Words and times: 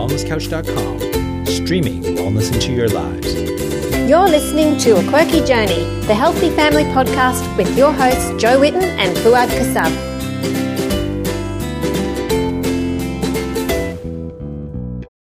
wellnesscouch.com, 0.00 1.44
streaming 1.44 2.02
wellness 2.16 2.50
into 2.54 2.72
your 2.72 2.88
lives. 2.88 3.34
You're 4.08 4.28
listening 4.28 4.78
to 4.78 4.96
A 4.96 5.08
Quirky 5.10 5.44
Journey, 5.44 5.84
the 6.06 6.14
Healthy 6.14 6.48
Family 6.56 6.84
Podcast 6.84 7.44
with 7.58 7.76
your 7.76 7.92
hosts 7.92 8.30
Jo 8.42 8.58
Whitton 8.58 8.82
and 8.82 9.14
Fouad 9.18 9.48
Kassab. 9.48 9.92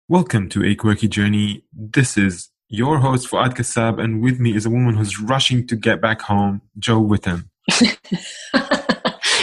Welcome 0.08 0.48
to 0.48 0.64
A 0.64 0.74
Quirky 0.74 1.06
Journey. 1.06 1.62
This 1.72 2.18
is 2.18 2.50
your 2.68 2.98
host 2.98 3.30
Fouad 3.30 3.54
Kassab, 3.54 4.02
and 4.02 4.20
with 4.20 4.40
me 4.40 4.56
is 4.56 4.66
a 4.66 4.70
woman 4.70 4.96
who's 4.96 5.20
rushing 5.20 5.64
to 5.68 5.76
get 5.76 6.00
back 6.00 6.22
home, 6.22 6.60
Jo 6.76 6.98
Whitton. 6.98 7.48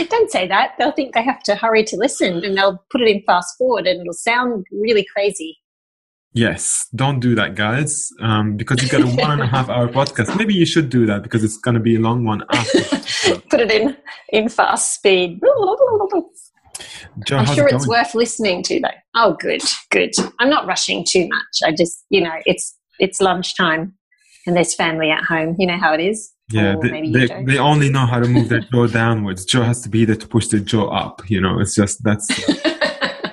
Don't 0.09 0.31
say 0.31 0.47
that. 0.47 0.73
They'll 0.77 0.91
think 0.91 1.13
they 1.13 1.23
have 1.23 1.41
to 1.43 1.55
hurry 1.55 1.83
to 1.85 1.97
listen 1.97 2.43
and 2.43 2.57
they'll 2.57 2.83
put 2.91 3.01
it 3.01 3.07
in 3.07 3.21
fast 3.23 3.57
forward 3.57 3.87
and 3.87 4.01
it'll 4.01 4.13
sound 4.13 4.65
really 4.71 5.05
crazy. 5.13 5.59
Yes, 6.35 6.87
don't 6.95 7.19
do 7.19 7.35
that, 7.35 7.53
guys, 7.53 8.09
um, 8.19 8.57
because 8.57 8.81
you've 8.81 8.91
got 8.91 9.01
a 9.01 9.05
one 9.05 9.31
and 9.31 9.41
a 9.43 9.45
half 9.45 9.69
hour 9.69 9.87
podcast. 9.87 10.35
Maybe 10.35 10.55
you 10.55 10.65
should 10.65 10.89
do 10.89 11.05
that 11.05 11.21
because 11.21 11.43
it's 11.43 11.57
going 11.57 11.75
to 11.75 11.79
be 11.79 11.95
a 11.95 11.99
long 11.99 12.25
one 12.25 12.43
after. 12.51 12.79
put 13.49 13.59
it 13.59 13.69
in 13.69 13.95
in 14.29 14.49
fast 14.49 14.95
speed. 14.95 15.39
I'm 17.31 17.45
sure 17.45 17.67
it 17.67 17.75
it's 17.75 17.87
worth 17.87 18.15
listening 18.15 18.63
to, 18.63 18.79
though. 18.79 18.87
Oh, 19.13 19.37
good, 19.39 19.61
good. 19.91 20.09
I'm 20.39 20.49
not 20.49 20.65
rushing 20.65 21.05
too 21.07 21.27
much. 21.27 21.59
I 21.63 21.71
just, 21.71 22.03
you 22.09 22.21
know, 22.21 22.33
it's 22.47 22.75
it's 22.97 23.21
lunchtime 23.21 23.93
and 24.47 24.55
there's 24.55 24.73
family 24.73 25.11
at 25.11 25.23
home. 25.23 25.55
You 25.59 25.67
know 25.67 25.77
how 25.77 25.93
it 25.93 25.99
is. 25.99 26.32
Yeah, 26.53 26.75
oh, 26.77 26.81
they, 26.81 27.09
they, 27.11 27.43
they 27.45 27.57
only 27.57 27.89
know 27.89 28.05
how 28.05 28.19
to 28.19 28.27
move 28.27 28.49
their 28.49 28.61
jaw 28.61 28.87
downwards. 28.87 29.43
Jo 29.45 29.63
has 29.63 29.81
to 29.81 29.89
be 29.89 30.05
there 30.05 30.15
to 30.15 30.27
push 30.27 30.47
the 30.47 30.59
jaw 30.59 30.85
up. 30.89 31.21
You 31.29 31.41
know, 31.41 31.59
it's 31.59 31.75
just 31.75 32.03
that's. 32.03 32.27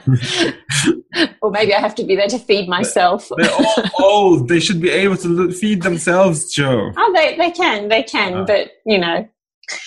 or 1.43 1.51
maybe 1.51 1.75
I 1.75 1.81
have 1.81 1.95
to 1.97 2.05
be 2.05 2.17
there 2.17 2.29
to 2.29 2.39
feed 2.39 2.69
myself. 2.69 3.29
They're 3.37 3.51
all 3.53 3.85
old. 3.99 4.49
They 4.49 4.61
should 4.61 4.81
be 4.81 4.91
able 4.91 5.17
to 5.19 5.53
feed 5.53 5.83
themselves, 5.83 6.53
Jo. 6.53 6.91
Oh, 6.97 7.13
they 7.15 7.37
they 7.37 7.51
can, 7.51 7.89
they 7.89 8.03
can, 8.03 8.45
but 8.47 8.71
you 8.87 8.99
know, 8.99 9.29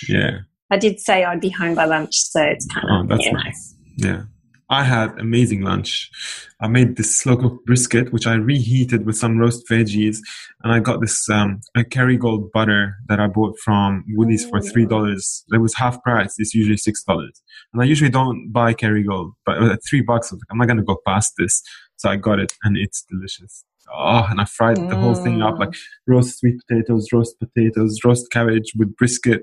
Yeah. 0.08 0.40
I 0.72 0.78
did 0.78 1.00
say 1.00 1.24
I'd 1.24 1.42
be 1.42 1.50
home 1.50 1.76
by 1.76 1.86
lunch, 1.86 2.16
so 2.16 2.42
it's 2.42 2.66
kind 2.68 2.86
Oh, 2.90 3.02
of 3.02 3.10
that's 3.10 3.26
you 3.26 3.32
know. 3.34 3.40
nice. 3.40 3.76
Yeah. 3.98 4.22
I 4.70 4.84
had 4.84 5.20
amazing 5.20 5.62
lunch. 5.62 6.10
I 6.60 6.68
made 6.68 6.96
this 6.96 7.16
slow 7.20 7.36
cooked 7.38 7.66
brisket, 7.66 8.12
which 8.14 8.26
I 8.26 8.34
reheated 8.36 9.06
with 9.06 9.18
some 9.18 9.38
roast 9.38 9.68
veggies, 9.70 10.18
and 10.64 10.72
I 10.74 10.80
got 10.80 11.02
this 11.02 11.30
um, 11.30 11.62
a 11.76 11.84
Kerrygold 11.84 12.52
butter 12.52 12.96
that 13.10 13.20
I 13.20 13.28
bought 13.28 13.60
from 13.60 14.04
Woolies 14.10 14.48
for 14.50 14.62
three 14.62 14.86
dollars. 14.86 15.44
It 15.52 15.58
was 15.60 15.76
half 15.76 16.02
price. 16.04 16.36
It's 16.38 16.56
usually 16.56 16.78
six 16.78 17.04
dollars, 17.04 17.42
and 17.74 17.82
I 17.82 17.86
usually 17.86 18.10
don't 18.10 18.52
buy 18.52 18.74
Kerrygold, 18.74 19.34
but 19.46 19.62
at 19.62 19.80
three 19.88 20.02
bucks, 20.02 20.32
I 20.32 20.36
was 20.36 20.42
like, 20.42 20.48
I'm 20.52 20.58
not 20.58 20.68
gonna 20.68 20.84
go 20.84 20.98
past 21.06 21.34
this, 21.38 21.62
so 21.98 22.10
I 22.10 22.16
got 22.16 22.40
it, 22.40 22.54
and 22.64 22.78
it's 22.78 23.04
delicious. 23.10 23.66
Oh, 23.94 24.26
and 24.30 24.40
I 24.40 24.46
fried 24.46 24.78
the 24.78 24.96
whole 24.96 25.14
thing 25.14 25.42
up 25.42 25.56
Mm. 25.56 25.60
like 25.60 25.76
roast 26.08 26.40
sweet 26.40 26.56
potatoes, 26.68 27.10
roast 27.12 27.38
potatoes, 27.38 28.00
roast 28.06 28.32
cabbage 28.32 28.72
with 28.78 28.96
brisket, 28.96 29.42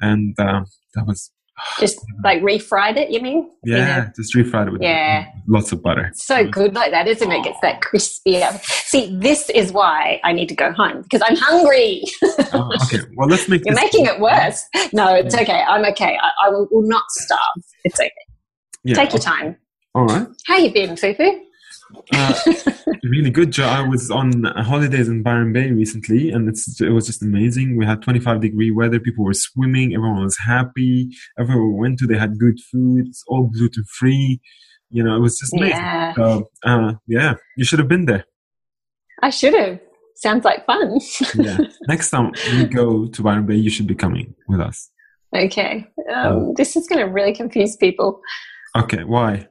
and 0.00 0.38
um, 0.40 0.66
that 0.94 1.06
was 1.06 1.30
Just 1.80 1.98
like 2.24 2.40
refried 2.42 2.96
it, 2.96 3.10
you 3.10 3.20
mean? 3.20 3.48
You 3.64 3.74
know, 3.74 3.78
yeah, 3.78 4.10
just 4.16 4.34
refried 4.34 4.66
it 4.68 4.72
with 4.72 4.82
Yeah. 4.82 5.26
lots 5.46 5.70
of 5.72 5.82
butter. 5.82 6.10
so 6.14 6.46
good 6.46 6.74
like 6.74 6.90
that, 6.90 7.06
isn't 7.06 7.30
it? 7.30 7.44
Gets 7.44 7.58
that 7.62 7.80
crispy. 7.80 8.42
See, 8.62 9.16
this 9.18 9.50
is 9.50 9.72
why 9.72 10.20
I 10.24 10.32
need 10.32 10.48
to 10.48 10.54
go 10.54 10.72
home 10.72 11.02
because 11.02 11.22
I'm 11.26 11.36
hungry. 11.36 12.02
Oh, 12.52 12.70
okay, 12.84 12.98
well 13.16 13.28
let's 13.28 13.48
make 13.48 13.62
You're 13.66 13.74
making 13.76 14.06
it 14.06 14.18
worse. 14.20 14.64
No, 14.92 15.14
it's 15.14 15.34
okay. 15.34 15.62
I'm 15.66 15.84
okay. 15.92 16.18
I, 16.20 16.46
I 16.46 16.50
will, 16.50 16.68
will 16.70 16.88
not 16.88 17.04
starve. 17.10 17.40
It's 17.84 18.00
okay. 18.00 18.10
Yeah, 18.84 18.94
Take 18.96 19.12
your 19.12 19.20
time. 19.22 19.56
All 19.94 20.06
right, 20.06 20.26
How 20.46 20.56
you 20.58 20.72
been, 20.72 20.90
Fufu? 20.96 21.40
Uh, 22.12 22.34
really 23.04 23.30
good. 23.30 23.58
I 23.60 23.86
was 23.86 24.10
on 24.10 24.44
holidays 24.44 25.08
in 25.08 25.22
Byron 25.22 25.52
Bay 25.52 25.70
recently, 25.70 26.30
and 26.30 26.48
it's 26.48 26.80
it 26.80 26.90
was 26.90 27.06
just 27.06 27.22
amazing. 27.22 27.76
We 27.76 27.86
had 27.86 28.02
25 28.02 28.40
degree 28.40 28.70
weather. 28.70 29.00
People 29.00 29.24
were 29.24 29.34
swimming. 29.34 29.94
Everyone 29.94 30.22
was 30.22 30.38
happy. 30.38 31.10
Everywhere 31.38 31.66
we 31.66 31.80
went 31.80 31.98
to, 32.00 32.06
they 32.06 32.18
had 32.18 32.38
good 32.38 32.58
food. 32.70 33.06
It's 33.08 33.24
all 33.28 33.50
gluten 33.52 33.84
free. 33.98 34.40
You 34.90 35.02
know, 35.02 35.16
it 35.16 35.20
was 35.20 35.38
just 35.38 35.52
amazing. 35.54 35.76
Yeah, 35.78 36.14
So, 36.14 36.50
uh, 36.64 36.92
yeah, 37.06 37.34
you 37.56 37.64
should 37.64 37.78
have 37.80 37.88
been 37.88 38.06
there. 38.06 38.24
I 39.22 39.30
should 39.30 39.54
have. 39.54 39.80
Sounds 40.16 40.44
like 40.44 40.64
fun. 40.66 41.00
Yeah. 41.34 41.58
Next 41.88 42.10
time 42.10 42.32
we 42.52 42.66
go 42.66 43.06
to 43.06 43.22
Byron 43.22 43.46
Bay, 43.46 43.56
you 43.56 43.70
should 43.70 43.88
be 43.88 43.96
coming 43.96 44.34
with 44.48 44.60
us. 44.60 44.90
okay. 45.34 45.88
Um, 46.14 46.54
this 46.54 46.76
is 46.76 46.86
going 46.86 47.04
to 47.04 47.12
really 47.12 47.34
confuse 47.34 47.76
people 47.76 48.20
Okay. 48.76 49.04
Why? 49.04 49.48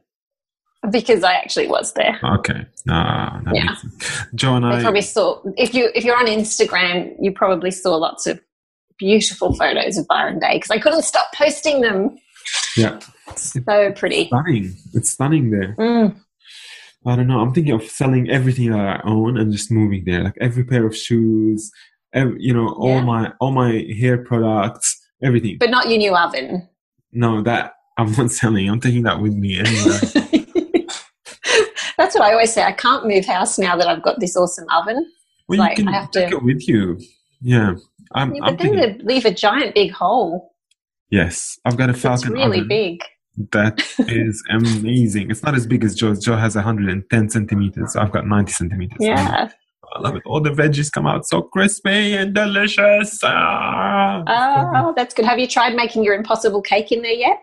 Because 0.92 1.24
I 1.24 1.34
actually 1.34 1.68
was 1.68 1.94
there. 1.94 2.20
Okay. 2.40 2.66
Ah, 2.90 3.40
that 3.46 3.56
Yeah. 3.56 3.66
makes 3.66 3.82
sense. 3.82 4.22
Jo 4.36 4.56
and 4.56 4.66
I 4.66 4.80
I. 4.80 4.82
probably 4.82 5.02
saw 5.02 5.42
if 5.58 5.74
you 5.74 5.90
if 5.96 6.04
you're 6.04 6.18
on 6.18 6.26
Instagram, 6.26 7.14
you 7.22 7.32
probably 7.32 7.72
saw 7.72 7.96
lots 7.96 8.28
of 8.28 8.40
beautiful 9.00 9.54
photos 9.56 9.98
of 9.98 10.06
Byron 10.08 10.40
Bay 10.40 10.56
because 10.58 10.72
I 10.72 10.80
couldn't 10.80 11.04
stop 11.04 11.28
posting 11.36 11.82
them. 11.82 12.18
Yeah. 12.78 13.00
So 13.38 13.92
pretty. 13.94 14.28
stunning. 14.28 14.76
It's 14.94 15.12
stunning 15.12 15.52
there. 15.52 15.76
Mm. 15.80 16.16
I 17.06 17.16
don't 17.16 17.28
know. 17.28 17.40
I'm 17.40 17.54
thinking 17.54 17.74
of 17.74 17.84
selling 17.84 18.30
everything 18.30 18.72
that 18.72 18.80
I 18.80 19.02
own 19.06 19.38
and 19.38 19.52
just 19.52 19.72
moving 19.72 20.04
there. 20.06 20.24
Like 20.24 20.36
every 20.42 20.64
pair 20.64 20.86
of 20.86 20.96
shoes, 20.96 21.72
ev 22.14 22.34
you 22.38 22.54
know, 22.54 22.70
all 22.74 22.96
Yeah. 22.96 23.04
my 23.04 23.32
all 23.40 23.52
my 23.52 23.86
hair 24.00 24.18
products, 24.18 25.00
everything. 25.24 25.58
But 25.60 25.70
not 25.70 25.90
your 25.90 25.98
new 25.98 26.14
oven. 26.16 26.68
no, 27.14 27.42
that 27.44 27.74
I'm 27.98 28.12
not 28.18 28.32
selling. 28.32 28.70
I'm 28.70 28.80
taking 28.82 29.04
that 29.04 29.22
with 29.22 29.34
me 29.34 29.60
anywhere. 29.60 30.00
I 32.24 32.32
always 32.34 32.54
say. 32.54 32.64
I 32.64 32.72
can't 32.72 33.06
move 33.08 33.26
house 33.26 33.58
now 33.60 33.76
that 33.78 33.88
I've 33.88 34.02
got 34.04 34.20
this 34.20 34.36
awesome 34.38 34.66
oven. 34.74 35.06
well, 35.48 35.60
Like, 35.60 35.78
you 35.78 35.84
I 35.84 35.86
can 35.86 35.94
have 35.94 36.12
to- 36.12 36.20
take 36.22 36.32
it 36.32 36.44
with 36.44 36.68
you. 36.68 37.00
Yeah, 37.42 37.74
I'm. 38.16 38.34
Yeah, 38.34 38.44
I'm 38.44 38.56
but 38.56 38.64
then 38.64 38.76
thinking. 38.78 38.98
they 39.00 39.14
leave 39.14 39.26
a 39.26 39.32
giant 39.34 39.76
big 39.76 39.92
hole. 39.92 40.54
Yes, 41.10 41.58
I've 41.66 41.78
got 41.78 41.90
a 41.90 41.94
It's 41.94 42.02
Falcon 42.02 42.34
really 42.34 42.60
oven 42.60 42.68
big. 42.70 43.00
that 43.52 43.82
is 44.08 44.44
amazing. 44.50 45.30
It's 45.30 45.44
not 45.44 45.54
as 45.56 45.68
big 45.68 45.84
as 45.84 45.94
Jo's. 45.96 46.24
Jo 46.24 46.36
has 46.38 46.56
110 46.56 47.30
centimeters. 47.30 47.96
I've 47.96 48.12
got 48.12 48.26
90 48.26 48.52
centimeters. 48.52 48.98
Yeah. 49.00 49.50
I 49.96 50.00
love 50.00 50.16
it. 50.16 50.24
All 50.26 50.42
the 50.42 50.50
veggies 50.50 50.92
come 50.92 51.06
out 51.06 51.28
so 51.28 51.44
crispy 51.44 52.14
and 52.16 52.34
delicious. 52.34 53.20
Ah. 53.24 54.24
Oh, 54.88 54.94
that's 54.96 55.14
good. 55.14 55.26
Have 55.26 55.38
you 55.38 55.48
tried 55.48 55.76
making 55.76 56.04
your 56.04 56.16
impossible 56.16 56.62
cake 56.64 56.92
in 56.92 57.02
there 57.04 57.12
yet? 57.14 57.38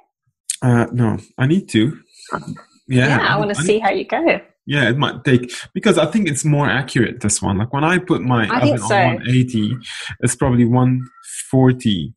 Uh, 0.63 0.87
no, 0.93 1.19
I 1.39 1.47
need 1.47 1.69
to. 1.71 1.97
Yeah, 2.89 3.09
Yeah, 3.19 3.27
I 3.29 3.39
want 3.39 3.55
to 3.55 3.63
see 3.63 3.79
how 3.79 3.91
you 3.91 4.05
go. 4.05 4.41
Yeah, 4.71 4.89
it 4.89 4.97
might 4.97 5.25
take 5.25 5.53
because 5.75 5.99
I 5.99 6.07
think 6.07 6.29
it's 6.29 6.45
more 6.45 6.69
accurate. 6.69 7.23
This 7.23 7.43
one, 7.43 7.59
like 7.59 7.73
when 7.73 7.83
I 7.83 7.99
put 7.99 8.23
my 8.23 8.47
I 8.47 8.61
oven 8.61 8.79
so. 8.79 8.95
on 8.95 9.15
180, 9.17 9.77
it's 10.21 10.37
probably 10.37 10.65
140 10.65 12.15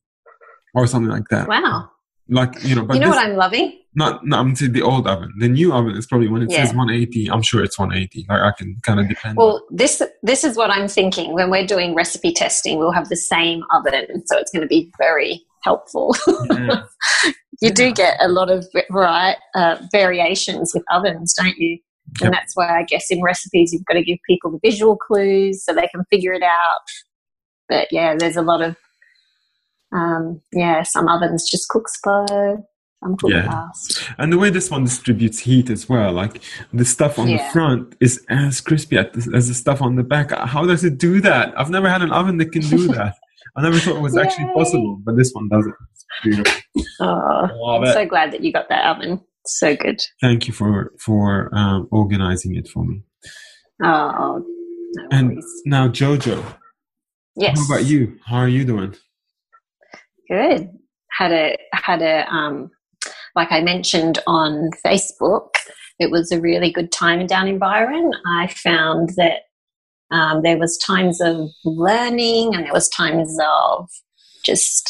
or 0.76 0.86
something 0.86 1.10
like 1.10 1.28
that. 1.32 1.48
Wow. 1.48 1.90
Like 2.30 2.64
you 2.64 2.76
know, 2.76 2.86
but 2.86 2.94
you 2.94 3.00
know 3.00 3.08
this, 3.08 3.16
what 3.16 3.26
I'm 3.26 3.36
loving? 3.36 3.80
not 3.96 4.24
no, 4.24 4.38
I'm 4.38 4.56
saying 4.56 4.74
the 4.74 4.84
old 4.84 5.08
oven. 5.08 5.34
The 5.40 5.48
new 5.48 5.74
oven 5.74 5.96
is 5.96 6.06
probably 6.06 6.28
when 6.28 6.44
it 6.44 6.52
says 6.52 6.76
180. 6.76 7.32
I'm 7.32 7.42
sure 7.42 7.64
it's 7.64 7.80
180. 7.80 8.28
Like 8.30 8.40
I 8.40 8.52
can 8.56 8.78
kind 8.84 9.00
of 9.00 9.10
depend. 9.10 9.38
Well, 9.38 9.66
this 9.72 10.02
this 10.22 10.44
is 10.44 10.56
what 10.56 10.70
I'm 10.70 10.88
thinking. 10.88 11.34
When 11.34 11.50
we're 11.50 11.66
doing 11.66 11.96
recipe 11.96 12.34
testing, 12.34 12.78
we'll 12.78 12.92
have 12.92 13.10
the 13.10 13.18
same 13.18 13.64
oven, 13.74 14.26
so 14.28 14.38
it's 14.38 14.52
going 14.52 14.62
to 14.62 14.68
be 14.68 14.92
very 15.00 15.42
helpful. 15.64 16.16
Yeah. 16.52 16.84
you 17.62 17.72
do 17.72 17.94
get 17.94 18.18
a 18.22 18.28
lot 18.28 18.52
of 18.52 18.66
vari- 18.92 19.36
uh, 19.56 19.78
variations 19.92 20.72
with 20.74 20.84
ovens, 20.92 21.34
don't 21.34 21.58
you? 21.58 21.80
Yep. 22.20 22.26
And 22.28 22.34
that's 22.34 22.56
why 22.56 22.80
I 22.80 22.84
guess 22.84 23.10
in 23.10 23.22
recipes 23.22 23.74
you've 23.74 23.86
got 23.86 23.96
to 23.96 24.04
give 24.04 24.20
people 24.28 24.52
the 24.52 24.60
visual 24.64 24.96
clues 24.96 25.64
so 25.64 25.74
they 25.74 25.88
can 25.88 26.04
figure 26.10 26.34
it 26.34 26.44
out. 26.44 26.82
But 27.70 27.88
yeah, 27.92 28.16
there's 28.18 28.36
a 28.38 28.42
lot 28.42 28.62
of 28.62 28.76
um, 29.96 30.42
yeah. 30.52 30.84
Some 30.84 31.08
ovens 31.08 31.50
just 31.50 31.70
cook 31.70 31.88
slow, 31.88 32.66
some 33.04 33.16
cook 33.18 33.30
Yeah. 33.32 33.48
fast. 33.48 34.10
And 34.18 34.34
the 34.34 34.38
way 34.40 34.50
this 34.50 34.72
one 34.72 34.84
distributes 34.86 35.40
heat 35.40 35.70
as 35.70 35.88
well, 35.88 36.12
like 36.12 36.42
the 36.74 36.86
stuff 36.86 37.20
on 37.20 37.28
the 37.28 37.40
front 37.52 37.96
is 38.00 38.24
as 38.30 38.60
crispy 38.60 38.98
as 38.98 39.48
the 39.48 39.54
stuff 39.54 39.82
on 39.82 39.96
the 39.96 40.04
back. 40.04 40.32
How 40.32 40.66
does 40.66 40.84
it 40.84 40.98
do 40.98 41.22
that? 41.22 41.54
I've 41.60 41.70
never 41.70 41.90
had 41.90 42.02
an 42.02 42.12
oven 42.12 42.38
that 42.38 42.52
can 42.52 42.62
do 42.64 42.88
that. 42.94 43.16
I 43.56 43.62
never 43.62 43.78
thought 43.78 43.98
it 43.98 44.02
was 44.02 44.18
actually 44.18 44.52
possible, 44.56 45.00
but 45.04 45.16
this 45.16 45.32
one 45.34 45.48
does 45.48 45.68
it. 45.68 45.74
It's 45.92 46.06
beautiful. 46.24 46.62
Oh, 47.02 47.48
Love 47.54 47.84
I'm 47.84 47.94
so 47.94 48.06
glad 48.06 48.32
that 48.32 48.44
you 48.44 48.52
got 48.52 48.68
that 48.70 48.86
oven. 48.86 49.22
So 49.46 49.76
good. 49.76 50.00
Thank 50.22 50.48
you 50.48 50.54
for 50.54 50.94
for 51.00 51.50
um, 51.56 51.88
organizing 51.92 52.56
it 52.56 52.68
for 52.68 52.84
me. 52.86 53.04
Oh, 53.84 54.44
no 54.96 55.08
And 55.12 55.30
worries. 55.32 55.62
now, 55.66 55.88
Jojo, 55.90 56.44
Yes. 57.36 57.58
how 57.60 57.66
about 57.76 57.86
you? 57.86 58.18
How 58.26 58.38
are 58.38 58.48
you 58.48 58.64
doing? 58.64 58.96
Good. 60.30 60.70
Had 61.12 61.32
a 61.32 61.58
had 61.74 62.02
a 62.02 62.28
um, 62.34 62.72
like 63.36 63.52
I 63.52 63.62
mentioned 63.62 64.20
on 64.28 64.70
Facebook. 64.86 65.50
It 66.00 66.10
was 66.12 66.32
a 66.32 66.40
really 66.42 66.72
good 66.72 66.92
time 66.92 67.26
down 67.28 67.48
in 67.48 67.60
Byron. 67.60 68.12
I 68.26 68.48
found 68.48 69.10
that 69.18 69.42
um, 70.12 70.42
there 70.44 70.58
was 70.58 70.78
times 70.78 71.22
of 71.22 71.50
learning 71.66 72.56
and 72.56 72.66
there 72.66 72.74
was 72.74 72.90
times 72.90 73.38
of 73.44 73.90
just 74.46 74.90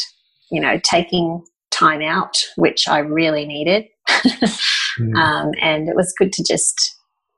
you 0.52 0.62
know 0.62 0.80
taking 0.84 1.44
time 1.72 2.02
out, 2.02 2.38
which 2.56 2.88
I 2.88 3.00
really 3.00 3.46
needed. 3.46 3.86
Mm. 5.00 5.16
um, 5.16 5.52
and 5.60 5.90
it 5.90 5.96
was 5.96 6.14
good 6.20 6.32
to 6.34 6.44
just 6.44 6.96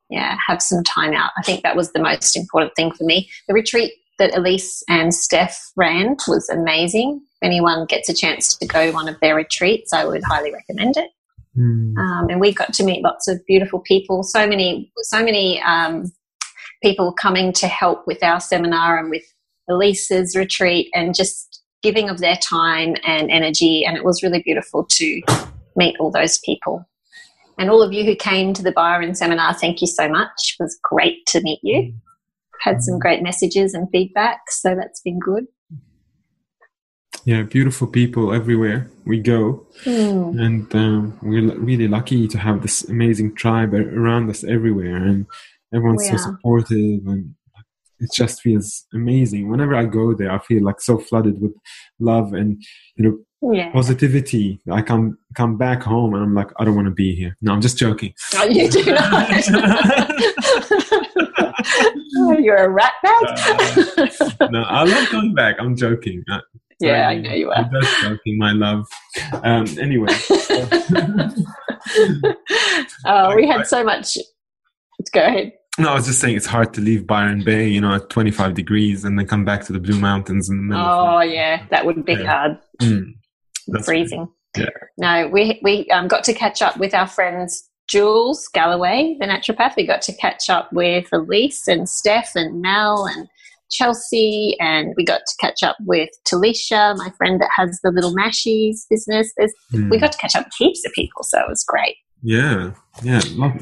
yeah, 0.10 0.38
have 0.48 0.62
some 0.62 0.84
time 0.84 1.14
out. 1.14 1.32
I 1.38 1.42
think 1.42 1.64
that 1.64 1.76
was 1.76 1.92
the 1.92 2.02
most 2.02 2.36
important 2.36 2.74
thing 2.76 2.92
for 2.92 3.04
me. 3.04 3.30
The 3.48 3.54
retreat 3.54 3.94
that 4.20 4.38
Elise 4.38 4.84
and 4.88 5.14
Steph 5.14 5.72
ran 5.76 6.16
was 6.28 6.48
amazing. 6.50 7.22
If 7.42 7.48
anyone 7.48 7.86
gets 7.86 8.10
a 8.10 8.14
chance 8.14 8.56
to 8.58 8.68
go 8.68 8.92
one 8.92 9.10
of 9.10 9.20
their 9.20 9.36
retreats, 9.36 9.92
I 9.94 10.06
would 10.06 10.24
highly 10.24 10.54
recommend 10.54 10.98
it. 10.98 11.10
Mm. 11.58 11.98
Um, 11.98 12.30
and 12.30 12.40
we 12.40 12.54
got 12.54 12.74
to 12.74 12.84
meet 12.84 13.04
lots 13.04 13.28
of 13.28 13.46
beautiful 13.46 13.80
people. 13.80 14.24
So 14.24 14.46
many, 14.48 14.92
so 15.02 15.24
many 15.24 15.62
um, 15.62 16.12
people 16.84 17.14
coming 17.14 17.52
to 17.54 17.68
help 17.68 18.06
with 18.06 18.24
our 18.24 18.40
seminar 18.40 18.98
and 18.98 19.10
with 19.10 19.24
Elise's 19.68 20.36
retreat, 20.36 20.90
and 20.94 21.16
just 21.16 21.64
giving 21.82 22.10
of 22.10 22.20
their 22.20 22.38
time 22.38 22.96
and 23.06 23.32
energy. 23.32 23.84
And 23.86 23.98
it 23.98 24.06
was 24.06 24.22
really 24.22 24.44
beautiful 24.44 24.86
to 24.92 25.22
meet 25.76 25.96
all 26.00 26.12
those 26.12 26.40
people. 26.40 26.86
And 27.58 27.70
all 27.70 27.82
of 27.82 27.94
you 27.94 28.04
who 28.04 28.16
came 28.16 28.54
to 28.54 28.64
the 28.64 28.72
Byron 28.72 29.16
seminar, 29.16 29.54
thank 29.54 29.80
you 29.82 29.88
so 29.88 30.10
much. 30.10 30.56
It 30.60 30.64
was 30.64 30.78
great 30.84 31.26
to 31.28 31.42
meet 31.42 31.60
you. 31.64 31.94
Had 32.62 32.82
some 32.82 33.00
great 33.00 33.22
messages 33.24 33.74
and 33.74 33.88
feedback, 33.92 34.40
so 34.50 34.76
that's 34.76 35.02
been 35.02 35.20
good. 35.20 35.46
Yeah, 37.26 37.42
beautiful 37.44 37.88
people 37.88 38.34
everywhere 38.34 38.90
we 39.06 39.20
go, 39.20 39.66
Hmm. 39.84 40.38
and 40.40 40.76
um, 40.76 41.18
we're 41.24 41.56
really 41.58 41.88
lucky 41.88 42.28
to 42.28 42.38
have 42.38 42.62
this 42.62 42.88
amazing 42.88 43.36
tribe 43.36 43.74
around 43.74 44.30
us 44.30 44.44
everywhere, 44.44 44.96
and 44.98 45.26
everyone's 45.74 46.04
We 46.04 46.10
so 46.10 46.14
are. 46.16 46.20
supportive, 46.20 47.08
and 47.08 47.34
it 48.00 48.12
just 48.16 48.42
feels 48.42 48.86
amazing. 48.94 49.50
Whenever 49.50 49.76
I 49.76 49.86
go 49.86 50.14
there, 50.14 50.32
I 50.32 50.40
feel 50.40 50.64
like 50.64 50.82
so 50.82 51.00
flooded 51.00 51.42
with 51.42 51.54
love 52.00 52.34
and 52.34 52.62
you 52.96 53.04
know 53.06 53.18
Yeah. 53.54 53.72
positivity. 53.72 54.60
I 54.72 54.82
come 54.82 55.18
come 55.36 55.58
back 55.58 55.84
home 55.84 56.14
and 56.14 56.24
I'm 56.24 56.34
like, 56.34 56.50
I 56.58 56.64
don't 56.66 56.76
want 56.76 56.88
to 56.88 56.94
be 56.94 57.14
here. 57.16 57.36
No, 57.42 57.54
I'm 57.54 57.62
just 57.62 57.78
joking. 57.78 58.14
Oh, 58.36 58.46
you 58.46 58.70
do 58.70 58.84
not. 58.86 59.30
Oh, 62.18 62.38
You're 62.40 62.56
a 62.58 62.70
rat 62.70 62.94
bag. 63.04 64.12
no, 64.52 64.62
I 64.64 64.84
love 64.86 65.10
going 65.12 65.34
back. 65.36 65.58
I'm 65.60 65.76
joking. 65.76 66.24
Yeah, 66.80 67.08
I 67.08 67.16
know 67.18 67.34
you 67.34 67.50
are. 67.52 67.56
I'm 67.58 67.70
just 67.82 68.02
joking, 68.02 68.38
my 68.38 68.52
love. 68.52 68.86
Um, 69.44 69.66
anyway, 69.80 70.14
oh, 73.06 73.36
we 73.36 73.48
had 73.48 73.66
so 73.68 73.84
much. 73.84 74.18
Go 75.14 75.22
ahead. 75.22 75.54
no, 75.78 75.90
I 75.92 75.96
was 75.96 76.06
just 76.08 76.20
saying 76.20 76.36
it's 76.38 76.46
hard 76.46 76.74
to 76.76 76.82
leave 76.82 77.06
Byron 77.06 77.44
Bay, 77.44 77.68
you 77.68 77.80
know, 77.82 77.94
at 77.94 78.10
25 78.10 78.54
degrees 78.54 79.04
and 79.06 79.18
then 79.20 79.28
come 79.28 79.46
back 79.46 79.64
to 79.66 79.74
the 79.74 79.80
Blue 79.80 80.00
Mountains 80.00 80.50
in 80.50 80.58
the 80.58 80.64
middle. 80.64 80.84
Oh, 80.86 81.20
yeah, 81.22 81.66
that 81.70 81.86
would 81.86 82.04
be 82.06 82.14
Yeah. 82.14 82.26
hard. 82.26 82.58
Mm, 82.82 83.14
that's 83.68 83.86
freezing. 83.86 84.28
Yeah. 84.58 84.70
No, 84.98 85.28
we 85.28 85.60
we 85.64 85.90
um, 85.92 86.08
got 86.08 86.24
to 86.26 86.34
catch 86.34 86.62
up 86.62 86.78
with 86.78 86.94
our 86.94 87.08
friends 87.08 87.70
Jules 87.88 88.48
Galloway, 88.48 89.16
the 89.20 89.26
naturopath. 89.26 89.76
We 89.76 89.86
got 89.86 90.02
to 90.04 90.14
catch 90.14 90.50
up 90.50 90.72
with 90.74 91.08
Elise 91.12 91.68
and 91.68 91.88
Steph 91.90 92.36
and 92.36 92.62
Mel 92.62 93.06
and 93.06 93.28
Chelsea, 93.72 94.56
and 94.60 94.94
we 94.96 95.04
got 95.04 95.22
to 95.26 95.36
catch 95.42 95.62
up 95.64 95.76
with 95.82 96.10
Talisha, 96.28 96.98
my 96.98 97.10
friend 97.18 97.42
that 97.42 97.50
has 97.56 97.80
the 97.84 97.92
little 97.92 98.16
mashies 98.16 98.86
business. 98.90 99.32
Mm. 99.74 99.90
We 99.90 99.98
got 100.00 100.12
to 100.14 100.18
catch 100.18 100.36
up 100.36 100.46
with 100.46 100.54
heaps 100.58 100.86
of 100.86 100.94
people, 100.94 101.24
so 101.24 101.40
it 101.40 101.50
was 101.50 101.64
great. 101.64 101.96
Yeah, 102.22 102.72
yeah, 103.04 103.22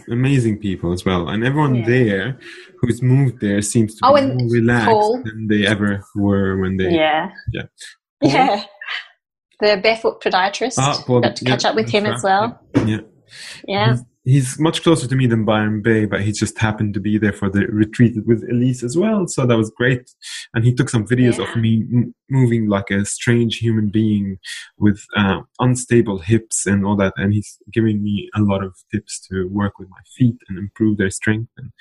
amazing 0.09 0.59
people 0.59 0.94
as 0.94 1.03
well, 1.03 1.27
and 1.27 1.44
everyone 1.44 1.75
Yeah. 1.75 1.85
there 1.85 2.39
who's 2.79 3.01
moved 3.01 3.41
there 3.41 3.61
seems 3.61 3.95
to 3.95 4.05
Oh, 4.05 4.15
be 4.15 4.21
more 4.21 4.50
relaxed 4.51 4.88
Paul. 4.88 5.23
than 5.23 5.47
they 5.50 5.65
ever 5.65 6.03
were 6.15 6.61
when 6.61 6.77
they. 6.77 6.91
Yeah, 6.91 7.29
Yeah. 7.51 7.63
yeah. 8.21 8.63
The 9.63 9.77
barefoot 9.81 10.21
podiatrist. 10.21 10.75
Ah, 10.77 11.01
Paul, 11.07 11.21
got 11.21 11.38
to 11.38 11.45
catch 11.45 11.63
yeah, 11.63 11.69
up 11.69 11.75
with 11.75 11.89
him 11.89 12.04
that's 12.04 12.18
as 12.18 12.24
well. 12.24 12.60
Yeah, 12.86 12.98
Yeah. 13.65 13.92
He's, 13.92 14.04
he's 14.25 14.60
much 14.60 14.83
closer 14.83 15.07
to 15.07 15.15
me 15.15 15.25
than 15.25 15.45
Byron 15.45 15.81
Bay, 15.81 16.04
but 16.06 16.21
he 16.21 16.33
just 16.33 16.60
happened 16.60 16.94
to 16.95 17.00
be 17.00 17.18
there 17.18 17.31
for 17.31 17.50
the 17.50 17.62
retreat 17.68 18.13
with 18.25 18.44
Elise 18.51 18.83
as 18.83 18.98
well, 18.98 19.25
so 19.27 19.45
that 19.45 19.56
was 19.57 19.71
great. 19.77 20.12
And 20.54 20.65
he 20.65 20.74
took 20.74 20.89
some 20.89 21.06
videos 21.07 21.38
Yeah. 21.38 21.50
of 21.50 21.56
me 21.56 21.86
m- 21.94 22.13
moving 22.30 22.68
like 22.68 22.89
a 22.92 23.06
strange 23.06 23.60
human 23.60 23.88
being 23.89 24.38
with 24.77 25.00
uh, 25.15 25.39
unstable 25.60 26.19
hips 26.19 26.65
and 26.65 26.86
all 26.86 26.98
that, 26.98 27.13
and 27.15 27.31
he's 27.33 27.57
giving 27.71 28.04
me 28.04 28.30
a 28.36 28.42
lot 28.42 28.63
of 28.63 28.75
tips 28.92 29.25
to 29.30 29.48
work 29.50 29.80
with 29.80 29.89
my 29.89 30.01
feet 30.18 30.36
and 30.50 30.57
improve 30.57 30.98
their 30.98 31.10
strength 31.10 31.51
and 31.57 31.71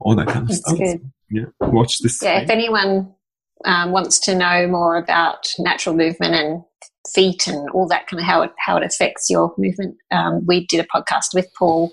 all 0.00 0.14
that 0.16 0.26
kind 0.28 0.42
of 0.42 0.48
That's 0.48 0.60
stuff. 0.60 0.76
good. 0.78 1.10
Yeah, 1.30 1.44
watch 1.60 1.98
this. 2.00 2.20
Yeah, 2.22 2.40
if 2.40 2.50
anyone 2.50 3.14
um, 3.64 3.90
wants 3.92 4.18
to 4.26 4.34
know 4.34 4.66
more 4.66 4.96
about 4.96 5.50
natural 5.58 5.94
movement 5.96 6.34
and 6.34 6.62
feet 7.14 7.46
and 7.46 7.68
all 7.70 7.88
that 7.88 8.06
kind 8.06 8.20
of 8.20 8.26
how 8.26 8.42
it 8.42 8.52
how 8.58 8.76
it 8.76 8.84
affects 8.84 9.28
your 9.30 9.54
movement, 9.58 9.96
um, 10.10 10.44
we 10.46 10.66
did 10.66 10.80
a 10.80 10.86
podcast 10.88 11.34
with 11.34 11.48
Paul 11.58 11.92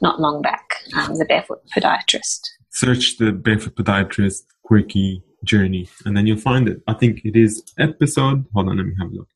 not 0.00 0.20
long 0.20 0.42
back, 0.42 0.74
um, 0.96 1.14
the 1.14 1.24
barefoot 1.24 1.60
podiatrist. 1.76 2.40
search 2.70 3.18
the 3.18 3.32
barefoot 3.32 3.76
podiatrist 3.76 4.42
quirky 4.64 5.22
journey 5.44 5.88
and 6.04 6.16
then 6.16 6.24
you'll 6.26 6.38
find 6.38 6.68
it 6.68 6.80
i 6.86 6.94
think 6.94 7.20
it 7.24 7.34
is 7.34 7.62
episode 7.76 8.44
hold 8.54 8.68
on 8.68 8.76
let 8.76 8.86
me 8.86 8.94
have 9.00 9.10
a 9.10 9.14
look 9.14 9.28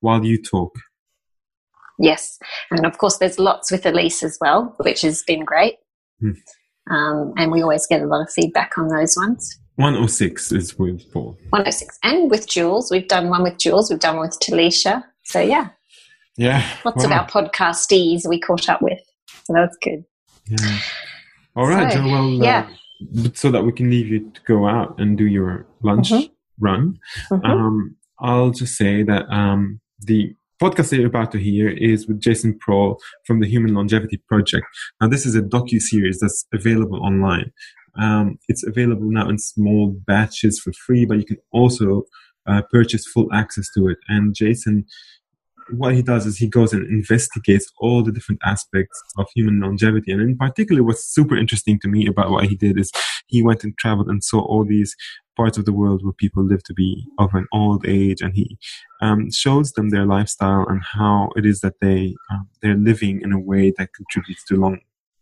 while 0.00 0.24
you 0.24 0.40
talk 0.42 0.72
Yes, 2.00 2.38
and 2.70 2.86
of 2.86 2.96
course 2.96 3.18
there's 3.18 3.38
lots 3.38 3.70
with 3.70 3.84
Elise 3.84 4.22
as 4.22 4.38
well, 4.40 4.74
which 4.78 5.02
has 5.02 5.22
been 5.22 5.44
great. 5.44 5.74
Hmm. 6.18 6.30
Um, 6.90 7.34
and 7.36 7.52
we 7.52 7.62
always 7.62 7.86
get 7.86 8.00
a 8.00 8.06
lot 8.06 8.22
of 8.22 8.32
feedback 8.32 8.72
on 8.78 8.88
those 8.88 9.14
ones. 9.16 9.59
106 9.76 10.52
is 10.52 10.78
with 10.78 11.10
paul 11.12 11.36
106. 11.50 11.98
And 12.02 12.30
with 12.30 12.46
Jules, 12.48 12.90
we've 12.90 13.08
done 13.08 13.28
one 13.28 13.42
with 13.42 13.58
Jules, 13.58 13.90
we've 13.90 14.00
done 14.00 14.16
one 14.16 14.26
with 14.28 14.38
Talisha. 14.40 15.02
So 15.24 15.40
yeah, 15.40 15.68
yeah 16.36 16.66
lots 16.84 17.04
of 17.04 17.10
our 17.12 17.26
podcastees 17.28 18.28
we 18.28 18.40
caught 18.40 18.68
up 18.68 18.82
with. 18.82 18.98
So 19.44 19.52
that 19.54 19.68
was 19.68 19.78
good. 19.82 20.04
yeah. 20.48 20.78
all 21.56 21.66
right 21.66 21.92
So, 21.92 22.02
well 22.04 22.28
yeah. 22.30 22.68
uh, 23.24 23.28
so 23.34 23.50
that 23.50 23.62
we 23.64 23.72
can 23.72 23.90
leave 23.90 24.08
you 24.08 24.30
to 24.30 24.40
go 24.46 24.66
out 24.68 24.98
and 25.00 25.16
do 25.16 25.26
your 25.26 25.66
lunch 25.82 26.10
Mhm. 26.10 26.30
run 26.58 26.98
Mhm. 27.30 27.44
um, 27.44 27.96
I'll 28.20 28.50
just 28.50 28.74
say 28.76 29.02
that 29.04 29.24
um, 29.32 29.80
the 30.00 30.34
podcast 30.62 30.90
that 30.90 30.96
you're 30.98 31.06
about 31.06 31.32
to 31.32 31.38
hear 31.38 31.70
is 31.70 32.06
with 32.06 32.20
Jason 32.20 32.58
Prall 32.58 33.00
from 33.26 33.40
the 33.40 33.46
Human 33.48 33.72
Longevity 33.72 34.18
Project. 34.28 34.66
Now, 35.00 35.08
this 35.08 35.24
is 35.24 35.34
a 35.34 35.40
docu 35.40 35.80
series 35.80 36.18
that's 36.20 36.44
available 36.52 37.02
online. 37.02 37.50
Um, 37.98 38.38
it's 38.48 38.66
available 38.66 39.10
now 39.10 39.28
in 39.28 39.38
small 39.38 39.88
batches 40.06 40.60
for 40.60 40.72
free, 40.72 41.04
but 41.06 41.18
you 41.18 41.24
can 41.24 41.38
also 41.52 42.04
uh, 42.46 42.62
purchase 42.70 43.06
full 43.06 43.32
access 43.32 43.66
to 43.76 43.88
it. 43.88 43.98
And 44.08 44.34
Jason, 44.34 44.86
what 45.72 45.94
he 45.94 46.02
does 46.02 46.26
is 46.26 46.38
he 46.38 46.48
goes 46.48 46.72
and 46.72 46.86
investigates 46.88 47.70
all 47.78 48.02
the 48.02 48.12
different 48.12 48.40
aspects 48.44 49.00
of 49.18 49.26
human 49.34 49.60
longevity. 49.60 50.12
And 50.12 50.20
in 50.20 50.36
particular, 50.36 50.82
what's 50.82 51.04
super 51.04 51.36
interesting 51.36 51.78
to 51.80 51.88
me 51.88 52.06
about 52.06 52.30
what 52.30 52.46
he 52.46 52.56
did 52.56 52.78
is 52.78 52.90
he 53.28 53.42
went 53.42 53.64
and 53.64 53.76
traveled 53.78 54.08
and 54.08 54.22
saw 54.22 54.40
all 54.40 54.64
these 54.64 54.96
parts 55.36 55.56
of 55.56 55.64
the 55.64 55.72
world 55.72 56.04
where 56.04 56.12
people 56.12 56.44
live 56.44 56.62
to 56.64 56.74
be 56.74 57.06
of 57.18 57.34
an 57.34 57.46
old 57.52 57.86
age, 57.86 58.20
and 58.20 58.34
he 58.34 58.58
um, 59.00 59.30
shows 59.30 59.72
them 59.72 59.90
their 59.90 60.04
lifestyle 60.04 60.66
and 60.68 60.82
how 60.82 61.30
it 61.36 61.46
is 61.46 61.60
that 61.60 61.74
they 61.80 62.14
um, 62.30 62.48
they're 62.60 62.74
living 62.76 63.20
in 63.22 63.32
a 63.32 63.38
way 63.38 63.72
that 63.78 63.94
contributes 63.94 64.44
to 64.46 64.56
long 64.56 64.80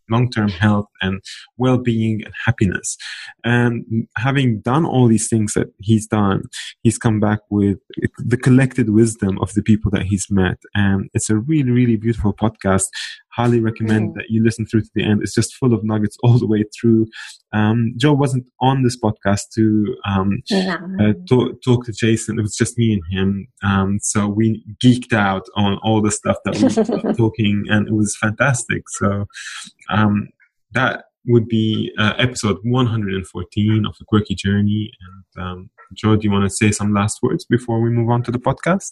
long-term 0.09 0.49
health 0.49 0.87
and 1.01 1.21
well-being 1.57 2.23
and 2.23 2.33
happiness. 2.45 2.97
And 3.43 4.07
having 4.17 4.61
done 4.61 4.85
all 4.85 5.07
these 5.07 5.27
things 5.27 5.53
that 5.53 5.67
he's 5.79 6.07
done 6.07 6.43
he's 6.83 6.97
come 6.97 7.19
back 7.19 7.39
with 7.49 7.77
the 8.17 8.37
collected 8.37 8.89
wisdom 8.89 9.37
of 9.39 9.53
the 9.53 9.63
people 9.63 9.91
that 9.91 10.03
he's 10.03 10.27
met. 10.29 10.57
And 10.73 11.09
it's 11.13 11.29
a 11.29 11.37
really 11.37 11.71
really 11.71 11.97
beautiful 11.97 12.33
podcast 12.33 12.85
highly 13.35 13.59
recommend 13.59 14.09
Mm. 14.09 14.13
that 14.15 14.25
you 14.29 14.43
listen 14.43 14.65
through 14.65 14.81
to 14.81 14.89
the 14.95 15.03
end 15.03 15.21
it's 15.21 15.33
just 15.35 15.55
full 15.55 15.73
of 15.73 15.83
nuggets 15.83 16.17
all 16.23 16.37
the 16.39 16.47
way 16.47 16.63
through 16.79 17.05
um, 17.53 17.93
jo 17.97 18.13
wasn't 18.13 18.45
on 18.61 18.83
this 18.83 18.97
podcast 18.99 19.41
to 19.55 19.95
um, 20.07 20.41
uh, 20.99 21.13
talk, 21.27 21.61
talk 21.63 21.85
to 21.85 21.91
Jason. 21.91 22.37
It 22.37 22.43
was 22.43 22.55
just 22.55 22.77
me 22.77 22.93
and 22.93 23.01
him. 23.09 23.47
Um, 23.63 23.97
so 24.01 24.27
we 24.27 24.63
geeked 24.83 25.13
out 25.13 25.45
on 25.55 25.79
all 25.81 25.99
the 26.01 26.11
stuff 26.11 26.37
that 26.45 26.55
we 26.57 26.63
were 27.01 27.13
talking, 27.23 27.63
and 27.67 27.87
it 27.87 27.93
was 27.93 28.15
fantastic. 28.17 28.83
So 28.89 29.25
um, 29.89 30.27
that 30.73 31.05
would 31.25 31.47
be 31.47 31.91
uh, 31.97 32.13
episode 32.19 32.57
114 32.63 33.85
of 33.87 33.95
the 33.97 34.05
Quirky 34.05 34.35
Journey. 34.35 34.91
And 35.35 35.43
um, 35.43 35.69
Jo, 35.93 36.15
do 36.15 36.25
you 36.27 36.31
want 36.31 36.43
to 36.43 36.55
say 36.55 36.71
some 36.71 36.93
last 36.93 37.19
words 37.23 37.45
before 37.45 37.81
we 37.81 37.89
move 37.89 38.09
on 38.09 38.21
to 38.23 38.31
the 38.31 38.37
podcast? 38.39 38.91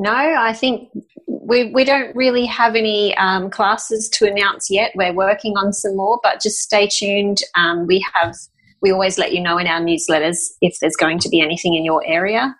No, 0.00 0.14
I 0.14 0.54
think 0.54 0.88
we 1.26 1.70
we 1.72 1.84
don't 1.84 2.16
really 2.16 2.46
have 2.46 2.74
any 2.74 3.14
um, 3.18 3.50
classes 3.50 4.08
to 4.14 4.24
announce 4.24 4.70
yet. 4.70 4.92
We're 4.94 5.12
working 5.12 5.58
on 5.58 5.74
some 5.74 5.94
more, 5.94 6.18
but 6.22 6.40
just 6.40 6.60
stay 6.60 6.88
tuned. 6.90 7.42
Um, 7.54 7.86
we 7.86 8.02
have 8.14 8.34
we 8.80 8.92
always 8.92 9.18
let 9.18 9.34
you 9.34 9.42
know 9.42 9.58
in 9.58 9.66
our 9.66 9.78
newsletters 9.78 10.38
if 10.62 10.78
there's 10.80 10.96
going 10.96 11.18
to 11.18 11.28
be 11.28 11.42
anything 11.42 11.74
in 11.74 11.84
your 11.84 12.02
area, 12.06 12.56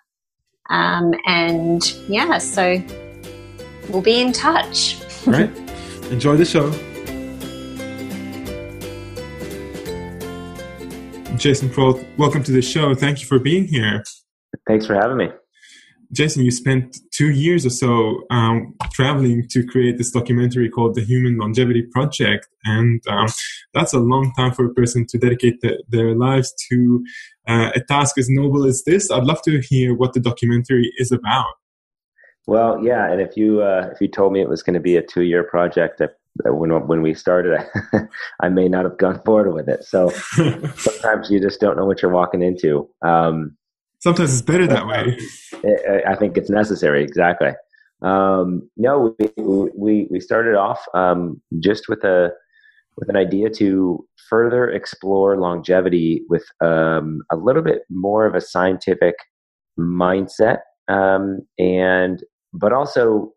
um, 0.69 1.15
and 1.25 1.91
yeah, 2.07 2.37
so 2.37 2.79
we'll 3.89 4.03
be 4.03 4.21
in 4.21 4.33
touch. 4.33 5.01
Right? 5.25 5.49
Enjoy 6.11 6.35
the 6.35 6.45
show. 6.45 6.69
Jason 11.37 11.71
Prall, 11.71 11.99
welcome 12.17 12.43
to 12.43 12.51
the 12.51 12.61
show. 12.61 12.93
Thank 12.93 13.21
you 13.21 13.25
for 13.25 13.39
being 13.39 13.67
here. 13.67 14.03
Thanks 14.67 14.85
for 14.85 14.93
having 14.93 15.17
me. 15.17 15.29
Jason, 16.13 16.43
you 16.43 16.51
spent 16.51 16.97
two 17.11 17.29
years 17.29 17.65
or 17.65 17.69
so 17.69 18.23
um, 18.31 18.75
traveling 18.91 19.47
to 19.49 19.65
create 19.65 19.97
this 19.97 20.11
documentary 20.11 20.69
called 20.69 20.95
the 20.95 21.01
Human 21.01 21.37
Longevity 21.37 21.83
Project, 21.83 22.47
and 22.65 23.01
um, 23.07 23.27
that's 23.73 23.93
a 23.93 23.99
long 23.99 24.33
time 24.37 24.51
for 24.51 24.65
a 24.65 24.73
person 24.73 25.05
to 25.07 25.17
dedicate 25.17 25.61
the, 25.61 25.81
their 25.89 26.13
lives 26.13 26.53
to 26.69 27.03
uh, 27.47 27.71
a 27.75 27.79
task 27.81 28.17
as 28.17 28.29
noble 28.29 28.65
as 28.65 28.83
this. 28.83 29.09
I'd 29.09 29.23
love 29.23 29.41
to 29.43 29.61
hear 29.61 29.95
what 29.95 30.13
the 30.13 30.19
documentary 30.19 30.91
is 30.97 31.11
about. 31.11 31.53
Well, 32.47 32.83
yeah, 32.83 33.09
and 33.09 33.21
if 33.21 33.37
you 33.37 33.61
uh, 33.61 33.89
if 33.91 34.01
you 34.01 34.07
told 34.07 34.33
me 34.33 34.41
it 34.41 34.49
was 34.49 34.63
going 34.63 34.73
to 34.73 34.79
be 34.79 34.97
a 34.97 35.01
two 35.01 35.21
year 35.21 35.43
project, 35.43 36.01
when 36.45 36.71
when 36.87 37.01
we 37.01 37.13
started, 37.13 37.65
I 38.41 38.49
may 38.49 38.67
not 38.67 38.85
have 38.85 38.97
gone 38.97 39.21
forward 39.23 39.53
with 39.53 39.69
it. 39.69 39.83
So 39.83 40.09
sometimes 40.75 41.29
you 41.29 41.39
just 41.39 41.59
don't 41.59 41.77
know 41.77 41.85
what 41.85 42.01
you're 42.01 42.11
walking 42.11 42.41
into. 42.41 42.89
Um, 43.01 43.57
sometimes 44.01 44.33
it's 44.33 44.41
better 44.41 44.67
that 44.67 44.87
way. 44.87 45.17
I 46.07 46.15
think 46.15 46.37
it's 46.37 46.49
necessary. 46.49 47.03
Exactly. 47.03 47.51
Um, 48.01 48.69
no, 48.77 49.15
we, 49.19 49.69
we 49.75 50.07
we 50.09 50.19
started 50.19 50.55
off 50.55 50.83
um, 50.93 51.41
just 51.59 51.87
with 51.87 52.03
a 52.03 52.31
with 52.97 53.09
an 53.09 53.15
idea 53.15 53.49
to 53.49 54.05
further 54.29 54.69
explore 54.69 55.37
longevity 55.37 56.23
with 56.29 56.43
um, 56.61 57.21
a 57.31 57.35
little 57.35 57.61
bit 57.61 57.83
more 57.89 58.25
of 58.25 58.35
a 58.35 58.41
scientific 58.41 59.15
mindset, 59.79 60.59
um, 60.87 61.41
and 61.57 62.23
but 62.53 62.73
also 62.73 63.31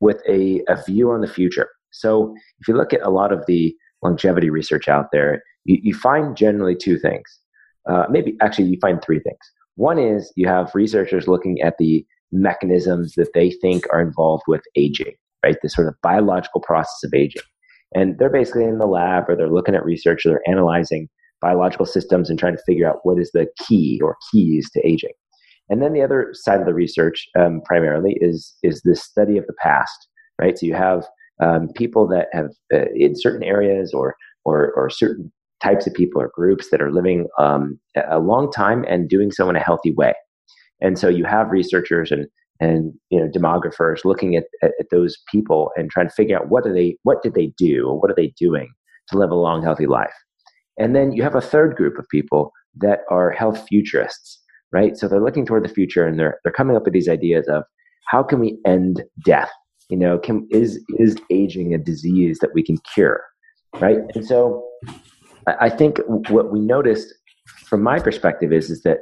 with 0.00 0.20
a, 0.28 0.62
a 0.68 0.82
view 0.82 1.10
on 1.10 1.20
the 1.20 1.28
future. 1.28 1.68
So 1.90 2.34
if 2.60 2.68
you 2.68 2.76
look 2.76 2.92
at 2.92 3.02
a 3.02 3.10
lot 3.10 3.32
of 3.32 3.44
the 3.46 3.74
longevity 4.02 4.50
research 4.50 4.88
out 4.88 5.06
there, 5.12 5.42
you, 5.64 5.78
you 5.82 5.94
find 5.94 6.36
generally 6.36 6.74
two 6.74 6.98
things. 6.98 7.38
Uh, 7.88 8.04
maybe 8.10 8.36
actually 8.40 8.66
you 8.66 8.78
find 8.80 9.02
three 9.02 9.20
things. 9.20 9.38
One 9.76 9.98
is 9.98 10.32
you 10.36 10.46
have 10.48 10.74
researchers 10.74 11.28
looking 11.28 11.60
at 11.60 11.78
the 11.78 12.04
mechanisms 12.30 13.14
that 13.16 13.32
they 13.34 13.50
think 13.50 13.84
are 13.92 14.00
involved 14.00 14.44
with 14.46 14.62
aging, 14.76 15.14
right? 15.44 15.56
The 15.62 15.68
sort 15.68 15.88
of 15.88 15.94
biological 16.02 16.60
process 16.60 17.04
of 17.04 17.14
aging. 17.14 17.42
And 17.94 18.18
they're 18.18 18.30
basically 18.30 18.64
in 18.64 18.78
the 18.78 18.86
lab 18.86 19.28
or 19.28 19.36
they're 19.36 19.50
looking 19.50 19.74
at 19.74 19.84
research 19.84 20.24
or 20.24 20.30
they're 20.30 20.48
analyzing 20.48 21.08
biological 21.40 21.86
systems 21.86 22.30
and 22.30 22.38
trying 22.38 22.56
to 22.56 22.62
figure 22.64 22.88
out 22.88 23.00
what 23.02 23.18
is 23.18 23.30
the 23.32 23.46
key 23.66 24.00
or 24.02 24.16
keys 24.30 24.70
to 24.72 24.86
aging. 24.86 25.12
And 25.68 25.82
then 25.82 25.92
the 25.92 26.02
other 26.02 26.30
side 26.32 26.60
of 26.60 26.66
the 26.66 26.74
research, 26.74 27.26
um, 27.38 27.60
primarily, 27.64 28.16
is 28.20 28.54
is 28.62 28.82
the 28.82 28.96
study 28.96 29.38
of 29.38 29.46
the 29.46 29.54
past, 29.54 30.08
right? 30.40 30.58
So 30.58 30.66
you 30.66 30.74
have 30.74 31.06
um, 31.42 31.68
people 31.74 32.06
that 32.08 32.28
have 32.32 32.50
uh, 32.74 32.86
in 32.94 33.14
certain 33.16 33.42
areas 33.42 33.92
or, 33.94 34.14
or 34.44 34.72
or 34.72 34.90
certain 34.90 35.32
types 35.62 35.86
of 35.86 35.94
people 35.94 36.20
or 36.20 36.30
groups 36.34 36.70
that 36.70 36.82
are 36.82 36.92
living 36.92 37.26
um, 37.38 37.78
a 38.10 38.18
long 38.18 38.50
time 38.50 38.84
and 38.88 39.08
doing 39.08 39.30
so 39.30 39.48
in 39.48 39.56
a 39.56 39.60
healthy 39.60 39.92
way. 39.92 40.14
And 40.80 40.98
so 40.98 41.08
you 41.08 41.24
have 41.24 41.50
researchers 41.50 42.10
and 42.10 42.26
and 42.60 42.92
you 43.10 43.18
know 43.18 43.28
demographers 43.28 44.04
looking 44.04 44.36
at, 44.36 44.44
at, 44.62 44.72
at 44.78 44.86
those 44.90 45.16
people 45.30 45.70
and 45.76 45.90
trying 45.90 46.08
to 46.08 46.14
figure 46.14 46.36
out 46.36 46.48
what 46.48 46.64
do 46.64 46.72
they 46.72 46.96
what 47.02 47.22
did 47.22 47.34
they 47.34 47.52
do 47.56 47.88
or 47.88 48.00
what 48.00 48.10
are 48.10 48.14
they 48.16 48.32
doing 48.38 48.68
to 49.08 49.18
live 49.18 49.30
a 49.30 49.34
long 49.34 49.62
healthy 49.62 49.86
life. 49.86 50.14
And 50.78 50.94
then 50.94 51.12
you 51.12 51.22
have 51.22 51.34
a 51.34 51.40
third 51.40 51.76
group 51.76 51.98
of 51.98 52.08
people 52.08 52.52
that 52.76 53.00
are 53.10 53.30
health 53.30 53.64
futurists, 53.68 54.40
right? 54.72 54.96
So 54.96 55.06
they're 55.06 55.22
looking 55.22 55.44
toward 55.44 55.64
the 55.64 55.74
future 55.74 56.06
and 56.06 56.18
they're 56.18 56.38
they're 56.42 56.52
coming 56.52 56.76
up 56.76 56.84
with 56.84 56.94
these 56.94 57.08
ideas 57.08 57.46
of 57.48 57.64
how 58.08 58.22
can 58.22 58.40
we 58.40 58.58
end 58.66 59.02
death? 59.24 59.50
You 59.88 59.96
know, 59.96 60.18
can, 60.18 60.46
is 60.50 60.82
is 60.98 61.16
aging 61.30 61.74
a 61.74 61.78
disease 61.78 62.38
that 62.40 62.54
we 62.54 62.62
can 62.62 62.78
cure, 62.94 63.22
right? 63.80 63.98
And 64.14 64.24
so 64.24 64.66
I 65.46 65.70
think 65.70 65.98
what 66.06 66.52
we 66.52 66.60
noticed 66.60 67.12
from 67.64 67.82
my 67.82 67.98
perspective 67.98 68.52
is 68.52 68.70
is 68.70 68.82
that 68.82 68.98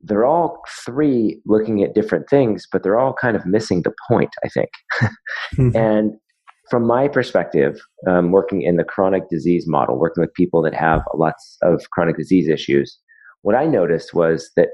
they're 0.00 0.26
all 0.26 0.60
three 0.84 1.40
looking 1.46 1.82
at 1.82 1.94
different 1.94 2.28
things, 2.28 2.66
but 2.70 2.82
they're 2.82 2.98
all 2.98 3.14
kind 3.14 3.36
of 3.36 3.46
missing 3.46 3.82
the 3.82 3.92
point. 4.08 4.30
I 4.44 4.48
think, 4.48 4.70
mm-hmm. 5.56 5.70
and 5.76 6.12
from 6.70 6.86
my 6.86 7.08
perspective, 7.08 7.80
um, 8.06 8.30
working 8.30 8.62
in 8.62 8.76
the 8.76 8.84
chronic 8.84 9.28
disease 9.30 9.64
model, 9.66 9.98
working 9.98 10.22
with 10.22 10.32
people 10.34 10.62
that 10.62 10.74
have 10.74 11.02
lots 11.14 11.56
of 11.62 11.88
chronic 11.90 12.16
disease 12.16 12.48
issues, 12.48 12.98
what 13.42 13.54
I 13.54 13.66
noticed 13.66 14.14
was 14.14 14.50
that 14.56 14.68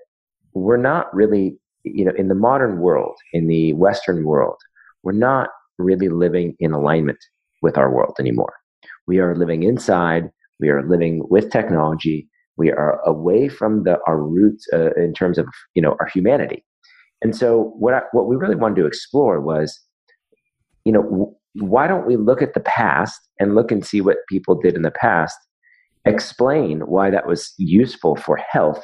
we're 0.54 0.76
not 0.76 1.12
really, 1.14 1.58
you 1.84 2.04
know, 2.04 2.12
in 2.16 2.28
the 2.28 2.34
modern 2.34 2.78
world, 2.78 3.16
in 3.32 3.46
the 3.48 3.72
Western 3.74 4.24
world, 4.24 4.56
we're 5.02 5.12
not 5.12 5.48
really 5.78 6.08
living 6.08 6.54
in 6.60 6.72
alignment 6.72 7.18
with 7.62 7.76
our 7.76 7.92
world 7.92 8.14
anymore. 8.18 8.52
We 9.06 9.18
are 9.18 9.34
living 9.34 9.62
inside 9.62 10.30
we 10.60 10.68
are 10.68 10.86
living 10.86 11.22
with 11.30 11.50
technology. 11.50 12.28
We 12.56 12.70
are 12.70 13.00
away 13.06 13.48
from 13.48 13.84
the, 13.84 13.98
our 14.06 14.22
roots 14.22 14.66
uh, 14.72 14.90
in 14.96 15.14
terms 15.14 15.38
of 15.38 15.46
you 15.74 15.82
know 15.82 15.96
our 16.00 16.06
humanity. 16.06 16.64
And 17.22 17.36
so 17.36 17.74
what 17.78 17.94
I, 17.94 18.00
what 18.12 18.26
we 18.26 18.36
really 18.36 18.56
wanted 18.56 18.76
to 18.76 18.86
explore 18.86 19.40
was, 19.40 19.78
you 20.84 20.92
know, 20.92 21.02
w- 21.02 21.34
why 21.54 21.86
don't 21.86 22.06
we 22.06 22.16
look 22.16 22.40
at 22.40 22.54
the 22.54 22.60
past 22.60 23.20
and 23.38 23.54
look 23.54 23.70
and 23.70 23.84
see 23.84 24.00
what 24.00 24.18
people 24.28 24.58
did 24.58 24.74
in 24.74 24.82
the 24.82 24.90
past, 24.90 25.36
explain 26.06 26.80
why 26.80 27.10
that 27.10 27.26
was 27.26 27.52
useful 27.58 28.16
for 28.16 28.38
health, 28.50 28.82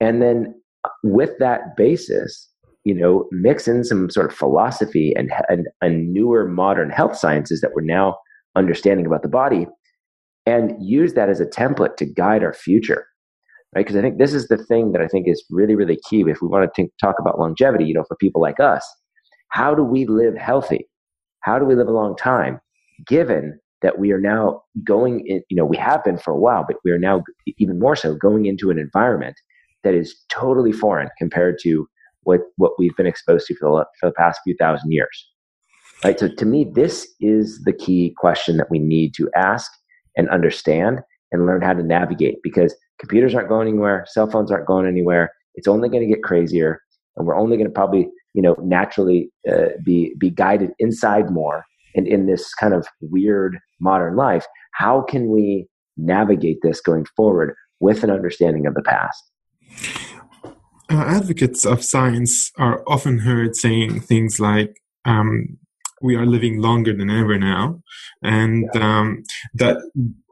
and 0.00 0.20
then 0.20 0.54
uh, 0.84 0.90
with 1.02 1.30
that 1.38 1.76
basis, 1.76 2.50
you 2.84 2.94
know, 2.94 3.26
mix 3.32 3.66
in 3.66 3.84
some 3.84 4.10
sort 4.10 4.30
of 4.30 4.36
philosophy 4.36 5.12
and, 5.16 5.32
and, 5.48 5.66
and 5.80 6.12
newer 6.12 6.46
modern 6.46 6.90
health 6.90 7.16
sciences 7.16 7.60
that 7.60 7.72
we're 7.74 7.82
now 7.82 8.16
understanding 8.54 9.06
about 9.06 9.22
the 9.22 9.28
body 9.28 9.66
and 10.46 10.74
use 10.80 11.14
that 11.14 11.28
as 11.28 11.40
a 11.40 11.46
template 11.46 11.96
to 11.96 12.06
guide 12.06 12.42
our 12.42 12.54
future 12.54 13.06
right? 13.74 13.84
Because 13.84 13.96
i 13.96 14.00
think 14.00 14.18
this 14.18 14.32
is 14.32 14.48
the 14.48 14.58
thing 14.58 14.92
that 14.92 15.02
i 15.02 15.08
think 15.08 15.28
is 15.28 15.44
really 15.50 15.74
really 15.74 15.98
key. 16.08 16.24
If 16.26 16.40
we 16.40 16.48
want 16.48 16.72
to 16.74 16.88
talk 17.00 17.16
about 17.18 17.38
longevity 17.38 17.84
you 17.84 17.94
know 17.94 18.04
for 18.08 18.16
people 18.16 18.40
like 18.40 18.60
us 18.60 18.86
how 19.48 19.74
do 19.74 19.82
we 19.82 20.06
live 20.06 20.36
healthy? 20.36 20.88
How 21.40 21.58
do 21.58 21.64
we 21.64 21.74
live 21.74 21.88
a 21.88 21.92
long 21.92 22.16
time 22.16 22.60
given 23.06 23.58
that 23.82 23.98
we 23.98 24.10
are 24.12 24.20
now 24.20 24.62
going 24.84 25.22
in 25.26 25.42
you 25.48 25.56
know 25.56 25.64
we 25.64 25.76
have 25.76 26.02
been 26.02 26.18
for 26.18 26.32
a 26.32 26.38
while 26.38 26.64
but 26.66 26.76
we 26.84 26.90
are 26.90 26.98
now 26.98 27.22
even 27.58 27.78
more 27.78 27.94
so 27.94 28.14
going 28.14 28.46
into 28.46 28.70
an 28.70 28.78
environment 28.78 29.36
that 29.84 29.94
is 29.94 30.16
totally 30.30 30.72
foreign 30.72 31.08
compared 31.18 31.58
to 31.62 31.86
what 32.22 32.40
what 32.56 32.72
we've 32.78 32.96
been 32.96 33.06
exposed 33.06 33.46
to 33.46 33.54
for 33.56 33.70
the, 33.70 33.86
for 34.00 34.08
the 34.08 34.14
past 34.14 34.40
few 34.44 34.56
thousand 34.58 34.90
years 34.90 35.30
right? 36.04 36.18
So 36.18 36.28
to 36.28 36.46
me 36.46 36.66
this 36.74 37.06
is 37.20 37.62
the 37.64 37.72
key 37.72 38.14
question 38.16 38.56
that 38.56 38.70
we 38.70 38.78
need 38.78 39.14
to 39.14 39.30
ask 39.36 39.70
and 40.16 40.28
understand 40.30 41.00
and 41.32 41.46
learn 41.46 41.62
how 41.62 41.72
to 41.72 41.82
navigate 41.82 42.36
because 42.42 42.74
computers 42.98 43.34
aren't 43.34 43.48
going 43.48 43.68
anywhere, 43.68 44.04
cell 44.08 44.30
phones 44.30 44.50
aren't 44.50 44.66
going 44.66 44.86
anywhere. 44.86 45.30
It's 45.54 45.68
only 45.68 45.88
going 45.88 46.02
to 46.06 46.14
get 46.14 46.22
crazier, 46.22 46.80
and 47.16 47.26
we're 47.26 47.38
only 47.38 47.56
going 47.56 47.68
to 47.68 47.72
probably, 47.72 48.08
you 48.34 48.42
know, 48.42 48.54
naturally 48.62 49.30
uh, 49.50 49.70
be 49.84 50.14
be 50.18 50.30
guided 50.30 50.70
inside 50.78 51.30
more. 51.30 51.64
And 51.94 52.06
in 52.06 52.26
this 52.26 52.52
kind 52.54 52.74
of 52.74 52.86
weird 53.00 53.58
modern 53.80 54.16
life, 54.16 54.44
how 54.72 55.02
can 55.02 55.30
we 55.30 55.66
navigate 55.96 56.58
this 56.62 56.80
going 56.80 57.06
forward 57.16 57.54
with 57.80 58.04
an 58.04 58.10
understanding 58.10 58.66
of 58.66 58.74
the 58.74 58.82
past? 58.82 59.22
Uh, 60.88 61.04
advocates 61.06 61.64
of 61.64 61.82
science 61.82 62.52
are 62.58 62.82
often 62.86 63.20
heard 63.20 63.56
saying 63.56 64.00
things 64.00 64.38
like, 64.38 64.76
um, 65.04 65.56
we 66.02 66.16
are 66.16 66.26
living 66.26 66.60
longer 66.60 66.92
than 66.92 67.10
ever 67.10 67.38
now, 67.38 67.80
and 68.22 68.74
um, 68.76 69.22
that 69.54 69.78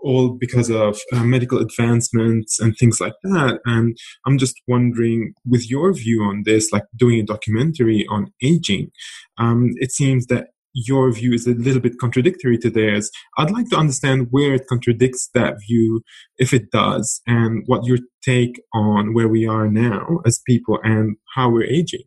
all 0.02 0.30
because 0.30 0.70
of 0.70 1.00
uh, 1.12 1.24
medical 1.24 1.58
advancements 1.58 2.60
and 2.60 2.76
things 2.76 3.00
like 3.00 3.14
that. 3.22 3.58
And 3.64 3.96
I'm 4.26 4.38
just 4.38 4.54
wondering, 4.68 5.32
with 5.46 5.70
your 5.70 5.92
view 5.94 6.22
on 6.22 6.42
this, 6.44 6.72
like 6.72 6.84
doing 6.94 7.20
a 7.20 7.24
documentary 7.24 8.06
on 8.10 8.32
aging, 8.42 8.90
um, 9.38 9.70
it 9.76 9.92
seems 9.92 10.26
that 10.26 10.48
your 10.74 11.10
view 11.12 11.32
is 11.32 11.46
a 11.46 11.52
little 11.52 11.80
bit 11.80 11.98
contradictory 11.98 12.58
to 12.58 12.68
theirs. 12.68 13.10
I'd 13.38 13.52
like 13.52 13.68
to 13.70 13.76
understand 13.76 14.26
where 14.30 14.54
it 14.54 14.66
contradicts 14.68 15.30
that 15.32 15.54
view, 15.66 16.02
if 16.36 16.52
it 16.52 16.70
does, 16.72 17.22
and 17.26 17.62
what 17.66 17.86
your 17.86 17.98
take 18.24 18.60
on 18.74 19.14
where 19.14 19.28
we 19.28 19.46
are 19.46 19.68
now 19.68 20.18
as 20.26 20.40
people 20.46 20.80
and 20.82 21.16
how 21.34 21.48
we're 21.48 21.64
aging. 21.64 22.02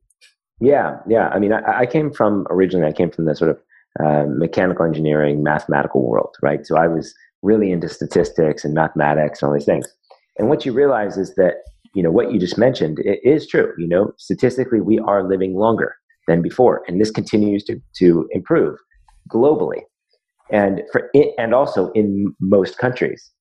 Yeah, 0.60 0.98
yeah. 1.08 1.30
I 1.30 1.40
mean, 1.40 1.54
I, 1.54 1.80
I 1.80 1.86
came 1.86 2.12
from 2.12 2.48
originally. 2.50 2.88
I 2.88 2.94
came 2.94 3.12
from 3.12 3.26
the 3.26 3.36
sort 3.36 3.52
of 3.52 3.60
uh, 4.04 4.26
mechanical 4.28 4.86
engineering, 4.86 5.44
mathematical 5.44 6.08
world, 6.08 6.36
right? 6.42 6.66
So 6.66 6.78
I 6.78 6.88
was 6.88 7.14
really 7.44 7.72
into 7.72 7.90
statistics 7.90 8.66
and 8.66 8.74
mathematics 8.74 9.42
and 9.42 9.50
all 9.50 9.54
these 9.54 9.66
things. 9.66 9.88
And 10.38 10.50
what 10.50 10.66
you 10.66 10.74
realize 10.74 11.18
is 11.18 11.36
that 11.36 11.56
you 11.94 12.04
know 12.04 12.12
what 12.12 12.32
you 12.32 12.40
just 12.40 12.58
mentioned 12.58 13.00
it 13.00 13.20
is 13.24 13.48
true. 13.48 13.74
You 13.78 13.88
know, 13.88 14.12
statistically, 14.18 14.82
we 14.82 15.00
are 15.00 15.28
living 15.28 15.56
longer 15.56 15.96
than 16.28 16.42
before, 16.42 16.84
and 16.88 17.00
this 17.00 17.12
continues 17.12 17.64
to 17.66 17.80
to 17.98 18.28
improve 18.32 18.78
globally, 19.32 19.82
and 20.52 20.82
for 20.92 21.10
it, 21.14 21.34
and 21.38 21.54
also 21.54 21.92
in 21.92 22.36
most 22.40 22.78
countries. 22.78 23.32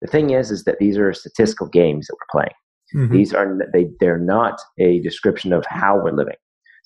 The 0.00 0.06
thing 0.06 0.30
is, 0.30 0.50
is 0.50 0.64
that 0.64 0.78
these 0.78 0.96
are 0.96 1.12
statistical 1.12 1.66
games 1.66 2.06
that 2.06 2.14
we're 2.14 2.40
playing. 2.40 2.54
Mm-hmm. 2.94 3.14
These 3.14 3.34
are 3.34 3.58
they 3.72 3.88
they're 4.00 4.18
not 4.18 4.60
a 4.78 5.00
description 5.00 5.52
of 5.52 5.66
how 5.66 5.96
we're 5.96 6.12
living. 6.12 6.36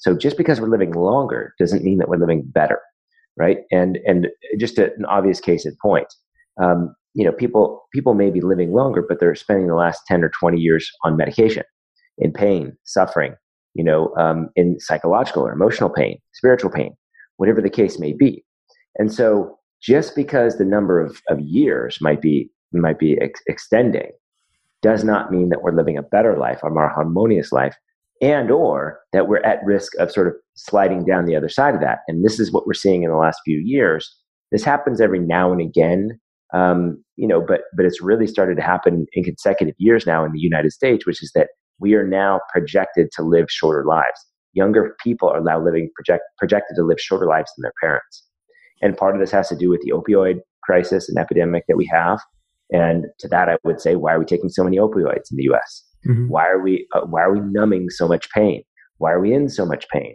So 0.02 0.16
just 0.16 0.36
because 0.36 0.60
we're 0.60 0.68
living 0.76 0.92
longer 0.92 1.54
doesn't 1.60 1.84
mean 1.84 1.98
that 1.98 2.08
we're 2.08 2.18
living 2.24 2.42
better, 2.44 2.80
right? 3.36 3.58
And 3.70 3.98
and 4.04 4.26
just 4.58 4.78
a, 4.78 4.86
an 4.94 5.04
obvious 5.06 5.40
case 5.40 5.64
in 5.64 5.76
point, 5.80 6.08
um, 6.60 6.94
you 7.14 7.24
know, 7.24 7.32
people 7.32 7.64
people 7.94 8.14
may 8.14 8.30
be 8.30 8.40
living 8.40 8.72
longer, 8.72 9.02
but 9.08 9.20
they're 9.20 9.36
spending 9.36 9.68
the 9.68 9.76
last 9.84 10.02
ten 10.08 10.24
or 10.24 10.30
twenty 10.40 10.58
years 10.58 10.90
on 11.04 11.16
medication, 11.16 11.62
in 12.18 12.32
pain, 12.32 12.76
suffering, 12.84 13.34
you 13.74 13.84
know, 13.84 14.12
um, 14.16 14.48
in 14.56 14.78
psychological 14.80 15.44
or 15.44 15.52
emotional 15.52 15.90
pain, 15.90 16.18
spiritual 16.32 16.70
pain, 16.70 16.96
whatever 17.36 17.62
the 17.62 17.70
case 17.70 17.98
may 18.00 18.12
be. 18.12 18.44
And 18.98 19.12
so 19.12 19.56
just 19.80 20.16
because 20.16 20.58
the 20.58 20.64
number 20.64 21.00
of, 21.00 21.20
of 21.30 21.40
years 21.40 21.98
might 22.00 22.20
be, 22.20 22.50
might 22.72 22.98
be 22.98 23.18
ex- 23.20 23.42
extending 23.46 24.10
does 24.82 25.04
not 25.04 25.30
mean 25.30 25.48
that 25.48 25.62
we're 25.62 25.74
living 25.76 25.96
a 25.96 26.02
better 26.02 26.36
life, 26.36 26.60
a 26.62 26.70
more 26.70 26.88
harmonious 26.88 27.52
life, 27.52 27.76
and 28.22 28.50
or 28.50 29.00
that 29.12 29.28
we're 29.28 29.42
at 29.42 29.58
risk 29.64 29.92
of 29.98 30.10
sort 30.10 30.28
of 30.28 30.34
sliding 30.54 31.04
down 31.04 31.26
the 31.26 31.36
other 31.36 31.48
side 31.48 31.74
of 31.74 31.80
that. 31.80 31.98
And 32.08 32.24
this 32.24 32.38
is 32.38 32.52
what 32.52 32.66
we're 32.66 32.72
seeing 32.72 33.02
in 33.02 33.10
the 33.10 33.16
last 33.16 33.40
few 33.44 33.60
years. 33.62 34.08
This 34.52 34.62
happens 34.64 35.00
every 35.00 35.18
now 35.18 35.50
and 35.50 35.60
again, 35.60 36.20
um, 36.54 37.02
you 37.16 37.26
know, 37.26 37.40
but 37.40 37.62
but 37.76 37.84
it's 37.84 38.00
really 38.00 38.26
started 38.26 38.56
to 38.56 38.62
happen 38.62 39.06
in 39.12 39.24
consecutive 39.24 39.74
years 39.78 40.06
now 40.06 40.24
in 40.24 40.32
the 40.32 40.40
United 40.40 40.72
States, 40.72 41.04
which 41.04 41.22
is 41.22 41.32
that 41.34 41.48
we 41.80 41.94
are 41.94 42.06
now 42.06 42.40
projected 42.50 43.10
to 43.16 43.22
live 43.22 43.46
shorter 43.50 43.84
lives. 43.84 44.26
Younger 44.52 44.94
people 45.02 45.28
are 45.28 45.40
now 45.40 45.62
living 45.62 45.90
project, 45.96 46.22
projected 46.38 46.76
to 46.76 46.84
live 46.84 47.00
shorter 47.00 47.26
lives 47.26 47.50
than 47.56 47.62
their 47.62 47.72
parents. 47.82 48.24
And 48.82 48.96
part 48.96 49.14
of 49.16 49.20
this 49.20 49.30
has 49.32 49.48
to 49.48 49.56
do 49.56 49.68
with 49.70 49.80
the 49.82 49.92
opioid 49.92 50.40
crisis 50.62 51.08
and 51.08 51.18
epidemic 51.18 51.64
that 51.68 51.76
we 51.76 51.88
have. 51.92 52.20
And 52.72 53.06
to 53.18 53.28
that, 53.28 53.48
I 53.48 53.56
would 53.64 53.80
say, 53.80 53.96
why 53.96 54.14
are 54.14 54.18
we 54.18 54.24
taking 54.24 54.48
so 54.48 54.64
many 54.64 54.78
opioids 54.78 55.30
in 55.30 55.36
the 55.36 55.44
U.S.? 55.44 55.84
Mm-hmm. 56.08 56.28
Why 56.28 56.48
are 56.48 56.60
we 56.60 56.86
uh, 56.94 57.02
Why 57.02 57.22
are 57.22 57.32
we 57.32 57.40
numbing 57.40 57.90
so 57.90 58.08
much 58.08 58.30
pain? 58.30 58.62
Why 58.98 59.12
are 59.12 59.20
we 59.20 59.32
in 59.32 59.48
so 59.48 59.66
much 59.66 59.86
pain? 59.92 60.14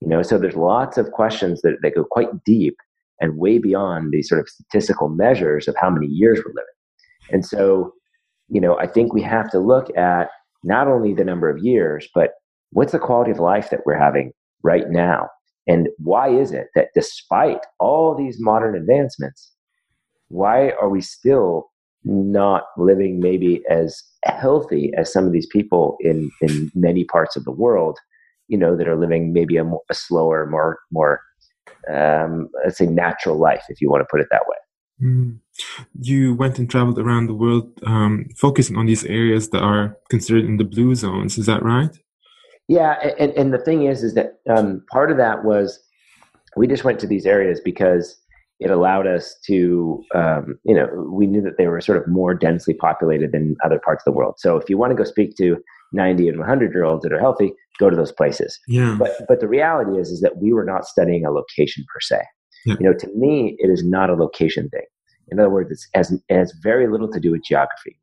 You 0.00 0.08
know, 0.08 0.22
so 0.22 0.38
there's 0.38 0.56
lots 0.56 0.98
of 0.98 1.12
questions 1.12 1.62
that, 1.62 1.78
that 1.82 1.94
go 1.94 2.04
quite 2.04 2.28
deep 2.44 2.76
and 3.20 3.38
way 3.38 3.58
beyond 3.58 4.12
these 4.12 4.28
sort 4.28 4.40
of 4.40 4.48
statistical 4.48 5.08
measures 5.08 5.68
of 5.68 5.76
how 5.80 5.88
many 5.88 6.06
years 6.06 6.38
we're 6.38 6.52
living. 6.52 6.64
And 7.30 7.46
so, 7.46 7.92
you 8.48 8.60
know, 8.60 8.76
I 8.78 8.86
think 8.86 9.14
we 9.14 9.22
have 9.22 9.50
to 9.50 9.58
look 9.58 9.96
at 9.96 10.28
not 10.62 10.88
only 10.88 11.14
the 11.14 11.24
number 11.24 11.48
of 11.48 11.58
years, 11.58 12.08
but 12.14 12.32
what's 12.70 12.92
the 12.92 12.98
quality 12.98 13.30
of 13.30 13.38
life 13.38 13.70
that 13.70 13.80
we're 13.86 13.98
having 13.98 14.32
right 14.62 14.90
now? 14.90 15.28
And 15.66 15.88
why 15.98 16.28
is 16.28 16.52
it 16.52 16.66
that 16.74 16.88
despite 16.94 17.60
all 17.78 18.14
these 18.14 18.36
modern 18.38 18.76
advancements, 18.76 19.52
why 20.28 20.70
are 20.80 20.88
we 20.88 21.00
still 21.00 21.70
not 22.04 22.64
living 22.76 23.20
maybe 23.20 23.62
as 23.68 24.02
healthy 24.24 24.92
as 24.96 25.12
some 25.12 25.26
of 25.26 25.32
these 25.32 25.46
people 25.46 25.96
in, 26.00 26.30
in 26.40 26.70
many 26.74 27.04
parts 27.04 27.36
of 27.36 27.44
the 27.44 27.50
world, 27.50 27.98
you 28.48 28.58
know, 28.58 28.76
that 28.76 28.88
are 28.88 28.96
living 28.96 29.32
maybe 29.32 29.56
a, 29.56 29.64
more, 29.64 29.82
a 29.90 29.94
slower, 29.94 30.46
more, 30.46 30.78
more, 30.92 31.20
um, 31.90 32.48
let's 32.64 32.78
say 32.78 32.86
natural 32.86 33.38
life, 33.38 33.64
if 33.68 33.80
you 33.80 33.90
want 33.90 34.02
to 34.02 34.08
put 34.10 34.20
it 34.20 34.28
that 34.30 34.42
way. 34.46 34.56
Mm. 35.02 35.38
You 36.00 36.34
went 36.34 36.58
and 36.58 36.70
traveled 36.70 36.98
around 36.98 37.26
the 37.26 37.34
world, 37.34 37.70
um, 37.86 38.26
focusing 38.36 38.76
on 38.76 38.86
these 38.86 39.04
areas 39.04 39.50
that 39.50 39.62
are 39.62 39.96
considered 40.10 40.44
in 40.44 40.56
the 40.56 40.64
blue 40.64 40.94
zones. 40.94 41.38
Is 41.38 41.46
that 41.46 41.62
right? 41.62 41.96
Yeah, 42.68 42.92
and, 43.18 43.32
and 43.32 43.52
the 43.52 43.58
thing 43.58 43.86
is, 43.86 44.02
is 44.02 44.14
that 44.14 44.38
um, 44.48 44.84
part 44.90 45.10
of 45.10 45.16
that 45.18 45.44
was 45.44 45.78
we 46.56 46.66
just 46.66 46.84
went 46.84 46.98
to 47.00 47.06
these 47.06 47.26
areas 47.26 47.60
because 47.60 48.16
it 48.64 48.70
allowed 48.70 49.06
us 49.06 49.36
to, 49.46 50.02
um, 50.14 50.58
you 50.64 50.74
know, 50.74 50.88
we 51.12 51.26
knew 51.26 51.42
that 51.42 51.58
they 51.58 51.66
were 51.66 51.82
sort 51.82 51.98
of 51.98 52.08
more 52.08 52.34
densely 52.34 52.72
populated 52.72 53.32
than 53.32 53.56
other 53.62 53.78
parts 53.78 54.02
of 54.06 54.12
the 54.12 54.16
world. 54.16 54.36
So 54.38 54.56
if 54.56 54.70
you 54.70 54.78
want 54.78 54.90
to 54.90 54.96
go 54.96 55.04
speak 55.04 55.36
to 55.36 55.58
90 55.92 56.28
and 56.28 56.38
100 56.38 56.72
year 56.72 56.84
olds 56.84 57.02
that 57.02 57.12
are 57.12 57.20
healthy, 57.20 57.52
go 57.78 57.90
to 57.90 57.96
those 57.96 58.10
places. 58.10 58.58
Yeah. 58.66 58.96
But 58.98 59.12
but 59.28 59.40
the 59.40 59.48
reality 59.48 60.00
is, 60.00 60.08
is 60.08 60.22
that 60.22 60.38
we 60.38 60.54
were 60.54 60.64
not 60.64 60.86
studying 60.86 61.26
a 61.26 61.30
location 61.30 61.84
per 61.92 62.00
se. 62.00 62.22
Yeah. 62.64 62.76
You 62.80 62.86
know, 62.86 62.96
to 62.96 63.08
me, 63.14 63.56
it 63.58 63.68
is 63.68 63.84
not 63.84 64.08
a 64.08 64.14
location 64.14 64.70
thing. 64.70 64.86
In 65.28 65.38
other 65.38 65.50
words, 65.50 65.70
it 65.70 65.98
has, 65.98 66.12
it 66.12 66.22
has 66.34 66.54
very 66.62 66.88
little 66.88 67.10
to 67.10 67.20
do 67.20 67.32
with 67.32 67.44
geography. 67.44 68.00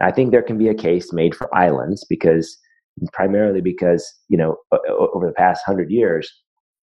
I 0.00 0.12
think 0.12 0.30
there 0.30 0.42
can 0.42 0.58
be 0.58 0.68
a 0.68 0.74
case 0.74 1.12
made 1.12 1.34
for 1.34 1.52
islands 1.54 2.04
because 2.08 2.56
primarily 3.12 3.60
because 3.60 4.12
you 4.28 4.38
know 4.38 4.56
over 4.88 5.26
the 5.26 5.32
past 5.32 5.62
hundred 5.66 5.90
years, 5.90 6.32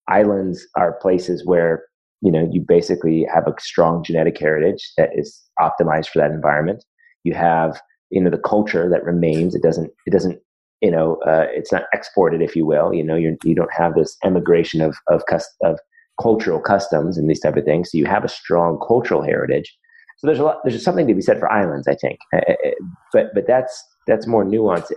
islands 0.09 0.67
are 0.75 0.99
places 1.01 1.45
where 1.45 1.83
you 2.21 2.31
know 2.31 2.47
you 2.51 2.63
basically 2.65 3.25
have 3.33 3.47
a 3.47 3.53
strong 3.59 4.03
genetic 4.03 4.39
heritage 4.39 4.91
that 4.97 5.09
is 5.15 5.41
optimized 5.59 6.07
for 6.09 6.19
that 6.19 6.31
environment. 6.31 6.83
You 7.23 7.33
have 7.33 7.81
you 8.09 8.21
know 8.21 8.29
the 8.29 8.37
culture 8.37 8.89
that 8.89 9.03
remains. 9.03 9.55
It 9.55 9.63
doesn't 9.63 9.91
it 10.05 10.11
doesn't 10.11 10.39
you 10.81 10.91
know 10.91 11.17
uh, 11.27 11.47
it's 11.49 11.71
not 11.71 11.83
exported, 11.93 12.41
if 12.41 12.55
you 12.55 12.65
will. 12.65 12.93
You 12.93 13.03
know 13.03 13.15
you're, 13.15 13.35
you 13.43 13.55
don't 13.55 13.73
have 13.73 13.95
this 13.95 14.17
emigration 14.23 14.81
of 14.81 14.95
of 15.09 15.23
of 15.63 15.79
cultural 16.21 16.59
customs 16.59 17.17
and 17.17 17.29
these 17.29 17.39
type 17.39 17.57
of 17.57 17.65
things. 17.65 17.91
So 17.91 17.97
you 17.97 18.05
have 18.05 18.23
a 18.23 18.29
strong 18.29 18.79
cultural 18.85 19.23
heritage. 19.23 19.75
So 20.17 20.27
there's 20.27 20.39
a 20.39 20.43
lot. 20.43 20.57
There's 20.63 20.83
something 20.83 21.07
to 21.07 21.15
be 21.15 21.21
said 21.21 21.39
for 21.39 21.51
islands, 21.51 21.87
I 21.87 21.95
think. 21.95 22.19
Uh, 22.33 22.41
uh, 22.47 22.53
uh, 22.67 22.71
but 23.11 23.27
but 23.33 23.47
that's 23.47 23.83
that's 24.07 24.27
more 24.27 24.45
nuanced. 24.45 24.91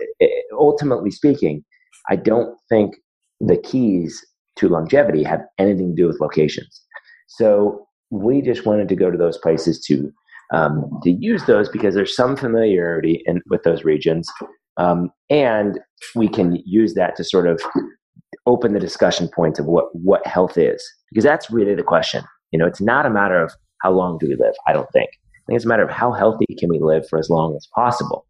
Ultimately 0.53 1.09
speaking, 1.11 1.63
I 2.09 2.15
don't 2.15 2.55
think 2.69 2.95
the 3.39 3.57
keys 3.57 4.23
to 4.57 4.69
longevity 4.69 5.23
have 5.23 5.41
anything 5.57 5.95
to 5.95 6.01
do 6.01 6.07
with 6.07 6.21
locations. 6.21 6.81
So 7.37 7.87
we 8.11 8.41
just 8.41 8.65
wanted 8.65 8.89
to 8.89 8.95
go 8.95 9.11
to 9.11 9.17
those 9.17 9.37
places 9.37 9.81
to 9.87 10.11
um, 10.53 10.89
to 11.03 11.11
use 11.11 11.45
those 11.45 11.69
because 11.69 11.95
there's 11.95 12.15
some 12.15 12.35
familiarity 12.37 13.23
in, 13.25 13.41
with 13.49 13.63
those 13.63 13.83
regions, 13.83 14.29
um, 14.77 15.09
and 15.29 15.79
we 16.13 16.27
can 16.27 16.61
use 16.65 16.93
that 16.93 17.15
to 17.15 17.23
sort 17.23 17.47
of 17.47 17.61
open 18.45 18.73
the 18.73 18.79
discussion 18.79 19.27
points 19.35 19.59
of 19.59 19.65
what 19.65 19.85
what 19.93 20.25
health 20.27 20.57
is 20.57 20.83
because 21.11 21.23
that's 21.23 21.49
really 21.49 21.75
the 21.75 21.83
question. 21.83 22.23
You 22.51 22.59
know, 22.59 22.67
it's 22.67 22.81
not 22.81 23.05
a 23.05 23.09
matter 23.09 23.41
of 23.41 23.51
how 23.81 23.91
long 23.91 24.17
do 24.19 24.27
we 24.27 24.35
live. 24.35 24.53
I 24.67 24.73
don't 24.73 24.89
think. 24.93 25.09
I 25.09 25.43
think 25.47 25.57
it's 25.57 25.65
a 25.65 25.69
matter 25.69 25.83
of 25.83 25.91
how 25.91 26.11
healthy 26.11 26.45
can 26.57 26.69
we 26.69 26.79
live 26.79 27.07
for 27.07 27.19
as 27.19 27.29
long 27.29 27.55
as 27.55 27.67
possible. 27.73 28.25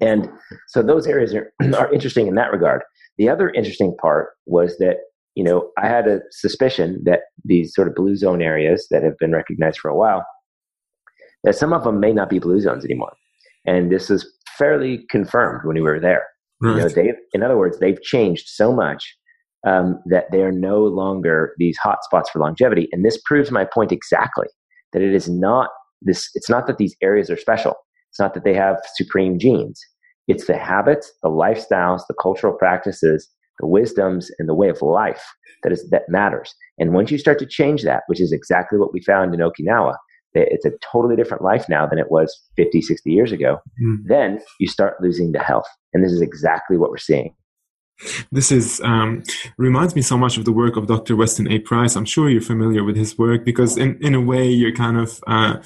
And 0.00 0.30
so 0.68 0.82
those 0.82 1.06
areas 1.06 1.34
are, 1.34 1.52
are 1.76 1.92
interesting 1.92 2.26
in 2.26 2.34
that 2.36 2.52
regard. 2.52 2.82
The 3.18 3.28
other 3.28 3.50
interesting 3.50 3.94
part 4.00 4.30
was 4.46 4.78
that, 4.78 4.96
you 5.34 5.44
know, 5.44 5.70
I 5.78 5.86
had 5.86 6.08
a 6.08 6.20
suspicion 6.30 7.00
that 7.04 7.20
these 7.44 7.72
sort 7.74 7.88
of 7.88 7.94
blue 7.94 8.16
zone 8.16 8.42
areas 8.42 8.86
that 8.90 9.02
have 9.02 9.16
been 9.18 9.32
recognized 9.32 9.78
for 9.78 9.88
a 9.88 9.96
while, 9.96 10.24
that 11.44 11.56
some 11.56 11.72
of 11.72 11.84
them 11.84 12.00
may 12.00 12.12
not 12.12 12.28
be 12.28 12.38
blue 12.38 12.60
zones 12.60 12.84
anymore. 12.84 13.12
And 13.66 13.90
this 13.90 14.10
is 14.10 14.26
fairly 14.58 15.06
confirmed 15.10 15.60
when 15.64 15.76
we 15.76 15.82
were 15.82 16.00
there. 16.00 16.24
Right. 16.60 16.76
You 16.76 16.82
know, 16.82 16.88
they, 16.88 17.12
in 17.32 17.42
other 17.42 17.56
words, 17.56 17.78
they've 17.78 18.00
changed 18.02 18.48
so 18.48 18.72
much 18.72 19.16
um, 19.66 20.00
that 20.06 20.26
they 20.30 20.42
are 20.42 20.52
no 20.52 20.80
longer 20.80 21.54
these 21.58 21.76
hot 21.78 22.02
spots 22.04 22.30
for 22.30 22.38
longevity. 22.38 22.88
And 22.92 23.04
this 23.04 23.20
proves 23.24 23.50
my 23.50 23.64
point 23.64 23.92
exactly 23.92 24.46
that 24.92 25.02
it 25.02 25.14
is 25.14 25.28
not 25.28 25.70
this. 26.02 26.28
It's 26.34 26.50
not 26.50 26.66
that 26.66 26.78
these 26.78 26.96
areas 27.02 27.30
are 27.30 27.36
special. 27.36 27.74
It's 28.10 28.18
not 28.18 28.34
that 28.34 28.44
they 28.44 28.54
have 28.54 28.76
supreme 28.96 29.38
genes. 29.38 29.80
It's 30.28 30.46
the 30.46 30.56
habits, 30.56 31.12
the 31.22 31.28
lifestyles, 31.28 32.02
the 32.08 32.14
cultural 32.20 32.52
practices, 32.52 33.28
the 33.60 33.66
wisdoms, 33.66 34.30
and 34.38 34.48
the 34.48 34.54
way 34.54 34.68
of 34.68 34.82
life 34.82 35.24
that 35.62 35.72
is 35.72 35.88
that 35.90 36.08
matters. 36.08 36.54
And 36.78 36.92
once 36.92 37.10
you 37.10 37.18
start 37.18 37.38
to 37.40 37.46
change 37.46 37.82
that, 37.82 38.02
which 38.06 38.20
is 38.20 38.32
exactly 38.32 38.78
what 38.78 38.92
we 38.92 39.02
found 39.02 39.34
in 39.34 39.40
Okinawa, 39.40 39.94
it's 40.34 40.64
a 40.64 40.72
totally 40.80 41.16
different 41.16 41.42
life 41.42 41.68
now 41.68 41.86
than 41.86 41.98
it 41.98 42.10
was 42.10 42.40
50, 42.56 42.80
60 42.82 43.10
years 43.10 43.32
ago. 43.32 43.58
Mm. 43.82 43.96
Then 44.06 44.40
you 44.60 44.68
start 44.68 45.00
losing 45.02 45.32
the 45.32 45.40
health. 45.40 45.66
And 45.92 46.04
this 46.04 46.12
is 46.12 46.20
exactly 46.20 46.76
what 46.76 46.90
we're 46.90 46.98
seeing. 46.98 47.34
This 48.32 48.50
is 48.50 48.80
um, 48.82 49.22
reminds 49.58 49.94
me 49.94 50.02
so 50.02 50.16
much 50.16 50.38
of 50.38 50.44
the 50.44 50.52
work 50.52 50.76
of 50.76 50.86
Dr. 50.86 51.16
Weston 51.16 51.50
A. 51.50 51.58
Price. 51.58 51.96
I'm 51.96 52.04
sure 52.04 52.30
you're 52.30 52.40
familiar 52.40 52.82
with 52.84 52.96
his 52.96 53.18
work 53.18 53.44
because, 53.44 53.76
in, 53.76 53.98
in 54.00 54.14
a 54.14 54.20
way, 54.20 54.48
you're 54.48 54.74
kind 54.74 54.96
of 54.96 55.20
uh, 55.26 55.56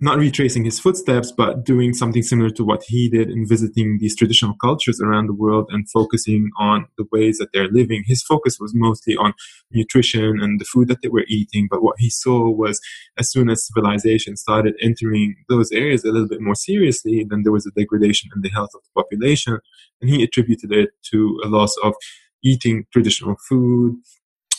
not 0.00 0.18
retracing 0.18 0.64
his 0.64 0.80
footsteps, 0.80 1.32
but 1.32 1.64
doing 1.64 1.94
something 1.94 2.22
similar 2.22 2.50
to 2.50 2.64
what 2.64 2.82
he 2.86 3.08
did 3.08 3.30
in 3.30 3.46
visiting 3.46 3.98
these 4.00 4.16
traditional 4.16 4.54
cultures 4.60 5.00
around 5.00 5.26
the 5.28 5.34
world 5.34 5.68
and 5.70 5.88
focusing 5.90 6.50
on 6.58 6.86
the 6.98 7.06
ways 7.12 7.38
that 7.38 7.52
they're 7.52 7.68
living. 7.68 8.02
His 8.06 8.22
focus 8.22 8.58
was 8.58 8.72
mostly 8.74 9.16
on 9.16 9.32
nutrition 9.70 10.40
and 10.40 10.60
the 10.60 10.64
food 10.64 10.88
that 10.88 11.02
they 11.02 11.08
were 11.08 11.24
eating, 11.28 11.68
but 11.70 11.82
what 11.82 11.96
he 11.98 12.10
saw 12.10 12.48
was 12.48 12.80
as 13.18 13.30
soon 13.30 13.50
as 13.50 13.66
civilization 13.66 14.36
started 14.36 14.74
entering 14.80 15.36
those 15.48 15.70
areas 15.72 16.04
a 16.04 16.10
little 16.10 16.28
bit 16.28 16.40
more 16.40 16.54
seriously, 16.54 17.24
then 17.28 17.42
there 17.42 17.52
was 17.52 17.66
a 17.66 17.70
degradation 17.70 18.30
in 18.34 18.42
the 18.42 18.48
health 18.50 18.70
of 18.74 18.80
the 18.82 19.02
population, 19.02 19.58
and 20.00 20.10
he 20.10 20.22
attributed 20.22 20.72
it 20.72 20.90
to 21.10 21.40
a 21.44 21.48
loss 21.48 21.74
of 21.84 21.94
eating 22.42 22.84
traditional 22.92 23.36
food, 23.48 23.96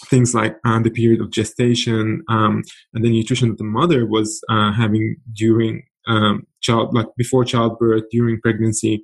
things 0.08 0.34
like 0.34 0.58
uh, 0.66 0.80
the 0.80 0.90
period 0.90 1.22
of 1.22 1.32
gestation 1.32 2.24
um, 2.30 2.64
and 2.94 3.04
the 3.04 3.10
nutrition 3.10 3.50
that 3.50 3.58
the 3.58 3.64
mother 3.64 4.06
was 4.06 4.42
uh, 4.50 4.72
having 4.72 5.18
during 5.34 5.84
um, 6.08 6.46
child, 6.62 6.94
like 6.94 7.08
before 7.18 7.46
childbirth, 7.46 8.04
during 8.12 8.40
pregnancy. 8.42 9.04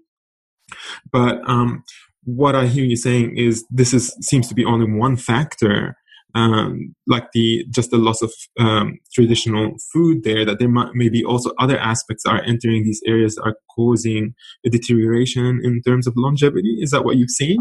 But 1.11 1.41
um, 1.47 1.83
what 2.23 2.55
I 2.55 2.67
hear 2.67 2.85
you 2.85 2.95
saying 2.95 3.37
is 3.37 3.65
this 3.69 3.93
is 3.93 4.15
seems 4.21 4.47
to 4.49 4.55
be 4.55 4.65
only 4.65 4.91
one 4.91 5.17
factor, 5.17 5.95
um, 6.35 6.95
like 7.07 7.31
the 7.33 7.65
just 7.69 7.91
the 7.91 7.97
loss 7.97 8.21
of 8.21 8.31
um, 8.59 8.99
traditional 9.13 9.75
food 9.91 10.23
there. 10.23 10.45
That 10.45 10.59
there 10.59 10.69
might 10.69 10.93
maybe 10.93 11.23
also 11.23 11.51
other 11.59 11.77
aspects 11.77 12.25
are 12.25 12.41
entering 12.43 12.83
these 12.83 13.01
areas 13.05 13.37
are 13.37 13.55
causing 13.75 14.33
a 14.65 14.69
deterioration 14.69 15.59
in 15.63 15.81
terms 15.81 16.07
of 16.07 16.13
longevity. 16.15 16.77
Is 16.79 16.91
that 16.91 17.03
what 17.03 17.17
you've 17.17 17.29
seen? 17.31 17.57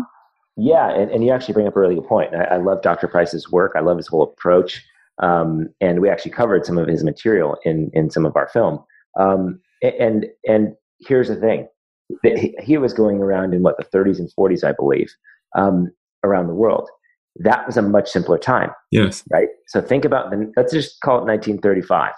Yeah, 0.56 0.90
and, 0.90 1.10
and 1.10 1.24
you 1.24 1.32
actually 1.32 1.54
bring 1.54 1.66
up 1.66 1.76
a 1.76 1.80
really 1.80 1.94
good 1.94 2.06
point. 2.06 2.34
I, 2.34 2.54
I 2.54 2.56
love 2.58 2.82
Dr. 2.82 3.08
Price's 3.08 3.50
work. 3.50 3.72
I 3.76 3.80
love 3.80 3.96
his 3.96 4.06
whole 4.06 4.22
approach. 4.22 4.84
Um, 5.22 5.68
and 5.80 6.00
we 6.00 6.08
actually 6.08 6.32
covered 6.32 6.64
some 6.66 6.78
of 6.78 6.88
his 6.88 7.04
material 7.04 7.56
in, 7.64 7.90
in 7.92 8.10
some 8.10 8.26
of 8.26 8.36
our 8.36 8.48
film. 8.48 8.82
Um, 9.18 9.60
and, 9.82 10.26
and 10.46 10.74
here's 11.00 11.28
the 11.28 11.36
thing. 11.36 11.68
He, 12.22 12.56
he 12.60 12.76
was 12.78 12.92
going 12.92 13.18
around 13.18 13.54
in 13.54 13.62
what, 13.62 13.76
the 13.76 13.84
30s 13.84 14.18
and 14.18 14.30
40s, 14.36 14.64
I 14.64 14.72
believe. 14.72 15.10
Um, 15.56 15.90
around 16.24 16.46
the 16.46 16.54
world. 16.54 16.88
That 17.36 17.66
was 17.66 17.76
a 17.76 17.82
much 17.82 18.08
simpler 18.08 18.38
time. 18.38 18.70
Yes. 18.90 19.22
Right. 19.30 19.48
So 19.68 19.80
think 19.80 20.04
about 20.04 20.30
the, 20.30 20.52
let's 20.56 20.72
just 20.72 21.00
call 21.00 21.18
it 21.18 21.24
1935. 21.24 22.12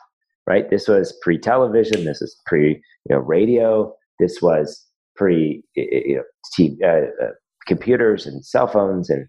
Right. 0.46 0.68
This 0.70 0.88
was 0.88 1.16
pre-television. 1.22 2.04
This 2.04 2.20
was 2.20 2.36
pre, 2.46 2.70
you 2.70 3.14
know, 3.14 3.18
radio. 3.18 3.94
This 4.18 4.42
was 4.42 4.84
pre, 5.14 5.62
you 5.76 6.16
know, 6.16 6.22
TV, 6.58 6.76
uh, 6.82 7.24
uh, 7.24 7.30
computers 7.66 8.26
and 8.26 8.44
cell 8.44 8.66
phones 8.66 9.10
and 9.10 9.26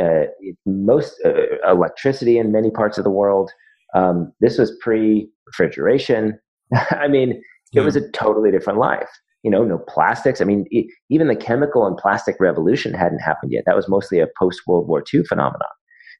uh, 0.00 0.26
most 0.66 1.20
uh, 1.24 1.32
electricity 1.68 2.38
in 2.38 2.52
many 2.52 2.70
parts 2.70 2.98
of 2.98 3.04
the 3.04 3.10
world. 3.10 3.50
Um, 3.94 4.32
this 4.40 4.58
was 4.58 4.76
pre-refrigeration. 4.80 6.38
I 6.90 7.08
mean, 7.08 7.42
it 7.74 7.80
was 7.80 7.96
a 7.96 8.10
totally 8.10 8.50
different 8.50 8.78
life. 8.78 9.08
You 9.42 9.50
know, 9.50 9.64
no 9.64 9.78
plastics. 9.78 10.40
I 10.40 10.44
mean, 10.44 10.66
it, 10.70 10.86
even 11.08 11.28
the 11.28 11.36
chemical 11.36 11.86
and 11.86 11.96
plastic 11.96 12.36
revolution 12.38 12.92
hadn't 12.92 13.20
happened 13.20 13.52
yet. 13.52 13.64
That 13.66 13.76
was 13.76 13.88
mostly 13.88 14.20
a 14.20 14.28
post 14.38 14.60
World 14.66 14.86
War 14.86 15.02
II 15.12 15.24
phenomenon. 15.24 15.60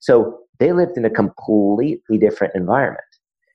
So 0.01 0.39
they 0.59 0.73
lived 0.73 0.97
in 0.97 1.05
a 1.05 1.11
completely 1.11 2.19
different 2.19 2.55
environment. 2.55 3.05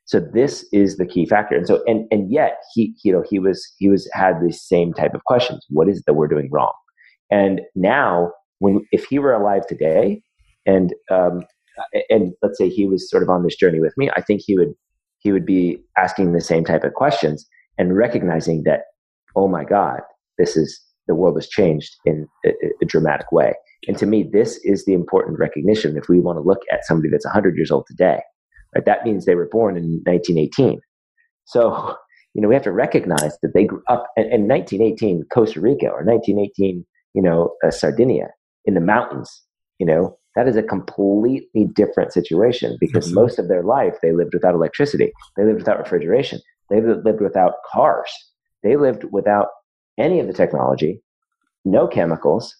So 0.05 0.19
this 0.19 0.65
is 0.71 0.97
the 0.97 1.05
key 1.05 1.25
factor. 1.25 1.55
And 1.55 1.65
so, 1.65 1.83
and 1.87 2.07
and 2.11 2.31
yet 2.31 2.59
he, 2.73 2.93
you 3.03 3.11
know, 3.11 3.23
he 3.27 3.39
was 3.39 3.67
he 3.79 3.89
was 3.89 4.07
had 4.13 4.35
the 4.39 4.53
same 4.53 4.93
type 4.93 5.15
of 5.15 5.23
questions. 5.23 5.65
What 5.69 5.89
is 5.89 5.97
it 5.97 6.03
that 6.05 6.13
we're 6.13 6.27
doing 6.27 6.47
wrong? 6.51 6.73
And 7.31 7.61
now, 7.75 8.31
when 8.59 8.85
if 8.91 9.05
he 9.05 9.19
were 9.19 9.33
alive 9.33 9.65
today, 9.67 10.21
and 10.65 10.93
um, 11.11 11.43
and 12.09 12.33
let's 12.41 12.57
say 12.57 12.69
he 12.69 12.85
was 12.85 13.09
sort 13.09 13.23
of 13.23 13.29
on 13.29 13.43
this 13.43 13.55
journey 13.55 13.79
with 13.79 13.93
me, 13.97 14.09
I 14.15 14.21
think 14.21 14.41
he 14.45 14.57
would 14.57 14.73
he 15.19 15.31
would 15.31 15.45
be 15.45 15.83
asking 15.97 16.33
the 16.33 16.41
same 16.41 16.63
type 16.63 16.83
of 16.83 16.93
questions 16.93 17.47
and 17.77 17.97
recognizing 17.97 18.63
that, 18.63 18.81
oh 19.35 19.47
my 19.47 19.63
God, 19.63 20.01
this 20.37 20.55
is 20.55 20.79
the 21.07 21.15
world 21.15 21.35
has 21.37 21.47
changed 21.47 21.95
in 22.05 22.27
a, 22.45 22.51
a 22.81 22.85
dramatic 22.85 23.31
way. 23.31 23.53
And 23.87 23.97
to 23.97 24.05
me, 24.05 24.23
this 24.23 24.57
is 24.63 24.85
the 24.85 24.93
important 24.93 25.39
recognition. 25.39 25.97
If 25.97 26.09
we 26.09 26.19
want 26.19 26.37
to 26.37 26.41
look 26.41 26.61
at 26.71 26.85
somebody 26.85 27.09
that's 27.09 27.25
100 27.25 27.55
years 27.55 27.71
old 27.71 27.85
today, 27.87 28.19
right, 28.73 28.85
that 28.85 29.03
means 29.05 29.25
they 29.25 29.35
were 29.35 29.49
born 29.51 29.77
in 29.77 30.01
1918. 30.05 30.79
So, 31.45 31.95
you 32.33 32.41
know, 32.41 32.47
we 32.47 32.55
have 32.55 32.63
to 32.63 32.71
recognize 32.71 33.37
that 33.41 33.53
they 33.53 33.65
grew 33.65 33.81
up 33.87 34.07
in, 34.17 34.25
in 34.25 34.47
1918 34.47 35.25
Costa 35.31 35.61
Rica 35.61 35.87
or 35.87 36.03
1918, 36.03 36.85
you 37.15 37.21
know, 37.21 37.55
uh, 37.65 37.71
Sardinia 37.71 38.27
in 38.65 38.73
the 38.73 38.81
mountains. 38.81 39.41
You 39.79 39.85
know, 39.85 40.17
that 40.35 40.47
is 40.47 40.55
a 40.55 40.63
completely 40.63 41.65
different 41.73 42.13
situation 42.13 42.77
because 42.79 43.11
most 43.13 43.39
of 43.39 43.47
their 43.47 43.63
life 43.63 43.95
they 44.01 44.11
lived 44.11 44.33
without 44.33 44.53
electricity, 44.53 45.11
they 45.35 45.43
lived 45.43 45.59
without 45.59 45.79
refrigeration, 45.79 46.39
they 46.69 46.81
lived 46.81 47.21
without 47.21 47.53
cars. 47.71 48.11
They 48.63 48.77
lived 48.77 49.03
without 49.11 49.47
any 49.97 50.19
of 50.19 50.27
the 50.27 50.33
technology, 50.33 51.01
no 51.63 51.87
chemicals. 51.87 52.55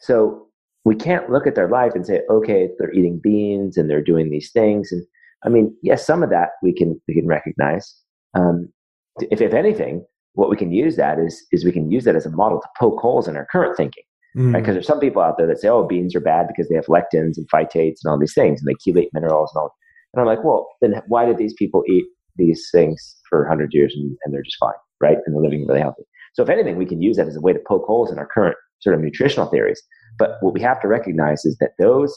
So 0.00 0.48
we 0.84 0.96
can't 0.96 1.30
look 1.30 1.46
at 1.46 1.54
their 1.54 1.68
life 1.68 1.92
and 1.94 2.04
say, 2.04 2.22
okay, 2.28 2.68
they're 2.78 2.92
eating 2.92 3.20
beans 3.22 3.76
and 3.76 3.88
they're 3.88 4.02
doing 4.02 4.30
these 4.30 4.50
things. 4.50 4.90
And 4.92 5.04
I 5.44 5.48
mean, 5.48 5.74
yes, 5.82 6.06
some 6.06 6.22
of 6.22 6.30
that 6.30 6.50
we 6.62 6.74
can 6.74 7.00
we 7.08 7.14
can 7.14 7.26
recognize. 7.26 7.94
Um, 8.34 8.68
if 9.30 9.40
if 9.40 9.54
anything, 9.54 10.04
what 10.34 10.50
we 10.50 10.56
can 10.56 10.72
use 10.72 10.96
that 10.96 11.18
is 11.18 11.44
is 11.52 11.64
we 11.64 11.72
can 11.72 11.90
use 11.90 12.04
that 12.04 12.16
as 12.16 12.26
a 12.26 12.30
model 12.30 12.60
to 12.60 12.68
poke 12.78 13.00
holes 13.00 13.26
in 13.26 13.36
our 13.36 13.46
current 13.50 13.76
thinking. 13.76 14.04
Mm. 14.36 14.52
Right? 14.52 14.60
Because 14.60 14.74
there's 14.74 14.86
some 14.86 15.00
people 15.00 15.22
out 15.22 15.38
there 15.38 15.46
that 15.46 15.60
say, 15.60 15.68
oh, 15.68 15.86
beans 15.86 16.14
are 16.14 16.20
bad 16.20 16.48
because 16.48 16.68
they 16.68 16.74
have 16.74 16.86
lectins 16.86 17.36
and 17.36 17.48
phytates 17.48 17.98
and 18.02 18.10
all 18.10 18.18
these 18.18 18.34
things, 18.34 18.60
and 18.60 18.68
they 18.68 18.74
chelate 18.74 19.08
minerals 19.12 19.50
and 19.54 19.62
all. 19.62 19.74
And 20.12 20.20
I'm 20.20 20.26
like, 20.26 20.44
well, 20.44 20.68
then 20.80 21.00
why 21.08 21.24
did 21.24 21.38
these 21.38 21.54
people 21.54 21.82
eat 21.88 22.04
these 22.36 22.68
things 22.72 23.16
for 23.28 23.40
100 23.40 23.72
years 23.72 23.94
and, 23.96 24.16
and 24.24 24.34
they're 24.34 24.42
just 24.42 24.58
fine, 24.58 24.72
right? 25.00 25.18
And 25.24 25.34
they're 25.34 25.42
living 25.42 25.66
really 25.66 25.80
healthy. 25.80 26.02
So 26.34 26.42
if 26.42 26.48
anything, 26.48 26.76
we 26.76 26.86
can 26.86 27.00
use 27.00 27.16
that 27.16 27.28
as 27.28 27.36
a 27.36 27.40
way 27.40 27.52
to 27.52 27.60
poke 27.66 27.84
holes 27.86 28.10
in 28.10 28.18
our 28.18 28.26
current 28.26 28.56
sort 28.80 28.94
of 28.94 29.00
nutritional 29.00 29.46
theories. 29.46 29.82
But 30.18 30.36
what 30.40 30.54
we 30.54 30.60
have 30.60 30.80
to 30.82 30.88
recognize 30.88 31.44
is 31.44 31.56
that 31.58 31.72
those 31.78 32.16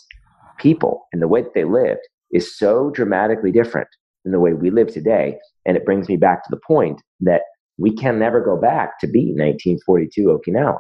people 0.58 1.08
and 1.14 1.22
the 1.22 1.28
way 1.28 1.42
that 1.42 1.54
they 1.54 1.64
lived 1.64 2.02
is 2.32 2.58
so 2.58 2.90
dramatically 2.92 3.52
different 3.52 3.88
than 4.24 4.32
the 4.32 4.40
way 4.40 4.54
we 4.54 4.70
live 4.70 4.92
today. 4.92 5.38
And 5.66 5.78
it 5.78 5.86
brings 5.86 6.10
me 6.10 6.18
back 6.18 6.44
to 6.44 6.50
the 6.50 6.60
point 6.68 7.02
that 7.22 7.42
we 7.78 7.96
can 7.96 8.20
never 8.20 8.42
go 8.44 8.60
back 8.60 9.00
to 9.00 9.08
be 9.08 9.34
1942 9.36 10.26
Okinawa. 10.26 10.80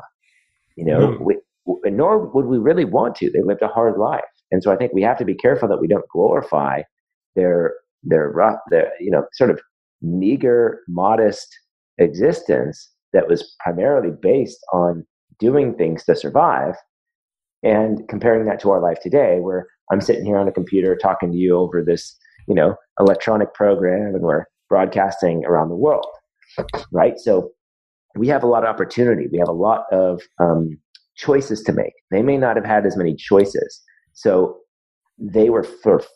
You 0.76 0.86
know, 0.86 1.00
mm. 1.00 1.22
we, 1.22 1.38
nor 1.86 2.28
would 2.28 2.46
we 2.46 2.58
really 2.58 2.86
want 2.86 3.16
to. 3.16 3.30
They 3.30 3.42
lived 3.42 3.62
a 3.62 3.68
hard 3.68 3.98
life. 3.98 4.24
And 4.52 4.64
so 4.64 4.72
I 4.72 4.78
think 4.78 4.94
we 4.94 5.02
have 5.02 5.18
to 5.18 5.26
be 5.26 5.36
careful 5.36 5.68
that 5.68 5.82
we 5.82 5.88
don't 5.88 6.08
glorify 6.10 6.82
their 7.36 7.76
their 8.04 8.30
rough, 8.30 8.60
their 8.70 8.92
you 9.00 9.12
know, 9.12 9.26
sort 9.34 9.50
of 9.50 9.60
meager, 10.02 10.82
modest 10.88 11.48
existence 11.98 12.92
that 13.14 13.28
was 13.28 13.56
primarily 13.60 14.16
based 14.22 14.60
on 14.72 15.06
doing 15.40 15.74
things 15.76 16.04
to 16.06 16.16
survive, 16.16 16.76
and 17.64 18.08
comparing 18.08 18.46
that 18.46 18.60
to 18.62 18.72
our 18.72 18.82
life 18.82 19.00
today, 19.02 19.40
where 19.40 19.68
I'm 19.92 20.02
sitting 20.02 20.26
here 20.26 20.38
on 20.38 20.48
a 20.48 20.52
computer 20.52 20.96
talking 20.96 21.32
to 21.32 21.38
you 21.38 21.58
over 21.58 21.84
this, 21.84 22.16
you 22.48 22.56
know, 22.56 22.76
electronic 23.00 23.54
program, 23.54 24.16
and 24.16 24.22
we're 24.22 24.46
broadcasting 24.70 25.46
around 25.46 25.70
the 25.70 25.76
world, 25.76 26.08
right? 26.92 27.18
So 27.18 27.52
we 28.16 28.28
have 28.30 28.44
a 28.44 28.48
lot 28.48 28.64
of 28.64 28.70
opportunity. 28.70 29.28
We 29.32 29.40
have 29.40 29.48
a 29.48 29.54
lot 29.54 29.86
of 29.92 30.22
um, 30.40 30.78
choices 31.16 31.62
to 31.64 31.72
make. 31.72 31.94
They 32.12 32.22
may 32.22 32.38
not 32.38 32.56
have 32.56 32.66
had 32.66 32.86
as 32.86 32.98
many 32.98 33.16
choices. 33.16 33.82
So 34.14 34.58
they 35.18 35.50
were 35.50 35.66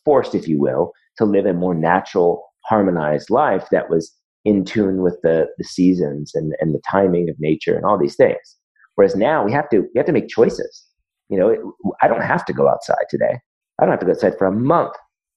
forced, 0.05 0.35
if 0.35 0.47
you 0.47 0.59
will, 0.59 0.91
to 1.17 1.25
live 1.25 1.45
a 1.45 1.53
more 1.53 1.75
natural, 1.75 2.43
harmonized 2.65 3.29
life 3.29 3.67
that 3.71 3.89
was 3.89 4.15
in 4.45 4.65
tune 4.65 5.01
with 5.01 5.19
the, 5.23 5.47
the 5.57 5.63
seasons 5.63 6.31
and, 6.33 6.53
and 6.59 6.73
the 6.73 6.81
timing 6.89 7.29
of 7.29 7.35
nature 7.39 7.75
and 7.75 7.85
all 7.85 7.97
these 7.97 8.15
things. 8.15 8.57
Whereas 8.95 9.15
now 9.15 9.43
we 9.43 9.51
have 9.51 9.69
to 9.69 9.79
we 9.79 9.97
have 9.97 10.05
to 10.05 10.11
make 10.11 10.27
choices. 10.27 10.85
You 11.29 11.37
know, 11.37 11.49
it, 11.49 11.59
I 12.01 12.07
don't 12.07 12.21
have 12.21 12.45
to 12.45 12.53
go 12.53 12.67
outside 12.67 13.05
today. 13.09 13.39
I 13.79 13.85
don't 13.85 13.91
have 13.91 13.99
to 14.01 14.05
go 14.05 14.11
outside 14.11 14.37
for 14.37 14.47
a 14.47 14.51
month, 14.51 14.93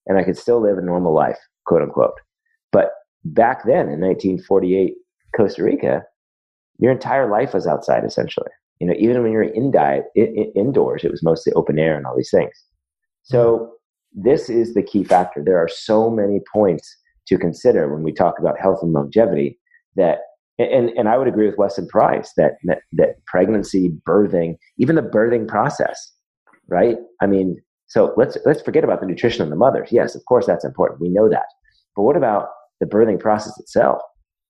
and 0.06 0.18
I 0.18 0.24
could 0.24 0.36
still 0.36 0.60
live 0.60 0.76
a 0.76 0.82
normal 0.82 1.14
life, 1.14 1.38
quote 1.66 1.82
unquote. 1.82 2.18
But 2.72 2.90
back 3.24 3.64
then, 3.64 3.88
in 3.88 4.00
1948, 4.00 4.94
Costa 5.36 5.62
Rica, 5.62 6.02
your 6.78 6.92
entire 6.92 7.30
life 7.30 7.54
was 7.54 7.66
outside 7.66 8.04
essentially. 8.04 8.50
You 8.80 8.88
know, 8.88 8.94
even 8.98 9.22
when 9.22 9.32
you're 9.32 9.42
in 9.42 9.70
diet, 9.70 10.04
in, 10.14 10.52
indoors, 10.56 11.04
it 11.04 11.10
was 11.10 11.22
mostly 11.22 11.52
open 11.54 11.78
air 11.78 11.96
and 11.96 12.06
all 12.06 12.16
these 12.16 12.30
things. 12.30 12.52
So 13.22 13.72
this 14.12 14.50
is 14.50 14.74
the 14.74 14.82
key 14.82 15.04
factor. 15.04 15.42
There 15.44 15.58
are 15.58 15.68
so 15.68 16.10
many 16.10 16.40
points 16.52 16.96
to 17.28 17.38
consider 17.38 17.92
when 17.92 18.02
we 18.02 18.12
talk 18.12 18.38
about 18.38 18.60
health 18.60 18.80
and 18.82 18.92
longevity 18.92 19.58
that 19.96 20.18
and, 20.58 20.90
and 20.90 21.08
I 21.08 21.18
would 21.18 21.26
agree 21.26 21.46
with 21.46 21.58
Weston 21.58 21.88
Price 21.88 22.32
that, 22.36 22.52
that 22.64 22.78
that 22.92 23.24
pregnancy, 23.26 23.92
birthing, 24.06 24.56
even 24.78 24.94
the 24.94 25.02
birthing 25.02 25.48
process, 25.48 26.12
right? 26.68 26.96
I 27.20 27.26
mean, 27.26 27.60
so 27.88 28.14
let's 28.16 28.38
let's 28.44 28.62
forget 28.62 28.84
about 28.84 29.00
the 29.00 29.06
nutrition 29.06 29.42
of 29.42 29.50
the 29.50 29.56
mothers. 29.56 29.88
Yes, 29.90 30.14
of 30.14 30.24
course 30.26 30.46
that's 30.46 30.64
important. 30.64 31.00
We 31.00 31.08
know 31.08 31.28
that. 31.28 31.46
But 31.96 32.02
what 32.02 32.16
about 32.16 32.48
the 32.84 32.96
birthing 32.96 33.18
process 33.18 33.58
itself? 33.58 34.00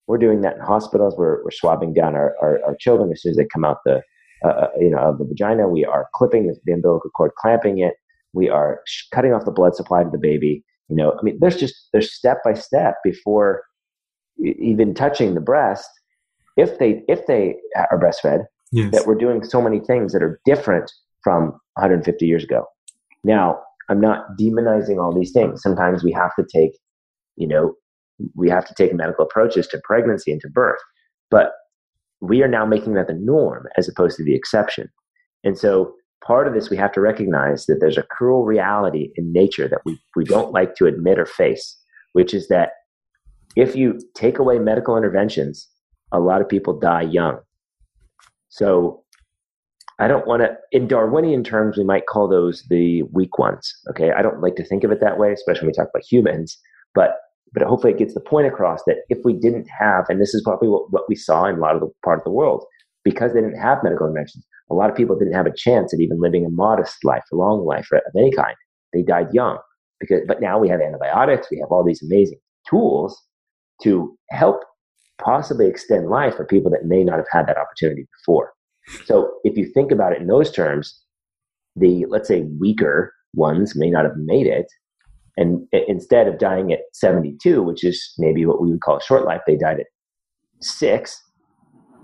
We're 0.07 0.19
doing 0.19 0.43
that 0.43 0.57
in 0.57 0.61
hospitals. 0.61 1.15
We're, 1.17 1.43
we're 1.45 1.51
swabbing 1.51 1.95
down 1.95 2.15
our, 2.15 2.35
our, 2.43 2.61
our 2.65 2.77
children 2.79 3.11
as 3.13 3.23
soon 3.23 3.31
as 3.31 3.37
they 3.37 3.47
come 3.47 3.65
out 3.65 3.79
the 3.85 4.03
uh, 4.45 4.49
uh 4.49 4.69
you 4.79 4.91
know 4.91 4.99
of 4.99 5.19
the 5.19 5.25
vagina. 5.25 5.69
We 5.69 5.85
are 5.85 6.09
clipping 6.15 6.47
the, 6.47 6.57
the 6.65 6.73
umbilical 6.73 7.11
cord, 7.11 7.33
clamping 7.39 7.79
it. 7.79 7.95
We 8.33 8.51
are 8.51 8.81
sh- 8.87 9.05
cutting 9.13 9.33
off 9.33 9.45
the 9.45 9.51
blood 9.51 9.75
supply 9.75 10.03
to 10.03 10.11
the 10.11 10.19
baby. 10.19 10.63
You 10.89 10.97
know, 10.97 11.13
I 11.13 11.23
mean, 11.23 11.39
there's 11.41 11.57
just 11.57 11.89
there's 11.93 12.13
step 12.13 12.39
by 12.45 12.55
step 12.55 12.97
before 13.03 13.63
even 14.39 14.95
touching 14.95 15.35
the 15.35 15.41
breast. 15.41 15.89
If 16.57 16.79
they 16.79 17.03
if 17.09 17.27
they 17.27 17.57
are 17.77 17.99
breastfed, 17.99 18.45
yes. 18.73 18.93
that 18.93 19.07
we're 19.07 19.15
doing 19.15 19.43
so 19.45 19.63
many 19.63 19.81
things 19.81 20.13
that 20.13 20.23
are 20.23 20.41
different 20.45 20.91
from 21.23 21.53
150 21.75 22.27
years 22.27 22.45
ago. 22.45 22.67
Now, 23.25 23.61
I'm 23.89 24.01
not 24.01 24.37
demonizing 24.39 25.03
all 25.03 25.13
these 25.13 25.33
things. 25.33 25.63
Sometimes 25.63 26.05
we 26.05 26.13
have 26.13 26.31
to 26.39 26.45
take, 26.45 26.73
you 27.37 27.49
know, 27.49 27.75
we 28.35 28.49
have 28.49 28.67
to 28.67 28.75
take 28.75 28.95
medical 28.95 29.25
approaches 29.25 29.67
to 29.69 29.81
pregnancy 29.85 30.33
and 30.33 30.41
to 30.41 30.49
birth. 30.49 30.81
But 31.31 31.53
we 32.21 32.43
are 32.43 32.49
now 32.49 32.65
making 32.65 32.95
that 32.95 33.07
the 33.07 33.15
norm 33.15 33.67
as 33.77 33.89
opposed 33.89 34.17
to 34.17 34.25
the 34.25 34.35
exception. 34.35 34.89
And 35.43 35.59
so 35.59 35.95
part 36.25 36.49
of 36.49 36.55
this 36.55 36.71
we 36.71 36.77
have 36.77 36.93
to 36.93 37.01
recognize 37.01 37.67
that 37.67 37.79
there's 37.81 37.99
a 37.99 38.05
cruel 38.05 38.45
reality 38.45 39.11
in 39.17 39.33
nature 39.33 39.69
that 39.69 39.81
we, 39.85 39.99
we 40.17 40.25
don't 40.25 40.53
like 40.53 40.75
to 40.77 40.87
admit 40.87 41.19
or 41.19 41.27
face, 41.27 41.77
which 42.13 42.33
is 42.33 42.49
that 42.49 42.71
if 43.57 43.77
you 43.77 44.01
take 44.15 44.39
away 44.39 44.59
medical 44.59 44.97
interventions, 44.97 45.69
a 46.13 46.21
lot 46.21 46.41
of 46.41 46.49
people 46.49 46.79
die 46.79 47.03
young. 47.03 47.39
So 48.49 49.03
I 49.99 50.09
don't 50.09 50.27
want 50.27 50.43
to, 50.43 50.57
in 50.73 50.89
Darwinian 50.89 51.45
terms, 51.45 51.77
we 51.77 51.85
might 51.85 52.07
call 52.07 52.29
those 52.29 52.65
the 52.69 53.03
weak 53.13 53.39
ones. 53.39 53.73
Okay. 53.91 54.11
I 54.11 54.23
don't 54.23 54.41
like 54.41 54.57
to 54.57 54.65
think 54.65 54.83
of 54.83 54.91
it 54.91 55.01
that 55.01 55.19
way, 55.19 55.33
especially 55.33 55.67
when 55.67 55.69
we 55.69 55.73
talk 55.75 55.89
about 55.93 56.05
humans. 56.09 56.59
But 56.95 57.17
but 57.55 57.63
hopefully 57.63 57.93
it 57.93 57.99
gets 57.99 58.15
the 58.15 58.21
point 58.21 58.47
across 58.47 58.83
that 58.87 58.97
if 59.09 59.19
we 59.25 59.33
didn't 59.33 59.69
have, 59.79 60.07
and 60.09 60.21
this 60.21 60.35
is 60.35 60.43
probably 60.43 60.69
what, 60.69 60.91
what 60.91 61.05
we 61.09 61.15
saw 61.15 61.45
in 61.47 61.57
a 61.57 61.61
lot 61.61 61.75
of 61.75 61.81
the 61.81 61.89
part 62.05 62.19
of 62.19 62.25
the 62.25 62.31
world, 62.31 62.65
because 63.05 63.33
they 63.33 63.41
didn't 63.41 63.61
have 63.61 63.83
medical 63.83 64.07
interventions, 64.07 64.45
a 64.71 64.75
lot 64.75 64.91
of 64.91 64.97
people 64.97 65.17
didn't 65.17 65.35
have 65.35 65.47
a 65.47 65.55
chance 65.55 65.95
at 65.95 66.01
even 66.01 66.21
living 66.21 66.45
a 66.45 66.51
modest 66.51 66.97
life, 67.05 67.23
a 67.33 67.37
long 67.37 67.65
life 67.65 67.87
of 67.93 68.01
any 68.19 68.33
kind. 68.33 68.57
They 68.93 69.03
died 69.03 69.29
young 69.33 69.59
because, 70.01 70.23
but 70.27 70.41
now 70.41 70.59
we 70.59 70.69
have 70.69 70.81
antibiotics, 70.81 71.49
we 71.51 71.59
have 71.61 71.71
all 71.71 71.85
these 71.85 72.03
amazing 72.03 72.39
tools 72.69 73.21
to 73.83 74.17
help 74.31 74.61
possibly 75.23 75.67
extend 75.67 76.09
life 76.09 76.35
for 76.35 76.45
people 76.45 76.71
that 76.73 76.87
may 76.87 77.05
not 77.05 77.17
have 77.17 77.27
had 77.31 77.47
that 77.47 77.59
opportunity 77.59 78.07
before. 78.21 78.53
So 79.05 79.33
if 79.45 79.57
you 79.57 79.71
think 79.73 79.93
about 79.93 80.13
it 80.13 80.21
in 80.21 80.27
those 80.27 80.51
terms, 80.51 81.01
the 81.77 82.07
let's 82.09 82.29
say 82.29 82.43
weaker 82.59 83.13
ones 83.35 83.75
may 83.77 83.91
not 83.91 84.05
have 84.05 84.17
made 84.17 84.47
it 84.47 84.67
and 85.37 85.67
instead 85.73 86.29
of 86.29 86.39
dying 86.39 86.73
at 86.73 86.81
72 86.93 87.63
which 87.63 87.85
is 87.85 88.15
maybe 88.19 88.47
what 88.47 88.61
we 88.61 88.71
would 88.71 88.81
call 88.81 88.97
a 88.97 89.03
short 89.03 89.25
life 89.25 89.41
they 89.47 89.57
died 89.57 89.81
at 89.81 89.87
six 90.61 91.21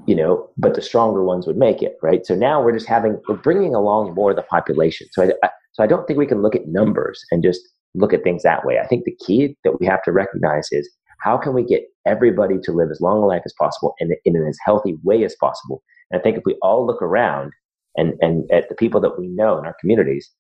you 0.06 0.14
know 0.14 0.48
but 0.56 0.74
the 0.74 0.82
stronger 0.82 1.24
ones 1.24 1.46
would 1.46 1.56
make 1.56 1.82
it 1.82 1.96
right? 2.02 2.26
So 2.26 2.34
now 2.34 2.62
we're 2.62 2.72
just 2.72 2.88
having 2.88 3.20
we're 3.28 3.36
bringing 3.36 3.74
along 3.74 4.14
more 4.14 4.30
of 4.30 4.36
the 4.36 4.42
population. 4.42 5.06
So 5.12 5.30
I, 5.42 5.50
so 5.72 5.84
i 5.84 5.86
don't 5.86 6.06
think 6.06 6.18
we 6.18 6.26
can 6.26 6.42
look 6.42 6.56
at 6.56 6.66
numbers 6.66 7.20
and 7.30 7.42
just 7.42 7.60
look 7.94 8.12
at 8.12 8.22
things 8.22 8.42
that 8.42 8.64
way. 8.64 8.78
I 8.78 8.86
think 8.86 9.04
the 9.04 9.16
key 9.24 9.56
that 9.64 9.78
we 9.80 9.86
have 9.86 10.02
to 10.04 10.12
recognize 10.12 10.68
is 10.70 10.88
how 11.20 11.36
can 11.36 11.54
we 11.54 11.64
get 11.64 11.82
everybody 12.06 12.58
to 12.62 12.72
live 12.72 12.88
as 12.90 13.00
long 13.00 13.22
a 13.22 13.26
life 13.26 13.42
as 13.44 13.54
possible 13.58 13.94
and 14.00 14.14
in 14.24 14.36
as 14.36 14.58
healthy 14.64 14.96
way 15.02 15.24
as 15.24 15.36
possible? 15.40 15.82
And 16.10 16.20
i 16.20 16.22
think 16.22 16.36
if 16.36 16.44
we 16.44 16.56
all 16.62 16.86
look 16.86 17.02
around 17.02 17.52
and 17.96 18.14
and 18.20 18.50
at 18.50 18.68
the 18.68 18.74
people 18.74 19.00
that 19.00 19.18
we 19.18 19.28
know 19.28 19.58
in 19.58 19.66
our 19.66 19.76
communities 19.80 20.30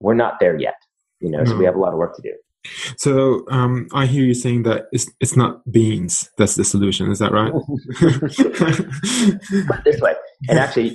we're 0.00 0.14
not 0.14 0.40
there 0.40 0.58
yet 0.58 0.74
you 1.24 1.30
know, 1.30 1.38
no. 1.38 1.50
so 1.50 1.56
we 1.56 1.64
have 1.64 1.74
a 1.74 1.78
lot 1.78 1.92
of 1.92 1.98
work 1.98 2.14
to 2.16 2.22
do. 2.22 2.34
So 2.98 3.44
um, 3.50 3.88
I 3.94 4.06
hear 4.06 4.24
you 4.24 4.34
saying 4.34 4.64
that 4.64 4.86
it's 4.92 5.10
it's 5.20 5.36
not 5.36 5.70
beans 5.70 6.30
that's 6.36 6.54
the 6.54 6.64
solution. 6.64 7.10
Is 7.10 7.18
that 7.18 7.32
right? 7.32 7.52
this 9.84 10.00
way, 10.00 10.14
and 10.48 10.58
actually, 10.58 10.94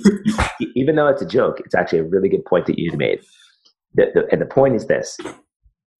even 0.76 0.96
though 0.96 1.08
it's 1.08 1.22
a 1.22 1.26
joke, 1.26 1.60
it's 1.64 1.74
actually 1.74 1.98
a 1.98 2.04
really 2.04 2.28
good 2.28 2.44
point 2.44 2.66
that 2.66 2.78
you 2.78 2.96
made. 2.96 3.20
The, 3.94 4.06
the, 4.14 4.28
and 4.30 4.40
the 4.40 4.46
point 4.46 4.76
is 4.76 4.86
this: 4.86 5.18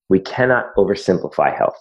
we 0.09 0.21
cannot 0.21 0.75
oversimplify 0.77 1.57
health. 1.57 1.77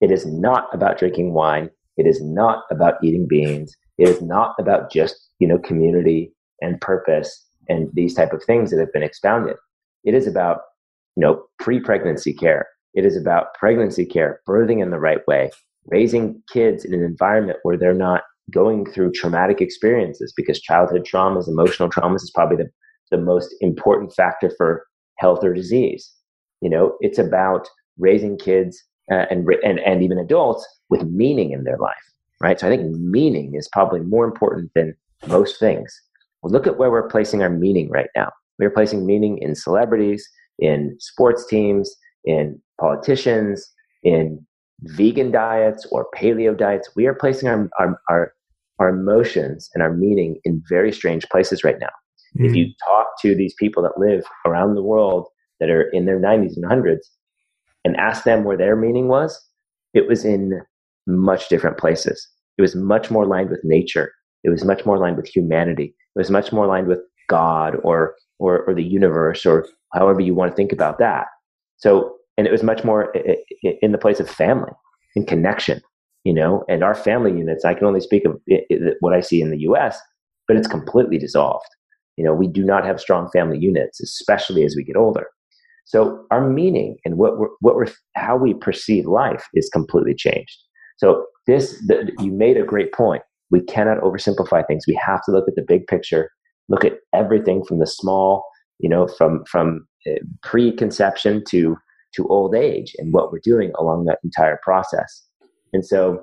It 0.00 0.10
is 0.10 0.26
not 0.26 0.68
about 0.72 0.98
drinking 0.98 1.32
wine. 1.32 1.70
It 1.96 2.06
is 2.06 2.20
not 2.22 2.64
about 2.70 2.94
eating 3.02 3.26
beans. 3.28 3.76
It 3.98 4.08
is 4.08 4.20
not 4.20 4.54
about 4.60 4.92
just 4.92 5.28
you 5.38 5.46
know 5.46 5.58
community 5.58 6.32
and 6.60 6.80
purpose 6.80 7.46
and 7.68 7.88
these 7.94 8.14
type 8.14 8.32
of 8.32 8.42
things 8.42 8.70
that 8.70 8.80
have 8.80 8.92
been 8.92 9.02
expounded. 9.02 9.56
It 10.04 10.14
is 10.14 10.26
about 10.26 10.60
you 11.18 11.26
know, 11.26 11.42
pre-pregnancy 11.58 12.32
care. 12.32 12.68
It 12.94 13.04
is 13.04 13.16
about 13.16 13.52
pregnancy 13.54 14.06
care, 14.06 14.40
birthing 14.48 14.80
in 14.80 14.90
the 14.90 15.00
right 15.00 15.18
way, 15.26 15.50
raising 15.86 16.40
kids 16.52 16.84
in 16.84 16.94
an 16.94 17.02
environment 17.02 17.58
where 17.64 17.76
they're 17.76 17.92
not 17.92 18.22
going 18.52 18.86
through 18.86 19.10
traumatic 19.10 19.60
experiences 19.60 20.32
because 20.36 20.60
childhood 20.60 21.04
traumas, 21.04 21.48
emotional 21.48 21.90
traumas 21.90 22.22
is 22.22 22.30
probably 22.32 22.56
the, 22.56 22.70
the 23.10 23.20
most 23.20 23.52
important 23.60 24.14
factor 24.14 24.52
for 24.56 24.86
health 25.16 25.42
or 25.42 25.52
disease. 25.52 26.08
You 26.60 26.70
know, 26.70 26.96
it's 27.00 27.18
about 27.18 27.68
raising 27.98 28.38
kids 28.38 28.80
uh, 29.10 29.24
and, 29.28 29.44
and, 29.64 29.80
and 29.80 30.04
even 30.04 30.18
adults 30.18 30.64
with 30.88 31.02
meaning 31.02 31.50
in 31.50 31.64
their 31.64 31.78
life, 31.78 31.96
right? 32.40 32.60
So 32.60 32.68
I 32.68 32.70
think 32.70 32.94
meaning 32.94 33.56
is 33.56 33.68
probably 33.72 34.00
more 34.00 34.24
important 34.24 34.70
than 34.76 34.94
most 35.26 35.58
things. 35.58 36.00
Well, 36.42 36.52
look 36.52 36.68
at 36.68 36.78
where 36.78 36.92
we're 36.92 37.08
placing 37.08 37.42
our 37.42 37.50
meaning 37.50 37.90
right 37.90 38.10
now. 38.14 38.30
We're 38.60 38.70
placing 38.70 39.04
meaning 39.04 39.38
in 39.38 39.56
celebrities, 39.56 40.28
in 40.58 40.96
sports 40.98 41.46
teams, 41.46 41.94
in 42.24 42.60
politicians, 42.80 43.70
in 44.02 44.44
vegan 44.80 45.30
diets 45.30 45.86
or 45.90 46.06
paleo 46.14 46.56
diets. 46.56 46.90
We 46.96 47.06
are 47.06 47.14
placing 47.14 47.48
our, 47.48 47.68
our, 47.78 48.00
our, 48.08 48.32
our 48.78 48.88
emotions 48.90 49.68
and 49.74 49.82
our 49.82 49.92
meaning 49.92 50.38
in 50.44 50.62
very 50.68 50.92
strange 50.92 51.28
places 51.30 51.64
right 51.64 51.78
now. 51.80 51.88
Mm-hmm. 52.36 52.46
If 52.46 52.54
you 52.54 52.66
talk 52.86 53.06
to 53.22 53.34
these 53.34 53.54
people 53.58 53.82
that 53.82 53.98
live 53.98 54.24
around 54.46 54.74
the 54.74 54.82
world 54.82 55.26
that 55.60 55.70
are 55.70 55.88
in 55.90 56.06
their 56.06 56.20
90s 56.20 56.52
and 56.56 56.64
100s 56.64 57.06
and 57.84 57.96
ask 57.96 58.24
them 58.24 58.44
where 58.44 58.56
their 58.56 58.76
meaning 58.76 59.08
was, 59.08 59.40
it 59.94 60.06
was 60.06 60.24
in 60.24 60.60
much 61.06 61.48
different 61.48 61.78
places. 61.78 62.28
It 62.58 62.62
was 62.62 62.76
much 62.76 63.10
more 63.10 63.24
aligned 63.24 63.50
with 63.50 63.60
nature. 63.64 64.12
It 64.44 64.50
was 64.50 64.64
much 64.64 64.84
more 64.84 64.96
aligned 64.96 65.16
with 65.16 65.26
humanity. 65.26 65.94
It 66.14 66.18
was 66.18 66.30
much 66.30 66.52
more 66.52 66.66
aligned 66.66 66.86
with 66.86 67.00
God 67.28 67.76
or 67.82 68.14
or, 68.38 68.64
or 68.64 68.74
the 68.74 68.84
universe 68.84 69.44
or 69.44 69.66
however 69.92 70.20
you 70.20 70.34
want 70.34 70.50
to 70.50 70.56
think 70.56 70.72
about 70.72 70.98
that. 70.98 71.26
So, 71.76 72.14
and 72.36 72.46
it 72.46 72.50
was 72.50 72.62
much 72.62 72.84
more 72.84 73.12
in 73.62 73.92
the 73.92 73.98
place 73.98 74.20
of 74.20 74.30
family 74.30 74.72
and 75.16 75.26
connection, 75.26 75.80
you 76.24 76.32
know, 76.32 76.64
and 76.68 76.82
our 76.82 76.94
family 76.94 77.32
units, 77.32 77.64
I 77.64 77.74
can 77.74 77.86
only 77.86 78.00
speak 78.00 78.24
of 78.24 78.40
what 79.00 79.14
I 79.14 79.20
see 79.20 79.40
in 79.40 79.50
the 79.50 79.60
US, 79.60 79.98
but 80.46 80.56
it's 80.56 80.68
completely 80.68 81.18
dissolved. 81.18 81.66
You 82.16 82.24
know, 82.24 82.34
we 82.34 82.48
do 82.48 82.64
not 82.64 82.84
have 82.84 83.00
strong 83.00 83.28
family 83.32 83.58
units, 83.58 84.00
especially 84.00 84.64
as 84.64 84.74
we 84.76 84.84
get 84.84 84.96
older. 84.96 85.26
So 85.84 86.26
our 86.30 86.46
meaning 86.46 86.98
and 87.04 87.16
what 87.16 87.38
we're, 87.38 87.48
what 87.60 87.74
we're, 87.74 87.86
how 88.14 88.36
we 88.36 88.54
perceive 88.54 89.06
life 89.06 89.46
is 89.54 89.70
completely 89.72 90.14
changed. 90.14 90.58
So 90.98 91.24
this, 91.46 91.72
the, 91.86 92.12
you 92.18 92.30
made 92.30 92.58
a 92.58 92.64
great 92.64 92.92
point. 92.92 93.22
We 93.50 93.62
cannot 93.62 93.98
oversimplify 94.02 94.66
things. 94.66 94.84
We 94.86 95.00
have 95.02 95.22
to 95.24 95.30
look 95.30 95.48
at 95.48 95.54
the 95.54 95.64
big 95.66 95.86
picture, 95.86 96.30
look 96.68 96.84
at 96.84 96.94
everything 97.14 97.64
from 97.64 97.78
the 97.78 97.86
small 97.86 98.44
you 98.78 98.88
know, 98.88 99.06
from 99.06 99.44
from 99.44 99.86
uh, 100.06 100.18
preconception 100.42 101.42
to 101.48 101.76
to 102.14 102.26
old 102.28 102.54
age 102.54 102.94
and 102.98 103.12
what 103.12 103.30
we're 103.30 103.40
doing 103.42 103.72
along 103.78 104.06
that 104.06 104.18
entire 104.24 104.58
process. 104.62 105.24
And 105.72 105.84
so 105.84 106.22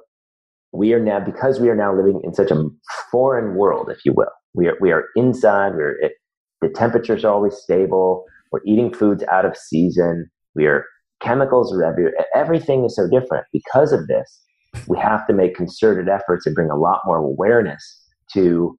we 0.71 0.93
are 0.93 0.99
now 0.99 1.19
because 1.19 1.60
we 1.60 1.69
are 1.69 1.75
now 1.75 1.95
living 1.95 2.21
in 2.23 2.34
such 2.34 2.51
a 2.51 2.63
foreign 3.12 3.55
world, 3.55 3.89
if 3.89 3.99
you 4.05 4.13
will. 4.13 4.31
We 4.53 4.67
are 4.67 4.77
we 4.79 4.91
are 4.91 5.05
inside. 5.15 5.73
We're 5.75 5.99
it, 6.01 6.13
the 6.62 6.69
temperatures 6.69 7.23
are 7.23 7.34
always 7.34 7.55
stable. 7.55 8.25
We're 8.51 8.62
eating 8.65 8.93
foods 8.93 9.23
out 9.31 9.45
of 9.45 9.55
season. 9.58 10.29
We 10.55 10.65
are 10.65 10.86
chemicals 11.21 11.73
are 11.73 11.84
everywhere. 11.84 12.13
Everything 12.34 12.86
is 12.86 12.95
so 12.95 13.08
different 13.10 13.45
because 13.51 13.91
of 13.91 14.08
this. 14.08 14.41
We 14.88 14.97
have 14.99 15.25
to 15.27 15.34
make 15.34 15.55
concerted 15.55 16.10
efforts 16.10 16.45
and 16.45 16.55
bring 16.55 16.69
a 16.69 16.75
lot 16.75 16.99
more 17.05 17.17
awareness 17.17 18.01
to 18.34 18.77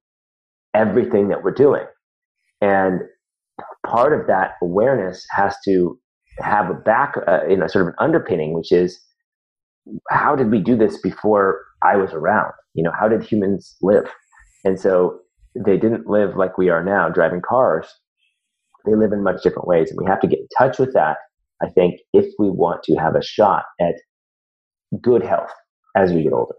everything 0.76 1.28
that 1.28 1.42
we're 1.42 1.50
doing. 1.50 1.84
And 2.60 3.00
part 3.86 4.18
of 4.18 4.26
that 4.26 4.52
awareness 4.62 5.26
has 5.30 5.56
to 5.64 5.98
have 6.38 6.70
a 6.70 6.74
back, 6.74 7.14
uh, 7.26 7.40
you 7.48 7.56
know, 7.56 7.66
sort 7.66 7.86
of 7.86 7.88
an 7.88 7.94
underpinning, 7.98 8.52
which 8.52 8.70
is 8.70 9.00
how 10.10 10.36
did 10.36 10.50
we 10.50 10.60
do 10.60 10.76
this 10.76 11.00
before 11.00 11.62
I 11.82 11.96
was 11.96 12.12
around? 12.12 12.52
You 12.74 12.82
know, 12.82 12.92
how 12.98 13.08
did 13.08 13.22
humans 13.22 13.76
live? 13.80 14.08
And 14.64 14.78
so 14.78 15.18
they 15.54 15.78
didn't 15.78 16.06
live 16.06 16.36
like 16.36 16.58
we 16.58 16.68
are 16.68 16.84
now, 16.84 17.08
driving 17.08 17.40
cars. 17.40 17.86
They 18.84 18.94
live 18.94 19.12
in 19.12 19.22
much 19.22 19.42
different 19.42 19.66
ways, 19.66 19.90
and 19.90 19.98
we 19.98 20.06
have 20.06 20.20
to 20.20 20.28
get 20.28 20.40
in 20.40 20.48
touch 20.58 20.78
with 20.78 20.92
that. 20.94 21.16
I 21.62 21.68
think 21.70 22.00
if 22.12 22.26
we 22.38 22.50
want 22.50 22.82
to 22.84 22.96
have 22.96 23.16
a 23.16 23.22
shot 23.22 23.64
at 23.80 23.94
good 25.00 25.24
health 25.24 25.50
as 25.96 26.12
we 26.12 26.22
get 26.22 26.32
older. 26.32 26.54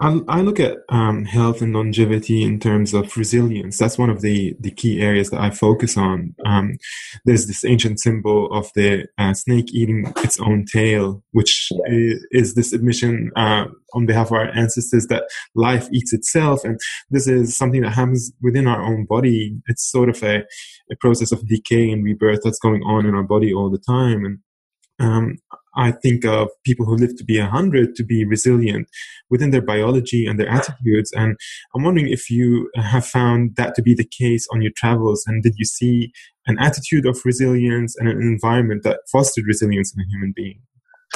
I, 0.00 0.20
I 0.28 0.40
look 0.42 0.60
at 0.60 0.78
um, 0.90 1.24
health 1.24 1.60
and 1.60 1.74
longevity 1.74 2.44
in 2.44 2.60
terms 2.60 2.94
of 2.94 3.16
resilience. 3.16 3.78
That's 3.78 3.98
one 3.98 4.10
of 4.10 4.20
the, 4.20 4.56
the 4.60 4.70
key 4.70 5.00
areas 5.00 5.30
that 5.30 5.40
I 5.40 5.50
focus 5.50 5.96
on. 5.96 6.36
Um, 6.46 6.78
there's 7.24 7.48
this 7.48 7.64
ancient 7.64 7.98
symbol 7.98 8.52
of 8.52 8.70
the 8.76 9.08
uh, 9.18 9.34
snake 9.34 9.74
eating 9.74 10.12
its 10.18 10.38
own 10.38 10.66
tail, 10.66 11.24
which 11.32 11.70
is, 11.86 12.24
is, 12.30 12.54
this 12.54 12.72
admission 12.72 13.32
uh, 13.34 13.66
on 13.92 14.06
behalf 14.06 14.28
of 14.28 14.34
our 14.34 14.50
ancestors 14.50 15.08
that 15.08 15.24
life 15.56 15.88
eats 15.92 16.12
itself. 16.12 16.62
And 16.62 16.78
this 17.10 17.26
is 17.26 17.56
something 17.56 17.82
that 17.82 17.90
happens 17.90 18.30
within 18.40 18.68
our 18.68 18.80
own 18.80 19.04
body. 19.04 19.60
It's 19.66 19.90
sort 19.90 20.10
of 20.10 20.22
a, 20.22 20.44
a 20.92 20.96
process 21.00 21.32
of 21.32 21.46
decay 21.48 21.90
and 21.90 22.04
rebirth 22.04 22.40
that's 22.44 22.60
going 22.60 22.82
on 22.84 23.04
in 23.04 23.16
our 23.16 23.24
body 23.24 23.52
all 23.52 23.68
the 23.68 23.78
time. 23.78 24.24
And 24.24 24.38
um, 25.00 25.38
I 25.78 25.92
think 25.92 26.24
of 26.24 26.48
people 26.64 26.84
who 26.84 26.96
live 26.96 27.16
to 27.16 27.24
be 27.24 27.38
100 27.38 27.94
to 27.94 28.04
be 28.04 28.24
resilient 28.24 28.88
within 29.30 29.50
their 29.50 29.62
biology 29.62 30.26
and 30.26 30.38
their 30.38 30.48
attitudes. 30.48 31.12
And 31.12 31.36
I'm 31.74 31.84
wondering 31.84 32.08
if 32.08 32.28
you 32.28 32.68
have 32.74 33.06
found 33.06 33.54
that 33.56 33.76
to 33.76 33.82
be 33.82 33.94
the 33.94 34.04
case 34.04 34.46
on 34.52 34.60
your 34.60 34.72
travels. 34.76 35.24
And 35.26 35.42
did 35.42 35.54
you 35.56 35.64
see 35.64 36.12
an 36.46 36.58
attitude 36.58 37.06
of 37.06 37.20
resilience 37.24 37.94
and 37.96 38.08
an 38.08 38.20
environment 38.20 38.82
that 38.82 39.00
fostered 39.10 39.44
resilience 39.46 39.94
in 39.94 40.00
a 40.02 40.08
human 40.10 40.32
being? 40.34 40.60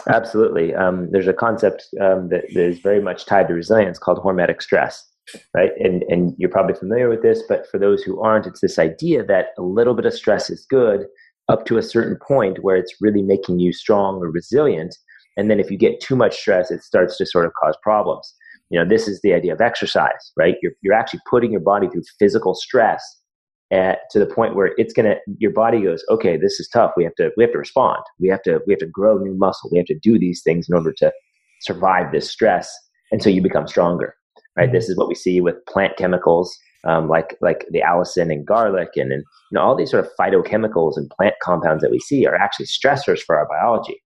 Absolutely. 0.09 0.75
Um, 0.75 1.11
there's 1.11 1.29
a 1.29 1.35
concept 1.35 1.89
um, 2.01 2.29
that, 2.29 2.45
that 2.55 2.65
is 2.65 2.79
very 2.79 3.03
much 3.03 3.27
tied 3.27 3.49
to 3.49 3.55
resilience 3.55 3.99
called 3.99 4.19
hormetic 4.19 4.63
stress 4.63 5.09
right? 5.55 5.71
And 5.79 6.03
and 6.09 6.35
you're 6.37 6.51
probably 6.51 6.75
familiar 6.75 7.09
with 7.09 7.23
this, 7.23 7.45
but 7.49 7.67
for 7.71 7.79
those 7.79 8.03
who 8.03 8.21
aren't, 8.21 8.47
it's 8.47 8.61
this 8.61 8.79
idea 8.79 9.25
that 9.25 9.47
a 9.57 9.63
little 9.63 9.95
bit 9.95 10.05
of 10.05 10.13
stress 10.13 10.51
is 10.51 10.67
good 10.69 11.07
up 11.49 11.65
to 11.67 11.79
a 11.79 11.83
certain 11.83 12.17
point 12.27 12.63
where 12.63 12.77
it's 12.77 12.95
really 13.01 13.23
making 13.23 13.59
you 13.59 13.73
strong 13.73 14.17
or 14.17 14.31
resilient. 14.31 14.97
And 15.37 15.51
then 15.51 15.61
if 15.61 15.71
you 15.71 15.79
get 15.79 16.01
too 16.01 16.17
much 16.17 16.37
stress, 16.37 16.71
it 16.71 16.83
starts 16.83 17.17
to 17.19 17.27
sort 17.27 17.47
of 17.47 17.53
cause 17.61 17.77
problems. 17.83 18.35
You 18.71 18.79
know, 18.79 18.89
this 18.89 19.09
is 19.09 19.21
the 19.23 19.35
idea 19.35 19.53
of 19.53 19.61
exercise, 19.61 20.33
right? 20.37 20.57
You're, 20.63 20.73
you're 20.83 20.95
actually 20.95 21.21
putting 21.29 21.53
your 21.53 21.61
body 21.61 21.89
through 21.89 22.03
physical 22.19 22.55
stress 22.55 23.03
at, 23.71 24.01
to 24.11 24.19
the 24.19 24.27
point 24.27 24.55
where 24.55 24.73
it's 24.77 24.93
gonna, 24.93 25.17
your 25.39 25.51
body 25.51 25.83
goes, 25.83 26.05
okay, 26.11 26.37
this 26.37 26.61
is 26.61 26.69
tough. 26.69 26.93
We 26.97 27.05
have 27.05 27.15
to, 27.17 27.31
we 27.37 27.45
have 27.45 27.53
to 27.53 27.59
respond. 27.59 28.03
We 28.21 28.29
have 28.29 28.43
to, 28.43 28.61
we 28.67 28.73
have 28.73 28.81
to 28.81 28.87
grow 28.87 29.19
new 29.19 29.35
muscle. 29.35 29.69
We 29.71 29.79
have 29.79 29.87
to 29.87 29.99
do 29.99 30.19
these 30.19 30.43
things 30.43 30.69
in 30.69 30.77
order 30.77 30.93
to 30.99 31.13
survive 31.63 32.13
this 32.13 32.31
stress. 32.31 32.73
And 33.11 33.23
so 33.23 33.31
you 33.31 33.43
become 33.43 33.67
stronger, 33.67 34.15
right? 34.57 34.67
Mm-hmm. 34.67 34.75
This 34.75 34.89
is 34.89 34.97
what 34.97 35.09
we 35.09 35.15
see 35.15 35.41
with 35.41 35.57
plant 35.67 35.97
chemicals 35.97 36.57
um, 36.85 37.09
like 37.09 37.37
like 37.41 37.67
the 37.71 37.81
allicin 37.81 38.33
and 38.33 38.47
garlic 38.47 38.91
and, 38.97 39.13
and 39.13 39.23
you 39.51 39.57
know 39.57 39.63
all 39.63 39.77
these 39.77 39.91
sort 39.91 40.05
of 40.05 40.11
phytochemicals 40.19 40.97
and 40.97 41.11
plant 41.11 41.35
compounds 41.43 41.83
that 41.83 41.91
we 41.91 42.01
see 42.01 42.27
are 42.27 42.35
actually 42.35 42.67
stressors 42.67 43.21
for 43.21 43.37
our 43.37 43.47
biology. 43.49 44.03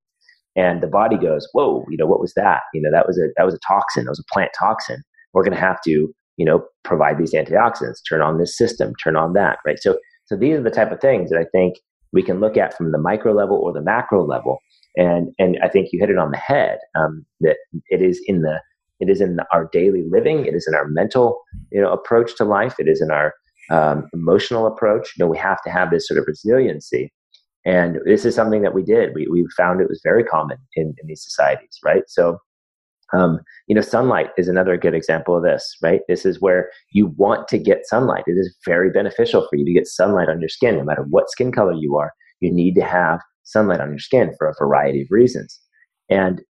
And 0.57 0.83
the 0.83 0.87
body 0.87 1.17
goes 1.17 1.49
whoa 1.53 1.85
you 1.91 1.97
know 1.97 2.07
what 2.07 2.21
was 2.21 2.33
that? 2.35 2.63
You 2.75 2.83
know 2.83 2.91
that 2.93 3.07
was 3.07 3.19
a 3.19 3.29
that 3.37 3.45
was 3.45 3.55
a 3.55 3.61
toxin. 3.67 4.05
That 4.05 4.11
was 4.11 4.21
a 4.21 4.33
plant 4.35 4.51
toxin. 4.59 5.03
We're 5.33 5.45
going 5.45 5.55
to 5.55 5.61
have 5.61 5.81
to 5.83 6.15
you 6.37 6.45
know 6.45 6.65
provide 6.85 7.19
these 7.19 7.35
antioxidants 7.35 8.01
turn 8.09 8.23
on 8.23 8.39
this 8.39 8.57
system 8.57 8.93
turn 9.03 9.17
on 9.17 9.33
that 9.35 9.59
right? 9.67 9.79
So 9.79 9.99
So 10.27 10.37
these 10.37 10.57
are 10.59 10.63
the 10.63 10.71
type 10.71 10.93
of 10.93 11.01
things 11.01 11.31
that 11.31 11.39
I 11.39 11.47
think 11.53 11.77
we 12.13 12.23
can 12.23 12.41
look 12.41 12.57
at 12.57 12.77
from 12.77 12.93
the 12.93 12.99
micro 12.99 13.33
level 13.33 13.59
or 13.59 13.73
the 13.73 13.83
macro 13.83 14.25
level. 14.25 14.59
And 14.97 15.33
and 15.39 15.59
I 15.63 15.69
think 15.69 15.89
you 15.93 16.01
hit 16.01 16.11
it 16.11 16.19
on 16.19 16.31
the 16.31 16.39
head 16.39 16.79
um, 16.95 17.25
that 17.41 17.57
it 17.89 18.03
is 18.03 18.21
in 18.27 18.43
the 18.43 18.61
it 19.01 19.11
is 19.11 19.21
in 19.21 19.39
our 19.53 19.69
daily 19.73 20.05
living. 20.09 20.47
It 20.47 20.55
is 20.55 20.67
in 20.67 20.75
our 20.75 20.89
mental 20.89 21.41
you 21.71 21.81
know 21.81 21.93
approach 21.93 22.37
to 22.37 22.45
life. 22.45 22.75
It 22.79 22.89
is 22.89 23.01
in 23.01 23.11
our 23.11 23.35
um, 23.71 24.09
emotional 24.13 24.67
approach. 24.67 25.13
You 25.17 25.25
know, 25.25 25.31
we 25.31 25.39
have 25.39 25.63
to 25.65 25.71
have 25.71 25.91
this 25.91 26.07
sort 26.07 26.19
of 26.19 26.27
resiliency. 26.27 27.13
And 27.65 27.99
this 28.05 28.25
is 28.25 28.35
something 28.35 28.63
that 28.63 28.75
we 28.75 28.85
did. 28.85 29.13
We, 29.13 29.27
we 29.27 29.45
found 29.57 29.81
it 29.81 29.89
was 29.89 30.01
very 30.05 30.23
common 30.23 30.59
in, 30.77 30.95
in 31.03 31.09
these 31.09 31.25
societies, 31.25 31.81
right? 31.85 32.05
So 32.07 32.39
um, 33.13 33.41
you 33.69 33.75
know, 33.75 33.83
sunlight 33.83 34.31
is 34.37 34.49
another 34.49 34.77
good 34.77 34.95
example 34.95 35.37
of 35.37 35.43
this, 35.43 35.77
right? 35.83 36.01
This 36.09 36.27
is 36.27 36.41
where 36.41 36.71
you 36.93 37.09
want 37.17 37.49
to 37.49 37.59
get 37.59 37.87
sunlight. 37.87 38.25
It 38.27 38.33
is 38.33 38.55
very 38.65 38.91
beneficial 38.91 39.47
for 39.49 39.57
you 39.57 39.65
to 39.65 39.73
get 39.73 39.87
sunlight 39.87 40.29
on 40.29 40.41
your 40.41 40.49
skin, 40.49 40.77
no 40.77 40.85
matter 40.85 41.07
what 41.09 41.31
skin 41.31 41.53
color 41.53 41.73
you 41.73 41.97
are. 41.97 42.13
You 42.41 42.53
need 42.53 42.75
to 42.75 42.85
have 42.85 43.21
sunlight 43.45 43.81
on 43.81 43.91
your 43.91 43.99
skin 43.99 44.35
for 44.39 44.49
a 44.49 44.55
variety 44.59 45.03
of 45.03 45.09
reasons. 45.11 45.61
And 46.11 46.43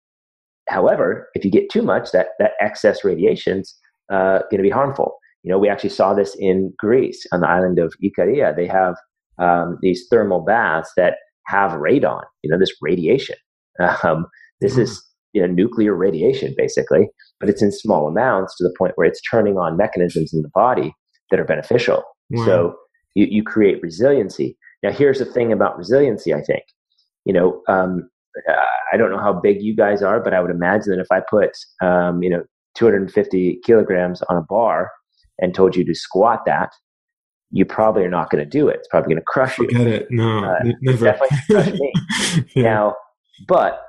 however, 0.68 1.30
if 1.34 1.46
you 1.46 1.52
get 1.52 1.70
too 1.70 1.82
much, 1.82 2.12
that 2.12 2.30
that 2.40 2.52
excess 2.60 3.04
radiation's 3.04 3.76
uh, 4.12 4.40
going 4.52 4.58
to 4.58 4.64
be 4.64 4.70
harmful. 4.70 5.18
You 5.44 5.52
know, 5.52 5.60
we 5.60 5.70
actually 5.70 5.92
saw 5.92 6.14
this 6.14 6.36
in 6.40 6.74
Greece 6.78 7.26
on 7.32 7.42
the 7.42 7.50
island 7.50 7.80
of 7.80 7.94
Ikaria. 8.04 8.56
They 8.56 8.68
have 8.68 8.96
um, 9.38 9.78
these 9.82 10.08
thermal 10.10 10.42
baths 10.42 10.92
that 10.98 11.16
have 11.48 11.72
radon. 11.74 12.24
You 12.42 12.50
know, 12.50 12.60
this 12.60 12.74
radiation. 12.82 13.36
Um, 14.04 14.28
this 14.62 14.74
mm-hmm. 14.74 14.84
is 14.84 15.06
you 15.36 15.42
know, 15.42 15.48
nuclear 15.48 15.94
radiation, 15.94 16.56
basically, 16.58 17.10
but 17.42 17.50
it's 17.50 17.62
in 17.62 17.70
small 17.70 18.08
amounts 18.08 18.56
to 18.56 18.64
the 18.64 18.74
point 18.78 18.94
where 18.96 19.06
it's 19.06 19.22
turning 19.30 19.58
on 19.58 19.76
mechanisms 19.76 20.34
in 20.34 20.42
the 20.42 20.50
body 20.54 20.94
that 21.30 21.42
are 21.42 21.46
beneficial. 21.46 22.04
Wow. 22.30 22.46
So 22.46 22.76
you, 23.16 23.28
you 23.30 23.44
create 23.44 23.84
resiliency. 23.84 24.58
Now, 24.82 24.92
here's 24.92 25.20
the 25.20 25.26
thing 25.26 25.52
about 25.52 25.78
resiliency, 25.78 26.34
I 26.34 26.42
think. 26.42 26.64
You 27.26 27.34
know, 27.34 27.62
um, 27.68 28.10
I 28.92 28.98
don't 28.98 29.12
know 29.12 29.20
how 29.20 29.34
big 29.34 29.62
you 29.62 29.76
guys 29.76 30.02
are, 30.02 30.20
but 30.20 30.34
I 30.34 30.42
would 30.42 30.52
imagine 30.52 30.92
that 30.92 31.00
if 31.00 31.12
I 31.12 31.22
put, 31.30 31.52
um, 31.82 32.22
you 32.22 32.30
know, 32.30 32.44
250 32.76 33.60
kilograms 33.66 34.22
on 34.24 34.38
a 34.38 34.42
bar 34.42 34.92
and 35.40 35.54
told 35.54 35.76
you 35.76 35.86
to 35.86 35.96
squat 35.96 36.42
that, 36.46 36.72
you 37.52 37.66
probably 37.66 38.04
are 38.04 38.10
not 38.10 38.30
going 38.30 38.44
to 38.44 38.50
do 38.50 38.68
it. 38.68 38.78
It's 38.78 38.88
probably 38.88 39.14
going 39.14 39.22
to 39.22 39.26
crush 39.26 39.58
you. 39.58 39.66
Forget 39.66 39.88
it. 39.88 40.08
No, 40.10 40.44
uh, 40.44 40.60
never. 40.82 41.06
Definitely 41.06 41.38
crush 41.50 41.72
me. 41.72 41.94
yeah. 42.56 42.64
Now, 42.64 42.96
but 43.48 43.82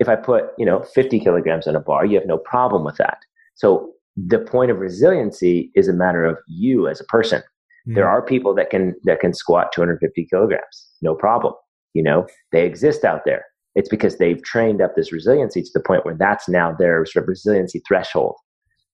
if 0.00 0.08
I 0.08 0.16
put, 0.16 0.46
you 0.58 0.66
know, 0.66 0.82
50 0.82 1.20
kilograms 1.20 1.66
on 1.66 1.76
a 1.76 1.80
bar, 1.80 2.04
you 2.04 2.18
have 2.18 2.26
no 2.26 2.38
problem 2.38 2.84
with 2.84 2.96
that. 2.96 3.18
So 3.54 3.92
the 4.16 4.38
point 4.38 4.70
of 4.70 4.78
resiliency 4.78 5.70
is 5.74 5.88
a 5.88 5.92
matter 5.92 6.24
of 6.24 6.38
you 6.48 6.88
as 6.88 7.00
a 7.00 7.04
person. 7.04 7.40
Mm-hmm. 7.40 7.94
There 7.94 8.08
are 8.08 8.22
people 8.22 8.54
that 8.54 8.70
can 8.70 8.94
that 9.04 9.20
can 9.20 9.34
squat 9.34 9.72
250 9.72 10.26
kilograms, 10.26 10.88
no 11.00 11.14
problem. 11.14 11.54
You 11.94 12.02
know, 12.02 12.26
they 12.52 12.64
exist 12.64 13.04
out 13.04 13.22
there. 13.24 13.44
It's 13.74 13.88
because 13.88 14.18
they've 14.18 14.42
trained 14.42 14.82
up 14.82 14.94
this 14.94 15.12
resiliency 15.12 15.62
to 15.62 15.70
the 15.72 15.80
point 15.80 16.04
where 16.04 16.16
that's 16.16 16.48
now 16.48 16.72
their 16.78 17.04
sort 17.06 17.24
of 17.24 17.28
resiliency 17.28 17.82
threshold, 17.86 18.36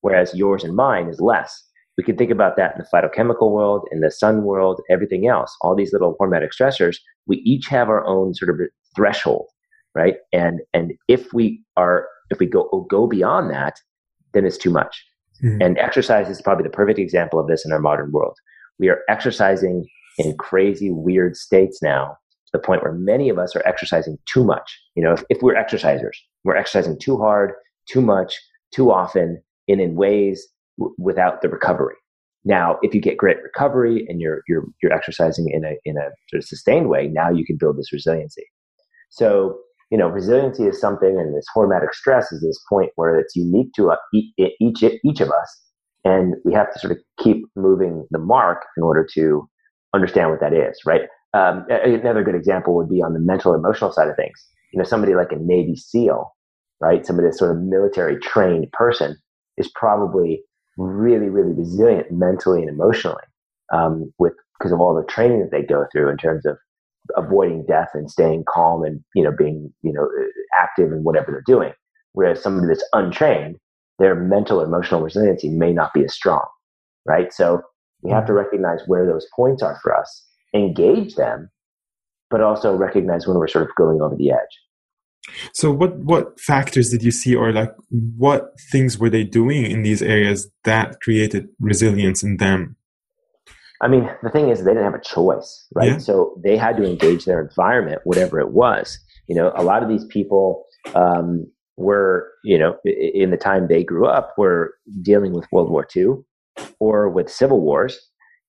whereas 0.02 0.34
yours 0.34 0.64
and 0.64 0.76
mine 0.76 1.08
is 1.08 1.20
less. 1.20 1.64
We 1.96 2.04
can 2.04 2.16
think 2.16 2.30
about 2.30 2.56
that 2.56 2.76
in 2.76 2.82
the 2.82 2.88
phytochemical 2.92 3.50
world, 3.50 3.88
in 3.90 4.00
the 4.00 4.10
sun 4.10 4.44
world, 4.44 4.80
everything 4.88 5.26
else. 5.26 5.54
All 5.62 5.74
these 5.74 5.92
little 5.92 6.16
hormetic 6.20 6.50
stressors, 6.58 6.98
we 7.26 7.38
each 7.38 7.66
have 7.66 7.88
our 7.88 8.06
own 8.06 8.34
sort 8.34 8.50
of 8.50 8.68
threshold 8.94 9.46
right? 9.98 10.14
And 10.32 10.60
and 10.72 10.92
if 11.08 11.32
we 11.32 11.62
are 11.76 12.06
if 12.30 12.38
we 12.38 12.46
go 12.46 12.86
go 12.88 13.06
beyond 13.06 13.50
that, 13.50 13.80
then 14.32 14.46
it's 14.46 14.58
too 14.58 14.70
much. 14.70 15.04
Mm-hmm. 15.42 15.62
And 15.62 15.78
exercise 15.78 16.28
is 16.28 16.40
probably 16.40 16.64
the 16.64 16.70
perfect 16.70 16.98
example 16.98 17.38
of 17.38 17.48
this 17.48 17.64
in 17.64 17.72
our 17.72 17.80
modern 17.80 18.12
world. 18.12 18.36
We 18.78 18.88
are 18.88 19.00
exercising 19.08 19.86
in 20.18 20.36
crazy, 20.36 20.90
weird 20.90 21.36
states 21.36 21.80
now 21.82 22.16
to 22.50 22.58
the 22.58 22.64
point 22.64 22.82
where 22.82 22.92
many 22.92 23.28
of 23.28 23.38
us 23.38 23.54
are 23.54 23.66
exercising 23.66 24.18
too 24.26 24.44
much. 24.44 24.78
You 24.94 25.02
know, 25.02 25.12
if, 25.12 25.24
if 25.28 25.42
we're 25.42 25.54
exercisers, 25.54 26.16
we're 26.44 26.56
exercising 26.56 26.98
too 26.98 27.18
hard, 27.18 27.52
too 27.88 28.00
much, 28.00 28.38
too 28.74 28.90
often, 28.90 29.42
and 29.68 29.80
in 29.80 29.94
ways 29.94 30.46
w- 30.78 30.94
without 30.98 31.42
the 31.42 31.48
recovery. 31.48 31.96
Now, 32.44 32.78
if 32.82 32.94
you 32.94 33.00
get 33.00 33.16
great 33.16 33.42
recovery 33.42 34.06
and 34.08 34.20
you're 34.20 34.42
you're 34.48 34.64
you're 34.82 34.92
exercising 34.92 35.50
in 35.50 35.64
a 35.64 35.74
in 35.84 35.96
a 35.96 36.08
sort 36.30 36.42
of 36.42 36.44
sustained 36.44 36.88
way, 36.88 37.08
now 37.08 37.30
you 37.30 37.44
can 37.44 37.56
build 37.58 37.76
this 37.76 37.92
resiliency. 37.92 38.44
So 39.10 39.58
you 39.90 39.96
know, 39.96 40.08
resiliency 40.08 40.64
is 40.64 40.80
something, 40.80 41.18
and 41.18 41.34
this 41.34 41.46
hormetic 41.56 41.94
stress 41.94 42.30
is 42.30 42.42
this 42.42 42.62
point 42.68 42.90
where 42.96 43.18
it's 43.18 43.34
unique 43.34 43.72
to 43.74 43.92
each, 44.12 44.32
uh, 44.40 44.48
each, 44.60 44.82
each 44.82 45.20
of 45.20 45.30
us. 45.30 45.60
And 46.04 46.34
we 46.44 46.52
have 46.52 46.72
to 46.72 46.78
sort 46.78 46.92
of 46.92 46.98
keep 47.18 47.44
moving 47.56 48.06
the 48.10 48.18
mark 48.18 48.64
in 48.76 48.82
order 48.82 49.06
to 49.14 49.48
understand 49.94 50.30
what 50.30 50.40
that 50.40 50.52
is, 50.52 50.78
right? 50.84 51.02
Um, 51.34 51.66
another 51.68 52.22
good 52.22 52.34
example 52.34 52.74
would 52.74 52.88
be 52.88 53.02
on 53.02 53.12
the 53.12 53.20
mental 53.20 53.54
emotional 53.54 53.92
side 53.92 54.08
of 54.08 54.16
things. 54.16 54.44
You 54.72 54.78
know, 54.78 54.84
somebody 54.84 55.14
like 55.14 55.32
a 55.32 55.36
Navy 55.36 55.76
SEAL, 55.76 56.34
right? 56.80 57.04
Somebody 57.04 57.28
that's 57.28 57.38
sort 57.38 57.50
of 57.50 57.62
military 57.62 58.18
trained 58.18 58.70
person 58.72 59.16
is 59.56 59.70
probably 59.74 60.42
really, 60.78 61.28
really 61.28 61.52
resilient 61.52 62.10
mentally 62.10 62.60
and 62.60 62.70
emotionally 62.70 63.22
um, 63.72 64.12
with 64.18 64.32
because 64.58 64.72
of 64.72 64.80
all 64.80 64.94
the 64.94 65.04
training 65.04 65.40
that 65.40 65.50
they 65.50 65.62
go 65.62 65.86
through 65.92 66.10
in 66.10 66.16
terms 66.16 66.44
of 66.46 66.56
avoiding 67.16 67.64
death 67.66 67.90
and 67.94 68.10
staying 68.10 68.44
calm 68.48 68.82
and 68.84 69.02
you 69.14 69.22
know 69.22 69.32
being 69.36 69.72
you 69.82 69.92
know 69.92 70.08
active 70.60 70.92
in 70.92 71.04
whatever 71.04 71.30
they're 71.30 71.42
doing 71.46 71.72
whereas 72.12 72.42
somebody 72.42 72.66
that's 72.66 72.86
untrained 72.92 73.56
their 73.98 74.14
mental 74.14 74.60
emotional 74.60 75.00
resiliency 75.00 75.48
may 75.48 75.72
not 75.72 75.92
be 75.94 76.04
as 76.04 76.12
strong 76.12 76.44
right 77.06 77.32
so 77.32 77.62
we 78.02 78.10
have 78.10 78.26
to 78.26 78.32
mm-hmm. 78.32 78.38
recognize 78.38 78.80
where 78.86 79.06
those 79.06 79.26
points 79.34 79.62
are 79.62 79.78
for 79.82 79.96
us 79.96 80.26
engage 80.54 81.14
them 81.14 81.50
but 82.30 82.40
also 82.42 82.74
recognize 82.74 83.26
when 83.26 83.38
we're 83.38 83.48
sort 83.48 83.68
of 83.68 83.74
going 83.76 84.00
over 84.00 84.16
the 84.16 84.30
edge 84.30 85.34
so 85.52 85.70
what 85.70 85.96
what 85.98 86.38
factors 86.40 86.90
did 86.90 87.02
you 87.02 87.10
see 87.10 87.34
or 87.34 87.52
like 87.52 87.74
what 88.16 88.52
things 88.72 88.98
were 88.98 89.10
they 89.10 89.24
doing 89.24 89.64
in 89.64 89.82
these 89.82 90.02
areas 90.02 90.50
that 90.64 91.00
created 91.00 91.48
resilience 91.60 92.22
in 92.22 92.38
them 92.38 92.76
I 93.80 93.88
mean, 93.88 94.10
the 94.22 94.30
thing 94.30 94.48
is, 94.48 94.64
they 94.64 94.72
didn't 94.72 94.84
have 94.84 94.94
a 94.94 95.00
choice, 95.00 95.66
right? 95.74 95.92
Yeah. 95.92 95.98
So 95.98 96.34
they 96.42 96.56
had 96.56 96.76
to 96.78 96.84
engage 96.84 97.24
their 97.24 97.40
environment, 97.40 98.00
whatever 98.04 98.40
it 98.40 98.50
was. 98.50 98.98
You 99.28 99.36
know, 99.36 99.52
a 99.54 99.62
lot 99.62 99.82
of 99.82 99.88
these 99.88 100.04
people 100.06 100.64
um, 100.94 101.46
were, 101.76 102.28
you 102.42 102.58
know, 102.58 102.76
in 102.84 103.30
the 103.30 103.36
time 103.36 103.68
they 103.68 103.84
grew 103.84 104.06
up, 104.06 104.34
were 104.36 104.74
dealing 105.02 105.32
with 105.32 105.46
World 105.52 105.70
War 105.70 105.86
II 105.94 106.14
or 106.80 107.08
with 107.08 107.30
civil 107.30 107.60
wars, 107.60 107.98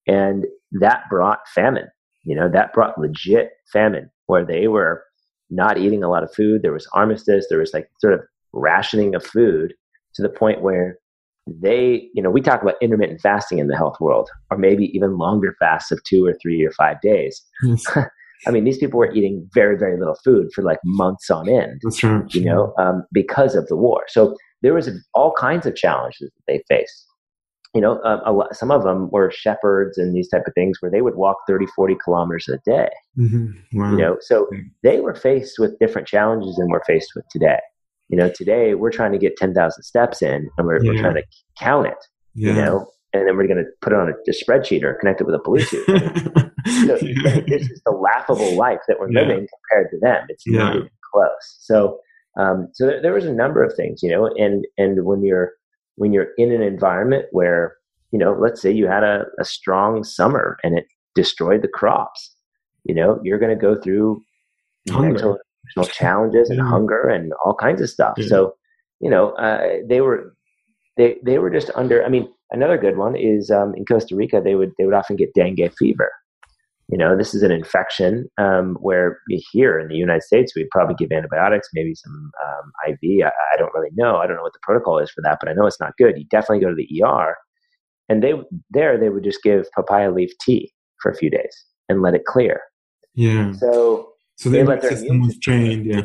and 0.07 0.45
that 0.73 1.03
brought 1.09 1.39
famine. 1.53 1.87
You 2.23 2.35
know, 2.35 2.49
that 2.49 2.73
brought 2.73 2.97
legit 2.97 3.51
famine 3.71 4.09
where 4.27 4.45
they 4.45 4.67
were 4.67 5.03
not 5.49 5.77
eating 5.77 6.03
a 6.03 6.09
lot 6.09 6.23
of 6.23 6.33
food. 6.33 6.61
There 6.61 6.73
was 6.73 6.87
armistice. 6.93 7.47
There 7.49 7.59
was 7.59 7.73
like 7.73 7.89
sort 7.99 8.13
of 8.13 8.21
rationing 8.53 9.15
of 9.15 9.25
food 9.25 9.73
to 10.15 10.21
the 10.21 10.29
point 10.29 10.61
where 10.61 10.97
they, 11.47 12.09
you 12.13 12.21
know, 12.21 12.29
we 12.29 12.41
talk 12.41 12.61
about 12.61 12.75
intermittent 12.81 13.21
fasting 13.21 13.59
in 13.59 13.67
the 13.67 13.77
health 13.77 13.99
world, 13.99 14.29
or 14.51 14.57
maybe 14.57 14.85
even 14.95 15.17
longer 15.17 15.55
fasts 15.59 15.91
of 15.91 16.03
two 16.03 16.25
or 16.25 16.35
three 16.41 16.63
or 16.63 16.71
five 16.71 17.01
days. 17.01 17.41
Yes. 17.63 17.85
I 18.47 18.51
mean, 18.51 18.63
these 18.63 18.77
people 18.77 18.99
were 18.99 19.11
eating 19.13 19.49
very, 19.53 19.77
very 19.77 19.99
little 19.99 20.15
food 20.23 20.51
for 20.53 20.63
like 20.63 20.79
months 20.85 21.29
on 21.29 21.49
end. 21.49 21.81
That's 21.83 22.03
right. 22.03 22.33
You 22.33 22.45
know, 22.45 22.73
um, 22.77 23.03
because 23.11 23.55
of 23.55 23.67
the 23.67 23.75
war. 23.75 24.03
So 24.07 24.37
there 24.61 24.73
was 24.73 24.89
all 25.13 25.33
kinds 25.37 25.65
of 25.65 25.75
challenges 25.75 26.31
that 26.31 26.43
they 26.47 26.63
faced. 26.69 27.05
You 27.75 27.81
know, 27.81 28.01
um, 28.03 28.35
lot, 28.35 28.55
some 28.55 28.71
of 28.71 28.83
them 28.83 29.09
were 29.11 29.31
shepherds 29.31 29.97
and 29.97 30.15
these 30.15 30.27
type 30.27 30.43
of 30.47 30.53
things 30.55 30.77
where 30.79 30.89
they 30.89 31.01
would 31.01 31.15
walk 31.15 31.37
30, 31.47 31.67
40 31.75 31.97
kilometers 32.03 32.49
a 32.49 32.57
day. 32.65 32.89
Mm-hmm. 33.17 33.79
Wow. 33.79 33.91
You 33.91 33.97
know, 33.97 34.17
so 34.21 34.47
they 34.81 35.01
were 35.01 35.13
faced 35.13 35.59
with 35.59 35.77
different 35.79 36.07
challenges 36.07 36.55
than 36.55 36.67
we're 36.69 36.83
faced 36.85 37.11
with 37.15 37.25
today. 37.29 37.59
You 38.07 38.17
know, 38.17 38.29
today 38.29 38.73
we're 38.73 38.91
trying 38.91 39.11
to 39.11 39.19
get 39.19 39.37
10,000 39.37 39.83
steps 39.83 40.23
in 40.23 40.49
and 40.57 40.67
we're, 40.67 40.83
yeah. 40.83 40.91
we're 40.91 40.99
trying 40.99 41.15
to 41.15 41.23
count 41.59 41.85
it, 41.85 41.97
yeah. 42.33 42.47
you 42.49 42.53
know, 42.55 42.87
and 43.13 43.27
then 43.27 43.37
we're 43.37 43.47
going 43.47 43.63
to 43.63 43.69
put 43.81 43.93
it 43.93 43.99
on 43.99 44.07
a, 44.07 44.11
a, 44.11 44.33
spreadsheet 44.33 44.83
or 44.83 44.95
connect 44.95 45.21
it 45.21 45.27
with 45.27 45.35
a 45.35 45.39
Bluetooth. 45.39 46.51
so 46.87 47.05
yeah. 47.05 47.41
this 47.47 47.69
is 47.69 47.81
the 47.85 47.91
laughable 47.91 48.55
life 48.55 48.79
that 48.87 48.99
we're 48.99 49.09
living 49.09 49.47
compared 49.69 49.91
to 49.91 49.99
them. 50.01 50.25
It's 50.29 50.43
not 50.47 50.75
even 50.75 50.89
close. 51.13 51.57
So, 51.59 51.99
um, 52.39 52.69
so 52.73 52.87
there, 52.87 53.01
there 53.01 53.13
was 53.13 53.25
a 53.25 53.33
number 53.33 53.63
of 53.63 53.75
things, 53.75 54.01
you 54.01 54.09
know, 54.09 54.27
and, 54.37 54.65
and 54.77 55.05
when 55.05 55.23
you're, 55.23 55.53
when 55.99 56.13
you're 56.13 56.29
in 56.37 56.51
an 56.51 56.61
environment 56.61 57.25
where, 57.31 57.75
you 58.11 58.17
know, 58.17 58.33
let's 58.39 58.61
say 58.61 58.71
you 58.71 58.87
had 58.87 59.03
a, 59.03 59.25
a 59.39 59.43
strong 59.43 60.03
summer 60.03 60.57
and 60.63 60.77
it 60.77 60.85
destroyed 61.13 61.61
the 61.61 61.67
crops, 61.67 62.33
you 62.85 62.95
know, 62.95 63.19
you're 63.21 63.37
going 63.37 63.53
to 63.53 63.61
go 63.61 63.79
through 63.79 64.21
mental 64.87 65.37
challenges 65.91 66.49
and 66.49 66.61
hunger 66.61 67.09
and 67.09 67.33
all 67.43 67.53
kinds 67.53 67.81
of 67.81 67.89
stuff. 67.89 68.13
So, 68.27 68.55
you 69.01 69.09
know, 69.09 69.31
uh, 69.31 69.79
they 69.87 69.99
were 69.99 70.33
they 70.95 71.17
they 71.23 71.37
were 71.37 71.49
just 71.49 71.69
under. 71.75 72.03
I 72.03 72.09
mean, 72.09 72.29
another 72.51 72.77
good 72.77 72.97
one 72.97 73.17
is 73.17 73.51
um, 73.51 73.73
in 73.75 73.85
Costa 73.85 74.15
Rica 74.15 74.41
they 74.41 74.55
would 74.55 74.71
they 74.77 74.85
would 74.85 74.93
often 74.93 75.17
get 75.17 75.33
dengue 75.33 75.71
fever. 75.77 76.09
You 76.91 76.97
know, 76.97 77.15
this 77.15 77.35
is 77.35 77.43
an 77.43 77.51
infection 77.51 78.27
um, 78.39 78.75
where 78.81 79.19
here 79.51 79.77
in 79.77 79.89
the 79.89 79.95
United 79.95 80.23
States 80.23 80.53
we'd 80.55 80.69
probably 80.71 80.95
give 80.95 81.11
antibiotics, 81.11 81.69
maybe 81.73 81.93
some 81.93 82.31
um, 82.43 82.71
IV. 82.87 82.97
I, 83.23 83.29
I 83.53 83.57
don't 83.57 83.73
really 83.75 83.91
know. 83.93 84.17
I 84.17 84.25
don't 84.25 84.37
know 84.37 84.41
what 84.41 84.53
the 84.53 84.59
protocol 84.63 84.97
is 84.97 85.11
for 85.11 85.21
that, 85.21 85.37
but 85.39 85.49
I 85.49 85.53
know 85.53 85.67
it's 85.67 85.79
not 85.79 85.93
good. 85.97 86.17
You 86.17 86.25
definitely 86.31 86.61
go 86.61 86.69
to 86.69 86.75
the 86.75 87.03
ER, 87.03 87.35
and 88.09 88.23
they 88.23 88.33
there 88.71 88.97
they 88.99 89.09
would 89.09 89.23
just 89.23 89.43
give 89.43 89.67
papaya 89.75 90.11
leaf 90.11 90.31
tea 90.41 90.73
for 90.99 91.11
a 91.11 91.15
few 91.15 91.29
days 91.29 91.65
and 91.89 92.01
let 92.01 92.15
it 92.15 92.25
clear. 92.25 92.61
Yeah. 93.13 93.51
So 93.53 94.13
so 94.37 94.49
the 94.49 94.59
immune 94.59 94.81
system 94.81 95.21
was 95.21 95.37
trained. 95.39 95.85
Yeah. 95.85 96.01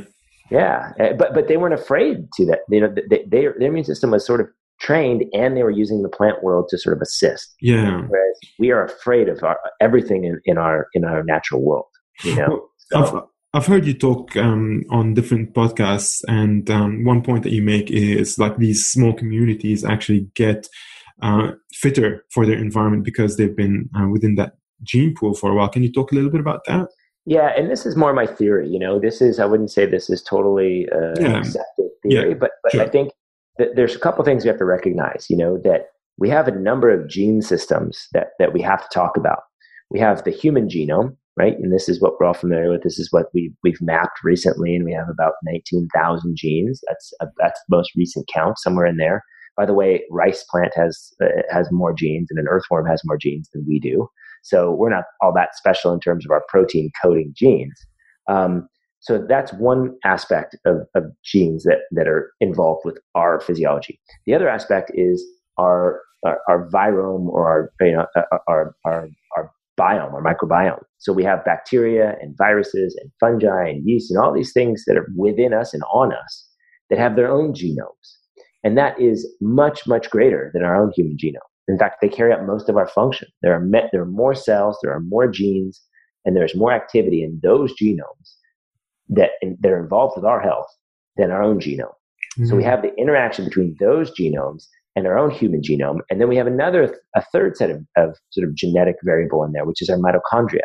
Yeah, 0.51 0.93
eh, 0.99 1.13
but 1.15 1.33
but 1.33 1.49
they 1.49 1.57
weren't 1.57 1.75
afraid 1.75 2.31
to 2.35 2.47
that. 2.47 2.61
You 2.69 2.83
know, 2.83 2.95
they, 2.95 3.03
they, 3.09 3.25
their 3.27 3.55
immune 3.55 3.85
system 3.85 4.11
was 4.11 4.27
sort 4.27 4.43
of 4.43 4.49
trained, 4.85 5.25
and 5.33 5.57
they 5.57 5.63
were 5.63 5.71
using 5.71 6.03
the 6.03 6.09
plant 6.09 6.43
world 6.43 6.67
to 6.69 6.79
sort 6.79 6.97
of 6.97 7.03
assist. 7.03 7.55
Yeah. 7.61 8.03
Whereas 8.09 8.39
we 8.59 8.71
are 8.71 8.85
afraid 8.85 9.29
of 9.29 9.43
our, 9.43 9.59
everything 9.81 10.25
in, 10.25 10.41
in 10.45 10.59
our 10.59 10.89
in 10.95 11.05
our 11.05 11.23
natural 11.25 11.63
world. 11.65 11.87
You 12.23 12.37
know. 12.37 12.49
Well, 12.49 12.71
so, 12.91 12.99
I've, 13.01 13.23
I've 13.55 13.67
heard 13.67 13.87
you 13.87 13.95
talk 13.95 14.37
um, 14.37 14.83
on 14.91 15.15
different 15.15 15.55
podcasts, 15.55 16.23
and 16.29 16.69
um, 16.71 17.05
one 17.05 17.23
point 17.23 17.43
that 17.45 17.53
you 17.53 17.63
make 17.63 17.91
is 17.91 18.39
like 18.39 18.57
these 18.59 18.87
small 18.87 19.13
communities 19.13 19.85
actually 19.85 20.29
get 20.35 20.69
uh, 21.23 21.53
fitter 21.73 22.25
for 22.33 22.47
their 22.47 22.59
environment 22.59 23.05
because 23.05 23.37
they've 23.37 23.57
been 23.57 23.89
uh, 23.97 24.09
within 24.09 24.35
that 24.37 24.53
gene 24.83 25.15
pool 25.15 25.35
for 25.35 25.51
a 25.51 25.55
while. 25.55 25.69
Can 25.69 25.83
you 25.83 25.93
talk 25.93 26.13
a 26.13 26.15
little 26.15 26.31
bit 26.31 26.41
about 26.41 26.61
that? 26.67 26.89
Yeah, 27.27 27.53
and 27.57 27.71
this 27.71 27.87
is 27.87 27.97
more 27.97 28.13
my 28.13 28.27
theory. 28.27 28.69
You 28.69 28.79
know, 28.79 29.01
this 29.01 29.23
is 29.23 29.41
I 29.41 29.47
wouldn't 29.47 29.71
say 29.71 29.87
this 29.87 30.11
is 30.11 30.23
totally 30.23 30.87
uh, 30.93 31.15
yeah. 31.19 31.39
accepted 31.39 31.89
theory, 32.03 32.31
yeah, 32.31 32.35
but 32.35 32.51
but 32.63 32.73
sure. 32.73 32.83
I 32.83 32.89
think 32.89 33.13
there's 33.59 33.95
a 33.95 34.01
couple 34.01 34.25
things 34.25 34.45
we 34.45 34.49
have 34.49 34.59
to 34.59 34.65
recognize. 34.65 35.27
You 35.29 35.37
know 35.37 35.59
that 35.65 35.87
we 36.19 36.29
have 36.29 36.49
a 36.49 36.53
number 36.53 36.91
of 36.91 37.09
gene 37.09 37.43
systems 37.43 38.09
that 38.13 38.29
that 38.39 38.53
we 38.53 38.61
have 38.63 38.83
to 38.83 38.89
talk 38.93 39.17
about. 39.17 39.41
We 39.91 40.01
have 40.01 40.25
the 40.25 40.31
human 40.31 40.69
genome, 40.69 41.17
right? 41.37 41.55
And 41.59 41.73
this 41.73 41.89
is 41.89 42.01
what 42.01 42.15
we're 42.19 42.27
all 42.27 42.35
familiar 42.35 42.71
with. 42.71 42.83
This 42.83 42.99
is 42.99 43.13
what 43.13 43.27
we 43.35 43.53
we've 43.63 43.81
mapped 43.81 44.23
recently, 44.25 44.75
and 44.75 44.85
we 44.85 44.93
have 44.93 45.09
about 45.09 45.35
nineteen 45.45 45.89
thousand 45.95 46.37
genes. 46.37 46.81
That's 46.89 47.13
a, 47.21 47.27
that's 47.39 47.61
the 47.69 47.77
most 47.77 47.91
recent 47.97 48.29
count, 48.33 48.59
somewhere 48.59 48.87
in 48.87 48.97
there. 48.97 49.23
By 49.57 49.67
the 49.67 49.75
way, 49.75 50.03
rice 50.11 50.45
plant 50.51 50.73
has 50.77 51.13
uh, 51.23 51.43
has 51.51 51.69
more 51.71 51.93
genes, 51.93 52.29
and 52.31 52.39
an 52.39 52.49
earthworm 52.49 52.87
has 52.87 53.03
more 53.05 53.19
genes 53.19 53.49
than 53.53 53.65
we 53.69 53.79
do. 53.79 54.09
So 54.43 54.73
we're 54.73 54.91
not 54.91 55.05
all 55.23 55.33
that 55.35 55.57
special 55.57 55.93
in 55.93 56.01
terms 56.01 56.27
of 56.27 56.31
our 56.31 56.43
protein 56.49 56.91
coding 57.03 57.33
genes. 57.35 57.75
Um, 58.29 58.69
so 59.05 59.23
that's 59.29 59.53
one 59.53 59.95
aspect 60.03 60.57
of, 60.65 60.79
of 60.95 61.05
genes 61.23 61.65
that, 61.65 61.81
that 61.91 62.09
are 62.09 62.33
involved 62.41 62.87
with 62.87 62.97
our 63.15 63.39
physiology. 63.39 64.01
The 64.25 64.33
other 64.33 64.49
aspect 64.49 64.91
is 64.95 65.23
our, 65.59 66.01
our, 66.25 66.41
our 66.49 66.71
virome 66.71 67.29
or 67.29 67.47
our, 67.47 67.87
you 67.87 67.93
know, 67.93 68.07
uh, 68.17 68.23
uh, 68.33 68.39
our, 68.49 68.75
our, 68.87 69.09
our 69.37 69.51
biome, 69.79 70.15
our 70.15 70.23
microbiome. 70.23 70.83
So 70.97 71.13
we 71.13 71.23
have 71.23 71.45
bacteria 71.45 72.15
and 72.23 72.35
viruses 72.39 72.99
and 72.99 73.11
fungi 73.21 73.69
and 73.69 73.87
yeast 73.87 74.11
and 74.11 74.19
all 74.19 74.33
these 74.33 74.55
things 74.55 74.85
that 74.87 74.97
are 74.97 75.07
within 75.15 75.53
us 75.53 75.75
and 75.75 75.83
on 75.93 76.15
us 76.15 76.49
that 76.89 76.99
have 76.99 77.15
their 77.15 77.31
own 77.31 77.53
genomes. 77.53 78.17
And 78.63 78.79
that 78.79 78.99
is 78.99 79.31
much, 79.43 79.87
much 79.87 80.09
greater 80.09 80.51
than 80.55 80.65
our 80.65 80.83
own 80.83 80.93
human 80.97 81.19
genome. 81.23 81.45
In 81.69 81.79
fact, 81.79 81.97
they 82.01 82.09
carry 82.09 82.33
out 82.33 82.47
most 82.47 82.71
of 82.71 82.79
our 82.79 82.89
function. 82.89 83.29
There 83.43 83.53
are, 83.53 83.61
met, 83.61 83.91
there 83.93 84.01
are 84.01 84.07
more 84.07 84.35
cells, 84.35 84.79
there 84.83 84.95
are 84.95 85.01
more 85.01 85.29
genes, 85.29 85.83
and 86.25 86.35
there's 86.35 86.57
more 86.57 86.73
activity 86.73 87.23
in 87.23 87.39
those 87.43 87.75
genomes 87.75 88.33
that, 89.09 89.31
are 89.65 89.83
involved 89.83 90.15
with 90.17 90.25
our 90.25 90.41
health 90.41 90.67
than 91.17 91.31
our 91.31 91.43
own 91.43 91.61
genome. 91.61 91.93
Mm-hmm. 92.39 92.47
So 92.47 92.57
we 92.57 92.63
mm-hmm. 92.63 92.71
have 92.71 92.83
the 92.83 92.95
interaction 92.97 93.45
between 93.45 93.77
those 93.79 94.11
genomes 94.19 94.67
and 94.97 95.07
our 95.07 95.19
own 95.19 95.31
human 95.31 95.61
genome. 95.61 95.99
And 96.11 96.21
then 96.21 96.29
we 96.29 96.37
have 96.37 96.47
another, 96.47 96.97
a 97.17 97.23
third 97.33 97.57
set 97.57 97.71
of, 97.71 97.85
of 97.97 98.17
sort 98.31 98.47
of 98.47 98.55
genetic 98.55 98.97
variable 99.03 99.45
in 99.45 99.53
there, 99.53 99.65
which 99.65 99.83
is 99.83 99.91
our 99.91 99.99
mitochondria. 99.99 100.63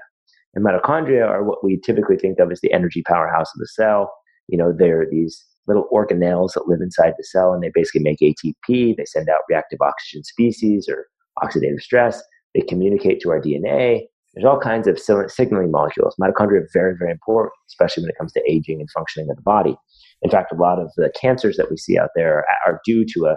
And 0.54 0.66
mitochondria 0.66 1.28
are 1.28 1.44
what 1.44 1.64
we 1.64 1.80
typically 1.84 2.18
think 2.18 2.40
of 2.40 2.52
as 2.52 2.62
the 2.62 2.72
energy 2.72 3.04
powerhouse 3.08 3.50
of 3.54 3.60
the 3.60 3.68
cell. 3.68 4.12
You 4.48 4.58
know, 4.58 4.74
they're 4.76 5.06
these 5.10 5.44
little 5.68 5.88
organelles 5.94 6.54
that 6.54 6.68
live 6.68 6.82
inside 6.82 7.14
the 7.18 7.24
cell 7.24 7.54
and 7.54 7.64
they 7.64 7.72
basically 7.74 8.02
make 8.02 8.20
ATP. 8.20 8.96
They 8.98 9.06
send 9.06 9.30
out 9.30 9.42
reactive 9.48 9.80
oxygen 9.82 10.24
species 10.24 10.90
or 10.90 11.06
oxidative 11.44 11.80
stress. 11.80 12.22
They 12.56 12.62
communicate 12.62 13.22
to 13.22 13.30
our 13.30 13.40
DNA. 13.40 14.08
There's 14.40 14.50
all 14.50 14.60
kinds 14.60 14.88
of 14.88 14.98
signaling 15.30 15.70
molecules. 15.70 16.16
Mitochondria 16.20 16.62
are 16.62 16.70
very, 16.72 16.96
very 16.98 17.12
important, 17.12 17.52
especially 17.68 18.04
when 18.04 18.10
it 18.12 18.18
comes 18.18 18.32
to 18.34 18.44
aging 18.50 18.80
and 18.80 18.90
functioning 18.92 19.30
of 19.30 19.36
the 19.36 19.42
body. 19.42 19.76
In 20.22 20.32
fact, 20.32 20.54
a 20.54 20.56
lot 20.56 20.80
of 20.80 20.90
the 20.96 21.12
cancers 21.20 21.58
that 21.58 21.70
we 21.70 21.76
see 21.76 21.98
out 21.98 22.12
there 22.16 22.46
are 22.66 22.80
due 22.86 23.06
to 23.16 23.26
a 23.26 23.36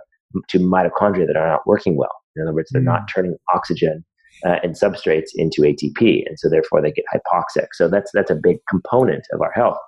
to 0.48 0.61
mitochondria 0.61 1.26
that 1.26 1.36
are 1.36 1.48
not 1.48 1.66
working 1.66 1.96
well. 1.96 2.14
In 2.36 2.42
other 2.42 2.55
words, 2.55 2.70
they're 2.70 2.80
not 2.80 3.03
mm. 3.03 3.14
turning 3.14 3.36
oxygen 3.53 4.05
uh, 4.46 4.59
and 4.62 4.76
substrates 4.76 5.30
into 5.34 5.62
ATP, 5.62 6.22
and 6.24 6.38
so 6.38 6.48
therefore 6.48 6.80
they 6.80 6.92
get 6.92 7.05
hypoxic. 7.12 7.66
So 7.72 7.88
that's 7.88 8.12
that's 8.14 8.30
a 8.30 8.36
big 8.36 8.59
component 8.70 9.26
of 9.32 9.40
our 9.40 9.53
health. 9.53 9.78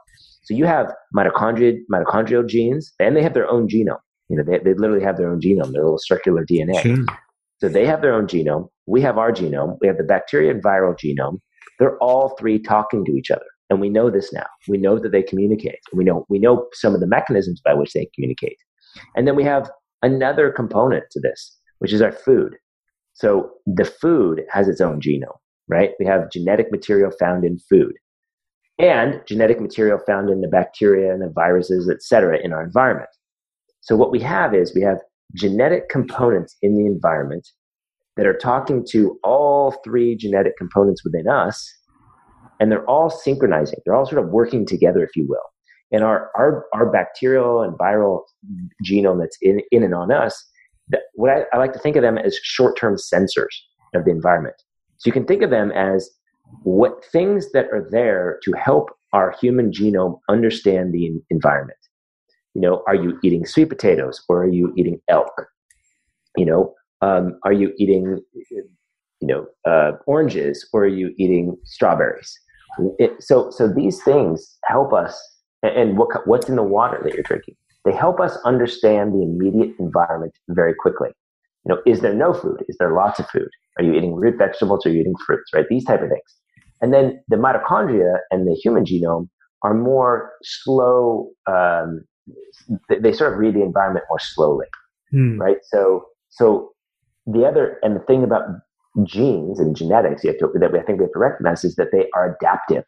So 0.43 0.55
you 0.55 0.65
have 0.65 0.93
mitochondria, 1.17 1.79
mitochondrial 1.93 2.47
genes, 2.47 2.93
and 2.99 3.17
they 3.17 3.23
have 3.23 3.35
their 3.35 3.49
own 3.49 3.69
genome. 3.69 4.01
You 4.29 4.39
know, 4.39 4.43
they, 4.43 4.59
they 4.59 4.75
literally 4.75 5.05
have 5.05 5.17
their 5.17 5.31
own 5.31 5.41
genome, 5.41 5.73
their 5.73 5.85
little 5.85 5.99
circular 5.99 6.45
DNA. 6.45 6.83
Sure. 6.83 7.07
So 7.65 7.71
they 7.71 7.87
have 7.87 8.03
their 8.03 8.13
own 8.13 8.27
genome. 8.27 8.69
We 8.87 9.01
have 9.01 9.17
our 9.17 9.33
genome. 9.33 9.79
We 9.81 9.87
have 9.87 9.97
the 9.97 10.05
bacteria 10.05 10.51
and 10.51 10.63
viral 10.63 10.95
genome. 10.95 11.41
They're 11.79 11.97
all 11.97 12.37
three 12.39 12.59
talking 12.59 13.07
to 13.07 13.13
each 13.13 13.31
other. 13.31 13.47
And 13.71 13.81
we 13.81 13.89
know 13.89 14.11
this 14.11 14.35
now. 14.35 14.45
We 14.69 14.77
know 14.77 14.99
that 14.99 15.13
they 15.13 15.23
communicate. 15.23 15.79
We 15.95 16.05
know, 16.05 16.27
we 16.29 16.39
know 16.39 16.67
some 16.75 16.95
of 16.95 17.01
the 17.01 17.07
mechanisms 17.07 17.63
by 17.65 17.73
which 17.73 17.95
they 17.95 18.11
communicate. 18.15 18.59
And 19.17 19.27
then 19.27 19.35
we 19.35 19.45
have 19.45 19.71
another 20.03 20.51
component 20.51 21.05
to 21.13 21.21
this, 21.21 21.59
which 21.79 21.95
is 21.95 22.03
our 22.03 22.13
food. 22.13 22.55
So 23.15 23.53
the 23.65 23.87
food 23.87 24.43
has 24.51 24.69
its 24.69 24.83
own 24.83 25.01
genome, 25.01 25.39
right? 25.67 25.93
We 25.99 26.05
have 26.05 26.31
genetic 26.31 26.71
material 26.71 27.13
found 27.19 27.47
in 27.47 27.59
food 27.59 27.95
and 28.79 29.23
genetic 29.27 29.59
material 29.59 30.01
found 30.07 30.29
in 30.29 30.43
the 30.43 30.49
bacteria 30.49 31.15
and 31.15 31.23
the 31.23 31.33
viruses, 31.35 31.89
et 31.89 32.03
cetera, 32.03 32.39
in 32.45 32.53
our 32.53 32.63
environment. 32.63 33.09
So 33.81 33.97
what 33.97 34.11
we 34.11 34.21
have 34.21 34.55
is 34.55 34.75
we 34.75 34.83
have 34.83 34.99
genetic 35.33 35.89
components 35.89 36.57
in 36.63 36.77
the 36.77 36.87
environment 36.87 37.49
that 38.17 38.27
are 38.27 38.37
talking 38.37 38.85
to 38.91 39.19
all 39.25 39.73
three 39.85 40.17
genetic 40.17 40.57
components 40.57 41.05
within 41.05 41.29
us, 41.29 41.73
and 42.61 42.71
they're 42.71 42.89
all 42.89 43.11
synchronizing. 43.11 43.79
They're 43.85 43.95
all 43.95 44.07
sort 44.07 44.23
of 44.23 44.31
working 44.31 44.67
together, 44.67 45.03
if 45.03 45.17
you 45.17 45.27
will. 45.29 45.43
And 45.91 46.05
our, 46.05 46.31
our, 46.37 46.67
our 46.73 46.91
bacterial 46.91 47.63
and 47.63 47.77
viral 47.79 48.23
genome 48.85 49.21
that's 49.21 49.37
in, 49.43 49.61
in 49.71 49.83
and 49.83 49.95
on 49.95 50.13
us, 50.13 50.45
that, 50.89 51.03
what 51.15 51.31
I, 51.31 51.45
I 51.53 51.59
like 51.59 51.73
to 51.73 51.79
think 51.79 51.97
of 51.97 52.03
them 52.03 52.19
as 52.19 52.37
short 52.43 52.79
term 52.79 52.97
sensors 52.97 53.55
of 53.95 54.05
the 54.05 54.11
environment. 54.11 54.57
So 54.99 55.09
you 55.09 55.13
can 55.13 55.25
think 55.25 55.43
of 55.43 55.51
them 55.51 55.73
as 55.73 56.11
what 56.63 57.05
things 57.11 57.51
that 57.53 57.67
are 57.73 57.87
there 57.91 58.39
to 58.45 58.53
help 58.53 58.91
our 59.13 59.35
human 59.41 59.71
genome 59.71 60.19
understand 60.29 60.93
the 60.93 61.11
environment. 61.31 61.79
You 62.55 62.61
know, 62.61 62.83
are 62.87 62.95
you 62.95 63.19
eating 63.23 63.47
sweet 63.47 63.69
potatoes 63.69 64.23
or 64.29 64.45
are 64.45 64.49
you 64.49 64.73
eating 64.77 65.01
elk? 65.09 65.33
You 66.37 66.47
know, 66.47 66.75
um, 67.01 67.39
are 67.45 67.53
you 67.53 67.73
eating, 67.79 68.21
you 68.35 68.67
know, 69.23 69.47
uh, 69.67 69.93
oranges 70.07 70.69
or 70.73 70.85
are 70.85 70.89
you 70.89 71.15
eating 71.19 71.57
strawberries? 71.65 72.39
It, 72.99 73.23
so, 73.23 73.51
so 73.51 73.69
these 73.69 74.03
things 74.03 74.57
help 74.65 74.93
us, 74.93 75.21
and 75.63 75.97
what, 75.97 76.09
what's 76.27 76.49
in 76.49 76.57
the 76.57 76.63
water 76.63 77.01
that 77.03 77.15
you're 77.15 77.23
drinking? 77.23 77.57
They 77.85 77.93
help 77.93 78.19
us 78.21 78.37
understand 78.45 79.13
the 79.13 79.23
immediate 79.23 79.77
environment 79.79 80.33
very 80.49 80.75
quickly. 80.75 81.11
You 81.65 81.75
know, 81.75 81.83
is 81.87 82.01
there 82.01 82.15
no 82.15 82.33
food? 82.35 82.65
Is 82.69 82.77
there 82.79 82.93
lots 82.93 83.21
of 83.21 83.29
food? 83.31 83.49
Are 83.79 83.85
you 83.85 83.95
eating 83.95 84.15
root 84.15 84.37
vegetables? 84.39 84.85
Or 84.85 84.89
are 84.89 84.93
you 84.93 85.01
eating 85.01 85.15
fruits? 85.27 85.51
Right? 85.53 85.67
These 85.69 85.85
type 85.85 86.03
of 86.03 86.09
things. 86.09 86.23
And 86.81 86.93
then 86.93 87.23
the 87.29 87.37
mitochondria 87.37 88.19
and 88.31 88.47
the 88.47 88.55
human 88.55 88.85
genome 88.85 89.29
are 89.63 89.75
more 89.75 90.33
slow. 90.43 91.31
Um, 91.47 92.05
they, 92.89 92.99
they, 92.99 93.13
sort 93.13 93.33
of 93.33 93.39
read 93.39 93.55
the 93.55 93.63
environment 93.63 94.07
more 94.09 94.19
slowly, 94.19 94.67
hmm. 95.11 95.41
right? 95.41 95.59
So, 95.63 96.05
so 96.31 96.71
the 97.27 97.45
other 97.45 97.79
and 97.83 97.97
the 97.97 98.01
thing 98.01 98.25
about 98.25 98.45
genes 99.05 99.59
and 99.59 99.77
genetics 99.77 100.25
you 100.25 100.33
to, 100.39 100.51
that 100.61 100.73
we, 100.73 100.79
I 100.79 100.83
think 100.83 100.99
we 100.99 101.05
have 101.05 101.13
to 101.13 101.19
recognize 101.19 101.65
is 101.65 101.77
that 101.77 101.89
they 101.93 102.09
are 102.15 102.37
adaptive, 102.41 102.85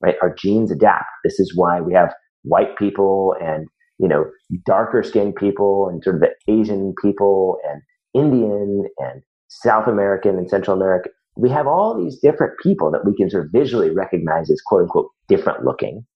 right? 0.00 0.16
Our 0.22 0.34
genes 0.34 0.70
adapt. 0.70 1.06
This 1.22 1.38
is 1.38 1.56
why 1.56 1.80
we 1.80 1.92
have 1.94 2.12
white 2.42 2.76
people 2.76 3.34
and 3.40 3.66
you 3.98 4.08
know 4.08 4.26
darker 4.66 5.02
skinned 5.02 5.36
people 5.36 5.88
and 5.88 6.02
sort 6.02 6.16
of 6.16 6.22
the 6.22 6.52
Asian 6.52 6.94
people 7.00 7.58
and 7.68 7.80
Indian 8.14 8.88
and 8.98 9.22
South 9.48 9.86
American 9.86 10.36
and 10.36 10.48
Central 10.50 10.76
American 10.76 11.12
we 11.36 11.50
have 11.50 11.66
all 11.66 11.96
these 11.96 12.18
different 12.18 12.58
people 12.62 12.90
that 12.90 13.04
we 13.04 13.14
can 13.16 13.28
sort 13.28 13.46
of 13.46 13.52
visually 13.52 13.90
recognize 13.90 14.50
as 14.50 14.60
quote 14.60 14.82
unquote 14.82 15.10
different 15.28 15.64
looking. 15.64 16.06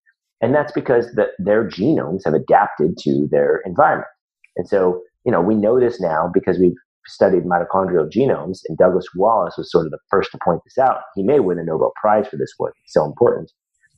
And 0.40 0.54
that's 0.54 0.72
because 0.72 1.12
the, 1.12 1.26
their 1.38 1.68
genomes 1.68 2.22
have 2.24 2.34
adapted 2.34 2.96
to 3.00 3.28
their 3.30 3.60
environment. 3.64 4.08
And 4.56 4.68
so, 4.68 5.02
you 5.24 5.32
know, 5.32 5.40
we 5.40 5.54
know 5.54 5.80
this 5.80 6.00
now 6.00 6.30
because 6.32 6.58
we've 6.58 6.76
studied 7.06 7.44
mitochondrial 7.44 8.10
genomes, 8.10 8.60
and 8.68 8.76
Douglas 8.76 9.06
Wallace 9.16 9.56
was 9.56 9.70
sort 9.70 9.86
of 9.86 9.92
the 9.92 9.98
first 10.10 10.30
to 10.32 10.38
point 10.44 10.60
this 10.64 10.78
out. 10.78 11.00
He 11.14 11.22
may 11.22 11.40
win 11.40 11.58
a 11.58 11.64
Nobel 11.64 11.92
Prize 12.00 12.28
for 12.28 12.36
this 12.36 12.52
work. 12.58 12.74
It's 12.84 12.92
so 12.92 13.04
important 13.04 13.50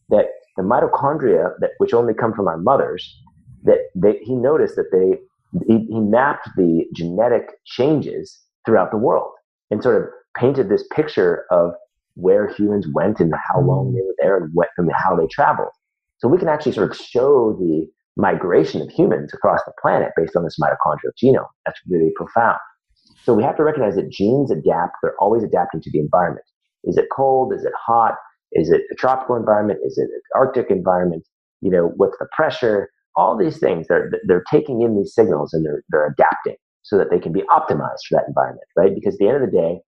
that 0.08 0.26
the 0.56 0.62
mitochondria 0.62 1.50
that 1.60 1.70
which 1.78 1.92
only 1.92 2.14
come 2.14 2.32
from 2.32 2.48
our 2.48 2.58
mothers, 2.58 3.16
that 3.64 3.78
they, 3.94 4.18
he 4.22 4.34
noticed 4.34 4.76
that 4.76 4.90
they 4.92 5.18
he, 5.66 5.84
he 5.86 6.00
mapped 6.00 6.48
the 6.56 6.84
genetic 6.94 7.50
changes 7.64 8.38
throughout 8.64 8.90
the 8.90 8.96
world 8.96 9.32
and 9.70 9.82
sort 9.82 10.00
of 10.00 10.08
painted 10.36 10.68
this 10.68 10.84
picture 10.94 11.44
of 11.50 11.72
where 12.14 12.48
humans 12.48 12.86
went 12.94 13.18
and 13.20 13.32
how 13.52 13.60
long 13.60 13.92
they 13.92 14.00
were 14.00 14.14
there 14.18 14.36
and, 14.36 14.50
what, 14.54 14.68
and 14.76 14.88
how 14.94 15.16
they 15.16 15.26
traveled. 15.28 15.70
So 16.20 16.28
we 16.28 16.38
can 16.38 16.48
actually 16.48 16.72
sort 16.72 16.90
of 16.90 16.96
show 16.96 17.56
the 17.58 17.86
migration 18.16 18.82
of 18.82 18.90
humans 18.90 19.32
across 19.32 19.60
the 19.64 19.72
planet 19.80 20.10
based 20.16 20.36
on 20.36 20.44
this 20.44 20.58
mitochondrial 20.62 21.12
genome. 21.22 21.48
That's 21.64 21.80
really 21.88 22.12
profound. 22.14 22.58
So 23.24 23.34
we 23.34 23.42
have 23.42 23.56
to 23.56 23.64
recognize 23.64 23.96
that 23.96 24.10
genes 24.10 24.50
adapt, 24.50 24.96
they're 25.02 25.16
always 25.18 25.42
adapting 25.42 25.80
to 25.82 25.90
the 25.90 25.98
environment. 25.98 26.44
Is 26.84 26.96
it 26.96 27.06
cold? 27.14 27.52
Is 27.54 27.64
it 27.64 27.72
hot? 27.78 28.14
Is 28.52 28.70
it 28.70 28.82
a 28.90 28.94
tropical 28.94 29.36
environment? 29.36 29.80
Is 29.84 29.98
it 29.98 30.04
an 30.04 30.20
Arctic 30.34 30.70
environment? 30.70 31.26
You 31.60 31.70
know, 31.70 31.92
what's 31.96 32.18
the 32.18 32.26
pressure? 32.32 32.90
All 33.16 33.36
these 33.36 33.58
things, 33.58 33.86
they're, 33.88 34.10
they're 34.26 34.44
taking 34.50 34.82
in 34.82 34.96
these 34.96 35.14
signals 35.14 35.52
and 35.52 35.64
they're, 35.64 35.82
they're 35.90 36.06
adapting 36.06 36.56
so 36.82 36.96
that 36.96 37.10
they 37.10 37.18
can 37.18 37.32
be 37.32 37.42
optimized 37.42 38.06
for 38.08 38.16
that 38.16 38.24
environment, 38.28 38.66
right? 38.76 38.94
Because 38.94 39.14
at 39.14 39.18
the 39.18 39.28
end 39.28 39.42
of 39.42 39.50
the 39.50 39.56
day, 39.56 39.80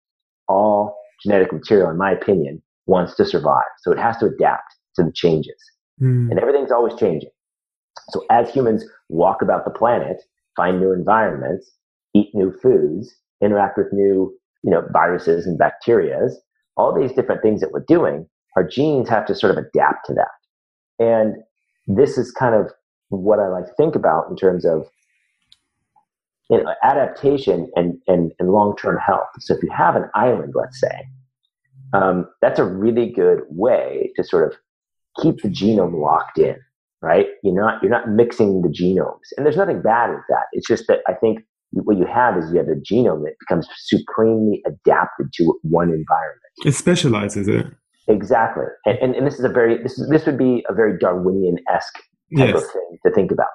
all 0.47 0.95
genetic 1.23 1.51
material, 1.51 1.89
in 1.89 1.97
my 1.97 2.11
opinion, 2.11 2.61
wants 2.85 3.15
to 3.15 3.25
survive. 3.25 3.63
So 3.79 3.91
it 3.91 3.97
has 3.97 4.17
to 4.17 4.25
adapt 4.25 4.75
to 4.95 5.03
the 5.03 5.11
changes. 5.13 5.55
Mm. 6.03 6.29
And 6.29 6.39
everything's 6.39 6.71
always 6.71 6.95
changing. 6.95 7.29
So 8.09 8.25
as 8.29 8.49
humans 8.49 8.85
walk 9.09 9.41
about 9.41 9.63
the 9.63 9.71
planet, 9.71 10.21
find 10.55 10.79
new 10.79 10.91
environments, 10.91 11.71
eat 12.13 12.29
new 12.33 12.51
foods, 12.51 13.15
interact 13.41 13.77
with 13.77 13.87
new, 13.93 14.35
you 14.63 14.71
know, 14.71 14.85
viruses 14.91 15.45
and 15.45 15.59
bacterias, 15.59 16.33
all 16.75 16.93
these 16.93 17.13
different 17.13 17.41
things 17.41 17.61
that 17.61 17.71
we're 17.71 17.85
doing, 17.87 18.27
our 18.55 18.67
genes 18.67 19.07
have 19.09 19.25
to 19.27 19.35
sort 19.35 19.55
of 19.55 19.57
adapt 19.57 20.05
to 20.07 20.13
that. 20.13 20.27
And 20.99 21.35
this 21.87 22.17
is 22.17 22.31
kind 22.31 22.55
of 22.55 22.71
what 23.09 23.39
I 23.39 23.47
like 23.47 23.65
to 23.65 23.73
think 23.75 23.95
about 23.95 24.29
in 24.29 24.35
terms 24.35 24.65
of 24.65 24.87
you 26.49 26.61
know, 26.61 26.73
adaptation 26.83 27.71
and, 27.75 27.97
and, 28.07 28.31
and 28.39 28.51
long-term 28.51 28.97
health. 28.97 29.27
So 29.39 29.55
if 29.55 29.63
you 29.63 29.71
have 29.71 29.95
an 29.95 30.09
island, 30.13 30.53
let's 30.55 30.79
say, 30.79 31.07
um, 31.93 32.27
that's 32.41 32.59
a 32.59 32.65
really 32.65 33.09
good 33.09 33.41
way 33.49 34.11
to 34.15 34.23
sort 34.23 34.51
of 34.51 34.57
keep 35.21 35.41
the 35.41 35.49
genome 35.49 35.99
locked 35.99 36.37
in, 36.37 36.55
right? 37.01 37.27
You're 37.43 37.55
not 37.55 37.81
you're 37.81 37.91
not 37.91 38.09
mixing 38.09 38.61
the 38.61 38.69
genomes, 38.69 39.27
and 39.35 39.45
there's 39.45 39.57
nothing 39.57 39.81
bad 39.81 40.09
with 40.11 40.23
that. 40.29 40.45
It's 40.53 40.67
just 40.67 40.85
that 40.87 40.99
I 41.07 41.13
think 41.13 41.39
what 41.71 41.97
you 41.97 42.05
have 42.05 42.37
is 42.37 42.51
you 42.51 42.57
have 42.57 42.67
a 42.67 42.75
genome 42.75 43.23
that 43.23 43.33
becomes 43.39 43.67
supremely 43.85 44.61
adapted 44.65 45.33
to 45.33 45.59
one 45.63 45.89
environment. 45.89 46.39
It 46.65 46.73
specializes 46.73 47.47
it 47.47 47.67
exactly, 48.07 48.65
and, 48.85 48.97
and, 48.99 49.15
and 49.15 49.25
this 49.25 49.39
is 49.39 49.45
a 49.45 49.49
very 49.49 49.81
this 49.81 49.97
is 49.97 50.09
this 50.09 50.25
would 50.25 50.37
be 50.37 50.63
a 50.69 50.73
very 50.73 50.97
Darwinian 50.97 51.57
esque 51.73 51.95
type 52.37 52.53
yes. 52.53 52.63
of 52.63 52.71
thing 52.71 52.97
to 53.05 53.11
think 53.11 53.31
about. 53.31 53.47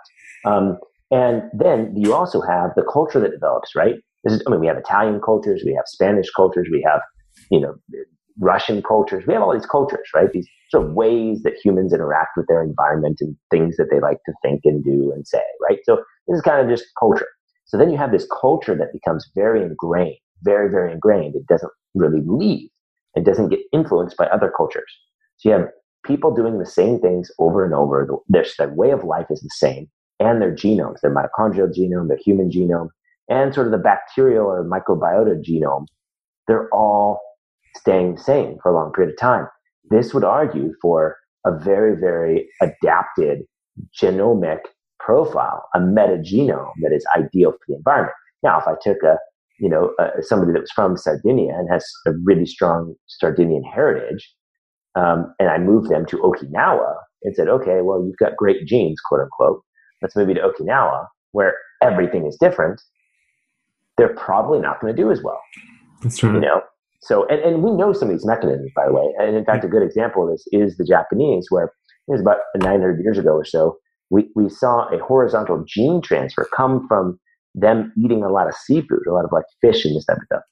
Um, 0.45 0.79
and 1.11 1.43
then 1.53 1.95
you 1.97 2.15
also 2.15 2.41
have 2.43 2.71
the 2.77 2.83
culture 2.83 3.21
that 3.21 3.31
develops, 3.31 3.75
right? 3.75 3.95
This 4.25 4.35
is, 4.35 4.43
I 4.47 4.51
mean, 4.51 4.61
we 4.61 4.67
have 4.67 4.77
Italian 4.77 5.21
cultures, 5.25 5.63
we 5.65 5.75
have 5.75 5.85
Spanish 5.87 6.31
cultures, 6.37 6.69
we 6.71 6.85
have, 6.87 7.01
you 7.51 7.61
know, 7.61 7.75
Russian 8.41 8.83
cultures. 8.83 9.25
We 9.27 9.35
have 9.35 9.43
all 9.43 9.53
these 9.53 9.67
cultures, 9.67 10.09
right? 10.15 10.31
These 10.33 10.49
sort 10.71 10.87
of 10.87 10.93
ways 10.93 11.43
that 11.43 11.55
humans 11.63 11.93
interact 11.93 12.37
with 12.37 12.47
their 12.47 12.63
environment 12.63 13.19
and 13.21 13.37
things 13.51 13.77
that 13.77 13.89
they 13.91 14.01
like 14.01 14.19
to 14.27 14.33
think 14.43 14.63
and 14.65 14.85
do 14.85 15.13
and 15.15 15.27
say, 15.27 15.43
right? 15.63 15.79
So 15.85 15.97
this 16.27 16.37
is 16.37 16.43
kind 16.43 16.61
of 16.61 16.69
just 16.69 16.89
culture. 16.99 17.29
So 17.65 17.77
then 17.77 17.91
you 17.91 17.99
have 17.99 18.13
this 18.13 18.27
culture 18.41 18.77
that 18.77 18.93
becomes 18.93 19.31
very 19.35 19.63
ingrained, 19.63 20.17
very, 20.43 20.71
very 20.71 20.93
ingrained. 20.93 21.35
It 21.37 21.47
doesn't 21.47 21.73
really 21.95 22.23
leave. 22.25 22.69
It 23.15 23.25
doesn't 23.25 23.49
get 23.49 23.61
influenced 23.73 24.17
by 24.17 24.27
other 24.27 24.53
cultures. 24.57 24.91
So 25.39 25.49
you 25.49 25.55
have 25.57 25.69
people 26.05 26.35
doing 26.35 26.59
the 26.59 26.67
same 26.67 27.01
things 27.01 27.31
over 27.39 27.65
and 27.65 27.75
over. 27.75 28.09
Their, 28.29 28.47
their 28.59 28.73
way 28.73 28.91
of 28.91 29.05
life 29.05 29.27
is 29.31 29.41
the 29.41 29.51
same 29.53 29.89
and 30.21 30.41
their 30.43 30.55
genomes, 30.55 31.01
their 31.01 31.15
mitochondrial 31.15 31.73
genome, 31.73 32.09
their 32.09 32.19
human 32.25 32.51
genome, 32.51 32.89
and 33.29 33.55
sort 33.55 33.67
of 33.67 33.73
the 33.73 33.79
bacterial 33.79 34.47
or 34.47 34.65
microbiota 34.65 35.41
genome. 35.43 35.87
They're 36.47 36.69
all 36.71 37.21
staying 37.79 38.15
the 38.15 38.21
same 38.21 38.59
for 38.63 38.71
a 38.71 38.75
long 38.75 38.93
period 38.93 39.13
of 39.13 39.19
time. 39.19 39.47
This 39.91 40.13
would 40.13 40.25
argue 40.25 40.73
for 40.83 41.17
a 41.47 41.57
very, 41.57 41.99
very 41.99 42.49
adapted 42.61 43.43
genomic 44.01 44.61
profile, 45.01 45.65
a 45.75 45.79
metagenome 45.79 46.73
that 46.83 46.93
is 46.93 47.07
ideal 47.17 47.53
for 47.53 47.59
the 47.69 47.77
environment. 47.77 48.15
Now, 48.43 48.61
if 48.61 48.67
I 48.67 48.75
took 48.83 49.03
a, 49.03 49.17
you 49.59 49.69
know, 49.69 49.93
somebody 50.21 50.53
that 50.53 50.61
was 50.61 50.71
from 50.73 50.97
Sardinia 50.97 51.55
and 51.55 51.69
has 51.71 51.87
a 52.07 52.13
really 52.25 52.47
strong 52.47 52.95
Sardinian 53.07 53.63
heritage, 53.63 54.33
um, 54.95 55.33
and 55.39 55.49
I 55.49 55.59
moved 55.59 55.91
them 55.91 56.07
to 56.07 56.19
Okinawa 56.19 56.95
and 57.23 57.35
said, 57.35 57.49
okay, 57.49 57.81
well, 57.83 58.05
you've 58.05 58.17
got 58.19 58.37
great 58.37 58.67
genes, 58.67 59.01
quote 59.01 59.23
unquote. 59.23 59.63
Let's 60.03 60.15
move 60.15 60.29
you 60.29 60.35
to 60.35 60.41
Okinawa, 60.41 61.07
where 61.33 61.55
everything 61.83 62.27
is 62.27 62.37
different. 62.37 62.81
They're 63.97 64.15
probably 64.15 64.61
not 64.61 64.81
going 64.81 64.95
to 64.95 65.03
do 65.03 65.11
as 65.11 65.23
well. 65.23 65.41
That's 66.03 66.23
right. 66.23 66.35
You 66.35 66.41
know, 66.41 66.63
so, 67.01 67.27
and, 67.29 67.41
and 67.41 67.63
we 67.63 67.71
know 67.71 67.93
some 67.93 68.09
of 68.09 68.15
these 68.15 68.27
mechanisms, 68.27 68.71
by 68.75 68.87
the 68.87 68.93
way. 68.93 69.05
And 69.19 69.37
in 69.37 69.45
fact, 69.45 69.65
a 69.65 69.69
good 69.69 69.83
example 69.83 70.25
of 70.25 70.31
this 70.31 70.45
is 70.53 70.77
the 70.77 70.85
Japanese, 70.85 71.47
where 71.51 71.67
it 71.67 72.13
was 72.13 72.21
about 72.21 72.39
900 72.57 73.03
years 73.03 73.19
ago 73.19 73.31
or 73.31 73.45
so, 73.45 73.79
we, 74.11 74.29
we 74.35 74.49
saw 74.49 74.89
a 74.89 74.99
horizontal 74.99 75.65
gene 75.67 76.01
transfer 76.03 76.49
come 76.57 76.87
from 76.89 77.19
them 77.55 77.93
eating 78.03 78.23
a 78.23 78.31
lot 78.31 78.49
of 78.49 78.55
seafood, 78.55 79.07
a 79.07 79.13
lot 79.13 79.25
of 79.25 79.33
like 79.33 79.45
fish 79.61 79.85
and 79.85 79.97
this 79.97 80.07
type 80.07 80.17
of 80.17 80.25
stuff. 80.27 80.43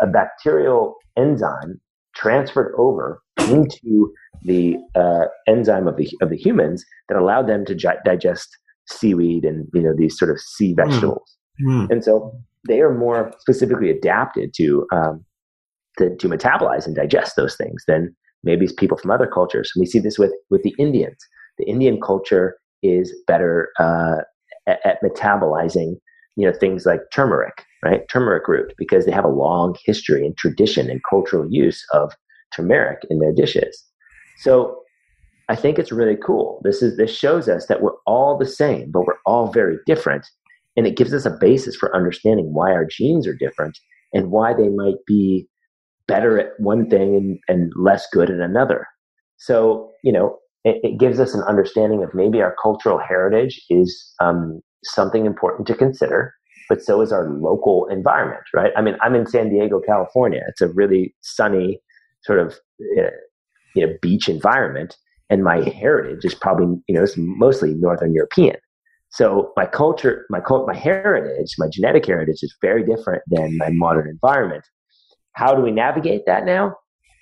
A 0.00 0.06
bacterial 0.06 0.94
enzyme 1.16 1.80
transferred 2.14 2.74
over 2.78 3.20
into 3.48 4.12
the 4.42 4.76
uh, 4.94 5.24
enzyme 5.48 5.88
of 5.88 5.96
the 5.96 6.08
of 6.20 6.30
the 6.30 6.36
humans 6.36 6.84
that 7.08 7.18
allowed 7.18 7.48
them 7.48 7.64
to 7.64 7.74
gi- 7.74 7.88
digest 8.04 8.48
seaweed 8.86 9.44
and 9.44 9.66
you 9.72 9.82
know 9.82 9.94
these 9.96 10.18
sort 10.18 10.30
of 10.30 10.38
sea 10.38 10.72
hmm. 10.72 10.88
vegetables. 10.88 11.36
Mm. 11.66 11.90
And 11.90 12.04
so 12.04 12.32
they 12.68 12.80
are 12.80 12.94
more 12.94 13.32
specifically 13.38 13.90
adapted 13.90 14.52
to 14.56 14.86
um, 14.92 15.24
to, 15.98 16.14
to 16.16 16.28
metabolize 16.28 16.86
and 16.86 16.96
digest 16.96 17.36
those 17.36 17.56
things 17.56 17.84
than 17.86 18.14
maybe 18.42 18.66
people 18.76 18.96
from 18.96 19.10
other 19.10 19.26
cultures. 19.26 19.72
We 19.76 19.86
see 19.86 19.98
this 19.98 20.18
with, 20.18 20.32
with 20.50 20.62
the 20.62 20.74
Indians. 20.78 21.16
The 21.58 21.66
Indian 21.66 22.00
culture 22.00 22.56
is 22.82 23.14
better 23.26 23.70
uh, 23.78 24.16
at, 24.66 24.84
at, 24.84 25.02
metabolizing, 25.02 25.96
you 26.36 26.46
know, 26.46 26.52
things 26.52 26.84
like 26.84 27.00
turmeric, 27.12 27.64
right? 27.82 28.02
Turmeric 28.08 28.46
root, 28.48 28.74
because 28.76 29.06
they 29.06 29.12
have 29.12 29.24
a 29.24 29.28
long 29.28 29.76
history 29.84 30.26
and 30.26 30.36
tradition 30.36 30.90
and 30.90 31.00
cultural 31.08 31.46
use 31.50 31.84
of 31.92 32.12
turmeric 32.54 32.98
in 33.08 33.20
their 33.20 33.32
dishes. 33.32 33.82
So 34.38 34.80
I 35.48 35.56
think 35.56 35.78
it's 35.78 35.92
really 35.92 36.16
cool. 36.16 36.60
This 36.64 36.82
is 36.82 36.96
this 36.96 37.14
shows 37.14 37.48
us 37.48 37.66
that 37.66 37.82
we're 37.82 37.96
all 38.06 38.36
the 38.38 38.46
same, 38.46 38.90
but 38.90 39.06
we're 39.06 39.18
all 39.26 39.52
very 39.52 39.78
different, 39.86 40.26
and 40.76 40.86
it 40.86 40.96
gives 40.96 41.12
us 41.12 41.26
a 41.26 41.36
basis 41.40 41.76
for 41.76 41.94
understanding 41.94 42.52
why 42.52 42.72
our 42.72 42.84
genes 42.84 43.26
are 43.26 43.34
different 43.34 43.78
and 44.12 44.30
why 44.30 44.54
they 44.54 44.68
might 44.68 45.04
be 45.06 45.46
better 46.06 46.38
at 46.38 46.52
one 46.58 46.88
thing 46.88 47.16
and, 47.16 47.38
and 47.48 47.72
less 47.76 48.06
good 48.12 48.30
at 48.30 48.40
another. 48.40 48.86
So, 49.38 49.90
you 50.02 50.12
know, 50.12 50.38
it, 50.64 50.80
it 50.82 50.98
gives 50.98 51.20
us 51.20 51.34
an 51.34 51.42
understanding 51.42 52.02
of 52.02 52.14
maybe 52.14 52.40
our 52.40 52.54
cultural 52.62 52.98
heritage 52.98 53.60
is 53.70 54.12
um, 54.20 54.60
something 54.84 55.26
important 55.26 55.66
to 55.68 55.74
consider, 55.74 56.34
but 56.68 56.82
so 56.82 57.00
is 57.00 57.12
our 57.12 57.28
local 57.30 57.86
environment, 57.88 58.42
right? 58.54 58.72
I 58.76 58.82
mean, 58.82 58.96
I'm 59.02 59.14
in 59.14 59.26
San 59.26 59.50
Diego, 59.50 59.80
California. 59.80 60.42
It's 60.48 60.60
a 60.60 60.68
really 60.68 61.14
sunny 61.22 61.80
sort 62.22 62.38
of, 62.38 62.54
uh, 62.98 63.10
you 63.74 63.86
know, 63.86 63.92
beach 64.00 64.28
environment. 64.28 64.96
And 65.30 65.42
my 65.42 65.60
heritage 65.68 66.24
is 66.24 66.34
probably, 66.34 66.76
you 66.86 66.94
know, 66.94 67.02
it's 67.02 67.16
mostly 67.16 67.74
Northern 67.74 68.14
European. 68.14 68.56
So 69.10 69.52
my 69.56 69.66
culture, 69.66 70.26
my 70.28 70.40
cult, 70.40 70.66
my 70.66 70.76
heritage, 70.76 71.54
my 71.56 71.68
genetic 71.70 72.06
heritage 72.06 72.42
is 72.42 72.54
very 72.60 72.84
different 72.84 73.22
than 73.28 73.56
my 73.58 73.70
modern 73.70 74.08
environment. 74.08 74.64
How 75.34 75.54
do 75.54 75.62
we 75.62 75.70
navigate 75.70 76.26
that 76.26 76.44
now? 76.44 76.74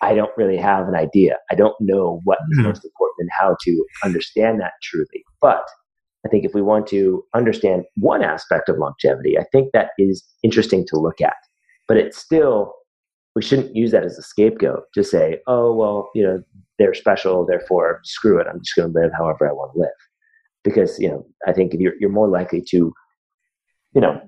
I 0.03 0.15
don't 0.15 0.33
really 0.37 0.57
have 0.57 0.89
an 0.89 0.95
idea. 0.95 1.39
I 1.51 1.55
don't 1.55 1.77
know 1.81 2.21
what 2.25 2.39
is 2.51 2.59
mm-hmm. 2.59 2.69
most 2.69 2.85
important 2.85 3.17
and 3.21 3.31
how 3.39 3.57
to 3.63 3.87
understand 4.05 4.61
that 4.61 4.73
truly. 4.83 5.25
But 5.41 5.65
I 6.27 6.29
think 6.29 6.45
if 6.45 6.55
we 6.55 6.63
want 6.63 6.87
to 6.89 7.23
understand 7.35 7.85
one 7.97 8.23
aspect 8.23 8.69
of 8.69 8.79
longevity, 8.79 9.39
I 9.39 9.45
think 9.53 9.71
that 9.73 9.91
is 9.99 10.25
interesting 10.43 10.87
to 10.89 10.99
look 10.99 11.21
at. 11.21 11.37
But 11.89 11.97
it's 11.97 12.19
still, 12.19 12.75
we 13.35 13.43
shouldn't 13.43 13.77
use 13.77 13.93
that 13.93 14.05
as 14.05 14.19
a 14.19 14.23
scapegoat 14.23 14.85
to 14.95 15.05
say, 15.05 15.39
oh, 15.47 15.75
well, 15.75 16.11
you 16.15 16.23
know, 16.23 16.43
they're 16.79 16.95
special, 16.95 17.47
therefore 17.47 18.01
screw 18.03 18.41
it. 18.41 18.47
I'm 18.49 18.61
just 18.61 18.75
going 18.77 18.93
to 18.93 19.01
live 19.01 19.13
however 19.17 19.49
I 19.49 19.53
want 19.53 19.73
to 19.75 19.81
live. 19.81 19.91
Because, 20.65 20.99
you 20.99 21.09
know, 21.09 21.27
I 21.47 21.53
think 21.53 21.75
you're, 21.79 21.95
you're 22.01 22.11
more 22.11 22.29
likely 22.29 22.63
to, 22.71 22.93
you 23.95 24.01
know, 24.01 24.21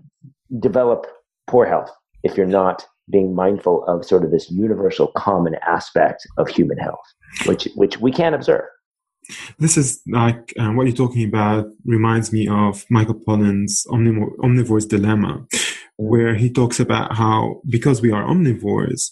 develop 0.61 1.07
poor 1.47 1.67
health 1.67 1.91
if 2.23 2.37
you're 2.37 2.47
not 2.47 2.87
being 3.11 3.35
mindful 3.35 3.85
of 3.87 4.05
sort 4.05 4.25
of 4.25 4.31
this 4.31 4.51
universal 4.51 5.09
common 5.09 5.57
aspect 5.67 6.27
of 6.39 6.49
human 6.49 6.79
health, 6.79 7.05
which 7.47 7.69
which 7.75 7.99
we 8.01 8.11
can 8.11 8.35
observe. 8.35 8.65
This 9.59 9.77
is 9.77 10.03
like 10.07 10.53
um, 10.59 10.77
what 10.77 10.87
you're 10.87 10.97
talking 10.97 11.27
about 11.27 11.67
reminds 11.85 12.33
me 12.33 12.47
of 12.49 12.85
Michael 12.91 13.15
Pollan's 13.15 13.87
omnivore's 13.91 14.87
dilemma, 14.87 15.47
mm-hmm. 15.53 15.69
where 15.97 16.35
he 16.35 16.51
talks 16.51 16.81
about 16.81 17.15
how 17.15 17.61
because 17.69 18.03
we 18.03 18.13
are 18.13 18.25
omnivores, 18.25 19.11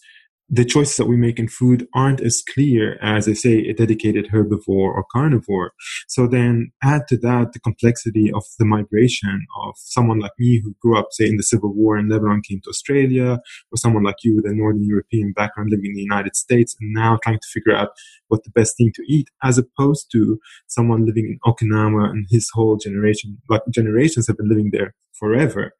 the 0.55 0.67
choices 0.67 0.99
that 0.99 1.07
we 1.07 1.17
make 1.17 1.39
in 1.39 1.49
food 1.49 1.89
aren't 1.95 2.21
as 2.21 2.43
clear 2.53 2.99
as, 3.01 3.27
I 3.27 3.33
say, 3.33 3.67
a 3.67 3.73
dedicated 3.73 4.29
herbivore 4.29 4.69
or 4.69 5.03
carnivore. 5.11 5.73
So 6.09 6.27
then 6.27 6.73
add 6.83 7.09
to 7.09 7.17
that 7.19 7.55
the 7.55 7.59
complexity 7.61 8.31
of 8.31 8.45
the 8.59 8.67
migration 8.67 9.47
of 9.65 9.75
someone 9.79 10.21
like 10.21 10.33
me 10.39 10.61
who 10.63 10.77
grew 10.83 10.99
up, 10.99 11.07
say, 11.13 11.27
in 11.27 11.39
the 11.39 11.43
Civil 11.43 11.73
War 11.73 11.97
in 11.97 12.11
Lebanon, 12.11 12.43
came 12.43 12.61
to 12.65 12.69
Australia, 12.69 13.41
or 13.73 13.77
someone 13.77 14.03
like 14.03 14.17
you 14.23 14.37
with 14.37 14.45
a 14.45 14.55
Northern 14.55 14.85
European 14.85 15.33
background 15.33 15.71
living 15.71 15.87
in 15.87 15.95
the 15.95 16.03
United 16.03 16.37
States 16.37 16.77
and 16.79 16.93
now 16.93 17.19
trying 17.23 17.39
to 17.39 17.49
figure 17.51 17.75
out 17.75 17.93
what 18.29 18.45
the 18.45 18.51
best 18.51 18.77
thing 18.77 18.93
to 18.95 19.03
eat, 19.09 19.31
as 19.43 19.57
opposed 19.57 20.13
to 20.13 20.39
someone 20.67 21.07
living 21.07 21.25
in 21.25 21.51
Okinawa 21.51 22.11
and 22.11 22.27
his 22.31 22.51
whole 22.53 22.77
generation, 22.77 23.39
like 23.49 23.63
generations 23.71 24.27
have 24.27 24.37
been 24.37 24.51
living 24.51 24.69
there 24.71 24.95
forever, 25.23 25.73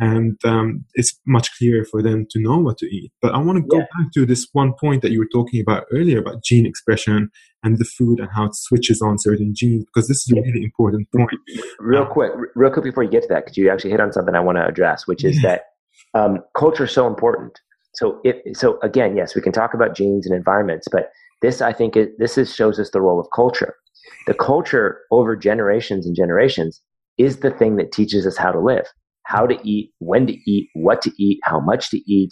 and 0.00 0.36
um, 0.44 0.84
it's 0.94 1.12
much 1.24 1.56
clearer 1.56 1.84
for 1.84 2.02
them 2.02 2.26
to 2.30 2.40
know 2.40 2.58
what 2.58 2.78
to 2.78 2.86
eat. 2.86 3.12
But 3.22 3.32
I 3.32 3.38
want 3.38 3.56
to 3.58 3.64
go 3.74 3.78
Yeah. 3.78 3.86
back 3.96 4.12
to 4.14 4.26
this 4.26 4.48
one 4.52 4.72
point 4.82 5.02
that 5.02 5.12
you 5.12 5.20
were 5.20 5.32
talking 5.32 5.60
about 5.60 5.84
earlier 5.92 6.18
about 6.18 6.42
gene 6.42 6.66
expression 6.66 7.30
and 7.62 7.78
the 7.78 7.84
food 7.84 8.18
and 8.18 8.28
how 8.36 8.46
it 8.46 8.56
switches 8.56 9.00
on 9.00 9.14
certain 9.18 9.52
genes 9.54 9.84
because 9.84 10.08
this 10.08 10.18
is 10.24 10.32
a 10.36 10.40
really 10.40 10.64
important 10.64 11.06
point. 11.14 11.30
real 11.78 12.06
quick, 12.06 12.32
real 12.56 12.72
quick 12.72 12.84
before 12.84 13.04
you 13.04 13.10
get 13.10 13.22
to 13.22 13.28
that, 13.28 13.44
because 13.44 13.56
you 13.56 13.70
actually 13.70 13.92
hit 13.92 14.00
on 14.00 14.12
something 14.12 14.34
I 14.34 14.40
want 14.40 14.58
to 14.58 14.66
address, 14.66 15.06
which 15.06 15.24
is 15.24 15.36
Yeah. 15.42 15.48
that 15.48 15.60
um, 16.20 16.38
culture 16.56 16.84
is 16.84 16.92
so 16.92 17.06
important. 17.06 17.60
So, 17.94 18.20
if, 18.24 18.36
so 18.56 18.78
again, 18.82 19.16
yes, 19.16 19.36
we 19.36 19.42
can 19.42 19.52
talk 19.52 19.74
about 19.74 19.94
genes 19.94 20.26
and 20.26 20.34
environments, 20.34 20.88
but 20.90 21.10
this, 21.40 21.60
I 21.62 21.72
think, 21.72 21.96
it, 21.96 22.18
this 22.18 22.36
is, 22.36 22.52
shows 22.52 22.80
us 22.80 22.90
the 22.90 23.00
role 23.00 23.20
of 23.20 23.28
culture. 23.34 23.74
The 24.26 24.34
culture 24.34 24.88
over 25.10 25.36
generations 25.36 26.04
and 26.06 26.16
generations 26.16 26.82
is 27.18 27.38
the 27.38 27.50
thing 27.50 27.76
that 27.76 27.92
teaches 27.92 28.26
us 28.26 28.36
how 28.36 28.52
to 28.52 28.60
live, 28.60 28.86
how 29.24 29.46
to 29.46 29.58
eat, 29.62 29.92
when 29.98 30.26
to 30.26 30.34
eat, 30.50 30.68
what 30.74 31.02
to 31.02 31.12
eat, 31.22 31.40
how 31.44 31.60
much 31.60 31.90
to 31.90 31.98
eat, 32.10 32.30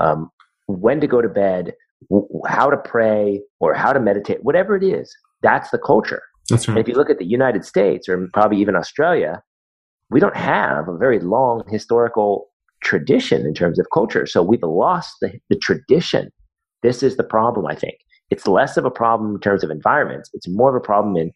um, 0.00 0.30
when 0.66 1.00
to 1.00 1.06
go 1.06 1.20
to 1.20 1.28
bed, 1.28 1.72
w- 2.10 2.28
how 2.46 2.70
to 2.70 2.76
pray, 2.76 3.40
or 3.60 3.74
how 3.74 3.92
to 3.92 4.00
meditate, 4.00 4.38
whatever 4.42 4.76
it 4.76 4.82
is. 4.82 5.14
That's 5.42 5.70
the 5.70 5.78
culture. 5.78 6.22
That's 6.48 6.66
And 6.66 6.78
if 6.78 6.88
you 6.88 6.94
look 6.94 7.10
at 7.10 7.18
the 7.18 7.26
United 7.26 7.64
States 7.64 8.08
or 8.08 8.28
probably 8.32 8.58
even 8.58 8.76
Australia, 8.76 9.42
we 10.10 10.20
don't 10.20 10.36
have 10.36 10.88
a 10.88 10.96
very 10.96 11.20
long 11.20 11.64
historical 11.68 12.48
tradition 12.82 13.46
in 13.46 13.54
terms 13.54 13.78
of 13.78 13.86
culture. 13.92 14.26
So 14.26 14.42
we've 14.42 14.62
lost 14.62 15.14
the, 15.20 15.32
the 15.48 15.56
tradition. 15.56 16.30
This 16.82 17.02
is 17.02 17.16
the 17.16 17.24
problem, 17.24 17.66
I 17.66 17.74
think. 17.74 17.94
It's 18.30 18.46
less 18.46 18.76
of 18.76 18.84
a 18.84 18.90
problem 18.90 19.34
in 19.34 19.40
terms 19.40 19.62
of 19.62 19.70
environments. 19.70 20.30
It's 20.32 20.48
more 20.48 20.70
of 20.70 20.74
a 20.74 20.84
problem 20.84 21.16
in 21.16 21.32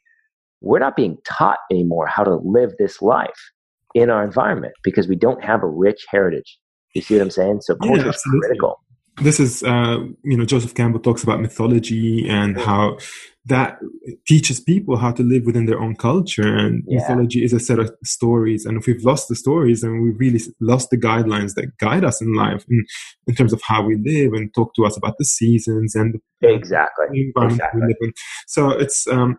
we're 0.60 0.78
not 0.78 0.96
being 0.96 1.18
taught 1.26 1.58
anymore 1.70 2.06
how 2.06 2.24
to 2.24 2.36
live 2.36 2.72
this 2.78 3.00
life 3.02 3.50
in 3.94 4.10
our 4.10 4.24
environment 4.24 4.74
because 4.82 5.08
we 5.08 5.16
don't 5.16 5.42
have 5.44 5.62
a 5.62 5.68
rich 5.68 6.04
heritage. 6.10 6.58
You 6.94 7.02
see 7.02 7.14
what 7.14 7.22
I'm 7.22 7.30
saying? 7.30 7.60
So 7.62 7.76
Yeah, 7.82 7.88
culture 7.88 8.08
is 8.10 8.22
critical. 8.40 8.80
this 9.22 9.40
is 9.40 9.62
uh, 9.62 9.96
you 10.24 10.36
know 10.36 10.44
joseph 10.44 10.74
campbell 10.74 11.00
talks 11.00 11.22
about 11.22 11.40
mythology 11.40 12.28
and 12.28 12.58
how 12.58 12.98
that 13.46 13.78
teaches 14.26 14.60
people 14.60 14.96
how 14.98 15.10
to 15.12 15.22
live 15.22 15.44
within 15.46 15.64
their 15.66 15.80
own 15.80 15.94
culture 15.96 16.54
and 16.64 16.82
Yeah. 16.86 16.98
mythology 16.98 17.42
is 17.44 17.52
a 17.54 17.60
set 17.60 17.78
of 17.78 17.90
stories 18.04 18.66
and 18.66 18.76
if 18.76 18.86
we've 18.86 19.02
lost 19.04 19.28
the 19.28 19.36
stories 19.36 19.80
then 19.80 20.02
we've 20.02 20.18
really 20.20 20.40
lost 20.60 20.90
the 20.90 20.98
guidelines 20.98 21.54
that 21.54 21.76
guide 21.78 22.04
us 22.04 22.20
in 22.20 22.34
life 22.34 22.62
in, 22.68 22.84
in 23.26 23.34
terms 23.34 23.52
of 23.54 23.60
how 23.62 23.82
we 23.82 23.96
live 24.04 24.32
and 24.34 24.52
talk 24.54 24.74
to 24.74 24.84
us 24.84 24.96
about 24.98 25.14
the 25.18 25.24
seasons 25.24 25.94
and 25.94 26.14
the 26.14 26.20
Exactly. 26.48 27.06
the 27.12 27.20
environment 27.28 27.60
Exactly. 27.62 27.80
we 27.80 27.86
live 27.88 27.96
in 28.02 28.12
so 28.46 28.70
it's 28.70 29.06
um 29.06 29.38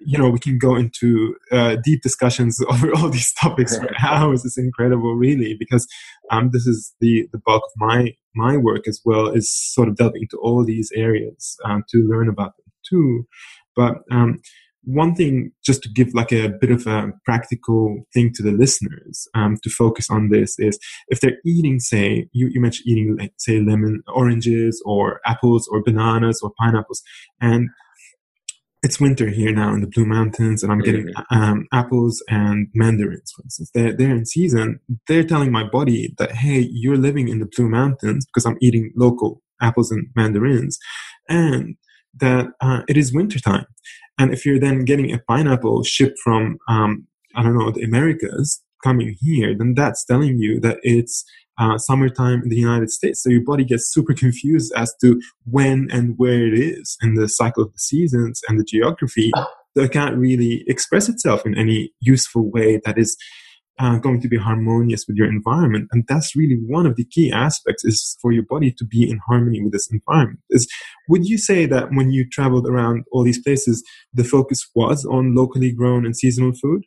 you 0.00 0.18
know 0.18 0.28
we 0.28 0.38
can 0.38 0.58
go 0.58 0.74
into 0.76 1.36
uh, 1.52 1.76
deep 1.84 2.02
discussions 2.02 2.58
over 2.68 2.94
all 2.94 3.08
these 3.08 3.32
topics 3.34 3.76
for 3.78 3.90
hours 4.00 4.44
it's 4.44 4.58
incredible 4.58 5.14
really? 5.14 5.56
Because 5.58 5.86
um, 6.30 6.50
this 6.52 6.66
is 6.66 6.94
the 7.00 7.28
the 7.32 7.38
bulk 7.38 7.62
of 7.64 7.72
my 7.76 8.14
my 8.34 8.56
work 8.56 8.86
as 8.86 9.00
well 9.04 9.28
is 9.28 9.52
sort 9.54 9.88
of 9.88 9.96
delving 9.96 10.22
into 10.22 10.38
all 10.42 10.64
these 10.64 10.90
areas 10.94 11.56
um, 11.64 11.84
to 11.90 11.98
learn 11.98 12.28
about 12.28 12.56
them 12.56 12.72
too. 12.88 13.26
But 13.74 14.02
um, 14.10 14.40
one 14.86 15.16
thing 15.16 15.50
just 15.64 15.82
to 15.82 15.88
give 15.88 16.14
like 16.14 16.32
a 16.32 16.48
bit 16.48 16.70
of 16.70 16.86
a 16.86 17.12
practical 17.24 18.04
thing 18.14 18.32
to 18.34 18.42
the 18.42 18.52
listeners 18.52 19.26
um, 19.34 19.56
to 19.62 19.68
focus 19.68 20.08
on 20.08 20.28
this 20.28 20.58
is 20.58 20.78
if 21.08 21.20
they're 21.20 21.38
eating 21.44 21.80
say 21.80 22.28
you, 22.32 22.48
you 22.52 22.60
mentioned 22.60 22.86
eating 22.86 23.16
like 23.18 23.32
say 23.36 23.60
lemon 23.60 24.02
oranges 24.06 24.80
or 24.86 25.20
apples 25.26 25.68
or 25.72 25.82
bananas 25.82 26.40
or 26.40 26.52
pineapples 26.60 27.02
and 27.40 27.68
it's 28.86 29.00
winter 29.00 29.28
here 29.28 29.52
now 29.52 29.74
in 29.74 29.80
the 29.80 29.88
Blue 29.88 30.06
Mountains, 30.06 30.62
and 30.62 30.70
I'm 30.70 30.78
getting 30.78 31.12
um, 31.32 31.66
apples 31.72 32.22
and 32.28 32.68
mandarins, 32.72 33.32
for 33.32 33.42
instance. 33.42 33.68
They're, 33.74 33.92
they're 33.92 34.14
in 34.14 34.24
season. 34.24 34.78
They're 35.08 35.24
telling 35.24 35.50
my 35.50 35.64
body 35.64 36.14
that, 36.18 36.30
hey, 36.30 36.68
you're 36.70 36.96
living 36.96 37.26
in 37.26 37.40
the 37.40 37.50
Blue 37.56 37.68
Mountains 37.68 38.24
because 38.26 38.46
I'm 38.46 38.58
eating 38.60 38.92
local 38.94 39.42
apples 39.60 39.90
and 39.90 40.06
mandarins, 40.14 40.78
and 41.28 41.76
that 42.20 42.46
uh, 42.60 42.82
it 42.86 42.96
is 42.96 43.12
wintertime. 43.12 43.66
And 44.18 44.32
if 44.32 44.46
you're 44.46 44.60
then 44.60 44.84
getting 44.84 45.12
a 45.12 45.18
pineapple 45.18 45.82
shipped 45.82 46.20
from, 46.22 46.58
um, 46.68 47.08
I 47.34 47.42
don't 47.42 47.58
know, 47.58 47.72
the 47.72 47.82
Americas 47.82 48.62
coming 48.84 49.16
here, 49.20 49.52
then 49.58 49.74
that's 49.74 50.04
telling 50.04 50.38
you 50.38 50.60
that 50.60 50.78
it's 50.84 51.24
uh, 51.58 51.78
summertime 51.78 52.42
in 52.42 52.48
the 52.48 52.56
United 52.56 52.90
States. 52.90 53.22
So 53.22 53.30
your 53.30 53.44
body 53.44 53.64
gets 53.64 53.92
super 53.92 54.14
confused 54.14 54.72
as 54.76 54.94
to 55.00 55.20
when 55.44 55.88
and 55.90 56.14
where 56.16 56.46
it 56.46 56.54
is 56.54 56.96
in 57.02 57.14
the 57.14 57.28
cycle 57.28 57.64
of 57.64 57.72
the 57.72 57.78
seasons 57.78 58.40
and 58.48 58.58
the 58.58 58.64
geography. 58.64 59.32
So 59.76 59.82
it 59.82 59.92
can't 59.92 60.16
really 60.16 60.64
express 60.66 61.08
itself 61.08 61.44
in 61.44 61.56
any 61.56 61.92
useful 62.00 62.50
way 62.50 62.80
that 62.84 62.98
is 62.98 63.16
uh, 63.78 63.98
going 63.98 64.20
to 64.22 64.28
be 64.28 64.38
harmonious 64.38 65.04
with 65.06 65.16
your 65.16 65.28
environment. 65.28 65.88
And 65.92 66.04
that's 66.08 66.34
really 66.34 66.56
one 66.66 66.86
of 66.86 66.96
the 66.96 67.04
key 67.04 67.30
aspects 67.30 67.84
is 67.84 68.16
for 68.22 68.32
your 68.32 68.44
body 68.44 68.72
to 68.72 68.84
be 68.84 69.08
in 69.08 69.20
harmony 69.28 69.62
with 69.62 69.72
this 69.72 69.90
environment. 69.90 70.40
Is 70.50 70.66
would 71.08 71.26
you 71.26 71.38
say 71.38 71.66
that 71.66 71.90
when 71.90 72.10
you 72.10 72.28
traveled 72.28 72.66
around 72.66 73.04
all 73.12 73.22
these 73.22 73.42
places, 73.42 73.84
the 74.14 74.24
focus 74.24 74.66
was 74.74 75.04
on 75.04 75.34
locally 75.34 75.72
grown 75.72 76.06
and 76.06 76.16
seasonal 76.16 76.52
food? 76.52 76.84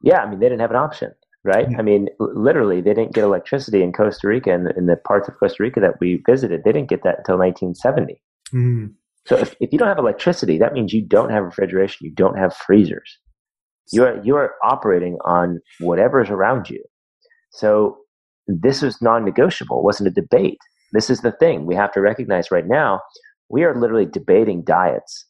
Yeah, 0.00 0.20
I 0.20 0.30
mean, 0.30 0.38
they 0.38 0.46
didn't 0.46 0.60
have 0.60 0.70
an 0.70 0.76
option, 0.76 1.12
right? 1.44 1.70
Yeah. 1.70 1.78
I 1.78 1.82
mean, 1.82 2.08
literally, 2.18 2.80
they 2.80 2.94
didn't 2.94 3.14
get 3.14 3.24
electricity 3.24 3.82
in 3.82 3.92
Costa 3.92 4.28
Rica 4.28 4.52
and 4.52 4.70
in 4.76 4.86
the 4.86 4.96
parts 4.96 5.28
of 5.28 5.38
Costa 5.38 5.62
Rica 5.62 5.80
that 5.80 6.00
we 6.00 6.22
visited. 6.26 6.62
They 6.64 6.72
didn't 6.72 6.88
get 6.88 7.02
that 7.04 7.18
until 7.18 7.38
1970. 7.38 8.22
Mm. 8.52 8.94
So 9.26 9.36
if, 9.36 9.54
if 9.60 9.72
you 9.72 9.78
don't 9.78 9.88
have 9.88 9.98
electricity, 9.98 10.58
that 10.58 10.72
means 10.72 10.92
you 10.92 11.02
don't 11.02 11.30
have 11.30 11.44
refrigeration, 11.44 12.06
you 12.06 12.12
don't 12.12 12.36
have 12.36 12.54
freezers. 12.54 13.18
You 13.92 14.04
are 14.04 14.20
you 14.24 14.36
are 14.36 14.54
operating 14.62 15.18
on 15.24 15.60
whatever 15.80 16.22
is 16.22 16.30
around 16.30 16.70
you. 16.70 16.82
So 17.50 17.98
this 18.46 18.82
was 18.82 19.02
non-negotiable. 19.02 19.78
It 19.78 19.84
wasn't 19.84 20.08
a 20.08 20.20
debate. 20.20 20.58
This 20.92 21.10
is 21.10 21.20
the 21.20 21.32
thing 21.32 21.66
we 21.66 21.74
have 21.74 21.92
to 21.92 22.00
recognize 22.00 22.50
right 22.50 22.66
now. 22.66 23.00
We 23.48 23.64
are 23.64 23.78
literally 23.78 24.06
debating 24.06 24.62
diets 24.62 25.26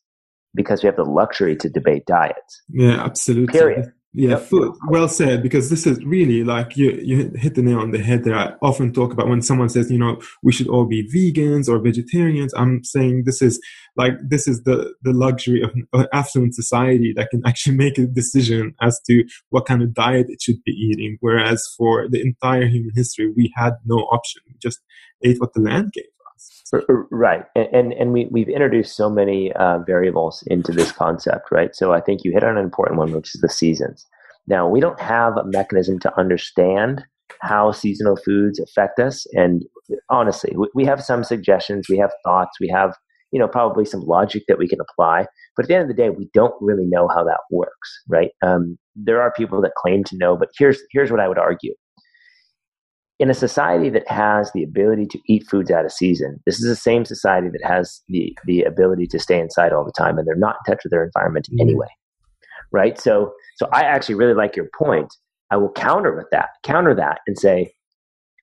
because 0.54 0.82
we 0.82 0.86
have 0.86 0.96
the 0.96 1.04
luxury 1.04 1.56
to 1.56 1.68
debate 1.68 2.04
diets. 2.06 2.62
Yeah, 2.68 3.02
absolutely. 3.02 3.58
Period. 3.58 3.92
Yeah, 4.14 4.36
food. 4.36 4.74
Well 4.88 5.08
said. 5.08 5.42
Because 5.42 5.70
this 5.70 5.86
is 5.86 6.04
really 6.04 6.44
like 6.44 6.76
you 6.76 6.90
you 7.02 7.30
hit 7.34 7.54
the 7.54 7.62
nail 7.62 7.78
on 7.78 7.92
the 7.92 7.98
head. 7.98 8.24
There, 8.24 8.34
I 8.36 8.52
often 8.60 8.92
talk 8.92 9.10
about 9.12 9.28
when 9.28 9.40
someone 9.40 9.70
says, 9.70 9.90
you 9.90 9.98
know, 9.98 10.20
we 10.42 10.52
should 10.52 10.68
all 10.68 10.84
be 10.84 11.08
vegans 11.08 11.66
or 11.66 11.78
vegetarians. 11.78 12.52
I'm 12.52 12.84
saying 12.84 13.22
this 13.24 13.40
is 13.40 13.58
like 13.96 14.12
this 14.22 14.46
is 14.46 14.64
the 14.64 14.92
the 15.02 15.14
luxury 15.14 15.62
of 15.62 15.70
an 15.94 16.06
affluent 16.12 16.54
society 16.54 17.14
that 17.16 17.30
can 17.30 17.42
actually 17.46 17.76
make 17.84 17.96
a 17.96 18.06
decision 18.06 18.74
as 18.82 19.00
to 19.06 19.24
what 19.48 19.64
kind 19.64 19.82
of 19.82 19.94
diet 19.94 20.26
it 20.28 20.42
should 20.42 20.62
be 20.64 20.72
eating. 20.72 21.16
Whereas 21.20 21.66
for 21.78 22.06
the 22.08 22.20
entire 22.20 22.66
human 22.66 22.92
history, 22.94 23.32
we 23.34 23.50
had 23.56 23.74
no 23.86 23.96
option. 23.96 24.42
We 24.46 24.56
just 24.60 24.80
ate 25.24 25.40
what 25.40 25.54
the 25.54 25.60
land 25.60 25.92
gave 25.92 26.04
us. 26.04 26.10
R- 26.10 26.10
r- 26.10 26.21
Right, 27.10 27.44
and 27.54 27.68
and, 27.72 27.92
and 27.92 28.12
we 28.12 28.28
we've 28.30 28.48
introduced 28.48 28.96
so 28.96 29.10
many 29.10 29.52
uh, 29.52 29.80
variables 29.80 30.42
into 30.46 30.72
this 30.72 30.90
concept, 30.90 31.50
right? 31.50 31.74
So 31.76 31.92
I 31.92 32.00
think 32.00 32.24
you 32.24 32.32
hit 32.32 32.44
on 32.44 32.56
an 32.56 32.64
important 32.64 32.98
one, 32.98 33.12
which 33.12 33.34
is 33.34 33.40
the 33.42 33.48
seasons. 33.48 34.06
Now 34.46 34.66
we 34.66 34.80
don't 34.80 35.00
have 35.00 35.36
a 35.36 35.44
mechanism 35.44 35.98
to 36.00 36.18
understand 36.18 37.04
how 37.42 37.72
seasonal 37.72 38.16
foods 38.16 38.58
affect 38.58 38.98
us, 39.00 39.26
and 39.32 39.64
honestly, 40.08 40.54
we, 40.56 40.68
we 40.74 40.84
have 40.86 41.04
some 41.04 41.24
suggestions, 41.24 41.88
we 41.90 41.98
have 41.98 42.12
thoughts, 42.24 42.56
we 42.58 42.68
have 42.68 42.94
you 43.32 43.38
know 43.38 43.48
probably 43.48 43.84
some 43.84 44.00
logic 44.00 44.44
that 44.48 44.58
we 44.58 44.66
can 44.66 44.80
apply, 44.80 45.26
but 45.56 45.66
at 45.66 45.68
the 45.68 45.74
end 45.74 45.90
of 45.90 45.94
the 45.94 46.02
day, 46.02 46.08
we 46.08 46.30
don't 46.32 46.54
really 46.62 46.86
know 46.86 47.06
how 47.06 47.22
that 47.22 47.40
works, 47.50 48.02
right? 48.08 48.30
Um, 48.42 48.78
there 48.96 49.20
are 49.20 49.30
people 49.32 49.60
that 49.60 49.72
claim 49.76 50.04
to 50.04 50.16
know, 50.16 50.38
but 50.38 50.48
here's 50.56 50.80
here's 50.90 51.10
what 51.10 51.20
I 51.20 51.28
would 51.28 51.38
argue 51.38 51.74
in 53.22 53.30
a 53.30 53.34
society 53.34 53.88
that 53.88 54.08
has 54.08 54.50
the 54.52 54.64
ability 54.64 55.06
to 55.06 55.18
eat 55.28 55.46
foods 55.48 55.70
out 55.70 55.84
of 55.84 55.92
season, 55.92 56.40
this 56.44 56.58
is 56.58 56.66
the 56.66 56.74
same 56.74 57.04
society 57.04 57.48
that 57.50 57.62
has 57.64 58.02
the 58.08 58.36
the 58.46 58.62
ability 58.64 59.06
to 59.06 59.18
stay 59.20 59.38
inside 59.38 59.72
all 59.72 59.84
the 59.84 59.92
time, 59.96 60.18
and 60.18 60.26
they're 60.26 60.34
not 60.34 60.56
in 60.58 60.72
touch 60.74 60.82
with 60.82 60.90
their 60.90 61.04
environment 61.04 61.46
Mhm. 61.52 61.60
anyway, 61.60 61.86
right? 62.72 62.98
So, 62.98 63.32
so 63.58 63.68
I 63.72 63.82
actually 63.82 64.16
really 64.16 64.34
like 64.34 64.56
your 64.56 64.68
point. 64.76 65.14
I 65.52 65.56
will 65.56 65.70
counter 65.70 66.12
with 66.16 66.30
that, 66.32 66.48
counter 66.64 66.96
that, 66.96 67.20
and 67.28 67.38
say, 67.38 67.72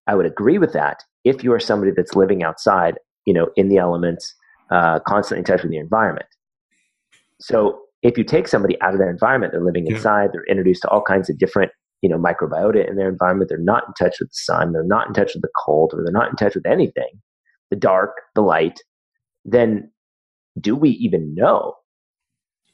I 0.07 0.15
would 0.15 0.25
agree 0.25 0.57
with 0.57 0.71
that 0.71 1.03
if 1.25 1.43
you 1.43 1.51
are 1.51 1.59
somebody 1.59 1.91
that's 1.91 2.15
living 2.15 2.41
outside, 2.41 2.97
you 3.25 3.33
know, 3.33 3.49
in 3.57 3.67
the 3.67 3.79
elements, 3.79 4.33
uh, 4.71 4.99
constantly 5.01 5.39
in 5.39 5.43
touch 5.43 5.61
with 5.61 5.71
the 5.71 5.77
environment. 5.77 6.29
So, 7.41 7.81
if 8.01 8.17
you 8.17 8.23
take 8.23 8.47
somebody 8.47 8.81
out 8.81 8.93
of 8.93 8.99
their 8.99 9.09
environment, 9.09 9.51
they're 9.51 9.61
living 9.71 9.87
inside, 9.87 10.29
they're 10.31 10.45
introduced 10.45 10.83
to 10.83 10.87
all 10.87 11.01
kinds 11.01 11.29
of 11.29 11.37
different 11.37 11.73
you 12.01 12.09
know 12.09 12.17
microbiota 12.17 12.87
in 12.87 12.95
their 12.95 13.09
environment. 13.09 13.49
They're 13.49 13.57
not 13.57 13.83
in 13.87 13.93
touch 13.93 14.17
with 14.19 14.29
the 14.29 14.35
sun. 14.35 14.71
They're 14.73 14.83
not 14.83 15.07
in 15.07 15.13
touch 15.13 15.33
with 15.33 15.41
the 15.41 15.49
cold 15.65 15.93
or 15.93 16.03
they're 16.03 16.11
not 16.13 16.29
in 16.29 16.35
touch 16.35 16.55
with 16.55 16.65
anything 16.65 17.09
the 17.69 17.75
dark 17.75 18.11
the 18.35 18.41
light. 18.41 18.79
Then 19.45 19.91
do 20.59 20.75
we 20.75 20.89
even 20.91 21.33
know 21.35 21.75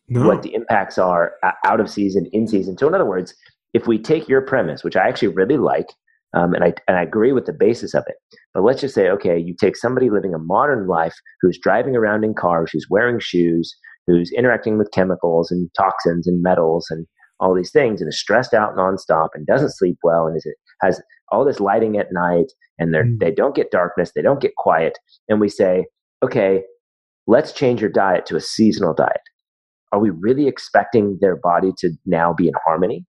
No. 0.07 0.25
what 0.27 0.41
the 0.43 0.53
impacts 0.53 0.97
are 0.97 1.33
out 1.65 1.79
of 1.79 1.89
season 1.89 2.27
in 2.31 2.47
season? 2.47 2.77
So 2.77 2.87
in 2.87 2.95
other 2.95 3.05
words 3.05 3.33
if 3.73 3.87
we 3.87 3.99
take 3.99 4.29
your 4.29 4.41
premise 4.41 4.83
which 4.85 4.95
i 4.95 5.07
actually 5.07 5.27
really 5.27 5.57
like 5.57 5.87
um, 6.33 6.53
and, 6.53 6.63
I, 6.65 6.73
and 6.87 6.97
I 6.97 7.03
agree 7.03 7.31
with 7.31 7.45
the 7.45 7.53
basis 7.53 7.93
of 7.93 8.03
it 8.07 8.15
but 8.53 8.63
let's 8.63 8.81
just 8.81 8.95
say 8.95 9.09
okay 9.09 9.37
you 9.37 9.53
take 9.59 9.75
somebody 9.75 10.09
living 10.09 10.33
a 10.33 10.39
modern 10.39 10.87
life 10.87 11.13
who's 11.41 11.59
driving 11.61 11.95
around 11.95 12.23
in 12.23 12.33
cars 12.33 12.69
who's 12.71 12.87
wearing 12.89 13.19
shoes 13.19 13.75
who's 14.07 14.31
interacting 14.31 14.77
with 14.77 14.91
chemicals 14.91 15.51
and 15.51 15.69
toxins 15.77 16.25
and 16.25 16.41
metals 16.41 16.87
and 16.89 17.05
all 17.39 17.53
these 17.55 17.71
things 17.71 18.01
and 18.01 18.07
is 18.07 18.19
stressed 18.19 18.53
out 18.53 18.75
nonstop 18.75 19.29
and 19.33 19.45
doesn't 19.45 19.71
sleep 19.75 19.97
well 20.03 20.25
and 20.27 20.37
is, 20.37 20.47
has 20.81 21.01
all 21.31 21.43
this 21.45 21.59
lighting 21.59 21.97
at 21.97 22.07
night 22.11 22.51
and 22.79 22.93
they 22.93 22.99
Mm. 22.99 23.19
they 23.19 23.31
don't 23.31 23.55
get 23.55 23.71
darkness, 23.71 24.11
they 24.15 24.21
don't 24.21 24.41
get 24.41 24.55
quiet, 24.57 24.97
and 25.29 25.39
we 25.41 25.49
say, 25.49 25.85
okay, 26.23 26.63
let's 27.27 27.51
change 27.53 27.81
your 27.81 27.89
diet 27.89 28.25
to 28.27 28.35
a 28.35 28.41
seasonal 28.41 28.93
diet. 28.93 29.21
Are 29.91 29.99
we 29.99 30.09
really 30.09 30.47
expecting 30.47 31.17
their 31.21 31.35
body 31.37 31.71
to 31.79 31.91
now 32.05 32.33
be 32.33 32.47
in 32.47 32.53
harmony? 32.65 33.05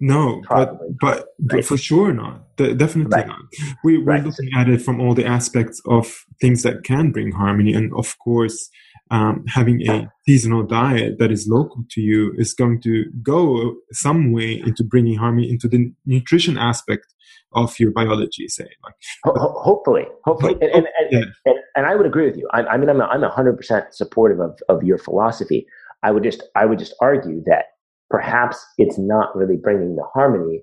No, 0.00 0.40
but 0.48 0.66
Probably. 0.66 0.88
but, 1.00 1.26
but 1.38 1.54
Right. 1.56 1.64
for 1.64 1.76
sure 1.76 2.12
not. 2.12 2.56
De- 2.56 2.74
definitely 2.74 3.14
Right. 3.14 3.26
not. 3.26 3.40
We, 3.84 3.98
we're 3.98 4.04
Right. 4.04 4.24
looking 4.24 4.48
at 4.56 4.68
it 4.68 4.80
from 4.82 5.00
all 5.00 5.14
the 5.14 5.26
aspects 5.26 5.80
of 5.86 6.24
things 6.40 6.62
that 6.62 6.82
can 6.84 7.10
bring 7.10 7.32
harmony, 7.32 7.72
and 7.74 7.92
of 7.94 8.18
course, 8.18 8.70
um, 9.10 9.44
having 9.48 9.88
a 9.88 10.10
seasonal 10.26 10.62
diet 10.62 11.18
that 11.18 11.32
is 11.32 11.48
local 11.48 11.84
to 11.90 12.00
you 12.00 12.32
is 12.36 12.54
going 12.54 12.80
to 12.82 13.04
go 13.22 13.74
some 13.92 14.32
way 14.32 14.60
into 14.64 14.84
bringing 14.84 15.16
harmony 15.18 15.50
into 15.50 15.68
the 15.68 15.92
nutrition 16.06 16.56
aspect 16.56 17.06
of 17.52 17.78
your 17.80 17.90
biology. 17.90 18.46
Say, 18.48 18.68
like 18.84 18.94
Ho- 19.24 19.34
ho- 19.36 19.60
hopefully, 19.60 20.06
hopefully, 20.24 20.52
and, 20.60 20.70
and, 20.70 20.86
and, 20.98 21.08
Yeah. 21.10 21.52
and, 21.74 21.86
I 21.86 21.96
would 21.96 22.06
agree 22.06 22.26
with 22.26 22.36
you. 22.36 22.48
I, 22.52 22.62
I 22.62 22.76
mean, 22.76 22.88
I'm 22.88 23.00
I'm 23.02 23.22
hundred 23.22 23.56
percent 23.56 23.86
supportive 23.92 24.38
of, 24.40 24.58
of 24.68 24.84
your 24.84 24.98
philosophy. 24.98 25.66
I 26.04 26.12
would 26.12 26.22
just 26.22 26.42
I 26.54 26.66
would 26.66 26.78
just 26.78 26.94
argue 27.00 27.42
that 27.46 27.64
perhaps 28.08 28.64
it's 28.78 28.98
not 28.98 29.34
really 29.36 29.56
bringing 29.56 29.96
the 29.96 30.06
harmony 30.14 30.62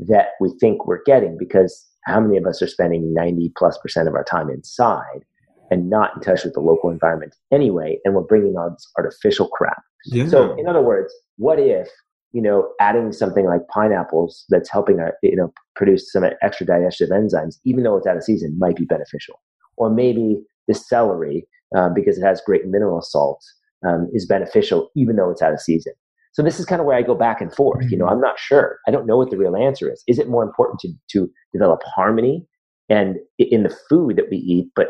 that 0.00 0.28
we 0.40 0.50
think 0.60 0.86
we're 0.86 1.02
getting 1.04 1.36
because 1.36 1.84
how 2.04 2.20
many 2.20 2.36
of 2.36 2.46
us 2.46 2.62
are 2.62 2.68
spending 2.68 3.12
90 3.12 3.52
plus 3.56 3.76
percent 3.78 4.06
of 4.08 4.14
our 4.14 4.24
time 4.24 4.48
inside 4.48 5.24
and 5.70 5.90
not 5.90 6.16
in 6.16 6.22
touch 6.22 6.44
with 6.44 6.54
the 6.54 6.60
local 6.60 6.90
environment 6.90 7.34
anyway 7.52 7.98
and 8.04 8.14
we're 8.14 8.22
bringing 8.22 8.56
on 8.56 8.72
this 8.72 8.86
artificial 8.96 9.48
crap 9.48 9.82
yeah, 10.06 10.26
so, 10.26 10.54
in 10.56 10.66
other 10.66 10.82
words, 10.82 11.12
what 11.36 11.58
if 11.58 11.88
you 12.32 12.42
know 12.42 12.70
adding 12.80 13.12
something 13.12 13.46
like 13.46 13.66
pineapples 13.68 14.44
that's 14.48 14.70
helping 14.70 15.00
our 15.00 15.14
you 15.22 15.36
know 15.36 15.52
produce 15.76 16.10
some 16.12 16.24
extra 16.42 16.66
digestive 16.66 17.10
enzymes, 17.10 17.56
even 17.64 17.84
though 17.84 17.96
it's 17.96 18.06
out 18.06 18.16
of 18.16 18.24
season, 18.24 18.56
might 18.58 18.76
be 18.76 18.84
beneficial, 18.84 19.40
or 19.76 19.90
maybe 19.90 20.40
the 20.66 20.74
celery 20.74 21.46
um, 21.76 21.94
because 21.94 22.18
it 22.18 22.22
has 22.22 22.40
great 22.44 22.66
mineral 22.66 23.02
salts 23.02 23.52
um, 23.86 24.08
is 24.12 24.26
beneficial, 24.26 24.90
even 24.96 25.16
though 25.16 25.30
it's 25.30 25.42
out 25.42 25.52
of 25.52 25.60
season. 25.60 25.92
So 26.32 26.42
this 26.42 26.60
is 26.60 26.66
kind 26.66 26.80
of 26.80 26.86
where 26.86 26.96
I 26.96 27.02
go 27.02 27.14
back 27.14 27.40
and 27.40 27.52
forth. 27.52 27.90
You 27.90 27.96
know, 27.96 28.06
I'm 28.06 28.20
not 28.20 28.38
sure. 28.38 28.78
I 28.86 28.90
don't 28.90 29.06
know 29.06 29.16
what 29.16 29.30
the 29.30 29.38
real 29.38 29.56
answer 29.56 29.92
is. 29.92 30.02
Is 30.06 30.18
it 30.18 30.28
more 30.28 30.44
important 30.44 30.80
to 30.80 30.92
to 31.12 31.30
develop 31.52 31.82
harmony 31.84 32.46
and 32.88 33.16
in 33.38 33.64
the 33.64 33.76
food 33.90 34.16
that 34.16 34.30
we 34.30 34.38
eat, 34.38 34.68
but 34.76 34.88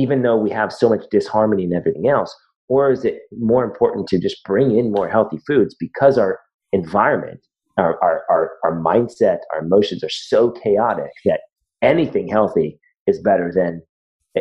even 0.00 0.22
though 0.22 0.36
we 0.36 0.50
have 0.50 0.72
so 0.72 0.88
much 0.88 1.04
disharmony 1.10 1.64
and 1.64 1.74
everything 1.74 2.08
else, 2.08 2.34
or 2.68 2.90
is 2.90 3.04
it 3.04 3.22
more 3.38 3.64
important 3.64 4.06
to 4.08 4.18
just 4.18 4.42
bring 4.44 4.78
in 4.78 4.92
more 4.92 5.08
healthy 5.08 5.38
foods 5.46 5.74
because 5.78 6.16
our 6.16 6.38
environment, 6.72 7.40
our, 7.76 8.02
our, 8.02 8.22
our, 8.30 8.52
our 8.64 8.80
mindset, 8.80 9.38
our 9.52 9.60
emotions 9.60 10.02
are 10.02 10.14
so 10.30 10.50
chaotic 10.62 11.10
that 11.26 11.40
anything 11.82 12.28
healthy 12.28 12.78
is 13.06 13.20
better 13.20 13.52
than 13.54 13.82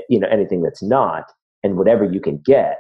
you 0.08 0.20
know 0.20 0.28
anything 0.32 0.62
that's 0.62 0.84
not, 0.84 1.24
and 1.64 1.76
whatever 1.76 2.04
you 2.06 2.22
can 2.22 2.38
get 2.46 2.78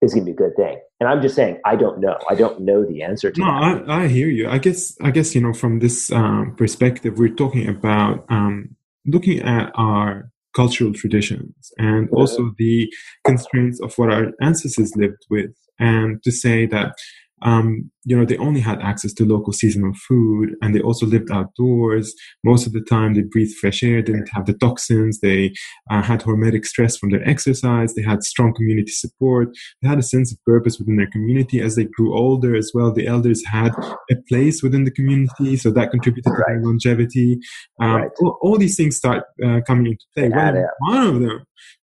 is 0.00 0.14
going 0.14 0.26
to 0.26 0.32
be 0.32 0.34
a 0.34 0.42
good 0.44 0.56
thing. 0.56 0.80
And 1.00 1.08
I'm 1.08 1.20
just 1.20 1.34
saying, 1.34 1.58
I 1.64 1.76
don't 1.76 2.00
know. 2.00 2.16
I 2.30 2.34
don't 2.34 2.60
know 2.60 2.84
the 2.84 3.02
answer 3.02 3.30
to 3.30 3.40
No, 3.40 3.46
that. 3.46 3.88
I, 3.88 4.04
I 4.04 4.08
hear 4.08 4.28
you. 4.28 4.48
I 4.48 4.58
guess 4.58 4.96
I 5.02 5.10
guess 5.10 5.34
you 5.34 5.42
know 5.42 5.52
from 5.52 5.80
this 5.80 6.10
um, 6.10 6.54
perspective, 6.56 7.18
we're 7.18 7.38
talking 7.44 7.68
about 7.68 8.24
um, 8.30 8.76
looking 9.06 9.40
at 9.40 9.70
our 9.74 10.30
cultural 10.54 10.92
traditions 10.92 11.72
and 11.78 12.08
also 12.10 12.52
the 12.58 12.92
constraints 13.24 13.80
of 13.80 13.96
what 13.98 14.12
our 14.12 14.32
ancestors 14.40 14.94
lived 14.96 15.24
with, 15.30 15.50
and 15.78 16.22
to 16.22 16.30
say 16.30 16.66
that 16.66 16.94
um, 17.42 17.90
you 18.04 18.16
know 18.16 18.24
they 18.24 18.36
only 18.38 18.60
had 18.60 18.80
access 18.80 19.12
to 19.14 19.24
local 19.24 19.52
seasonal 19.52 19.92
food, 20.08 20.54
and 20.62 20.74
they 20.74 20.80
also 20.80 21.06
lived 21.06 21.30
outdoors 21.30 22.14
most 22.44 22.66
of 22.66 22.72
the 22.72 22.80
time. 22.82 23.14
They 23.14 23.22
breathed 23.22 23.56
fresh 23.56 23.82
air, 23.82 24.02
didn't 24.02 24.28
have 24.32 24.46
the 24.46 24.54
toxins. 24.54 25.20
They 25.20 25.52
uh, 25.90 26.02
had 26.02 26.20
hormetic 26.20 26.64
stress 26.64 26.96
from 26.96 27.10
their 27.10 27.26
exercise. 27.28 27.94
They 27.94 28.02
had 28.02 28.22
strong 28.22 28.54
community 28.54 28.92
support. 28.92 29.48
They 29.82 29.88
had 29.88 29.98
a 29.98 30.02
sense 30.02 30.32
of 30.32 30.38
purpose 30.44 30.78
within 30.78 30.96
their 30.96 31.10
community 31.10 31.60
as 31.60 31.76
they 31.76 31.84
grew 31.84 32.16
older 32.16 32.54
as 32.54 32.70
well. 32.74 32.92
The 32.92 33.06
elders 33.06 33.42
had 33.46 33.72
a 34.10 34.16
place 34.28 34.62
within 34.62 34.84
the 34.84 34.90
community, 34.90 35.56
so 35.56 35.70
that 35.70 35.90
contributed 35.90 36.32
to 36.32 36.42
their 36.46 36.60
longevity. 36.62 37.38
Um, 37.80 37.94
Right. 37.94 38.10
all, 38.22 38.38
all 38.42 38.58
these 38.58 38.76
things 38.76 38.96
start 38.96 39.24
uh, 39.44 39.60
coming 39.66 39.86
into 39.86 40.04
play. 40.14 40.28
One, 40.28 40.54
one 40.78 41.06
of 41.06 41.20
them 41.20 41.38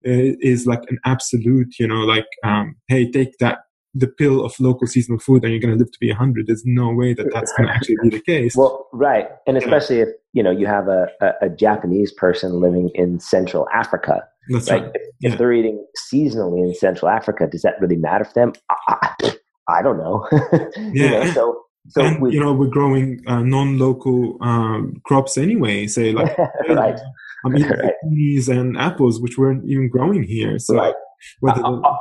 uh, 0.07 0.35
is 0.41 0.65
like 0.65 0.81
an 0.89 0.97
absolute, 1.05 1.75
you 1.79 1.87
know, 1.87 2.01
like, 2.01 2.25
um, 2.43 2.75
hey, 2.87 3.09
take 3.11 3.37
that. 3.39 3.59
The 3.95 4.07
pill 4.07 4.45
of 4.45 4.53
local 4.59 4.85
seasonal 4.87 5.19
food, 5.19 5.43
and 5.43 5.51
you're 5.51 5.61
going 5.61 5.73
to 5.73 5.77
live 5.77 5.91
to 5.91 5.99
be 5.99 6.09
100. 6.09 6.45
There's 6.47 6.63
no 6.65 6.93
way 6.93 7.13
that 7.15 7.27
that's 7.33 7.51
going 7.53 7.67
to 7.67 7.73
actually 7.73 7.97
be 8.03 8.09
the 8.09 8.21
case. 8.21 8.53
Well, 8.55 8.87
right, 8.93 9.27
and 9.47 9.57
especially 9.57 9.99
if 10.01 10.09
you 10.33 10.43
know 10.43 10.51
you 10.51 10.67
have 10.67 10.87
a, 10.87 11.07
a, 11.21 11.31
a 11.43 11.49
Japanese 11.49 12.11
person 12.11 12.59
living 12.61 12.91
in 12.93 13.19
Central 13.19 13.67
Africa, 13.73 14.23
that's 14.49 14.69
right? 14.69 14.83
right. 14.83 14.91
If, 14.93 15.01
Yeah. 15.21 15.31
if 15.31 15.37
they're 15.39 15.53
eating 15.53 15.83
seasonally 16.13 16.67
in 16.67 16.75
Central 16.75 17.09
Africa, 17.09 17.47
does 17.51 17.63
that 17.63 17.81
really 17.81 17.95
matter 17.97 18.25
for 18.25 18.33
them? 18.33 18.53
I, 18.69 18.75
I, 19.23 19.33
I 19.67 19.81
don't 19.81 19.97
know. 19.97 20.27
You 20.93 21.05
Yeah. 21.05 21.09
know, 21.25 21.31
so 21.33 21.61
so 21.89 22.03
and 22.03 22.21
we, 22.21 22.33
you 22.33 22.39
know 22.39 22.53
we're 22.53 22.67
growing 22.67 23.21
uh, 23.25 23.41
non-local 23.41 24.37
um, 24.41 25.01
crops 25.05 25.37
anyway. 25.37 25.87
Say 25.87 26.11
like 26.11 26.37
right, 26.69 26.99
I'm 27.45 27.55
eating 27.57 27.71
Right. 27.71 27.93
zucchinis 28.05 28.49
and 28.49 28.77
apples, 28.77 29.19
which 29.19 29.37
weren't 29.37 29.65
even 29.65 29.89
growing 29.89 30.21
here. 30.23 30.59
So 30.59 30.75
right. 30.75 30.93
whether 31.39 31.63
Uh, 31.65 31.79
uh, 31.81 31.95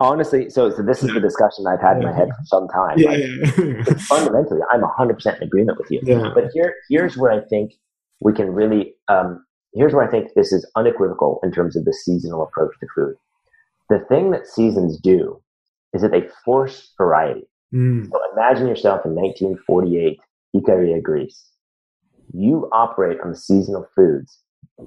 honestly, 0.00 0.48
so 0.50 0.70
so 0.70 0.82
this 0.82 1.02
is 1.02 1.12
the 1.12 1.20
discussion 1.20 1.66
I've 1.66 1.80
had 1.80 1.96
in 1.98 2.04
my 2.04 2.12
head 2.14 2.28
for 2.28 2.44
some 2.44 2.68
time. 2.68 2.98
yeah, 2.98 3.10
Like, 3.10 3.18
yeah, 3.20 3.94
fundamentally, 4.08 4.60
I'm 4.72 4.80
100 4.82 5.14
percent 5.14 5.38
in 5.38 5.44
agreement 5.44 5.78
with 5.78 5.90
you. 5.90 6.00
yeah, 6.02 6.30
But 6.34 6.50
here, 6.52 6.74
here's 6.88 7.16
where 7.16 7.32
I 7.32 7.40
think 7.48 7.72
we 8.20 8.32
can 8.32 8.52
really. 8.52 8.94
Um, 9.08 9.44
here's 9.74 9.92
where 9.92 10.06
I 10.06 10.10
think 10.10 10.28
this 10.34 10.52
is 10.52 10.68
unequivocal 10.76 11.40
in 11.42 11.52
terms 11.52 11.76
of 11.76 11.84
the 11.84 11.92
seasonal 11.92 12.42
approach 12.42 12.72
to 12.80 12.86
food. 12.94 13.14
The 13.90 14.00
thing 14.08 14.30
that 14.32 14.46
seasons 14.46 14.98
do 15.00 15.40
is 15.94 16.02
that 16.02 16.10
they 16.10 16.28
force 16.44 16.92
variety. 16.98 17.48
Mm, 17.74 18.08
So 18.10 18.18
imagine 18.32 18.66
yourself 18.66 19.04
in 19.04 19.14
1948, 19.14 20.18
Ikaria, 20.56 21.02
Greece. 21.02 21.50
You 22.34 22.68
operate 22.72 23.18
on 23.24 23.30
the 23.30 23.36
seasonal 23.36 23.86
foods, 23.96 24.38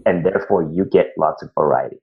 and 0.06 0.24
therefore 0.26 0.64
you 0.72 0.86
get 0.86 1.08
lots 1.18 1.42
of 1.42 1.50
variety. 1.58 1.98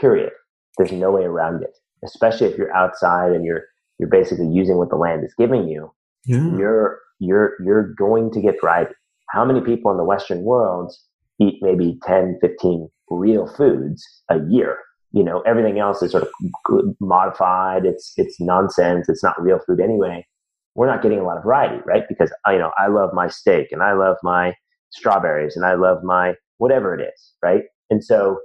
Period. 0.00 0.32
There's 0.78 0.92
no 0.92 1.10
way 1.10 1.24
around 1.24 1.62
it. 1.62 1.76
Especially 2.04 2.46
if 2.46 2.56
you're 2.56 2.74
outside 2.74 3.32
and 3.32 3.44
you're 3.44 3.64
you're 3.98 4.08
basically 4.08 4.48
using 4.48 4.78
what 4.78 4.88
the 4.88 4.96
land 4.96 5.24
is 5.24 5.34
giving 5.38 5.68
you 5.68 5.92
yeah, 6.24 6.56
you're 6.56 7.00
you're 7.18 7.56
you're 7.64 7.94
going 7.94 8.30
to 8.32 8.40
get 8.40 8.60
variety. 8.60 8.94
How 9.30 9.44
many 9.44 9.60
people 9.60 9.90
in 9.90 9.96
the 9.96 10.04
Western 10.04 10.42
world 10.42 10.92
eat 11.40 11.58
maybe 11.62 11.98
10, 12.04 12.38
15 12.40 12.88
real 13.08 13.46
foods 13.46 14.04
a 14.28 14.40
year? 14.48 14.78
You 15.12 15.24
know, 15.24 15.40
everything 15.42 15.78
else 15.78 16.02
is 16.02 16.12
sort 16.12 16.24
of 16.24 16.30
modified. 17.00 17.84
It's 17.84 18.12
it's 18.16 18.40
nonsense. 18.40 19.08
It's 19.08 19.22
not 19.22 19.40
real 19.40 19.60
food 19.66 19.80
anyway. 19.80 20.26
We're 20.74 20.86
not 20.86 21.02
getting 21.02 21.18
a 21.18 21.24
lot 21.24 21.36
of 21.36 21.42
variety, 21.42 21.82
right? 21.84 22.04
Because 22.08 22.32
you 22.48 22.58
know, 22.58 22.70
I 22.78 22.88
love 22.88 23.10
my 23.12 23.28
steak 23.28 23.68
and 23.72 23.82
I 23.82 23.92
love 23.92 24.16
my 24.22 24.54
strawberries 24.90 25.56
and 25.56 25.64
I 25.64 25.74
love 25.74 26.02
my 26.02 26.34
whatever 26.58 26.94
it 26.94 27.02
is, 27.02 27.32
right? 27.42 27.62
And 27.90 28.04
so 28.04 28.38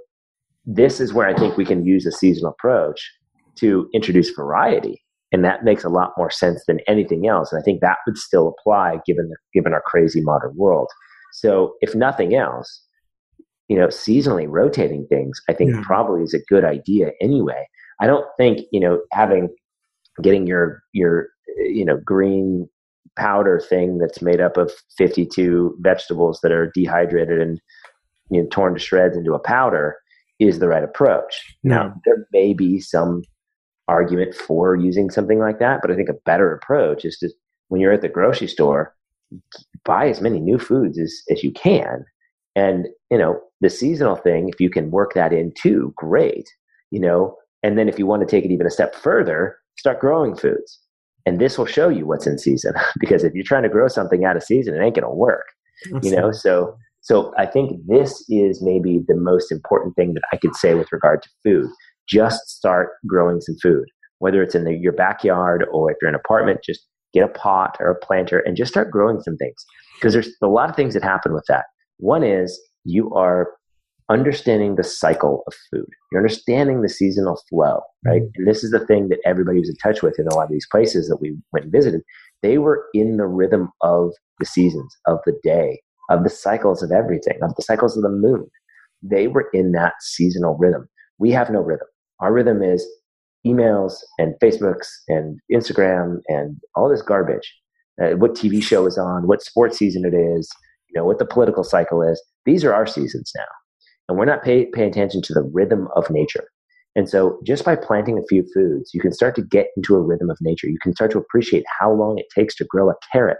this 0.64 1.00
is 1.00 1.12
where 1.12 1.28
I 1.28 1.34
think 1.34 1.56
we 1.56 1.64
can 1.64 1.84
use 1.84 2.06
a 2.06 2.12
seasonal 2.12 2.50
approach 2.50 3.12
to 3.58 3.88
introduce 3.94 4.30
variety 4.30 5.02
and 5.32 5.44
that 5.44 5.64
makes 5.64 5.82
a 5.84 5.88
lot 5.88 6.12
more 6.16 6.30
sense 6.30 6.62
than 6.66 6.78
anything 6.86 7.26
else. 7.26 7.52
And 7.52 7.60
I 7.60 7.64
think 7.64 7.80
that 7.80 7.98
would 8.06 8.16
still 8.16 8.48
apply 8.58 9.00
given 9.06 9.28
the, 9.28 9.36
given 9.52 9.72
our 9.72 9.82
crazy 9.84 10.20
modern 10.22 10.54
world. 10.56 10.88
So 11.32 11.74
if 11.80 11.94
nothing 11.94 12.34
else, 12.34 12.82
you 13.68 13.76
know, 13.76 13.88
seasonally 13.88 14.46
rotating 14.48 15.06
things, 15.08 15.40
I 15.48 15.52
think 15.52 15.72
Yeah. 15.74 15.82
probably 15.84 16.22
is 16.22 16.32
a 16.32 16.38
good 16.48 16.64
idea 16.64 17.10
anyway. 17.20 17.66
I 18.00 18.06
don't 18.06 18.26
think 18.38 18.60
you 18.72 18.78
know 18.80 19.00
having 19.12 19.48
getting 20.22 20.46
your 20.46 20.80
your 20.92 21.28
you 21.56 21.84
know 21.84 21.98
green 22.04 22.68
powder 23.18 23.58
thing 23.58 23.98
that's 23.98 24.20
made 24.22 24.40
up 24.40 24.56
of 24.56 24.70
52 24.98 25.76
vegetables 25.80 26.38
that 26.42 26.52
are 26.52 26.70
dehydrated 26.74 27.40
and 27.40 27.60
you 28.30 28.42
know 28.42 28.48
torn 28.50 28.74
to 28.74 28.78
shreds 28.80 29.16
into 29.16 29.34
a 29.34 29.38
powder 29.38 29.96
is 30.38 30.58
the 30.58 30.68
right 30.68 30.84
approach. 30.84 31.56
Now 31.64 31.82
No. 31.82 31.88
Um, 31.88 32.00
there 32.04 32.26
may 32.32 32.52
be 32.54 32.78
some 32.80 33.22
argument 33.88 34.34
for 34.34 34.74
using 34.76 35.10
something 35.10 35.38
like 35.38 35.58
that, 35.58 35.80
but 35.82 35.90
I 35.90 35.96
think 35.96 36.08
a 36.08 36.14
better 36.24 36.52
approach 36.52 37.04
is 37.04 37.18
to 37.18 37.30
when 37.68 37.80
you're 37.80 37.92
at 37.92 38.02
the 38.02 38.08
grocery 38.08 38.48
store, 38.48 38.94
buy 39.84 40.08
as 40.08 40.20
many 40.20 40.40
new 40.40 40.58
foods 40.58 40.98
as, 40.98 41.22
as 41.30 41.42
you 41.42 41.52
can. 41.52 42.04
And, 42.54 42.86
you 43.10 43.18
know, 43.18 43.40
the 43.60 43.70
seasonal 43.70 44.16
thing, 44.16 44.48
if 44.48 44.60
you 44.60 44.70
can 44.70 44.90
work 44.90 45.14
that 45.14 45.32
in 45.32 45.52
too, 45.60 45.92
great. 45.96 46.48
You 46.90 47.00
know, 47.00 47.36
and 47.62 47.76
then 47.76 47.88
if 47.88 47.98
you 47.98 48.06
want 48.06 48.20
to 48.20 48.26
take 48.26 48.44
it 48.44 48.52
even 48.52 48.66
a 48.66 48.70
step 48.70 48.94
further, 48.94 49.58
start 49.76 50.00
growing 50.00 50.36
foods. 50.36 50.78
And 51.26 51.40
this 51.40 51.58
will 51.58 51.66
show 51.66 51.88
you 51.88 52.06
what's 52.06 52.26
in 52.26 52.38
season. 52.38 52.74
because 53.00 53.24
if 53.24 53.34
you're 53.34 53.44
trying 53.44 53.64
to 53.64 53.68
grow 53.68 53.88
something 53.88 54.24
out 54.24 54.36
of 54.36 54.44
season, 54.44 54.74
it 54.74 54.84
ain't 54.84 54.94
gonna 54.94 55.12
work 55.12 55.46
you 56.02 56.10
know 56.10 56.32
so 56.32 56.76
so 57.00 57.32
i 57.36 57.46
think 57.46 57.80
this 57.86 58.24
is 58.28 58.62
maybe 58.62 59.00
the 59.06 59.16
most 59.16 59.52
important 59.52 59.94
thing 59.96 60.14
that 60.14 60.22
i 60.32 60.36
could 60.36 60.54
say 60.56 60.74
with 60.74 60.90
regard 60.92 61.22
to 61.22 61.28
food 61.42 61.70
just 62.08 62.48
start 62.48 62.90
growing 63.06 63.40
some 63.40 63.56
food 63.62 63.84
whether 64.18 64.42
it's 64.42 64.54
in 64.54 64.64
the, 64.64 64.72
your 64.74 64.92
backyard 64.92 65.66
or 65.72 65.90
if 65.90 65.96
you're 66.00 66.08
in 66.08 66.14
an 66.14 66.20
apartment 66.24 66.60
just 66.64 66.86
get 67.12 67.24
a 67.24 67.28
pot 67.28 67.76
or 67.80 67.90
a 67.90 68.06
planter 68.06 68.40
and 68.40 68.56
just 68.56 68.72
start 68.72 68.90
growing 68.90 69.20
some 69.20 69.36
things 69.36 69.64
because 69.96 70.12
there's 70.12 70.28
a 70.42 70.46
lot 70.46 70.68
of 70.68 70.76
things 70.76 70.94
that 70.94 71.02
happen 71.02 71.32
with 71.32 71.44
that. 71.48 71.64
One 71.98 72.22
is 72.22 72.60
you 72.84 73.12
are 73.14 73.48
understanding 74.08 74.76
the 74.76 74.84
cycle 74.84 75.42
of 75.46 75.54
food. 75.70 75.88
You're 76.12 76.20
understanding 76.20 76.82
the 76.82 76.88
seasonal 76.88 77.40
flow, 77.48 77.80
right? 78.04 78.22
Mm-hmm. 78.22 78.30
And 78.36 78.46
this 78.46 78.62
is 78.62 78.70
the 78.70 78.84
thing 78.86 79.08
that 79.08 79.18
everybody 79.24 79.58
was 79.58 79.68
in 79.68 79.76
touch 79.76 80.02
with 80.02 80.18
in 80.18 80.28
a 80.28 80.34
lot 80.34 80.44
of 80.44 80.50
these 80.50 80.66
places 80.70 81.08
that 81.08 81.16
we 81.20 81.36
went 81.52 81.64
and 81.64 81.72
visited. 81.72 82.02
They 82.42 82.58
were 82.58 82.84
in 82.94 83.16
the 83.16 83.26
rhythm 83.26 83.70
of 83.80 84.12
the 84.38 84.46
seasons, 84.46 84.94
of 85.06 85.18
the 85.24 85.36
day, 85.42 85.80
of 86.10 86.22
the 86.22 86.30
cycles 86.30 86.82
of 86.82 86.92
everything, 86.92 87.38
of 87.42 87.54
the 87.56 87.62
cycles 87.62 87.96
of 87.96 88.02
the 88.02 88.10
moon. 88.10 88.46
They 89.02 89.26
were 89.26 89.48
in 89.52 89.72
that 89.72 89.94
seasonal 90.00 90.56
rhythm. 90.58 90.86
We 91.18 91.30
have 91.32 91.50
no 91.50 91.60
rhythm. 91.60 91.86
Our 92.20 92.32
rhythm 92.32 92.62
is 92.62 92.86
emails 93.46 93.94
and 94.18 94.34
Facebooks 94.42 94.86
and 95.08 95.38
Instagram 95.52 96.20
and 96.28 96.56
all 96.74 96.88
this 96.88 97.02
garbage. 97.02 97.54
Uh, 98.02 98.10
what 98.16 98.34
TV 98.34 98.62
show 98.62 98.86
is 98.86 98.98
on, 98.98 99.26
what 99.26 99.42
sports 99.42 99.78
season 99.78 100.04
it 100.04 100.14
is, 100.14 100.50
you 100.88 101.00
know, 101.00 101.04
what 101.04 101.18
the 101.18 101.24
political 101.24 101.64
cycle 101.64 102.02
is. 102.02 102.22
These 102.44 102.64
are 102.64 102.74
our 102.74 102.86
seasons 102.86 103.32
now. 103.36 103.44
And 104.08 104.18
we're 104.18 104.26
not 104.26 104.44
pay, 104.44 104.66
paying 104.66 104.90
attention 104.90 105.22
to 105.22 105.34
the 105.34 105.42
rhythm 105.42 105.88
of 105.96 106.10
nature. 106.10 106.44
And 106.94 107.08
so 107.08 107.38
just 107.44 107.64
by 107.64 107.76
planting 107.76 108.18
a 108.18 108.26
few 108.28 108.44
foods, 108.54 108.92
you 108.94 109.00
can 109.00 109.12
start 109.12 109.34
to 109.36 109.42
get 109.42 109.66
into 109.76 109.94
a 109.94 110.00
rhythm 110.00 110.30
of 110.30 110.38
nature. 110.40 110.66
You 110.66 110.78
can 110.82 110.94
start 110.94 111.10
to 111.12 111.18
appreciate 111.18 111.64
how 111.78 111.92
long 111.92 112.18
it 112.18 112.26
takes 112.34 112.54
to 112.56 112.64
grow 112.64 112.88
a 112.88 112.94
carrot, 113.12 113.38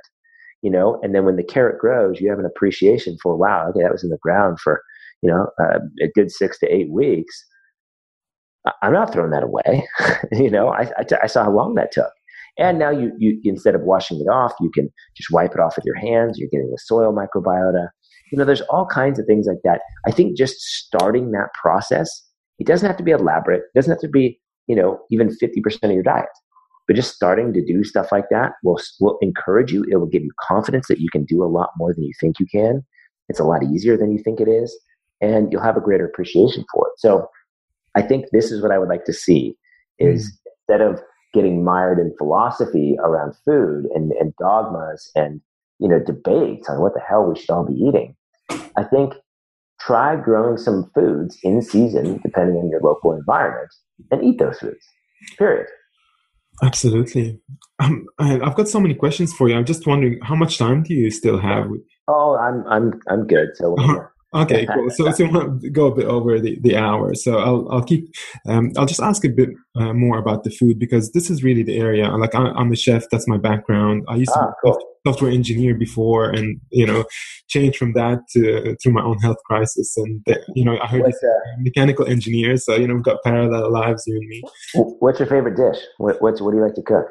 you 0.62 0.70
know, 0.70 1.00
and 1.02 1.14
then 1.14 1.24
when 1.24 1.36
the 1.36 1.44
carrot 1.44 1.78
grows, 1.78 2.20
you 2.20 2.28
have 2.28 2.38
an 2.38 2.44
appreciation 2.44 3.16
for, 3.22 3.36
wow, 3.36 3.66
okay, 3.70 3.82
that 3.82 3.92
was 3.92 4.04
in 4.04 4.10
the 4.10 4.18
ground 4.18 4.60
for, 4.60 4.82
you 5.22 5.30
know, 5.30 5.48
uh, 5.58 5.78
a 6.02 6.08
good 6.14 6.30
six 6.30 6.58
to 6.58 6.66
eight 6.66 6.90
weeks. 6.90 7.44
I'm 8.82 8.92
not 8.92 9.12
throwing 9.12 9.30
that 9.30 9.42
away. 9.42 9.86
you 10.32 10.50
know, 10.50 10.68
I, 10.68 10.90
I, 11.22 11.26
saw 11.26 11.44
how 11.44 11.52
long 11.52 11.74
that 11.74 11.92
took. 11.92 12.10
And 12.58 12.78
now 12.78 12.90
you, 12.90 13.12
you, 13.18 13.38
instead 13.44 13.74
of 13.74 13.82
washing 13.82 14.18
it 14.20 14.30
off, 14.30 14.52
you 14.60 14.70
can 14.70 14.88
just 15.16 15.30
wipe 15.30 15.52
it 15.52 15.60
off 15.60 15.76
with 15.76 15.84
your 15.84 15.96
hands. 15.96 16.38
You're 16.38 16.48
getting 16.50 16.70
the 16.70 16.78
soil 16.78 17.12
microbiota. 17.12 17.88
You 18.32 18.38
know, 18.38 18.44
there's 18.44 18.62
all 18.62 18.86
kinds 18.86 19.18
of 19.18 19.26
things 19.26 19.46
like 19.46 19.60
that. 19.64 19.80
I 20.06 20.10
think 20.10 20.36
just 20.36 20.56
starting 20.60 21.32
that 21.32 21.48
process, 21.60 22.08
it 22.58 22.66
doesn't 22.66 22.86
have 22.86 22.96
to 22.96 23.04
be 23.04 23.10
elaborate. 23.10 23.58
It 23.60 23.78
doesn't 23.78 23.92
have 23.92 24.00
to 24.00 24.08
be, 24.08 24.40
you 24.66 24.74
know, 24.74 24.98
even 25.10 25.28
50% 25.28 25.84
of 25.84 25.90
your 25.92 26.02
diet. 26.02 26.26
But 26.86 26.96
just 26.96 27.14
starting 27.14 27.52
to 27.52 27.64
do 27.64 27.84
stuff 27.84 28.10
like 28.10 28.26
that 28.30 28.52
will, 28.62 28.80
will 29.00 29.18
encourage 29.20 29.72
you. 29.72 29.84
It 29.90 29.96
will 29.96 30.06
give 30.06 30.22
you 30.22 30.32
confidence 30.48 30.88
that 30.88 31.00
you 31.00 31.08
can 31.10 31.24
do 31.24 31.42
a 31.42 31.46
lot 31.46 31.70
more 31.76 31.92
than 31.92 32.04
you 32.04 32.12
think 32.20 32.40
you 32.40 32.46
can. 32.50 32.84
It's 33.28 33.40
a 33.40 33.44
lot 33.44 33.64
easier 33.64 33.96
than 33.96 34.12
you 34.12 34.18
think 34.22 34.40
it 34.40 34.48
is. 34.48 34.76
And 35.20 35.52
you'll 35.52 35.62
have 35.62 35.76
a 35.76 35.80
greater 35.80 36.06
appreciation 36.06 36.64
for 36.72 36.86
it. 36.86 36.92
So 36.98 37.28
I 37.96 38.02
think 38.02 38.26
this 38.30 38.50
is 38.52 38.62
what 38.62 38.70
I 38.70 38.78
would 38.78 38.88
like 38.88 39.04
to 39.06 39.12
see 39.12 39.56
is 39.98 40.26
mm. 40.26 40.50
instead 40.68 40.80
of 40.86 41.00
getting 41.32 41.64
mired 41.64 41.98
in 41.98 42.14
philosophy 42.16 42.96
around 43.02 43.34
food 43.44 43.86
and, 43.94 44.12
and 44.12 44.32
dogmas 44.38 45.10
and 45.14 45.40
you 45.78 45.88
know 45.88 45.98
debates 45.98 46.68
on 46.68 46.80
what 46.80 46.94
the 46.94 47.00
hell 47.00 47.24
we 47.24 47.38
should 47.38 47.50
all 47.50 47.66
be 47.66 47.74
eating, 47.74 48.14
I 48.76 48.84
think 48.84 49.14
try 49.80 50.16
growing 50.16 50.56
some 50.56 50.90
foods 50.94 51.38
in 51.42 51.62
season 51.62 52.20
depending 52.22 52.56
on 52.56 52.70
your 52.70 52.80
local 52.80 53.12
environment 53.12 53.70
and 54.10 54.24
eat 54.24 54.38
those 54.38 54.58
foods. 54.58 54.86
Period. 55.38 55.66
Absolutely. 56.62 57.38
Um, 57.78 58.06
I've 58.18 58.54
got 58.54 58.68
so 58.68 58.80
many 58.80 58.94
questions 58.94 59.32
for 59.34 59.48
you. 59.48 59.56
I'm 59.56 59.66
just 59.66 59.86
wondering, 59.86 60.18
how 60.22 60.34
much 60.34 60.56
time 60.56 60.82
do 60.82 60.94
you 60.94 61.10
still 61.10 61.38
have? 61.38 61.66
Oh, 62.08 62.36
I'm 62.36 62.66
I'm 62.66 63.00
I'm 63.08 63.26
good. 63.26 63.48
So 63.54 63.76
Okay, 64.36 64.66
cool. 64.66 64.90
So, 64.90 65.10
so 65.12 65.28
we'll 65.30 65.58
go 65.72 65.86
a 65.86 65.94
bit 65.94 66.04
over 66.04 66.38
the, 66.38 66.58
the 66.60 66.76
hour. 66.76 67.14
So 67.14 67.38
I'll, 67.38 67.66
I'll 67.70 67.82
keep, 67.82 68.12
um, 68.46 68.72
I'll 68.76 68.86
just 68.86 69.00
ask 69.00 69.24
a 69.24 69.28
bit 69.28 69.50
uh, 69.76 69.92
more 69.94 70.18
about 70.18 70.44
the 70.44 70.50
food 70.50 70.78
because 70.78 71.12
this 71.12 71.30
is 71.30 71.42
really 71.42 71.62
the 71.62 71.78
area. 71.78 72.08
Like 72.10 72.34
I, 72.34 72.52
am 72.60 72.72
a 72.72 72.76
chef. 72.76 73.04
That's 73.10 73.26
my 73.26 73.38
background. 73.38 74.04
I 74.08 74.16
used 74.16 74.32
ah, 74.34 74.40
to 74.40 74.46
be 74.46 74.52
cool. 74.64 74.76
a 74.76 75.10
software 75.10 75.30
engineer 75.30 75.74
before 75.74 76.30
and, 76.30 76.60
you 76.70 76.86
know, 76.86 77.04
changed 77.48 77.78
from 77.78 77.94
that 77.94 78.18
to, 78.32 78.76
through 78.82 78.92
my 78.92 79.02
own 79.02 79.18
health 79.18 79.38
crisis. 79.46 79.96
And, 79.96 80.20
the, 80.26 80.42
you 80.54 80.64
know, 80.64 80.78
I 80.78 80.86
heard 80.86 81.04
uh, 81.04 81.10
mechanical 81.58 82.06
engineer. 82.06 82.56
So, 82.58 82.74
you 82.74 82.86
know, 82.86 82.94
we've 82.94 83.04
got 83.04 83.22
parallel 83.24 83.72
lives, 83.72 84.04
you 84.06 84.16
and 84.16 84.28
me. 84.28 84.42
What's 84.74 85.18
your 85.18 85.28
favorite 85.28 85.56
dish? 85.56 85.82
What, 85.98 86.20
what's, 86.20 86.42
what 86.42 86.50
do 86.50 86.58
you 86.58 86.62
like 86.64 86.74
to 86.74 86.82
cook? 86.82 87.06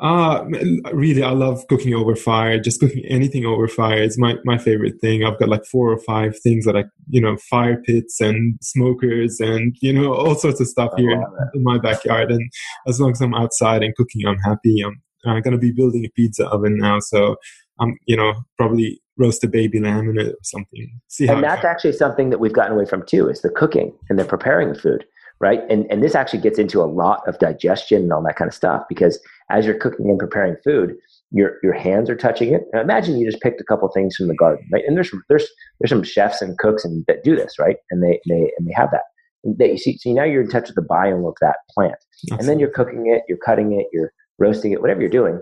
Uh, 0.00 0.44
really, 0.92 1.24
I 1.24 1.30
love 1.30 1.66
cooking 1.68 1.92
over 1.92 2.14
fire. 2.14 2.58
Just 2.60 2.78
cooking 2.78 3.04
anything 3.06 3.44
over 3.44 3.66
fire 3.66 4.00
is 4.00 4.16
my, 4.16 4.36
my 4.44 4.56
favorite 4.56 5.00
thing. 5.00 5.24
I've 5.24 5.38
got 5.40 5.48
like 5.48 5.64
four 5.64 5.90
or 5.90 5.98
five 5.98 6.38
things 6.38 6.64
that 6.66 6.76
I, 6.76 6.84
you 7.08 7.20
know, 7.20 7.36
fire 7.50 7.82
pits 7.84 8.20
and 8.20 8.58
smokers 8.62 9.40
and, 9.40 9.76
you 9.82 9.92
know, 9.92 10.14
all 10.14 10.36
sorts 10.36 10.60
of 10.60 10.68
stuff 10.68 10.92
here 10.96 11.10
in, 11.10 11.64
my 11.64 11.78
backyard. 11.78 12.30
And 12.30 12.48
as 12.86 13.00
long 13.00 13.10
as 13.10 13.20
I'm 13.20 13.34
outside 13.34 13.82
and 13.82 13.94
cooking, 13.96 14.24
I'm 14.24 14.38
happy. 14.38 14.82
I'm, 14.82 15.02
I'm 15.26 15.42
going 15.42 15.52
to 15.52 15.58
be 15.58 15.72
building 15.72 16.04
a 16.04 16.10
pizza 16.10 16.46
oven 16.46 16.76
now. 16.78 17.00
So 17.00 17.36
I'm, 17.80 17.98
you 18.06 18.16
know, 18.16 18.34
probably 18.56 19.00
roast 19.16 19.42
a 19.42 19.48
baby 19.48 19.80
lamb 19.80 20.08
in 20.10 20.20
it 20.20 20.28
or 20.28 20.38
something. 20.44 21.00
See 21.08 21.26
and 21.26 21.42
that's 21.42 21.64
actually 21.64 21.94
something 21.94 22.30
that 22.30 22.38
we've 22.38 22.52
gotten 22.52 22.72
away 22.72 22.84
from 22.84 23.04
too 23.04 23.28
is 23.28 23.40
the 23.42 23.50
cooking 23.50 23.92
and 24.08 24.16
the 24.16 24.24
preparing 24.24 24.72
the 24.72 24.78
food 24.78 25.04
right? 25.40 25.60
And 25.70 25.86
and 25.90 26.02
this 26.02 26.14
actually 26.14 26.40
gets 26.40 26.58
into 26.58 26.80
a 26.80 26.84
lot 26.84 27.26
of 27.28 27.38
digestion 27.38 28.02
and 28.02 28.12
all 28.12 28.22
that 28.24 28.36
kind 28.36 28.48
of 28.48 28.54
stuff 28.54 28.82
because 28.88 29.20
as 29.50 29.64
you're 29.64 29.78
cooking 29.78 30.06
and 30.10 30.18
preparing 30.18 30.56
food, 30.64 30.94
your 31.30 31.58
your 31.62 31.72
hands 31.72 32.08
are 32.10 32.16
touching 32.16 32.54
it. 32.54 32.62
Now 32.72 32.80
imagine 32.80 33.18
you 33.18 33.30
just 33.30 33.42
picked 33.42 33.60
a 33.60 33.64
couple 33.64 33.88
things 33.88 34.16
from 34.16 34.28
the 34.28 34.34
garden, 34.34 34.66
right? 34.72 34.84
And 34.86 34.96
there's 34.96 35.10
there's 35.28 35.46
there's 35.80 35.90
some 35.90 36.02
chefs 36.02 36.42
and 36.42 36.58
cooks 36.58 36.84
and 36.84 37.04
that 37.06 37.24
do 37.24 37.36
this, 37.36 37.58
right? 37.58 37.76
And 37.90 38.02
they 38.02 38.20
they 38.28 38.52
and 38.58 38.66
they 38.66 38.72
have 38.74 38.90
that. 38.92 39.04
And 39.44 39.56
they, 39.56 39.72
you 39.72 39.78
see, 39.78 39.96
so 39.98 40.12
now 40.12 40.24
you're 40.24 40.42
in 40.42 40.50
touch 40.50 40.66
with 40.68 40.74
the 40.74 40.82
biome 40.82 41.28
of 41.28 41.34
that 41.40 41.58
plant, 41.72 41.94
and 42.30 42.48
then 42.48 42.58
you're 42.58 42.70
cooking 42.70 43.06
it, 43.06 43.22
you're 43.28 43.38
cutting 43.38 43.78
it, 43.78 43.86
you're 43.92 44.12
roasting 44.38 44.72
it, 44.72 44.80
whatever 44.80 45.00
you're 45.00 45.10
doing. 45.10 45.40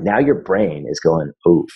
Now 0.00 0.18
your 0.18 0.36
brain 0.36 0.86
is 0.88 1.00
going, 1.00 1.32
oh, 1.44 1.66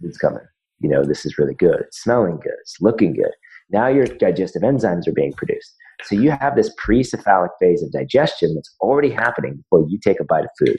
it's 0.00 0.16
coming. 0.18 0.42
You 0.80 0.88
know, 0.88 1.04
this 1.04 1.26
is 1.26 1.36
really 1.36 1.54
good. 1.54 1.80
It's 1.80 2.02
smelling 2.02 2.38
good. 2.42 2.54
It's 2.62 2.78
looking 2.80 3.12
good. 3.12 3.32
Now 3.70 3.88
your 3.88 4.06
digestive 4.06 4.62
enzymes 4.62 5.06
are 5.06 5.12
being 5.12 5.34
produced. 5.34 5.74
So 6.04 6.14
you 6.14 6.30
have 6.30 6.56
this 6.56 6.72
pre-cephalic 6.76 7.50
phase 7.60 7.82
of 7.82 7.92
digestion 7.92 8.54
that's 8.54 8.74
already 8.80 9.10
happening 9.10 9.56
before 9.56 9.86
you 9.88 9.98
take 10.02 10.20
a 10.20 10.24
bite 10.24 10.44
of 10.44 10.50
food. 10.58 10.76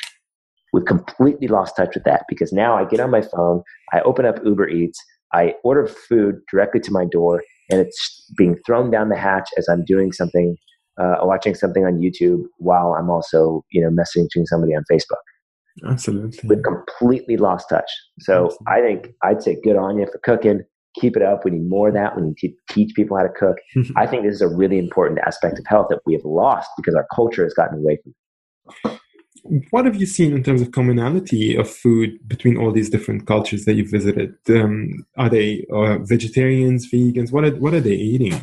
We've 0.74 0.86
completely 0.86 1.48
lost 1.48 1.76
touch 1.76 1.96
with 1.96 2.04
that 2.06 2.24
because 2.30 2.54
now 2.54 2.76
I 2.76 2.86
get 2.86 3.00
on 3.00 3.12
my 3.12 3.22
phone, 3.22 3.64
I 3.94 4.02
open 4.02 4.26
up 4.26 4.40
Uber 4.46 4.70
Eats, 4.70 5.00
I 5.34 5.56
order 5.64 5.88
food 5.88 6.40
directly 6.50 6.80
to 6.82 6.92
my 6.92 7.06
door, 7.06 7.44
and 7.70 7.80
it's 7.82 8.26
being 8.38 8.58
thrown 8.66 8.92
down 8.92 9.10
the 9.10 9.18
hatch 9.18 9.50
as 9.58 9.68
I'm 9.70 9.84
doing 9.86 10.12
something, 10.12 10.56
uh, 11.00 11.16
watching 11.22 11.56
something 11.56 11.86
on 11.86 12.00
YouTube 12.00 12.44
while 12.58 12.96
I'm 12.98 13.10
also, 13.10 13.64
you 13.72 13.82
know, 13.82 13.90
messaging 13.90 14.46
somebody 14.46 14.74
on 14.74 14.84
Facebook. 14.92 15.22
Absolutely. 15.88 16.50
We've 16.50 16.64
completely 16.64 17.38
lost 17.38 17.70
touch. 17.70 17.90
So 18.20 18.46
Absolutely. 18.46 18.68
I 18.68 18.82
think 18.82 19.16
I'd 19.24 19.44
say 19.44 19.58
good 19.64 19.78
on 19.78 19.98
you 19.98 20.06
for 20.06 20.20
cooking 20.24 20.64
keep 21.00 21.16
it 21.16 21.22
up. 21.22 21.46
We 21.46 21.52
need 21.52 21.70
more 21.70 21.89
of 21.89 21.94
that. 21.94 22.16
We 22.16 22.24
need 22.24 22.38
to 22.38 22.50
teach 22.70 22.94
people 22.96 23.18
how 23.18 23.24
to 23.24 23.30
cook. 23.30 23.58
I 23.96 24.08
think 24.08 24.24
this 24.24 24.36
is 24.36 24.42
a 24.42 24.48
really 24.48 24.78
important 24.78 25.20
aspect 25.26 25.60
of 25.60 25.66
health 25.68 25.88
that 25.89 26.00
we 26.06 26.14
have 26.14 26.26
lost 26.26 26.70
because 26.78 26.96
our 26.96 27.08
culture 27.14 27.44
has 27.44 27.54
gotten 27.54 27.80
away 27.80 28.00
from 28.04 28.14
it. 28.14 29.00
What 29.72 29.86
have 29.86 29.96
you 29.96 30.06
seen 30.06 30.36
in 30.36 30.44
terms 30.44 30.62
of 30.62 30.72
commonality 30.72 31.56
of 31.56 31.68
food 31.70 32.20
between 32.28 32.58
all 32.58 32.72
these 32.72 32.92
different 32.92 33.26
cultures 33.26 33.66
that 33.66 33.74
you've 33.74 33.89
visited? 33.89 34.36
Um, 34.50 35.06
are 35.18 35.30
they 35.30 35.66
uh, 35.74 35.98
vegetarians, 36.00 36.92
vegans? 36.92 37.32
What 37.32 37.46
are, 37.46 37.56
what 37.56 37.74
are 37.74 37.80
they 37.80 37.96
eating? 37.96 38.39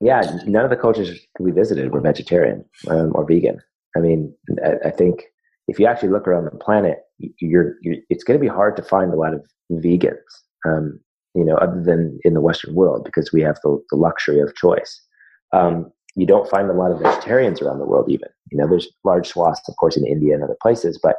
Yeah, 0.00 0.20
none 0.46 0.64
of 0.64 0.70
the 0.70 0.76
cultures 0.76 1.18
we 1.40 1.52
visited 1.52 1.90
were 1.90 2.00
vegetarian 2.00 2.64
um, 2.88 3.12
or 3.14 3.24
vegan. 3.26 3.60
I 3.96 4.00
mean, 4.00 4.34
I, 4.62 4.88
I, 4.88 4.90
think 4.90 5.22
if 5.68 5.78
you 5.78 5.86
actually 5.86 6.10
look 6.10 6.28
around 6.28 6.44
the 6.44 6.50
planet, 6.50 6.98
you're, 7.18 7.76
you're 7.80 7.96
it's 8.10 8.22
going 8.22 8.38
to 8.38 8.42
be 8.42 8.48
hard 8.48 8.76
to 8.76 8.82
find 8.82 9.10
a 9.10 9.16
lot 9.16 9.32
of 9.32 9.42
vegans. 9.72 10.18
Um, 10.66 11.00
you 11.36 11.44
know, 11.44 11.56
other 11.56 11.82
than 11.82 12.18
in 12.24 12.34
the 12.34 12.40
Western 12.40 12.74
world, 12.74 13.04
because 13.04 13.32
we 13.32 13.42
have 13.42 13.58
the, 13.62 13.78
the 13.90 13.96
luxury 13.96 14.40
of 14.40 14.54
choice. 14.56 15.00
Um, 15.52 15.92
you 16.16 16.26
don't 16.26 16.48
find 16.48 16.70
a 16.70 16.72
lot 16.72 16.90
of 16.90 17.00
vegetarians 17.00 17.60
around 17.60 17.78
the 17.78 17.86
world, 17.86 18.06
even. 18.08 18.28
You 18.50 18.58
know, 18.58 18.66
there's 18.66 18.88
large 19.04 19.28
swaths, 19.28 19.68
of 19.68 19.76
course, 19.76 19.96
in 19.96 20.06
India 20.06 20.34
and 20.34 20.42
other 20.42 20.56
places, 20.62 20.98
but 21.02 21.16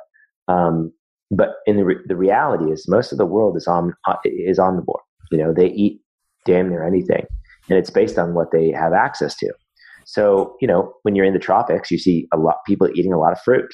um, 0.47 0.91
but 1.29 1.57
in 1.65 1.77
the 1.77 1.85
re- 1.85 2.05
the 2.07 2.15
reality 2.15 2.71
is 2.71 2.87
most 2.87 3.11
of 3.11 3.17
the 3.17 3.25
world 3.25 3.55
is 3.55 3.67
on 3.67 3.93
is 4.25 4.57
omnivore. 4.57 4.99
You 5.31 5.37
know, 5.37 5.53
they 5.53 5.67
eat 5.67 6.01
damn 6.45 6.69
near 6.69 6.83
anything, 6.83 7.25
and 7.69 7.77
it's 7.77 7.91
based 7.91 8.17
on 8.17 8.33
what 8.33 8.51
they 8.51 8.71
have 8.71 8.93
access 8.93 9.35
to. 9.37 9.53
So, 10.05 10.55
you 10.61 10.67
know, 10.67 10.93
when 11.03 11.15
you're 11.15 11.25
in 11.25 11.33
the 11.33 11.39
tropics, 11.39 11.91
you 11.91 11.99
see 11.99 12.27
a 12.33 12.37
lot 12.37 12.55
people 12.65 12.89
eating 12.95 13.11
a 13.13 13.19
lot 13.19 13.33
of 13.33 13.41
fruit. 13.41 13.71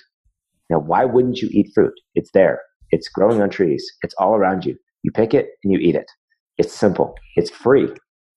Now, 0.70 0.80
why 0.80 1.06
wouldn't 1.06 1.38
you 1.38 1.48
eat 1.52 1.72
fruit? 1.76 1.94
It's 2.16 2.32
there. 2.34 2.60
It's 2.90 3.08
growing 3.08 3.42
on 3.42 3.52
trees. 3.52 3.86
It's 4.02 4.16
all 4.16 4.36
around 4.36 4.66
you. 4.66 4.76
You 5.04 5.12
pick 5.12 5.36
it 5.36 5.50
and 5.64 5.72
you 5.72 5.80
eat 5.80 5.96
it. 5.96 6.10
It's 6.58 6.74
simple. 6.74 7.16
It's 7.36 7.50
free. 7.50 7.90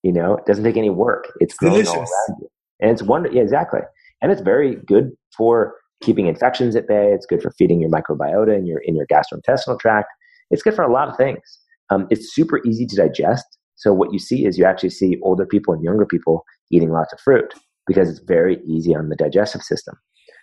You 0.03 0.13
know, 0.13 0.37
it 0.37 0.45
doesn't 0.45 0.63
take 0.63 0.77
any 0.77 0.89
work. 0.89 1.31
It's, 1.39 1.55
delicious. 1.57 1.89
all 1.89 1.97
around 1.97 2.41
you. 2.41 2.47
And 2.79 2.91
it's 2.91 3.03
wonderful. 3.03 3.35
Yeah, 3.35 3.43
exactly. 3.43 3.81
And 4.21 4.31
it's 4.31 4.41
very 4.41 4.75
good 4.87 5.11
for 5.35 5.75
keeping 6.01 6.27
infections 6.27 6.75
at 6.75 6.87
bay. 6.87 7.11
It's 7.11 7.25
good 7.25 7.41
for 7.41 7.51
feeding 7.57 7.81
your 7.81 7.89
microbiota 7.89 8.55
in 8.55 8.65
your 8.65 8.79
in 8.85 8.95
your 8.95 9.07
gastrointestinal 9.07 9.79
tract. 9.79 10.09
It's 10.51 10.61
good 10.61 10.75
for 10.75 10.83
a 10.83 10.91
lot 10.91 11.09
of 11.09 11.17
things. 11.17 11.41
Um, 11.89 12.07
it's 12.09 12.33
super 12.33 12.61
easy 12.65 12.85
to 12.85 12.95
digest. 12.95 13.45
So 13.75 13.93
what 13.93 14.11
you 14.11 14.19
see 14.19 14.45
is 14.45 14.57
you 14.57 14.65
actually 14.65 14.89
see 14.89 15.19
older 15.23 15.45
people 15.45 15.73
and 15.73 15.83
younger 15.83 16.05
people 16.05 16.43
eating 16.71 16.91
lots 16.91 17.13
of 17.13 17.19
fruit 17.19 17.53
because 17.85 18.09
it's 18.09 18.19
very 18.19 18.59
easy 18.67 18.95
on 18.95 19.09
the 19.09 19.15
digestive 19.15 19.61
system, 19.61 19.95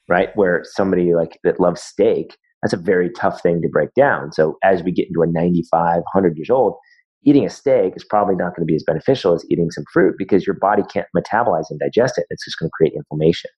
right? 0.08 0.30
Where 0.34 0.62
somebody 0.64 1.14
like 1.14 1.38
that 1.44 1.60
loves 1.60 1.82
steak, 1.82 2.36
that's 2.62 2.72
a 2.72 2.78
very 2.78 3.10
tough 3.10 3.42
thing 3.42 3.60
to 3.60 3.68
break 3.68 3.90
down. 3.94 4.32
So 4.32 4.56
as 4.62 4.82
we 4.82 4.92
get 4.92 5.08
into 5.08 5.22
a 5.22 5.26
95, 5.26 5.96
100 5.96 6.36
years 6.36 6.48
old, 6.48 6.76
eating 7.24 7.44
a 7.44 7.50
steak 7.50 7.94
is 7.96 8.04
probably 8.04 8.34
not 8.34 8.54
going 8.54 8.66
to 8.66 8.70
be 8.70 8.76
as 8.76 8.84
beneficial 8.86 9.34
as 9.34 9.44
eating 9.50 9.70
some 9.70 9.84
fruit 9.92 10.14
because 10.18 10.46
your 10.46 10.56
body 10.56 10.82
can't 10.92 11.06
metabolize 11.16 11.64
and 11.70 11.80
digest 11.80 12.18
it. 12.18 12.26
It's 12.30 12.44
just 12.44 12.58
going 12.58 12.68
to 12.68 12.72
create 12.76 12.94
inflammation. 12.94 13.50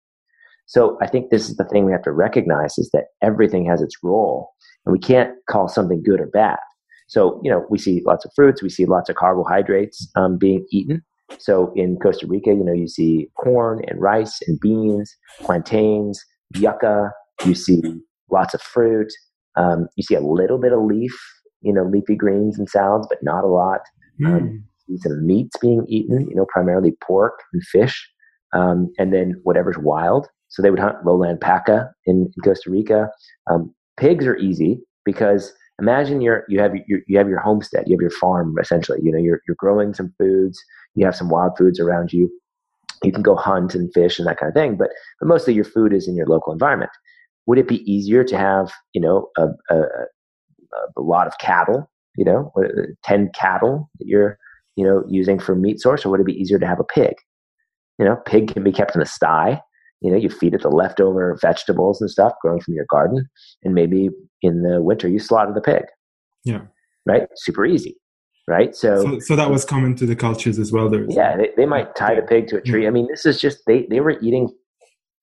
So 0.66 0.98
I 1.00 1.06
think 1.06 1.30
this 1.30 1.48
is 1.48 1.56
the 1.56 1.64
thing 1.64 1.84
we 1.84 1.92
have 1.92 2.02
to 2.02 2.12
recognize 2.12 2.76
is 2.76 2.90
that 2.92 3.04
everything 3.22 3.66
has 3.66 3.80
its 3.80 3.96
role 4.02 4.50
and 4.84 4.92
we 4.92 4.98
can't 4.98 5.32
call 5.48 5.68
something 5.68 6.02
good 6.02 6.20
or 6.20 6.26
bad. 6.26 6.58
So, 7.08 7.40
you 7.44 7.50
know, 7.50 7.64
we 7.70 7.78
see 7.78 8.02
lots 8.04 8.24
of 8.24 8.32
fruits, 8.34 8.62
we 8.62 8.68
see 8.68 8.84
lots 8.84 9.08
of 9.08 9.16
carbohydrates 9.16 10.10
um, 10.16 10.38
being 10.38 10.66
eaten. 10.72 11.02
So 11.38 11.72
in 11.76 11.98
Costa 11.98 12.26
Rica, 12.26 12.50
you 12.50 12.64
know, 12.64 12.72
you 12.72 12.88
see 12.88 13.28
corn 13.36 13.82
and 13.86 14.00
rice 14.00 14.40
and 14.46 14.58
beans, 14.60 15.14
plantains, 15.40 16.24
yucca, 16.54 17.12
you 17.44 17.54
see 17.54 17.82
lots 18.30 18.54
of 18.54 18.62
fruit. 18.62 19.12
Um, 19.56 19.88
you 19.96 20.02
see 20.02 20.14
a 20.14 20.20
little 20.20 20.58
bit 20.58 20.72
of 20.72 20.82
leaf, 20.82 21.16
you 21.66 21.72
know, 21.72 21.84
leafy 21.84 22.14
greens 22.14 22.58
and 22.58 22.68
salads, 22.68 23.06
but 23.10 23.18
not 23.22 23.44
a 23.44 23.48
lot. 23.48 23.80
Mm. 24.20 24.26
Um, 24.26 24.64
some 24.98 25.26
meats 25.26 25.56
being 25.58 25.84
eaten, 25.88 26.28
you 26.30 26.36
know, 26.36 26.46
primarily 26.48 26.92
pork 27.02 27.42
and 27.52 27.62
fish, 27.64 28.08
um, 28.52 28.92
and 28.98 29.12
then 29.12 29.34
whatever's 29.42 29.76
wild. 29.78 30.28
So 30.48 30.62
they 30.62 30.70
would 30.70 30.78
hunt 30.78 31.04
lowland 31.04 31.40
paca 31.40 31.90
in, 32.06 32.32
in 32.34 32.42
Costa 32.44 32.70
Rica. 32.70 33.10
Um, 33.50 33.74
pigs 33.96 34.26
are 34.26 34.36
easy 34.36 34.80
because 35.04 35.52
imagine 35.80 36.20
you're, 36.20 36.44
you 36.48 36.60
have 36.60 36.72
your, 36.86 37.00
you 37.08 37.18
have 37.18 37.28
your 37.28 37.40
homestead, 37.40 37.84
you 37.86 37.96
have 37.96 38.00
your 38.00 38.10
farm 38.10 38.54
essentially. 38.60 39.00
You 39.02 39.12
know, 39.12 39.18
you're, 39.18 39.40
you're 39.46 39.56
growing 39.58 39.92
some 39.92 40.14
foods, 40.18 40.58
you 40.94 41.04
have 41.04 41.16
some 41.16 41.28
wild 41.28 41.58
foods 41.58 41.80
around 41.80 42.12
you. 42.12 42.30
You 43.02 43.12
can 43.12 43.22
go 43.22 43.34
hunt 43.34 43.74
and 43.74 43.92
fish 43.92 44.18
and 44.18 44.26
that 44.26 44.38
kind 44.38 44.48
of 44.48 44.54
thing, 44.54 44.76
but, 44.76 44.90
but 45.20 45.28
mostly 45.28 45.52
your 45.52 45.64
food 45.64 45.92
is 45.92 46.08
in 46.08 46.16
your 46.16 46.26
local 46.26 46.52
environment. 46.52 46.90
Would 47.46 47.58
it 47.58 47.68
be 47.68 47.82
easier 47.90 48.24
to 48.24 48.36
have, 48.38 48.72
you 48.94 49.00
know, 49.00 49.28
a, 49.36 49.48
a, 49.74 49.82
a 50.96 51.00
lot 51.00 51.26
of 51.26 51.38
cattle, 51.38 51.90
you 52.16 52.24
know, 52.24 52.52
uh, 52.56 52.86
10 53.04 53.30
cattle 53.34 53.90
that 53.98 54.06
you're, 54.06 54.38
you 54.76 54.84
know, 54.84 55.04
using 55.08 55.38
for 55.38 55.54
meat 55.54 55.80
source, 55.80 56.04
or 56.04 56.10
would 56.10 56.20
it 56.20 56.26
be 56.26 56.40
easier 56.40 56.58
to 56.58 56.66
have 56.66 56.80
a 56.80 56.84
pig? 56.84 57.14
You 57.98 58.04
know, 58.04 58.16
pig 58.26 58.52
can 58.52 58.62
be 58.62 58.72
kept 58.72 58.94
in 58.94 59.02
a 59.02 59.06
sty. 59.06 59.60
You 60.02 60.10
know, 60.10 60.18
you 60.18 60.28
feed 60.28 60.54
it 60.54 60.62
the 60.62 60.68
leftover 60.68 61.38
vegetables 61.40 62.00
and 62.00 62.10
stuff 62.10 62.34
growing 62.42 62.60
from 62.60 62.74
your 62.74 62.84
garden, 62.90 63.26
and 63.62 63.74
maybe 63.74 64.10
in 64.42 64.62
the 64.62 64.82
winter 64.82 65.08
you 65.08 65.18
slaughter 65.18 65.52
the 65.54 65.62
pig. 65.62 65.84
Yeah. 66.44 66.62
Right. 67.06 67.22
Super 67.36 67.64
easy. 67.64 67.96
Right. 68.48 68.76
So, 68.76 69.02
so, 69.02 69.18
so 69.18 69.36
that 69.36 69.50
was 69.50 69.64
common 69.64 69.96
to 69.96 70.06
the 70.06 70.14
cultures 70.14 70.58
as 70.58 70.70
well. 70.70 70.88
There. 70.88 71.04
Yeah, 71.08 71.36
they, 71.36 71.50
they 71.56 71.66
might 71.66 71.96
tie 71.96 72.14
the 72.14 72.22
pig 72.22 72.46
to 72.48 72.58
a 72.58 72.60
tree. 72.60 72.86
I 72.86 72.90
mean, 72.90 73.08
this 73.08 73.26
is 73.26 73.40
just 73.40 73.58
they 73.66 73.86
they 73.90 74.00
were 74.00 74.20
eating. 74.20 74.50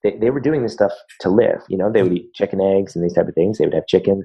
They, 0.03 0.17
they 0.17 0.29
were 0.29 0.41
doing 0.41 0.63
this 0.63 0.73
stuff 0.73 0.91
to 1.21 1.29
live. 1.29 1.61
You 1.69 1.77
know, 1.77 1.89
they 1.89 2.03
would 2.03 2.11
eat 2.11 2.33
chicken 2.33 2.59
eggs 2.59 2.95
and 2.95 3.05
these 3.05 3.13
type 3.13 3.29
of 3.29 3.35
things. 3.35 3.57
They 3.57 3.65
would 3.65 3.73
have 3.73 3.87
chicken. 3.87 4.17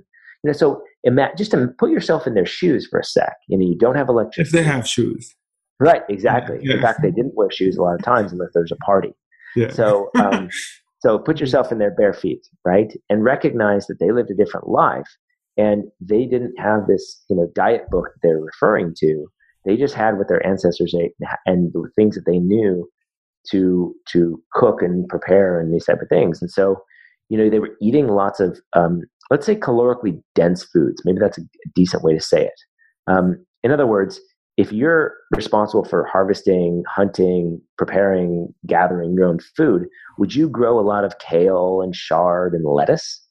You 0.42 0.48
know, 0.48 0.52
so 0.52 0.82
ima- 1.04 1.30
just 1.36 1.50
to 1.52 1.68
put 1.78 1.90
yourself 1.90 2.26
in 2.26 2.34
their 2.34 2.46
shoes 2.46 2.86
for 2.90 3.00
a 3.00 3.04
sec. 3.04 3.34
You 3.48 3.58
know, 3.58 3.66
you 3.66 3.76
don't 3.76 3.96
have 3.96 4.08
electricity. 4.08 4.58
If 4.58 4.64
they 4.64 4.68
have 4.70 4.86
shoes. 4.86 5.34
Right. 5.80 6.02
Exactly. 6.08 6.58
Yeah. 6.62 6.74
In 6.74 6.82
fact, 6.82 7.02
they 7.02 7.10
didn't 7.10 7.34
wear 7.36 7.50
shoes 7.50 7.76
a 7.76 7.82
lot 7.82 7.94
of 7.94 8.02
times 8.02 8.32
unless 8.32 8.50
there's 8.52 8.72
a 8.72 8.76
party. 8.76 9.14
Yeah. 9.54 9.70
So, 9.70 10.10
um, 10.18 10.48
so 11.00 11.18
put 11.18 11.38
yourself 11.38 11.70
in 11.70 11.78
their 11.78 11.92
bare 11.92 12.12
feet, 12.12 12.46
right? 12.64 12.92
And 13.08 13.22
recognize 13.22 13.86
that 13.86 14.00
they 14.00 14.10
lived 14.10 14.30
a 14.30 14.34
different 14.34 14.68
life 14.68 15.06
and 15.56 15.84
they 16.00 16.24
didn't 16.24 16.58
have 16.58 16.86
this, 16.86 17.22
you 17.28 17.36
know, 17.36 17.48
diet 17.54 17.90
book 17.90 18.06
that 18.06 18.20
they're 18.22 18.40
referring 18.40 18.94
to. 18.98 19.26
They 19.64 19.76
just 19.76 19.94
had 19.94 20.16
what 20.16 20.28
their 20.28 20.44
ancestors 20.46 20.94
ate 20.94 21.12
and 21.46 21.72
the 21.72 21.90
things 21.96 22.14
that 22.14 22.24
they 22.26 22.38
knew 22.38 22.88
to 23.50 23.94
to 24.12 24.42
cook 24.54 24.82
and 24.82 25.06
prepare 25.08 25.60
and 25.60 25.72
these 25.72 25.84
type 25.84 26.00
of 26.00 26.08
things. 26.08 26.40
And 26.40 26.50
so, 26.50 26.82
you 27.28 27.38
know, 27.38 27.50
they 27.50 27.58
were 27.58 27.76
eating 27.80 28.08
lots 28.08 28.40
of, 28.40 28.58
um, 28.74 29.02
let's 29.30 29.46
say, 29.46 29.56
calorically 29.56 30.22
dense 30.34 30.64
foods. 30.64 31.02
Maybe 31.04 31.18
that's 31.20 31.38
a 31.38 31.42
decent 31.74 32.02
way 32.02 32.14
to 32.14 32.20
say 32.20 32.46
it. 32.46 32.60
Um, 33.06 33.44
in 33.62 33.70
other 33.70 33.86
words, 33.86 34.20
if 34.56 34.72
you're 34.72 35.14
responsible 35.34 35.84
for 35.84 36.04
harvesting, 36.04 36.82
hunting, 36.88 37.60
preparing, 37.76 38.52
gathering 38.66 39.14
your 39.14 39.26
own 39.26 39.38
food, 39.56 39.86
would 40.18 40.34
you 40.34 40.48
grow 40.48 40.78
a 40.78 40.82
lot 40.82 41.04
of 41.04 41.18
kale 41.20 41.80
and 41.80 41.94
chard 41.94 42.54
and 42.54 42.64
lettuce? 42.64 43.24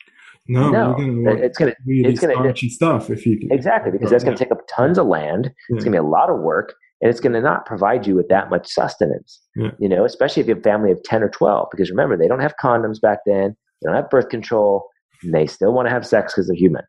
No, 0.48 0.70
no. 0.70 0.94
Gonna 0.94 1.32
it's 1.42 1.58
gonna 1.58 1.76
really 1.86 2.10
it's 2.10 2.22
gonna 2.22 2.34
starchy 2.34 2.70
stuff 2.70 3.10
if 3.10 3.26
you 3.26 3.38
can. 3.38 3.52
exactly 3.52 3.92
because 3.92 4.10
that's 4.10 4.24
gonna 4.24 4.38
take 4.38 4.52
up 4.52 4.62
tons 4.74 4.98
of 4.98 5.08
land. 5.08 5.52
Yeah. 5.70 5.76
It's 5.76 5.84
gonna 5.84 5.96
be 5.96 6.00
a 6.00 6.04
lot 6.04 6.30
of 6.30 6.40
work, 6.40 6.74
and 7.02 7.10
it's 7.10 7.20
gonna 7.20 7.42
not 7.42 7.66
provide 7.66 8.08
you 8.08 8.16
with 8.16 8.30
that 8.30 8.50
much 8.50 8.66
sustenance. 8.70 9.42
Yeah. 9.58 9.72
You 9.80 9.90
know, 9.90 10.06
especially 10.06 10.42
if 10.42 10.48
you 10.48 10.54
have 10.54 10.62
a 10.62 10.64
family 10.64 10.92
of 10.92 11.04
ten 11.04 11.22
or 11.22 11.30
twelve, 11.30 11.68
because 11.72 11.90
remember 11.90 12.16
they 12.16 12.30
don't 12.30 12.40
have 12.40 12.56
condoms 12.64 13.02
back 13.02 13.20
then. 13.26 13.58
They 13.82 13.88
don't 13.88 13.96
have 13.96 14.10
birth 14.10 14.30
control. 14.30 14.88
They 15.24 15.48
still 15.48 15.74
want 15.74 15.88
to 15.88 15.94
have 15.94 16.06
sex 16.06 16.34
because 16.34 16.48
they're 16.48 16.56
human 16.56 16.84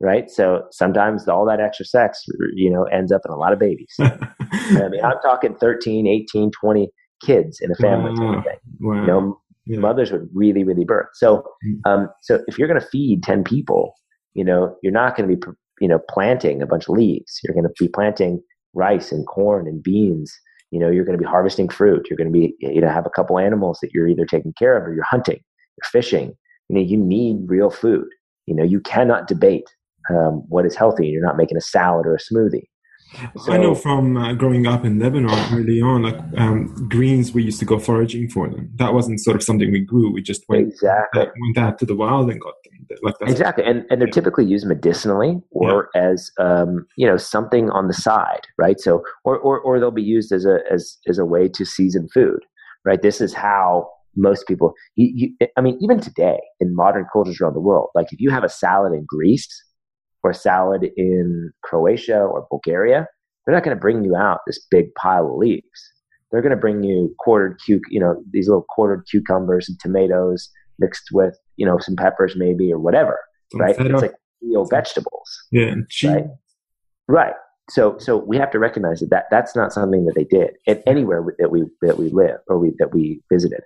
right? 0.00 0.30
So 0.30 0.64
sometimes 0.70 1.26
all 1.28 1.46
that 1.46 1.60
extra 1.60 1.86
sex, 1.86 2.24
you 2.54 2.70
know, 2.70 2.84
ends 2.84 3.12
up 3.12 3.22
in 3.24 3.32
a 3.32 3.36
lot 3.36 3.52
of 3.52 3.58
babies. 3.58 3.94
I 4.00 4.88
mean, 4.90 5.02
I'm 5.02 5.18
talking 5.22 5.54
13, 5.54 6.06
18, 6.06 6.50
20 6.50 6.88
kids 7.24 7.58
in 7.60 7.70
a 7.70 7.74
family. 7.76 8.12
Wow. 8.18 8.44
Wow. 8.80 9.00
You 9.00 9.06
know, 9.06 9.40
yeah. 9.66 9.78
mothers 9.78 10.12
would 10.12 10.28
really, 10.34 10.64
really 10.64 10.84
birth. 10.84 11.08
So, 11.14 11.44
mm. 11.66 11.90
um, 11.90 12.08
so 12.22 12.40
if 12.46 12.58
you're 12.58 12.68
going 12.68 12.80
to 12.80 12.86
feed 12.86 13.22
10 13.22 13.44
people, 13.44 13.94
you 14.34 14.44
know, 14.44 14.76
you're 14.82 14.92
not 14.92 15.16
going 15.16 15.28
to 15.28 15.36
be, 15.36 15.42
you 15.80 15.88
know, 15.88 16.00
planting 16.10 16.60
a 16.60 16.66
bunch 16.66 16.84
of 16.88 16.90
leaves. 16.90 17.40
You're 17.42 17.54
going 17.54 17.64
to 17.64 17.72
be 17.78 17.88
planting 17.88 18.42
rice 18.74 19.12
and 19.12 19.26
corn 19.26 19.66
and 19.66 19.82
beans. 19.82 20.32
You 20.70 20.80
know, 20.80 20.90
you're 20.90 21.04
going 21.04 21.16
to 21.16 21.22
be 21.22 21.28
harvesting 21.28 21.68
fruit. 21.68 22.08
You're 22.10 22.16
going 22.16 22.32
to 22.32 22.38
be, 22.38 22.54
you 22.58 22.80
know, 22.80 22.88
have 22.88 23.06
a 23.06 23.10
couple 23.10 23.38
animals 23.38 23.78
that 23.80 23.90
you're 23.94 24.08
either 24.08 24.26
taking 24.26 24.52
care 24.58 24.76
of 24.76 24.84
or 24.84 24.94
you're 24.94 25.04
hunting, 25.04 25.38
you're 25.38 25.90
fishing. 26.02 26.34
You 26.74 26.80
know, 26.80 26.88
you 26.88 26.96
need 26.96 27.48
real 27.48 27.70
food. 27.70 28.08
You 28.46 28.54
know, 28.54 28.64
you 28.64 28.80
cannot 28.80 29.28
debate 29.28 29.68
um, 30.10 30.42
what 30.48 30.66
is 30.66 30.74
healthy. 30.74 31.06
You're 31.06 31.24
not 31.24 31.36
making 31.36 31.56
a 31.56 31.60
salad 31.60 32.04
or 32.06 32.14
a 32.14 32.18
smoothie. 32.18 32.64
So, 33.38 33.52
I 33.52 33.58
know 33.58 33.76
from 33.76 34.16
uh, 34.16 34.32
growing 34.32 34.66
up 34.66 34.84
in 34.84 34.98
Lebanon 34.98 35.30
early 35.52 35.80
on, 35.80 36.02
like 36.02 36.18
um, 36.36 36.88
greens, 36.88 37.32
we 37.32 37.44
used 37.44 37.60
to 37.60 37.64
go 37.64 37.78
foraging 37.78 38.28
for 38.28 38.48
them. 38.48 38.70
That 38.74 38.92
wasn't 38.92 39.20
sort 39.20 39.36
of 39.36 39.44
something 39.44 39.70
we 39.70 39.80
grew. 39.80 40.12
We 40.12 40.20
just 40.20 40.42
went, 40.48 40.66
exactly. 40.66 41.22
uh, 41.22 41.26
went 41.26 41.58
out 41.58 41.78
to 41.78 41.86
the 41.86 41.94
wild 41.94 42.28
and 42.30 42.40
got 42.40 42.54
them. 42.64 42.98
Like 43.02 43.14
exactly, 43.22 43.64
and 43.64 43.84
and 43.88 44.00
they're 44.00 44.08
typically 44.08 44.44
used 44.44 44.66
medicinally 44.66 45.40
or 45.52 45.90
yeah. 45.94 46.10
as 46.10 46.30
um, 46.40 46.86
you 46.96 47.06
know 47.06 47.16
something 47.16 47.70
on 47.70 47.86
the 47.86 47.94
side, 47.94 48.42
right? 48.58 48.80
So, 48.80 49.02
or, 49.24 49.38
or 49.38 49.60
or 49.60 49.78
they'll 49.78 49.92
be 49.92 50.02
used 50.02 50.32
as 50.32 50.44
a 50.44 50.58
as 50.70 50.98
as 51.08 51.18
a 51.18 51.24
way 51.24 51.48
to 51.48 51.64
season 51.64 52.08
food, 52.12 52.40
right? 52.84 53.00
This 53.00 53.20
is 53.20 53.32
how 53.32 53.88
most 54.16 54.46
people. 54.46 54.74
You, 54.96 55.34
you, 55.38 55.48
I 55.56 55.60
mean, 55.60 55.78
even 55.80 56.00
today 56.00 56.38
in 56.60 56.74
modern 56.74 57.06
cultures 57.12 57.40
around 57.40 57.54
the 57.54 57.60
world, 57.60 57.90
like 57.94 58.12
if 58.12 58.20
you 58.20 58.30
have 58.30 58.44
a 58.44 58.48
salad 58.48 58.92
in 58.92 59.04
Greece, 59.08 59.48
or 60.24 60.30
a 60.30 60.34
salad 60.34 60.90
in 60.96 61.52
Croatia 61.62 62.18
or 62.18 62.46
Bulgaria, 62.50 63.06
they're 63.44 63.54
not 63.54 63.62
going 63.62 63.76
to 63.76 63.80
bring 63.80 64.02
you 64.02 64.16
out 64.16 64.40
this 64.46 64.58
big 64.70 64.86
pile 64.94 65.26
of 65.26 65.36
leaves. 65.36 65.62
They're 66.32 66.42
going 66.42 66.50
to 66.50 66.56
bring 66.56 66.82
you 66.82 67.14
quartered 67.20 67.60
you 67.68 68.00
know, 68.00 68.20
these 68.32 68.48
little 68.48 68.64
quartered 68.70 69.04
cucumbers 69.08 69.68
and 69.68 69.78
tomatoes 69.78 70.48
mixed 70.80 71.10
with, 71.12 71.38
you 71.56 71.66
know, 71.66 71.78
some 71.78 71.94
peppers 71.94 72.34
maybe 72.36 72.72
or 72.72 72.80
whatever, 72.80 73.20
right? 73.54 73.76
It's 73.78 74.02
like 74.02 74.14
real 74.42 74.64
vegetables. 74.64 75.30
Yeah, 75.52 75.74
right. 76.04 76.24
Right. 77.06 77.34
So, 77.70 77.96
so 77.98 78.16
we 78.16 78.36
have 78.38 78.50
to 78.50 78.58
recognize 78.58 79.00
that, 79.00 79.10
that 79.10 79.24
that's 79.30 79.54
not 79.54 79.72
something 79.72 80.06
that 80.06 80.14
they 80.14 80.24
did 80.24 80.54
at 80.66 80.82
anywhere 80.86 81.24
that 81.38 81.50
we 81.50 81.64
that 81.82 81.98
we 81.98 82.08
live 82.10 82.38
or 82.48 82.58
we 82.58 82.72
that 82.78 82.92
we 82.92 83.22
visited. 83.32 83.60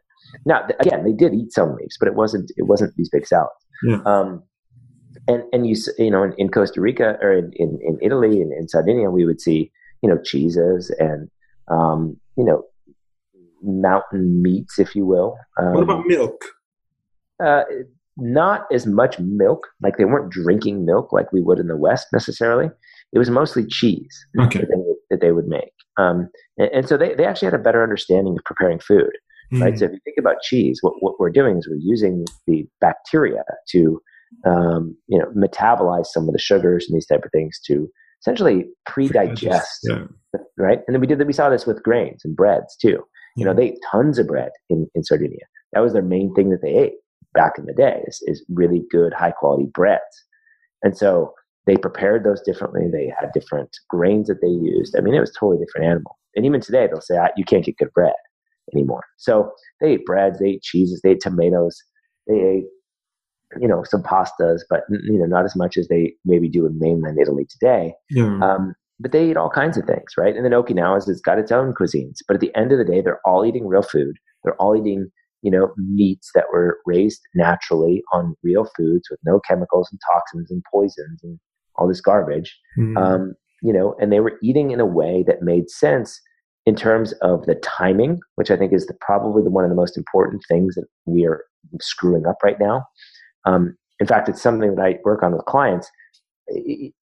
Now, 0.45 0.66
again, 0.81 1.05
they 1.05 1.12
did 1.12 1.35
eat 1.35 1.53
some 1.53 1.76
leaves, 1.76 1.97
but 1.99 2.09
it 2.09 2.14
wasn't 2.14 2.51
it 2.57 2.66
wasn't 2.66 2.95
these 2.97 3.09
big 3.11 3.26
salads. 3.26 3.53
Yeah. 3.85 4.01
Um, 4.05 4.43
and 5.26 5.43
and 5.53 5.66
you 5.66 5.76
you 5.99 6.11
know 6.11 6.22
in, 6.22 6.33
in 6.39 6.49
Costa 6.49 6.81
Rica 6.81 7.16
or 7.20 7.33
in, 7.33 7.53
in, 7.55 7.79
in 7.83 7.99
Italy 8.03 8.41
and 8.41 8.53
in 8.53 8.68
Sardinia 8.68 9.11
we 9.11 9.24
would 9.24 9.41
see 9.41 9.70
you 10.03 10.09
know 10.09 10.18
cheeses 10.22 10.91
and 10.99 11.29
um, 11.70 12.16
you 12.37 12.45
know 12.45 12.64
mountain 13.62 14.43
meats 14.43 14.79
if 14.79 14.95
you 14.95 15.07
will. 15.07 15.37
Um, 15.61 15.74
what 15.74 15.83
about 15.83 16.07
milk? 16.07 16.45
Uh, 17.43 17.64
not 18.16 18.66
as 18.72 18.87
much 18.87 19.18
milk 19.20 19.68
like 19.81 19.97
they 19.97 20.05
weren't 20.05 20.33
drinking 20.33 20.85
milk 20.85 21.12
like 21.12 21.33
we 21.33 21.41
would 21.41 21.59
in 21.59 21.68
the 21.68 21.76
West 21.76 22.09
necessarily. 22.12 22.68
It 23.12 23.18
was 23.18 23.31
mostly 23.31 23.64
cheese 23.64 24.26
okay. 24.41 24.61
that, 24.61 24.68
they 24.68 24.76
would, 24.76 24.97
that, 25.11 25.20
they 25.20 25.33
would, 25.33 25.47
make, 25.47 25.72
um, 25.99 26.29
and, 26.59 26.68
and, 26.72 26.89
so 26.89 26.99
they, 26.99 27.14
they 27.14 27.24
actually 27.24 27.47
had 27.47 27.55
a 27.55 27.62
better 27.62 27.83
understanding 27.83 28.37
of 28.37 28.45
preparing 28.45 28.81
food. 28.81 29.12
Mm. 29.53 29.62
Right. 29.62 29.78
So 29.78 29.86
if 29.86 29.92
you 29.92 30.01
think 30.05 30.16
about 30.18 30.42
cheese, 30.42 30.78
what, 30.82 30.94
what 31.01 31.18
we're 31.18 31.30
doing 31.30 31.59
is 31.59 31.68
we're 31.68 31.76
using 31.76 32.26
the 32.46 32.66
bacteria 32.80 33.44
to 33.70 34.01
um, 34.46 34.96
you 35.07 35.18
know, 35.18 35.26
metabolize 35.36 36.07
some 36.07 36.28
of 36.28 36.32
the 36.32 36.38
sugars 36.38 36.86
and 36.88 36.96
these 36.96 37.07
type 37.07 37.24
of 37.24 37.30
things 37.32 37.59
to 37.66 37.88
essentially 38.20 38.66
pre-digest, 38.86 39.80
yeah. 39.84 40.05
right? 40.57 40.80
And 40.86 40.94
then 40.94 41.01
we 41.01 41.07
did 41.07 41.18
that. 41.18 41.26
We 41.26 41.32
saw 41.32 41.49
this 41.49 41.66
with 41.66 41.82
grains 41.82 42.22
and 42.24 42.36
breads 42.36 42.76
too. 42.76 43.03
You 43.36 43.44
know, 43.44 43.55
they 43.55 43.68
ate 43.68 43.78
tons 43.90 44.18
of 44.18 44.26
bread 44.26 44.51
in, 44.68 44.88
in 44.94 45.05
Sardinia. 45.05 45.46
That 45.72 45.80
was 45.80 45.92
their 45.92 46.03
main 46.03 46.34
thing 46.34 46.51
that 46.51 46.61
they 46.62 46.74
ate 46.74 46.94
back 47.34 47.53
in 47.59 47.66
the 47.66 47.74
day 47.74 48.03
is, 48.07 48.22
is 48.26 48.44
really 48.49 48.82
good, 48.90 49.12
high 49.12 49.30
quality 49.30 49.66
breads. 49.72 50.03
And 50.82 50.96
so 50.96 51.32
they 51.66 51.76
prepared 51.76 52.24
those 52.24 52.40
differently. 52.42 52.88
They 52.90 53.12
had 53.18 53.30
different 53.32 53.70
grains 53.88 54.28
that 54.28 54.40
they 54.40 54.49
used. 54.49 54.96
I 54.96 55.01
mean, 55.01 55.14
it 55.14 55.20
was 55.20 55.32
totally 55.38 55.64
different 55.64 55.86
animal. 55.86 56.18
And 56.34 56.44
even 56.44 56.61
today, 56.61 56.86
they'll 56.86 57.01
say, 57.01 57.18
you 57.36 57.44
can't 57.44 57.64
get 57.64 57.76
good 57.78 57.92
bread 57.92 58.14
anymore. 58.75 59.03
So 59.16 59.51
they 59.81 59.93
ate 59.93 60.05
breads, 60.05 60.39
they 60.39 60.51
ate 60.51 60.62
cheeses, 60.62 61.01
they 61.03 61.11
ate 61.11 61.21
tomatoes, 61.21 61.77
they 62.27 62.41
ate 62.41 62.64
you 63.61 63.69
know, 63.69 63.83
some 63.85 64.03
pastas, 64.03 64.61
but 64.69 64.83
you 64.91 65.19
know, 65.19 65.27
not 65.27 65.45
as 65.45 65.57
much 65.57 65.77
as 65.77 65.89
they 65.89 66.12
maybe 66.25 66.49
do 66.49 66.66
in 66.66 66.79
mainland 66.79 67.19
Italy 67.21 67.47
today. 67.49 67.95
Yeah. 68.11 68.39
Um, 68.43 68.75
but 69.01 69.12
they 69.12 69.31
eat 69.31 69.37
all 69.37 69.51
kinds 69.51 69.77
of 69.79 69.85
things, 69.85 70.16
right? 70.16 70.35
And 70.35 70.45
then 70.45 70.53
Okinawa's 70.53 71.07
has 71.07 71.16
it's 71.16 71.21
got 71.21 71.39
its 71.39 71.53
own 71.53 71.73
cuisines. 71.73 72.16
But 72.27 72.35
at 72.35 72.41
the 72.41 72.55
end 72.57 72.73
of 72.73 72.79
the 72.79 72.85
day, 72.85 73.01
they're 73.01 73.21
all 73.25 73.47
eating 73.47 73.66
real 73.66 73.83
food. 73.83 74.16
They're 74.43 74.61
all 74.61 74.77
eating, 74.77 75.09
you 75.43 75.51
know, 75.51 75.73
meats 75.77 76.31
that 76.35 76.47
were 76.53 76.79
raised 76.85 77.21
naturally 77.35 78.03
on 78.12 78.35
real 78.43 78.69
foods 78.77 79.09
with 79.09 79.21
no 79.25 79.41
chemicals 79.41 79.89
and 79.91 80.01
toxins 80.12 80.51
and 80.51 80.62
poisons 80.71 81.21
and 81.23 81.39
all 81.77 81.87
this 81.87 82.01
garbage. 82.01 82.59
Mm. 82.77 82.97
Um, 82.97 83.35
you 83.62 83.73
know, 83.73 83.95
and 84.01 84.12
they 84.12 84.21
were 84.21 84.39
eating 84.43 84.73
in 84.73 84.81
a 84.81 84.87
way 84.87 85.25
that 85.27 85.43
made 85.43 85.71
sense 85.71 86.21
in 86.69 86.77
terms 86.77 87.12
of 87.23 87.47
the 87.47 87.55
timing, 87.55 88.21
which 88.35 88.51
I 88.51 88.57
think 88.59 88.75
is 88.75 88.85
the, 88.85 88.95
probably 89.01 89.43
the, 89.43 89.49
one 89.49 89.64
of 89.64 89.71
the 89.71 89.77
most 89.77 89.97
important 89.97 90.43
things 90.47 90.75
that 90.75 90.85
we 91.07 91.25
are 91.25 91.43
screwing 91.81 92.27
up 92.27 92.37
right 92.45 92.61
now. 92.61 92.85
Um, 93.47 93.75
in 94.01 94.07
fact, 94.07 94.29
it's 94.29 94.43
something 94.43 94.75
that 94.75 94.83
I 94.83 94.99
work 95.03 95.23
on 95.23 95.33
with 95.33 95.47
clients. 95.47 95.91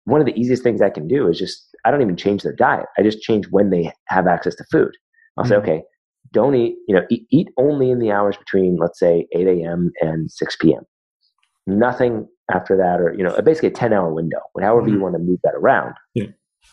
One 0.04 0.20
of 0.20 0.26
the 0.26 0.38
easiest 0.38 0.62
things 0.62 0.82
I 0.82 0.90
can 0.90 1.08
do 1.08 1.28
is 1.28 1.38
just, 1.38 1.74
I 1.86 1.90
don't 1.90 2.02
even 2.02 2.14
change 2.14 2.42
their 2.42 2.52
diet. 2.52 2.84
I 2.98 3.02
just 3.02 3.22
change 3.22 3.46
when 3.52 3.70
they 3.70 3.90
have 4.08 4.26
access 4.26 4.54
to 4.56 4.64
food. 4.70 4.92
I'll 5.38 5.44
mm-hmm. 5.44 5.52
say, 5.52 5.56
okay, 5.56 5.82
don't 6.32 6.54
eat, 6.54 6.76
you 6.86 6.94
know, 6.94 7.06
eat, 7.08 7.26
eat 7.30 7.48
only 7.56 7.90
in 7.90 8.00
the 8.00 8.12
hours 8.12 8.36
between, 8.36 8.76
let's 8.76 8.98
say, 8.98 9.26
8 9.34 9.46
a.m. 9.46 9.92
and 10.02 10.30
6 10.30 10.56
p.m. 10.60 10.82
Nothing 11.66 12.28
after 12.52 12.76
that, 12.76 13.00
or, 13.00 13.14
you 13.16 13.24
know, 13.24 13.34
basically 13.40 13.70
a 13.70 13.72
10 13.72 13.94
hour 13.94 14.12
window, 14.12 14.40
however 14.60 14.82
mm-hmm. 14.82 14.96
you 14.96 15.00
want 15.00 15.14
to 15.14 15.20
move 15.20 15.40
that 15.42 15.54
around. 15.54 15.94
Yeah. 16.12 16.26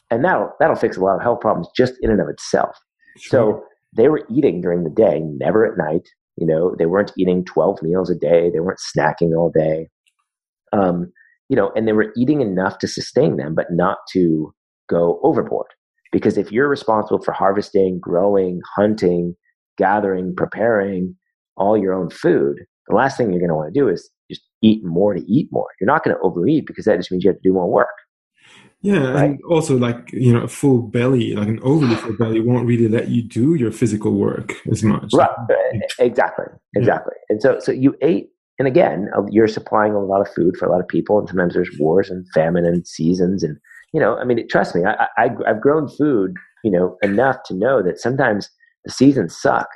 And 0.10 0.24
that'll, 0.26 0.52
that'll 0.60 0.76
fix 0.76 0.98
a 0.98 1.02
lot 1.02 1.16
of 1.16 1.22
health 1.22 1.39
problems 1.39 1.68
just 1.76 1.94
in 2.02 2.12
and 2.12 2.22
of 2.22 2.28
itself. 2.30 2.78
Sure. 3.18 3.30
So 3.30 3.64
they 3.96 4.10
were 4.10 4.26
eating 4.30 4.62
during 4.62 4.84
the 4.84 4.89
day, 4.89 5.20
never 5.22 5.66
at 5.66 5.78
night. 5.78 6.08
You 6.38 6.48
know, 6.48 6.76
they 6.78 6.86
weren't 6.86 7.12
eating 7.18 7.46
12 7.46 7.82
meals 7.82 8.10
a 8.10 8.16
day. 8.16 8.50
They 8.50 8.60
weren't 8.60 8.80
snacking 8.96 9.36
all 9.38 9.52
day. 9.54 9.89
Um, 10.74 11.12
you 11.50 11.56
know, 11.56 11.72
and 11.76 11.88
they 11.88 11.94
were 11.94 12.14
eating 12.16 12.42
enough 12.42 12.80
to 12.80 12.88
sustain 12.88 13.38
them, 13.38 13.54
but 13.54 13.68
not 13.72 13.98
to 14.14 14.54
go 14.89 15.20
overboard. 15.24 15.68
Because 16.12 16.38
if 16.38 16.52
you're 16.52 16.70
responsible 16.70 17.22
for 17.22 17.34
harvesting, 17.34 18.00
growing, 18.00 18.62
hunting, 18.76 19.36
gathering, 19.78 20.34
preparing 20.36 21.16
all 21.58 21.78
your 21.78 21.94
own 21.94 22.10
food, 22.10 22.58
the 22.88 22.96
last 22.96 23.18
thing 23.18 23.32
you're 23.32 23.39
going 23.39 23.50
to 23.50 23.56
want 23.56 23.74
to 23.74 23.80
do 23.80 23.88
is 23.88 24.10
just 24.30 24.42
eat 24.62 24.84
more 24.84 25.14
to 25.14 25.22
eat 25.28 25.50
more. 25.52 25.68
You're 25.80 25.88
not 25.88 26.04
going 26.04 26.16
to 26.16 26.22
overeat 26.22 26.66
because 26.68 26.86
that 26.86 26.98
just 26.98 27.12
means 27.12 27.24
you 27.24 27.30
have 27.30 27.42
to 27.42 27.50
do 27.50 27.54
more 27.54 27.70
work. 27.70 27.88
Yeah, 28.84 29.12
right? 29.12 29.30
and 29.32 29.40
also 29.48 29.78
like 29.78 30.12
you 30.12 30.34
know, 30.34 30.42
a 30.42 30.48
full 30.48 30.82
belly, 30.82 31.36
like 31.36 31.48
an 31.48 31.60
overly 31.62 31.96
full 31.96 32.18
belly, 32.18 32.42
won't 32.42 32.66
really 32.66 32.88
let 32.88 33.10
you 33.10 33.22
do 33.22 33.54
your 33.54 33.72
physical 33.72 34.14
work 34.14 34.56
as 34.72 34.84
much. 34.84 35.12
Right. 35.14 35.30
Exactly. 36.00 36.46
Exactly. 36.76 37.14
Yeah. 37.16 37.26
And 37.30 37.42
so, 37.42 37.60
so 37.60 37.72
you 37.72 37.96
ate, 38.02 38.30
and 38.58 38.68
again, 38.68 39.10
uh, 39.16 39.22
you're 39.30 39.48
supplying 39.48 39.94
a 39.94 40.00
lot 40.00 40.22
of 40.22 40.34
food 40.34 40.58
for 40.58 40.66
a 40.66 40.72
lot 40.72 40.80
of 40.80 40.88
people, 40.88 41.20
and 41.20 41.30
sometimes 41.30 41.54
there's 41.54 41.70
wars 41.80 42.10
and 42.10 42.26
famine 42.34 42.66
and 42.66 42.88
seasons, 42.88 43.44
and 43.44 43.58
you 43.94 44.00
know, 44.00 44.18
I 44.18 44.24
mean, 44.24 44.48
trust 44.48 44.76
me, 44.76 44.84
I, 44.84 45.08
I 45.18 45.30
I've 45.48 45.62
grown 45.62 45.88
food, 45.88 46.34
you 46.64 46.72
know, 46.72 46.98
enough 47.04 47.38
to 47.46 47.54
know 47.54 47.84
that 47.84 48.00
sometimes 48.00 48.50
the 48.86 48.92
seasons 48.92 49.40
suck, 49.40 49.68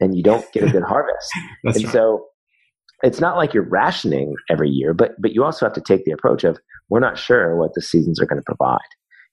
and 0.00 0.16
you 0.16 0.22
don't 0.22 0.44
get 0.52 0.64
a 0.64 0.70
good 0.70 0.82
harvest. 0.88 1.30
and 1.62 1.76
right. 1.76 1.92
so, 1.92 2.26
it's 3.04 3.20
not 3.20 3.36
like 3.36 3.54
you're 3.54 3.68
rationing 3.68 4.34
every 4.50 4.68
year, 4.68 4.94
but 4.94 5.12
but 5.20 5.32
you 5.32 5.44
also 5.44 5.64
have 5.64 5.74
to 5.74 5.80
take 5.80 6.04
the 6.04 6.10
approach 6.10 6.42
of 6.42 6.58
we're 6.88 7.00
not 7.00 7.18
sure 7.18 7.56
what 7.56 7.74
the 7.74 7.82
seasons 7.82 8.20
are 8.20 8.26
going 8.26 8.40
to 8.40 8.54
provide. 8.54 8.78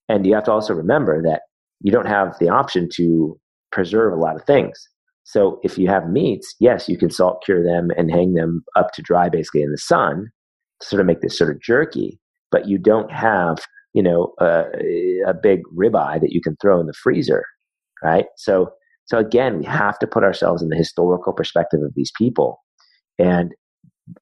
And 0.10 0.26
you 0.26 0.36
have 0.36 0.44
to 0.46 0.52
also 0.52 0.74
remember 0.74 1.22
that 1.24 1.42
you 1.82 1.92
don't 1.92 2.08
have 2.08 2.38
the 2.40 2.50
option 2.50 2.90
to 2.96 3.40
preserve 3.72 4.14
a 4.14 4.18
lot 4.18 4.36
of 4.36 4.44
things. 4.46 4.78
So 5.24 5.60
if 5.64 5.78
you 5.78 5.88
have 5.88 6.10
meats, 6.10 6.56
yes, 6.60 6.88
you 6.88 6.98
can 6.98 7.10
salt 7.10 7.44
cure 7.44 7.64
them 7.64 7.90
and 7.98 8.12
hang 8.12 8.34
them 8.34 8.64
up 8.76 8.92
to 8.94 9.02
dry 9.02 9.28
basically 9.28 9.64
in 9.64 9.72
the 9.72 9.78
sun 9.78 10.28
to 10.82 10.88
sort 10.88 11.00
of 11.00 11.08
make 11.08 11.22
this 11.22 11.38
sort 11.38 11.50
of 11.50 11.62
jerky, 11.62 12.20
but 12.52 12.68
you 12.68 12.78
don't 12.78 13.12
have, 13.12 13.58
you 13.94 14.04
know, 14.04 14.34
a, 14.40 15.34
big 15.42 15.62
ribeye 15.76 16.22
that 16.22 16.32
you 16.32 16.42
can 16.42 16.56
throw 16.62 16.80
in 16.80 16.86
the 16.86 16.94
freezer, 16.94 17.44
right? 18.04 18.26
So, 18.38 18.70
so 19.06 19.18
again, 19.18 19.60
we 19.60 19.66
have 19.66 19.98
to 20.00 20.08
put 20.08 20.24
ourselves 20.24 20.62
in 20.62 20.70
the 20.70 20.76
historical 20.76 21.34
perspective 21.34 21.82
of 21.82 21.94
these 21.96 22.12
people. 22.18 22.60
And 23.18 23.52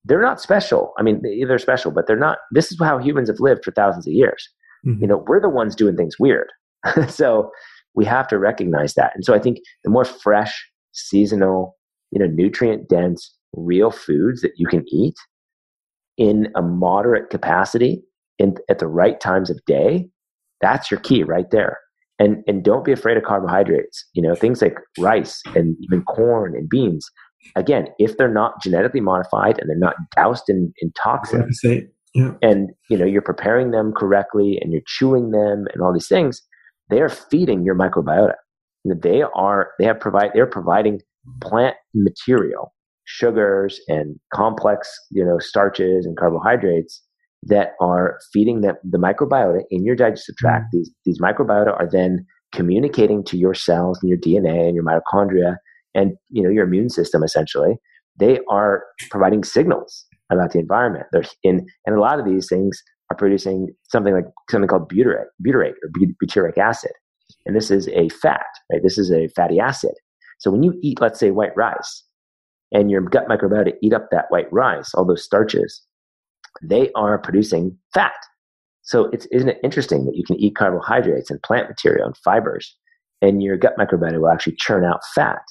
they're 0.05 0.21
not 0.21 0.41
special. 0.41 0.93
I 0.97 1.03
mean, 1.03 1.21
they're 1.47 1.57
special, 1.59 1.91
but 1.91 2.07
they're 2.07 2.15
not. 2.15 2.39
This 2.51 2.71
is 2.71 2.79
how 2.79 2.97
humans 2.97 3.29
have 3.29 3.39
lived 3.39 3.63
for 3.63 3.71
thousands 3.71 4.07
of 4.07 4.13
years. 4.13 4.47
Mm-hmm. 4.85 5.01
You 5.01 5.07
know, 5.07 5.23
we're 5.27 5.41
the 5.41 5.49
ones 5.49 5.75
doing 5.75 5.95
things 5.95 6.19
weird. 6.19 6.47
so 7.07 7.51
we 7.95 8.05
have 8.05 8.27
to 8.29 8.39
recognize 8.39 8.93
that. 8.95 9.11
And 9.15 9.23
so 9.23 9.33
I 9.33 9.39
think 9.39 9.59
the 9.83 9.89
more 9.89 10.05
fresh, 10.05 10.69
seasonal, 10.91 11.77
you 12.11 12.19
know, 12.19 12.27
nutrient 12.27 12.89
dense, 12.89 13.33
real 13.53 13.91
foods 13.91 14.41
that 14.41 14.53
you 14.57 14.67
can 14.67 14.83
eat 14.91 15.15
in 16.17 16.49
a 16.55 16.61
moderate 16.61 17.29
capacity 17.29 18.03
in, 18.39 18.55
at 18.69 18.79
the 18.79 18.87
right 18.87 19.19
times 19.19 19.49
of 19.49 19.63
day, 19.65 20.09
that's 20.61 20.89
your 20.89 20.99
key 20.99 21.23
right 21.23 21.49
there. 21.51 21.79
And, 22.19 22.43
and 22.47 22.63
don't 22.63 22.85
be 22.85 22.91
afraid 22.91 23.17
of 23.17 23.23
carbohydrates. 23.23 24.05
You 24.13 24.21
know, 24.21 24.35
things 24.35 24.61
like 24.61 24.77
rice 24.99 25.41
and 25.55 25.75
even 25.81 26.03
corn 26.03 26.55
and 26.55 26.69
beans 26.69 27.09
again, 27.55 27.87
if 27.99 28.17
they're 28.17 28.33
not 28.33 28.61
genetically 28.61 29.01
modified 29.01 29.59
and 29.59 29.69
they're 29.69 29.77
not 29.77 29.95
doused 30.15 30.49
in, 30.49 30.73
in 30.79 30.91
toxins, 30.91 31.59
yeah. 32.13 32.31
and 32.41 32.71
you 32.89 32.97
know 32.97 33.05
you're 33.05 33.21
preparing 33.21 33.71
them 33.71 33.93
correctly 33.93 34.57
and 34.61 34.71
you're 34.71 34.81
chewing 34.85 35.31
them 35.31 35.65
and 35.73 35.81
all 35.81 35.93
these 35.93 36.07
things, 36.07 36.41
they 36.89 37.01
are 37.01 37.09
feeding 37.09 37.63
your 37.63 37.75
microbiota. 37.75 38.35
You 38.83 38.93
know, 38.93 38.99
they 39.01 39.21
are 39.21 39.71
they 39.79 39.85
have 39.85 39.99
provide 39.99 40.31
they're 40.33 40.45
providing 40.45 41.01
plant 41.41 41.75
material, 41.93 42.73
sugars 43.05 43.79
and 43.87 44.19
complex 44.33 44.89
you 45.11 45.23
know 45.23 45.39
starches 45.39 46.05
and 46.05 46.17
carbohydrates 46.17 47.01
that 47.45 47.71
are 47.81 48.19
feeding 48.31 48.61
the, 48.61 48.73
the 48.89 48.97
microbiota 48.97 49.61
in 49.69 49.83
your 49.83 49.95
digestive 49.95 50.35
tract. 50.37 50.65
Mm-hmm. 50.65 50.77
These 50.77 50.91
these 51.05 51.21
microbiota 51.21 51.79
are 51.79 51.89
then 51.89 52.25
communicating 52.53 53.23
to 53.25 53.37
your 53.37 53.53
cells 53.53 53.99
and 54.01 54.09
your 54.09 54.17
DNA 54.17 54.67
and 54.67 54.75
your 54.75 54.83
mitochondria 54.83 55.57
and 55.95 56.13
you 56.29 56.43
know 56.43 56.49
your 56.49 56.65
immune 56.65 56.89
system 56.89 57.23
essentially 57.23 57.77
they 58.17 58.39
are 58.49 58.83
providing 59.09 59.43
signals 59.43 60.05
about 60.31 60.51
the 60.51 60.59
environment. 60.59 61.05
They're 61.11 61.23
in 61.43 61.65
and 61.85 61.95
a 61.95 61.99
lot 61.99 62.19
of 62.19 62.25
these 62.25 62.47
things 62.47 62.81
are 63.09 63.17
producing 63.17 63.73
something 63.89 64.13
like 64.13 64.25
something 64.49 64.67
called 64.67 64.91
butyrate 64.91 65.25
butyrate 65.45 65.73
or 65.83 65.89
butyric 66.23 66.57
acid. 66.57 66.91
And 67.45 67.55
this 67.55 67.71
is 67.71 67.87
a 67.89 68.09
fat 68.09 68.45
right? 68.71 68.81
This 68.83 68.97
is 68.97 69.11
a 69.11 69.27
fatty 69.35 69.59
acid. 69.59 69.93
So 70.39 70.51
when 70.51 70.63
you 70.63 70.79
eat 70.81 71.01
let's 71.01 71.19
say 71.19 71.31
white 71.31 71.55
rice 71.55 72.03
and 72.71 72.89
your 72.89 73.01
gut 73.01 73.27
microbiota 73.27 73.73
eat 73.81 73.93
up 73.93 74.07
that 74.11 74.25
white 74.29 74.51
rice 74.51 74.93
all 74.93 75.05
those 75.05 75.23
starches 75.23 75.81
they 76.61 76.91
are 76.95 77.17
producing 77.17 77.77
fat. 77.93 78.13
So 78.83 79.05
it's 79.05 79.25
isn't 79.31 79.49
it 79.49 79.59
interesting 79.63 80.05
that 80.05 80.15
you 80.15 80.23
can 80.23 80.39
eat 80.39 80.55
carbohydrates 80.55 81.31
and 81.31 81.41
plant 81.41 81.69
material 81.69 82.05
and 82.05 82.17
fibers 82.17 82.75
and 83.21 83.41
your 83.41 83.57
gut 83.57 83.75
microbiota 83.77 84.19
will 84.19 84.29
actually 84.29 84.55
churn 84.57 84.83
out 84.83 85.01
fat 85.15 85.41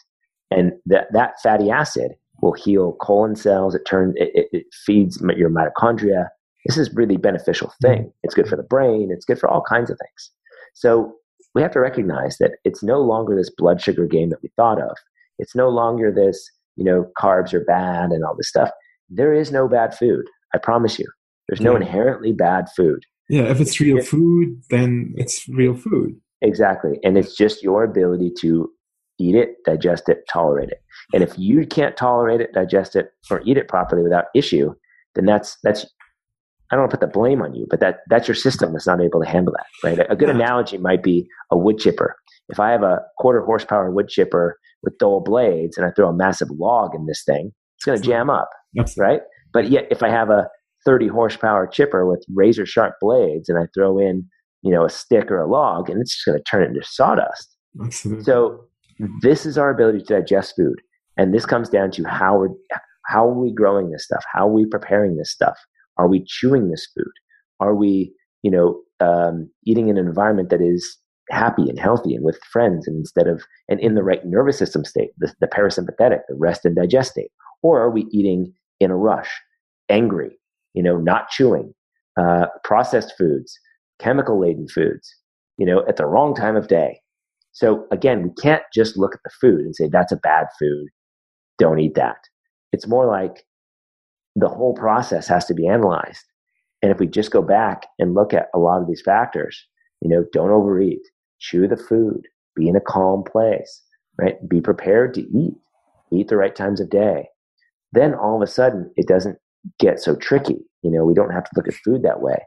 and 0.52 0.72
that 0.86 1.06
that 1.12 1.40
fatty 1.42 1.70
acid 1.70 2.12
will 2.40 2.52
heal 2.52 2.96
colon 3.00 3.36
cells. 3.36 3.74
It 3.74 3.84
turns 3.86 4.14
it, 4.16 4.48
it, 4.52 4.66
feeds 4.84 5.22
your 5.36 5.50
mitochondria. 5.50 6.28
This 6.66 6.76
is 6.76 6.92
really 6.94 7.16
beneficial 7.16 7.72
hmm. 7.80 7.86
thing. 7.86 8.12
It's 8.22 8.34
good 8.34 8.48
for 8.48 8.56
the 8.56 8.62
brain. 8.62 9.10
It's 9.10 9.24
good 9.24 9.38
for 9.38 9.48
all 9.48 9.62
kinds 9.62 9.90
of 9.90 9.98
things. 9.98 10.30
So 10.74 11.14
we 11.54 11.62
have 11.62 11.72
to 11.72 11.80
recognize 11.80 12.38
that 12.38 12.52
it's 12.64 12.82
no 12.82 13.00
longer 13.00 13.36
this 13.36 13.50
blood 13.50 13.80
sugar 13.80 14.06
game 14.06 14.30
that 14.30 14.42
we 14.42 14.50
thought 14.56 14.80
of. 14.80 14.96
It's 15.38 15.54
no 15.54 15.68
longer 15.68 16.12
this, 16.12 16.50
you 16.76 16.84
know, 16.84 17.10
carbs 17.18 17.52
are 17.52 17.64
bad 17.64 18.10
and 18.10 18.24
all 18.24 18.34
this 18.36 18.48
stuff. 18.48 18.70
There 19.10 19.34
is 19.34 19.52
no 19.52 19.68
bad 19.68 19.94
food. 19.94 20.24
I 20.54 20.58
promise 20.58 20.98
you. 20.98 21.06
There's 21.48 21.60
no 21.60 21.76
inherently 21.76 22.32
bad 22.32 22.66
food. 22.74 23.04
Yeah, 23.28 23.42
if 23.44 23.60
it's 23.60 23.80
real 23.80 24.00
food, 24.02 24.62
then 24.70 25.12
it's 25.16 25.46
real 25.48 25.74
food. 25.74 26.18
Exactly. 26.40 26.98
And 27.04 27.18
it's 27.18 27.36
just 27.36 27.62
your 27.62 27.84
ability 27.84 28.32
to 28.40 28.70
eat 29.22 29.34
it, 29.34 29.56
digest 29.64 30.08
it, 30.08 30.24
tolerate 30.30 30.70
it. 30.70 30.82
And 31.14 31.22
if 31.22 31.38
you 31.38 31.66
can't 31.66 31.96
tolerate 31.96 32.40
it, 32.40 32.52
digest 32.52 32.96
it, 32.96 33.12
or 33.30 33.42
eat 33.44 33.56
it 33.56 33.68
properly 33.68 34.02
without 34.02 34.26
issue, 34.34 34.74
then 35.14 35.26
that's 35.26 35.58
that's 35.62 35.86
I 36.70 36.74
don't 36.74 36.82
want 36.82 36.90
to 36.92 36.96
put 36.98 37.06
the 37.06 37.12
blame 37.12 37.42
on 37.42 37.54
you, 37.54 37.66
but 37.68 37.80
that 37.80 38.00
that's 38.08 38.26
your 38.26 38.34
system 38.34 38.72
that's 38.72 38.86
not 38.86 39.00
able 39.00 39.20
to 39.20 39.28
handle 39.28 39.52
that, 39.52 39.66
right? 39.86 40.06
A 40.08 40.16
good 40.16 40.30
analogy 40.30 40.78
might 40.78 41.02
be 41.02 41.28
a 41.50 41.56
wood 41.56 41.78
chipper. 41.78 42.16
If 42.48 42.58
I 42.58 42.70
have 42.70 42.82
a 42.82 43.00
quarter 43.18 43.42
horsepower 43.42 43.90
wood 43.90 44.08
chipper 44.08 44.58
with 44.82 44.96
dull 44.98 45.20
blades 45.20 45.76
and 45.76 45.86
I 45.86 45.90
throw 45.90 46.08
a 46.08 46.14
massive 46.14 46.48
log 46.50 46.94
in 46.94 47.06
this 47.06 47.22
thing, 47.24 47.52
it's 47.76 47.84
going 47.84 48.00
to 48.00 48.06
jam 48.06 48.30
up, 48.30 48.48
right? 48.96 49.20
But 49.52 49.70
yet, 49.70 49.86
if 49.90 50.02
I 50.02 50.08
have 50.08 50.30
a 50.30 50.48
30 50.84 51.08
horsepower 51.08 51.66
chipper 51.66 52.06
with 52.06 52.24
razor 52.34 52.64
sharp 52.64 52.94
blades 53.00 53.48
and 53.48 53.58
I 53.58 53.66
throw 53.74 53.98
in, 53.98 54.26
you 54.62 54.72
know, 54.72 54.84
a 54.84 54.90
stick 54.90 55.30
or 55.30 55.40
a 55.40 55.50
log, 55.50 55.90
and 55.90 56.00
it's 56.00 56.14
just 56.14 56.24
going 56.24 56.38
to 56.38 56.44
turn 56.44 56.62
it 56.62 56.68
into 56.68 56.84
sawdust. 56.84 57.54
Absolutely. 57.82 58.24
So 58.24 58.64
this 59.20 59.46
is 59.46 59.58
our 59.58 59.70
ability 59.70 60.00
to 60.00 60.20
digest 60.20 60.54
food. 60.56 60.80
And 61.16 61.34
this 61.34 61.46
comes 61.46 61.68
down 61.68 61.90
to 61.92 62.04
how 62.04 62.38
we're, 62.38 62.48
how 63.06 63.28
are 63.28 63.38
we 63.38 63.52
growing 63.52 63.90
this 63.90 64.04
stuff? 64.04 64.24
How 64.32 64.48
are 64.48 64.52
we 64.52 64.66
preparing 64.66 65.16
this 65.16 65.30
stuff? 65.30 65.58
Are 65.98 66.08
we 66.08 66.24
chewing 66.26 66.70
this 66.70 66.88
food? 66.96 67.12
Are 67.60 67.74
we, 67.74 68.12
you 68.42 68.50
know, 68.50 68.80
um, 69.00 69.50
eating 69.66 69.88
in 69.88 69.98
an 69.98 70.06
environment 70.06 70.50
that 70.50 70.62
is 70.62 70.98
happy 71.30 71.68
and 71.68 71.78
healthy 71.78 72.14
and 72.14 72.24
with 72.24 72.38
friends 72.50 72.86
and 72.86 72.96
instead 72.96 73.26
of, 73.26 73.42
and 73.68 73.80
in 73.80 73.94
the 73.94 74.02
right 74.02 74.24
nervous 74.24 74.58
system 74.58 74.84
state, 74.84 75.10
the, 75.18 75.32
the 75.40 75.46
parasympathetic, 75.46 76.20
the 76.28 76.36
rest 76.36 76.64
and 76.64 76.76
digest 76.76 77.12
state? 77.12 77.30
Or 77.62 77.80
are 77.80 77.90
we 77.90 78.06
eating 78.12 78.52
in 78.80 78.90
a 78.90 78.96
rush? 78.96 79.30
angry, 79.92 80.30
you 80.74 80.82
know, 80.82 80.96
not 80.96 81.28
chewing, 81.28 81.72
uh, 82.18 82.46
processed 82.64 83.12
foods, 83.16 83.58
chemical 84.00 84.40
laden 84.40 84.66
foods, 84.68 85.14
you 85.58 85.66
know, 85.66 85.84
at 85.86 85.96
the 85.96 86.06
wrong 86.06 86.34
time 86.34 86.56
of 86.56 86.68
day. 86.68 87.00
So 87.52 87.86
again, 87.90 88.22
we 88.22 88.30
can't 88.42 88.62
just 88.74 88.96
look 88.96 89.14
at 89.14 89.20
the 89.24 89.30
food 89.40 89.60
and 89.60 89.76
say 89.76 89.88
that's 89.88 90.12
a 90.12 90.16
bad 90.16 90.46
food. 90.58 90.88
Don't 91.58 91.78
eat 91.78 91.94
that. 91.94 92.16
It's 92.72 92.88
more 92.88 93.06
like 93.06 93.44
the 94.34 94.48
whole 94.48 94.74
process 94.74 95.28
has 95.28 95.44
to 95.46 95.54
be 95.54 95.68
analyzed. 95.68 96.24
And 96.80 96.90
if 96.90 96.98
we 96.98 97.06
just 97.06 97.30
go 97.30 97.42
back 97.42 97.86
and 97.98 98.14
look 98.14 98.32
at 98.34 98.48
a 98.54 98.58
lot 98.58 98.80
of 98.80 98.88
these 98.88 99.02
factors, 99.02 99.66
you 100.00 100.08
know, 100.08 100.24
don't 100.32 100.50
overeat, 100.50 101.02
chew 101.38 101.68
the 101.68 101.76
food, 101.76 102.26
be 102.56 102.68
in 102.68 102.76
a 102.76 102.80
calm 102.80 103.22
place, 103.22 103.82
right? 104.18 104.36
Be 104.48 104.60
prepared 104.60 105.14
to 105.14 105.20
eat, 105.20 105.54
eat 106.12 106.28
the 106.28 106.36
right 106.36 106.54
times 106.54 106.80
of 106.80 106.90
day. 106.90 107.28
Then 107.92 108.14
all 108.14 108.36
of 108.36 108.42
a 108.42 108.50
sudden 108.50 108.90
it 108.96 109.06
doesn't 109.06 109.38
get 109.78 110.00
so 110.00 110.16
tricky. 110.16 110.58
You 110.82 110.90
know, 110.90 111.04
we 111.04 111.14
don't 111.14 111.32
have 111.32 111.44
to 111.44 111.50
look 111.54 111.68
at 111.68 111.74
food 111.74 112.02
that 112.02 112.22
way. 112.22 112.38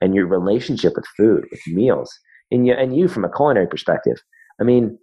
And 0.00 0.14
your 0.14 0.26
relationship 0.26 0.94
with 0.96 1.06
food, 1.16 1.46
with 1.50 1.60
meals, 1.68 2.18
and 2.50 2.66
you, 2.66 2.74
and 2.74 2.96
you 2.96 3.08
from 3.08 3.24
a 3.24 3.32
culinary 3.32 3.68
perspective. 3.68 4.16
I 4.60 4.64
mean, 4.64 4.98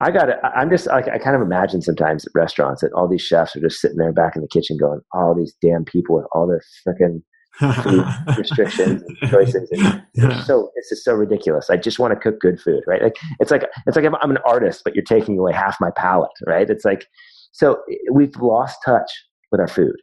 I 0.00 0.10
got 0.10 0.28
it. 0.28 0.36
I'm 0.42 0.68
just 0.68 0.86
like, 0.86 1.08
I 1.08 1.18
kind 1.18 1.36
of 1.36 1.42
imagine 1.42 1.80
sometimes 1.80 2.26
at 2.26 2.32
restaurants 2.34 2.82
that 2.82 2.92
all 2.92 3.08
these 3.08 3.22
chefs 3.22 3.56
are 3.56 3.60
just 3.60 3.80
sitting 3.80 3.96
there 3.96 4.12
back 4.12 4.36
in 4.36 4.42
the 4.42 4.48
kitchen 4.48 4.76
going, 4.76 5.00
all 5.12 5.34
these 5.34 5.54
damn 5.62 5.84
people 5.84 6.16
with 6.16 6.26
all 6.32 6.46
their 6.46 6.62
freaking 6.86 7.22
restrictions 8.36 9.02
and 9.02 9.30
choices. 9.30 9.70
And 9.70 10.02
yeah. 10.14 10.42
so 10.42 10.70
it's 10.74 10.90
just 10.90 11.04
so 11.04 11.14
ridiculous. 11.14 11.70
I 11.70 11.76
just 11.78 11.98
want 11.98 12.12
to 12.12 12.20
cook 12.20 12.40
good 12.40 12.60
food, 12.60 12.82
right? 12.86 13.02
Like 13.02 13.16
it's 13.40 13.50
like 13.50 13.64
it's 13.86 13.96
like 13.96 14.04
I'm 14.04 14.30
an 14.30 14.38
artist, 14.46 14.82
but 14.84 14.94
you're 14.94 15.04
taking 15.04 15.38
away 15.38 15.54
half 15.54 15.76
my 15.80 15.90
palate, 15.96 16.30
right? 16.46 16.68
It's 16.68 16.84
like 16.84 17.06
so 17.52 17.82
we've 18.12 18.36
lost 18.36 18.78
touch 18.84 19.10
with 19.50 19.60
our 19.60 19.68
food, 19.68 19.96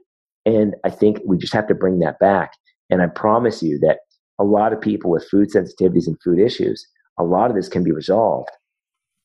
and 0.46 0.74
I 0.84 0.90
think 0.90 1.20
we 1.28 1.38
just 1.38 1.54
have 1.54 1.68
to 1.68 1.76
bring 1.76 2.00
that 2.00 2.18
back. 2.18 2.54
And 2.90 3.02
I 3.02 3.08
promise 3.08 3.62
you 3.62 3.78
that 3.80 4.00
a 4.40 4.44
lot 4.44 4.74
of 4.74 4.82
people 4.82 5.12
with 5.12 5.28
food 5.30 5.50
sensitivities 5.50 6.08
and 6.08 6.18
food 6.24 6.40
issues, 6.40 6.88
a 7.20 7.24
lot 7.24 7.50
of 7.50 7.56
this 7.56 7.70
can 7.70 7.84
be 7.84 7.92
resolved 7.92 8.50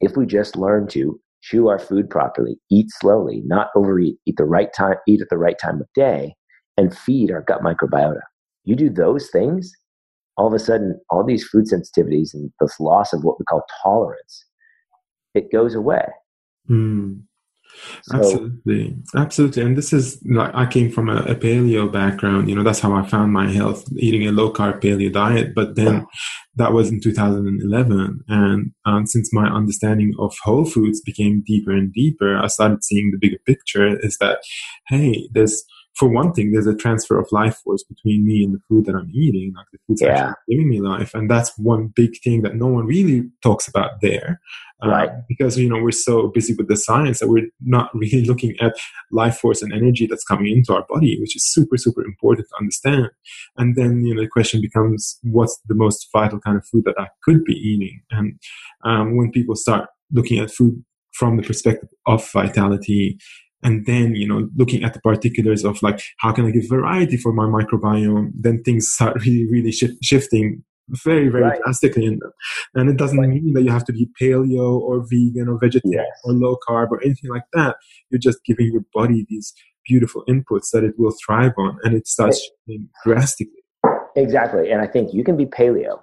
if 0.00 0.16
we 0.16 0.26
just 0.26 0.56
learn 0.56 0.86
to 0.88 1.20
chew 1.40 1.68
our 1.68 1.78
food 1.78 2.10
properly, 2.10 2.58
eat 2.70 2.86
slowly, 3.00 3.42
not 3.44 3.68
overeat, 3.76 4.16
eat 4.26 4.36
the 4.36 4.44
right 4.44 4.72
time, 4.72 4.96
eat 5.06 5.20
at 5.20 5.28
the 5.30 5.38
right 5.38 5.58
time 5.58 5.80
of 5.80 5.86
day, 5.94 6.34
and 6.76 6.96
feed 6.96 7.30
our 7.30 7.42
gut 7.42 7.62
microbiota. 7.62 8.20
You 8.64 8.76
do 8.76 8.90
those 8.90 9.30
things, 9.30 9.72
all 10.36 10.46
of 10.46 10.52
a 10.52 10.58
sudden, 10.58 11.00
all 11.10 11.24
these 11.24 11.46
food 11.46 11.64
sensitivities 11.64 12.34
and 12.34 12.50
this 12.60 12.78
loss 12.78 13.12
of 13.12 13.24
what 13.24 13.38
we 13.38 13.44
call 13.44 13.64
tolerance, 13.82 14.44
it 15.34 15.50
goes 15.50 15.74
away. 15.74 16.06
Mm. 16.68 17.22
So, 18.02 18.16
absolutely, 18.16 18.96
absolutely. 19.16 19.62
And 19.62 19.76
this 19.76 19.92
is 19.92 20.20
like 20.24 20.54
I 20.54 20.66
came 20.66 20.90
from 20.90 21.08
a, 21.08 21.18
a, 21.22 21.34
paleo 21.34 21.90
background. 21.90 22.48
You 22.48 22.56
know, 22.56 22.62
that's 22.62 22.80
how 22.80 22.94
I 22.94 23.06
found 23.06 23.32
my 23.32 23.48
health, 23.48 23.84
eating 23.96 24.26
a 24.26 24.32
low 24.32 24.52
carb 24.52 24.80
paleo 24.80 25.12
diet. 25.12 25.54
But 25.54 25.76
then 25.76 26.06
that 26.56 26.72
was 26.72 26.90
in 26.90 27.00
2011, 27.00 28.20
and 28.28 28.72
um, 28.84 29.06
since 29.06 29.32
my 29.32 29.48
understanding 29.48 30.14
of 30.18 30.34
whole 30.42 30.64
foods 30.64 31.00
became 31.00 31.44
deeper 31.46 31.70
and 31.70 31.92
deeper, 31.92 32.36
I 32.36 32.48
started 32.48 32.84
seeing 32.84 33.10
the 33.10 33.18
bigger 33.18 33.38
picture. 33.46 33.98
Is 34.00 34.18
that 34.18 34.40
hey, 34.88 35.28
there's 35.32 35.64
for 35.98 36.08
one 36.08 36.32
thing, 36.32 36.52
there's 36.52 36.66
a 36.66 36.76
transfer 36.76 37.18
of 37.18 37.26
life 37.32 37.56
force 37.64 37.82
between 37.82 38.24
me 38.24 38.44
and 38.44 38.54
the 38.54 38.60
food 38.68 38.86
that 38.86 38.94
I'm 38.94 39.10
eating. 39.12 39.52
Like 39.56 39.66
the 39.72 39.78
food's 39.86 40.00
yeah. 40.00 40.28
actually 40.28 40.34
giving 40.48 40.68
me 40.68 40.80
life, 40.80 41.12
and 41.12 41.28
that's 41.28 41.58
one 41.58 41.88
big 41.88 42.20
thing 42.22 42.42
that 42.42 42.54
no 42.54 42.68
one 42.68 42.86
really 42.86 43.28
talks 43.42 43.66
about 43.66 44.00
there, 44.00 44.40
uh, 44.84 44.88
right? 44.88 45.10
Because 45.28 45.58
you 45.58 45.68
know 45.68 45.82
we're 45.82 45.90
so 45.90 46.28
busy 46.28 46.54
with 46.54 46.68
the 46.68 46.76
science 46.76 47.18
that 47.18 47.28
we're 47.28 47.48
not 47.60 47.90
really 47.94 48.24
looking 48.24 48.54
at 48.60 48.76
life 49.10 49.38
force 49.38 49.62
and 49.62 49.72
energy 49.72 50.06
that's 50.06 50.24
coming 50.24 50.56
into 50.56 50.74
our 50.74 50.84
body, 50.88 51.18
which 51.20 51.36
is 51.36 51.50
super 51.50 51.76
super 51.76 52.04
important 52.04 52.46
to 52.48 52.54
understand. 52.60 53.10
And 53.56 53.76
then 53.76 54.04
you 54.04 54.14
know 54.14 54.22
the 54.22 54.28
question 54.28 54.60
becomes, 54.60 55.18
what's 55.22 55.58
the 55.66 55.74
most 55.74 56.08
vital 56.12 56.40
kind 56.40 56.56
of 56.56 56.66
food 56.66 56.84
that 56.84 56.98
I 56.98 57.08
could 57.22 57.44
be 57.44 57.54
eating? 57.54 58.00
And 58.10 58.38
um, 58.84 59.16
when 59.16 59.30
people 59.30 59.56
start 59.56 59.88
looking 60.12 60.38
at 60.38 60.50
food 60.50 60.82
from 61.12 61.36
the 61.36 61.42
perspective 61.42 61.88
of 62.06 62.30
vitality 62.30 63.18
and 63.62 63.86
then 63.86 64.14
you 64.14 64.26
know 64.26 64.48
looking 64.56 64.84
at 64.84 64.94
the 64.94 65.00
particulars 65.00 65.64
of 65.64 65.82
like 65.82 66.00
how 66.18 66.32
can 66.32 66.46
i 66.46 66.50
give 66.50 66.68
variety 66.68 67.16
for 67.16 67.32
my 67.32 67.44
microbiome 67.44 68.30
then 68.34 68.62
things 68.62 68.88
start 68.88 69.16
really 69.26 69.46
really 69.50 69.72
shifting 70.02 70.62
very 71.04 71.28
very 71.28 71.44
right. 71.44 71.60
drastically 71.62 72.04
in 72.04 72.18
them 72.18 72.32
and 72.74 72.88
it 72.88 72.96
doesn't 72.96 73.18
right. 73.18 73.28
mean 73.28 73.52
that 73.54 73.62
you 73.62 73.70
have 73.70 73.84
to 73.84 73.92
be 73.92 74.08
paleo 74.20 74.78
or 74.80 75.04
vegan 75.08 75.48
or 75.48 75.58
vegetarian 75.58 76.04
yes. 76.06 76.20
or 76.24 76.32
low 76.32 76.56
carb 76.68 76.90
or 76.90 77.02
anything 77.04 77.30
like 77.30 77.44
that 77.52 77.76
you're 78.10 78.18
just 78.18 78.44
giving 78.44 78.70
your 78.72 78.84
body 78.94 79.26
these 79.28 79.52
beautiful 79.86 80.24
inputs 80.28 80.70
that 80.72 80.84
it 80.84 80.94
will 80.98 81.14
thrive 81.24 81.52
on 81.58 81.78
and 81.82 81.94
it 81.94 82.06
starts 82.06 82.42
shifting 82.42 82.88
drastically 83.04 83.62
exactly 84.16 84.70
and 84.70 84.80
i 84.80 84.86
think 84.86 85.12
you 85.12 85.24
can 85.24 85.36
be 85.36 85.46
paleo 85.46 86.00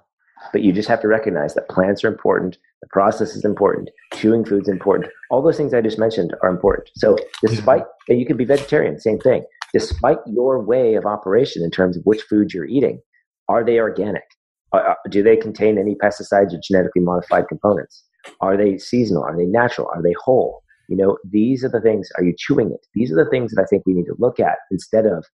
but 0.52 0.62
you 0.62 0.72
just 0.72 0.88
have 0.88 1.02
to 1.02 1.08
recognize 1.08 1.54
that 1.56 1.70
plants 1.70 2.04
are 2.04 2.08
important, 2.08 2.58
the 2.82 2.88
process 2.88 3.36
is 3.36 3.46
important, 3.46 3.90
chewing 4.14 4.46
food's 4.46 4.70
important. 4.70 5.12
All 5.30 5.42
those 5.42 5.58
things 5.58 5.74
I 5.74 5.82
just 5.82 6.00
mentioned 6.00 6.34
are 6.42 6.50
important. 6.50 6.90
So, 6.96 7.18
despite 7.46 7.84
that, 8.08 8.16
you 8.16 8.26
can 8.26 8.38
be 8.38 8.46
vegetarian, 8.46 9.00
same 9.00 9.20
thing. 9.20 9.44
Despite 9.74 10.20
your 10.26 10.62
way 10.62 10.96
of 10.96 11.06
operation 11.06 11.64
in 11.64 11.72
terms 11.72 11.98
of 11.98 12.04
which 12.04 12.22
foods 12.22 12.54
you're 12.54 12.66
eating, 12.66 13.02
are 13.50 13.64
they 13.64 13.80
organic? 13.80 14.24
Uh, 14.72 14.94
do 15.10 15.24
they 15.24 15.38
contain 15.38 15.78
any 15.78 15.96
pesticides 15.96 16.54
or 16.54 16.60
genetically 16.62 17.02
modified 17.02 17.48
components? 17.48 18.04
Are 18.42 18.58
they 18.58 18.78
seasonal? 18.78 19.24
Are 19.24 19.38
they 19.38 19.46
natural? 19.46 19.88
Are 19.94 20.02
they 20.02 20.14
whole? 20.24 20.62
You 20.90 20.98
know, 20.98 21.18
these 21.30 21.64
are 21.64 21.70
the 21.70 21.82
things. 21.82 22.10
Are 22.18 22.24
you 22.24 22.34
chewing 22.38 22.72
it? 22.72 22.86
These 22.94 23.12
are 23.12 23.16
the 23.16 23.30
things 23.30 23.52
that 23.52 23.62
I 23.62 23.66
think 23.66 23.84
we 23.86 23.94
need 23.94 24.06
to 24.06 24.16
look 24.20 24.40
at 24.40 24.58
instead 24.72 25.06
of 25.06 25.26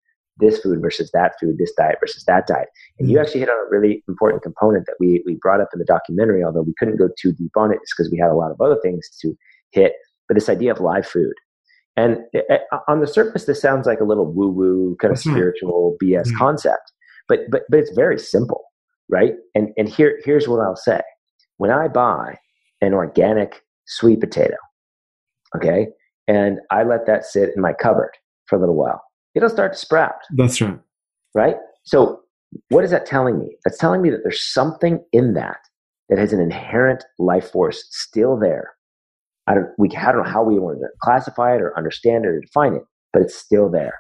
this 0.40 0.59
food 0.59 0.81
versus 0.81 1.11
that 1.12 1.32
food, 1.40 1.59
this 1.59 1.73
diet 1.77 1.98
versus 2.01 2.24
that 2.24 2.47
diet. 2.47 2.69
And 2.98 3.09
you 3.09 3.16
mm-hmm. 3.16 3.24
actually 3.24 3.40
hit 3.40 3.48
on 3.51 3.66
a 3.66 3.70
really 3.70 4.02
important 4.09 4.43
component 4.43 4.86
that 4.86 4.97
we, 4.98 5.23
we 5.27 5.36
brought 5.40 5.61
up 5.61 5.69
in 5.73 5.78
the 5.78 5.85
documentary, 5.85 6.43
although 6.43 6.62
we 6.62 6.74
couldn't 6.78 6.97
go 6.97 7.09
too 7.20 7.32
deep 7.32 7.52
on 7.57 7.73
it 7.73 7.78
just 7.82 7.94
because 7.97 8.11
we 8.11 8.19
had 8.19 8.31
a 8.31 8.35
lot 8.35 8.51
of 8.51 8.61
other 8.61 8.78
things 8.82 9.09
to 9.20 9.36
hit. 9.73 9.93
But 10.28 10.35
this 10.35 10.48
idea 10.48 10.73
of 10.73 10.81
live 10.81 11.07
food. 11.07 11.35
And 11.97 12.19
eh, 12.35 12.40
eh, 12.48 12.59
on 12.89 13.01
the 13.01 13.07
surface, 13.07 13.44
this 13.44 13.61
sounds 13.61 13.86
like 13.86 14.01
a 14.01 14.05
little 14.05 14.32
woo 14.32 14.48
woo 14.48 14.97
kind 15.01 15.12
of 15.12 15.19
mm-hmm. 15.19 15.32
spiritual 15.32 15.97
BS 16.02 16.28
mm-hmm. 16.28 16.39
concept, 16.39 16.93
but, 17.28 17.40
but, 17.51 17.62
but 17.69 17.81
it's 17.81 17.93
very 17.93 18.19
simple, 18.19 18.65
right? 19.10 19.32
And, 19.54 19.70
and 19.76 19.88
here, 19.88 20.20
here's 20.24 20.48
what 20.48 20.60
I'll 20.60 20.76
say 20.76 21.00
when 21.58 21.70
I 21.70 21.88
buy 21.88 22.38
an 22.80 22.94
organic 22.94 23.62
sweet 23.86 24.20
potato, 24.20 24.56
okay, 25.56 25.88
and 26.28 26.58
I 26.70 26.84
let 26.84 27.06
that 27.06 27.24
sit 27.24 27.50
in 27.54 27.62
my 27.62 27.72
cupboard 27.72 28.12
for 28.46 28.56
a 28.56 28.60
little 28.60 28.76
while 28.76 29.02
it'll 29.34 29.48
start 29.48 29.72
to 29.72 29.78
sprout. 29.78 30.14
That's 30.36 30.60
right. 30.60 30.78
Right? 31.34 31.56
So, 31.84 32.20
what 32.68 32.84
is 32.84 32.90
that 32.90 33.06
telling 33.06 33.38
me? 33.38 33.56
That's 33.64 33.78
telling 33.78 34.02
me 34.02 34.10
that 34.10 34.20
there's 34.22 34.42
something 34.42 35.04
in 35.12 35.34
that 35.34 35.58
that 36.08 36.18
has 36.18 36.32
an 36.32 36.40
inherent 36.40 37.04
life 37.18 37.50
force 37.50 37.86
still 37.90 38.36
there. 38.36 38.72
I 39.46 39.54
don't, 39.54 39.68
we, 39.78 39.88
I 39.96 40.10
don't 40.10 40.24
know 40.24 40.30
how 40.30 40.42
we 40.42 40.58
want 40.58 40.78
to 40.80 40.88
classify 41.00 41.54
it 41.54 41.62
or 41.62 41.76
understand 41.76 42.24
it 42.24 42.28
or 42.28 42.40
define 42.40 42.74
it, 42.74 42.82
but 43.12 43.22
it's 43.22 43.36
still 43.36 43.70
there. 43.70 43.94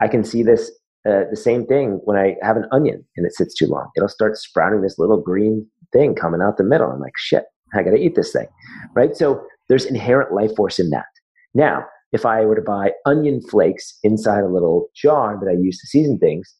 I 0.00 0.08
can 0.08 0.24
see 0.24 0.42
this, 0.42 0.72
uh, 1.08 1.24
the 1.30 1.36
same 1.36 1.66
thing 1.66 2.00
when 2.04 2.16
I 2.16 2.36
have 2.42 2.56
an 2.56 2.66
onion 2.72 3.04
and 3.16 3.26
it 3.26 3.34
sits 3.34 3.54
too 3.54 3.66
long. 3.66 3.90
It'll 3.96 4.08
start 4.08 4.36
sprouting 4.36 4.82
this 4.82 4.98
little 4.98 5.20
green 5.20 5.66
thing 5.92 6.14
coming 6.14 6.40
out 6.40 6.56
the 6.56 6.64
middle. 6.64 6.90
I'm 6.90 7.00
like, 7.00 7.16
shit, 7.16 7.44
I 7.74 7.82
got 7.82 7.90
to 7.90 8.00
eat 8.00 8.14
this 8.14 8.32
thing. 8.32 8.46
Right? 8.94 9.16
So, 9.16 9.44
there's 9.68 9.84
inherent 9.86 10.34
life 10.34 10.54
force 10.54 10.78
in 10.78 10.90
that. 10.90 11.06
Now, 11.54 11.86
if 12.12 12.26
I 12.26 12.44
were 12.44 12.56
to 12.56 12.62
buy 12.62 12.92
onion 13.06 13.40
flakes 13.48 13.98
inside 14.02 14.44
a 14.44 14.48
little 14.48 14.88
jar 14.94 15.38
that 15.40 15.48
I 15.48 15.54
use 15.54 15.78
to 15.80 15.86
season 15.86 16.18
things, 16.18 16.54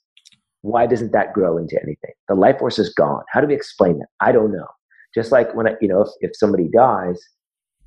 why 0.63 0.87
doesn't 0.87 1.13
that 1.13 1.35
grow 1.35 1.59
into 1.59 1.77
anything? 1.83 2.13
The 2.29 2.35
life 2.35 2.59
force 2.59 2.79
is 2.79 2.93
gone. 2.95 3.23
How 3.31 3.41
do 3.41 3.47
we 3.47 3.55
explain 3.55 3.99
that? 3.99 4.09
I 4.21 4.33
don't 4.33 4.53
know. 4.53 4.67
Just 5.15 5.31
like 5.31 5.55
when 5.55 5.69
I, 5.69 5.73
you 5.81 5.89
know, 5.89 6.03
if, 6.03 6.09
if 6.21 6.31
somebody 6.35 6.69
dies, 6.73 7.21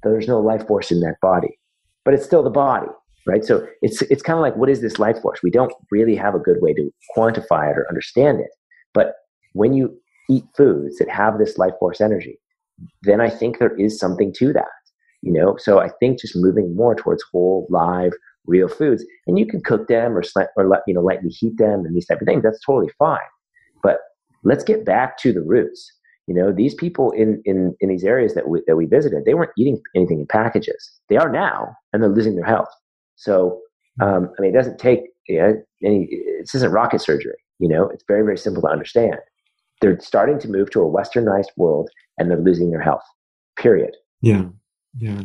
there's 0.03 0.27
no 0.27 0.39
life 0.39 0.67
force 0.67 0.91
in 0.91 0.99
that 0.99 1.15
body, 1.21 1.57
but 2.03 2.13
it's 2.13 2.25
still 2.25 2.43
the 2.43 2.51
body, 2.51 2.91
right? 3.25 3.43
So 3.43 3.65
it's 3.81 4.01
it's 4.03 4.23
kind 4.23 4.37
of 4.37 4.41
like 4.41 4.55
what 4.55 4.69
is 4.69 4.81
this 4.81 4.99
life 4.99 5.21
force? 5.21 5.39
We 5.43 5.51
don't 5.51 5.73
really 5.91 6.15
have 6.15 6.35
a 6.35 6.39
good 6.39 6.57
way 6.61 6.73
to 6.73 6.91
quantify 7.15 7.71
it 7.71 7.77
or 7.77 7.85
understand 7.89 8.39
it. 8.39 8.49
But 8.93 9.13
when 9.53 9.73
you 9.73 9.95
eat 10.29 10.43
foods 10.55 10.97
that 10.97 11.09
have 11.09 11.37
this 11.37 11.57
life 11.57 11.73
force 11.79 12.01
energy, 12.01 12.39
then 13.03 13.21
I 13.21 13.29
think 13.29 13.59
there 13.59 13.75
is 13.75 13.99
something 13.99 14.33
to 14.37 14.53
that 14.53 14.65
you 15.25 15.33
know 15.33 15.57
so 15.57 15.79
i 15.79 15.89
think 15.99 16.21
just 16.21 16.35
moving 16.37 16.73
more 16.75 16.95
towards 16.95 17.23
whole 17.31 17.67
live 17.69 18.13
real 18.45 18.69
foods 18.69 19.03
and 19.27 19.37
you 19.37 19.45
can 19.45 19.61
cook 19.61 19.87
them 19.87 20.15
or 20.15 20.23
or 20.55 20.67
let 20.67 20.81
you 20.87 20.93
know 20.93 21.01
lightly 21.01 21.29
heat 21.29 21.57
them 21.57 21.83
and 21.83 21.95
these 21.95 22.05
type 22.05 22.21
of 22.21 22.25
things 22.25 22.43
that's 22.43 22.63
totally 22.65 22.91
fine 22.97 23.17
but 23.83 23.97
let's 24.43 24.63
get 24.63 24.85
back 24.85 25.17
to 25.17 25.33
the 25.33 25.41
roots 25.41 25.91
you 26.27 26.33
know 26.33 26.53
these 26.53 26.75
people 26.75 27.11
in 27.11 27.41
in 27.43 27.75
in 27.81 27.89
these 27.89 28.03
areas 28.03 28.35
that 28.35 28.47
we 28.47 28.61
that 28.67 28.77
we 28.77 28.85
visited 28.85 29.25
they 29.25 29.33
weren't 29.33 29.51
eating 29.57 29.81
anything 29.95 30.19
in 30.19 30.27
packages 30.27 30.91
they 31.09 31.17
are 31.17 31.31
now 31.31 31.75
and 31.91 32.01
they're 32.01 32.09
losing 32.09 32.35
their 32.35 32.45
health 32.45 32.69
so 33.15 33.59
um, 34.01 34.29
i 34.37 34.41
mean 34.41 34.51
it 34.51 34.57
doesn't 34.57 34.79
take 34.79 35.01
you 35.27 35.39
know, 35.39 35.61
any 35.83 36.07
this 36.39 36.55
isn't 36.55 36.71
rocket 36.71 37.01
surgery 37.01 37.37
you 37.59 37.67
know 37.67 37.87
it's 37.89 38.03
very 38.07 38.23
very 38.23 38.37
simple 38.37 38.61
to 38.61 38.67
understand 38.67 39.17
they're 39.81 39.99
starting 39.99 40.39
to 40.39 40.47
move 40.47 40.69
to 40.69 40.81
a 40.81 40.89
westernized 40.89 41.51
world 41.57 41.89
and 42.17 42.29
they're 42.29 42.37
losing 42.39 42.71
their 42.71 42.81
health 42.81 43.03
period 43.57 43.95
yeah 44.21 44.45
yeah. 44.97 45.23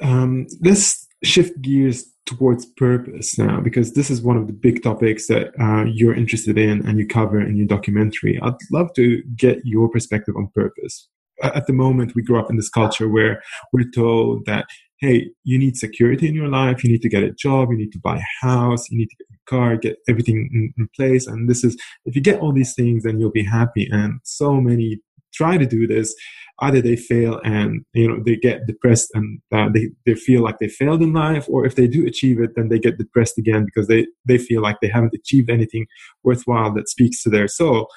Um, 0.00 0.46
let's 0.62 1.06
shift 1.22 1.60
gears 1.60 2.06
towards 2.24 2.66
purpose 2.66 3.38
now 3.38 3.60
because 3.60 3.92
this 3.92 4.10
is 4.10 4.20
one 4.20 4.36
of 4.36 4.46
the 4.46 4.52
big 4.52 4.82
topics 4.82 5.28
that 5.28 5.52
uh, 5.60 5.84
you're 5.84 6.14
interested 6.14 6.58
in 6.58 6.84
and 6.86 6.98
you 6.98 7.06
cover 7.06 7.40
in 7.40 7.56
your 7.56 7.66
documentary. 7.66 8.38
I'd 8.42 8.54
love 8.72 8.92
to 8.94 9.22
get 9.36 9.60
your 9.64 9.88
perspective 9.88 10.34
on 10.36 10.48
purpose. 10.54 11.08
At 11.42 11.66
the 11.66 11.72
moment, 11.72 12.14
we 12.14 12.22
grow 12.22 12.40
up 12.40 12.50
in 12.50 12.56
this 12.56 12.70
culture 12.70 13.08
where 13.08 13.42
we're 13.72 13.90
told 13.94 14.46
that, 14.46 14.66
hey, 15.00 15.30
you 15.44 15.58
need 15.58 15.76
security 15.76 16.28
in 16.28 16.34
your 16.34 16.48
life, 16.48 16.82
you 16.82 16.90
need 16.90 17.02
to 17.02 17.08
get 17.08 17.22
a 17.22 17.32
job, 17.32 17.70
you 17.70 17.76
need 17.76 17.92
to 17.92 18.00
buy 18.02 18.16
a 18.16 18.46
house, 18.46 18.88
you 18.90 18.98
need 18.98 19.08
to 19.08 19.16
get 19.16 19.26
a 19.34 19.50
car, 19.50 19.76
get 19.76 19.96
everything 20.08 20.48
in, 20.52 20.72
in 20.78 20.88
place. 20.96 21.26
And 21.26 21.50
this 21.50 21.64
is, 21.64 21.76
if 22.04 22.16
you 22.16 22.22
get 22.22 22.40
all 22.40 22.52
these 22.52 22.74
things, 22.74 23.04
then 23.04 23.18
you'll 23.18 23.30
be 23.30 23.44
happy. 23.44 23.88
And 23.90 24.20
so 24.24 24.54
many 24.60 25.00
try 25.34 25.58
to 25.58 25.66
do 25.66 25.86
this 25.86 26.14
either 26.60 26.80
they 26.80 26.96
fail 26.96 27.40
and 27.44 27.84
you 27.92 28.08
know 28.08 28.22
they 28.24 28.36
get 28.36 28.66
depressed 28.66 29.10
and 29.14 29.40
uh, 29.52 29.68
they, 29.72 29.88
they 30.06 30.14
feel 30.14 30.42
like 30.42 30.58
they 30.58 30.68
failed 30.68 31.02
in 31.02 31.12
life 31.12 31.46
or 31.48 31.66
if 31.66 31.74
they 31.74 31.86
do 31.86 32.06
achieve 32.06 32.40
it 32.40 32.50
then 32.56 32.68
they 32.68 32.78
get 32.78 32.98
depressed 32.98 33.38
again 33.38 33.64
because 33.64 33.88
they 33.88 34.06
they 34.24 34.38
feel 34.38 34.62
like 34.62 34.78
they 34.80 34.88
haven't 34.88 35.14
achieved 35.14 35.50
anything 35.50 35.86
worthwhile 36.24 36.72
that 36.72 36.88
speaks 36.88 37.22
to 37.22 37.28
their 37.28 37.48
soul 37.48 37.88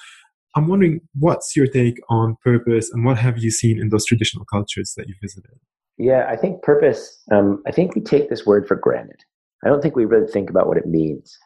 i'm 0.54 0.68
wondering 0.68 1.00
what's 1.18 1.56
your 1.56 1.66
take 1.66 1.98
on 2.08 2.36
purpose 2.44 2.90
and 2.92 3.04
what 3.04 3.18
have 3.18 3.38
you 3.38 3.50
seen 3.50 3.80
in 3.80 3.88
those 3.88 4.04
traditional 4.04 4.44
cultures 4.44 4.92
that 4.96 5.08
you 5.08 5.14
visited 5.22 5.58
yeah 6.00 6.26
i 6.28 6.36
think 6.36 6.62
purpose 6.62 7.22
um, 7.30 7.62
i 7.66 7.70
think 7.70 7.94
we 7.94 8.00
take 8.00 8.28
this 8.28 8.46
word 8.46 8.66
for 8.66 8.76
granted 8.76 9.20
i 9.64 9.68
don't 9.68 9.82
think 9.82 9.94
we 9.94 10.04
really 10.04 10.26
think 10.26 10.50
about 10.50 10.66
what 10.66 10.76
it 10.76 10.86
means 10.86 11.38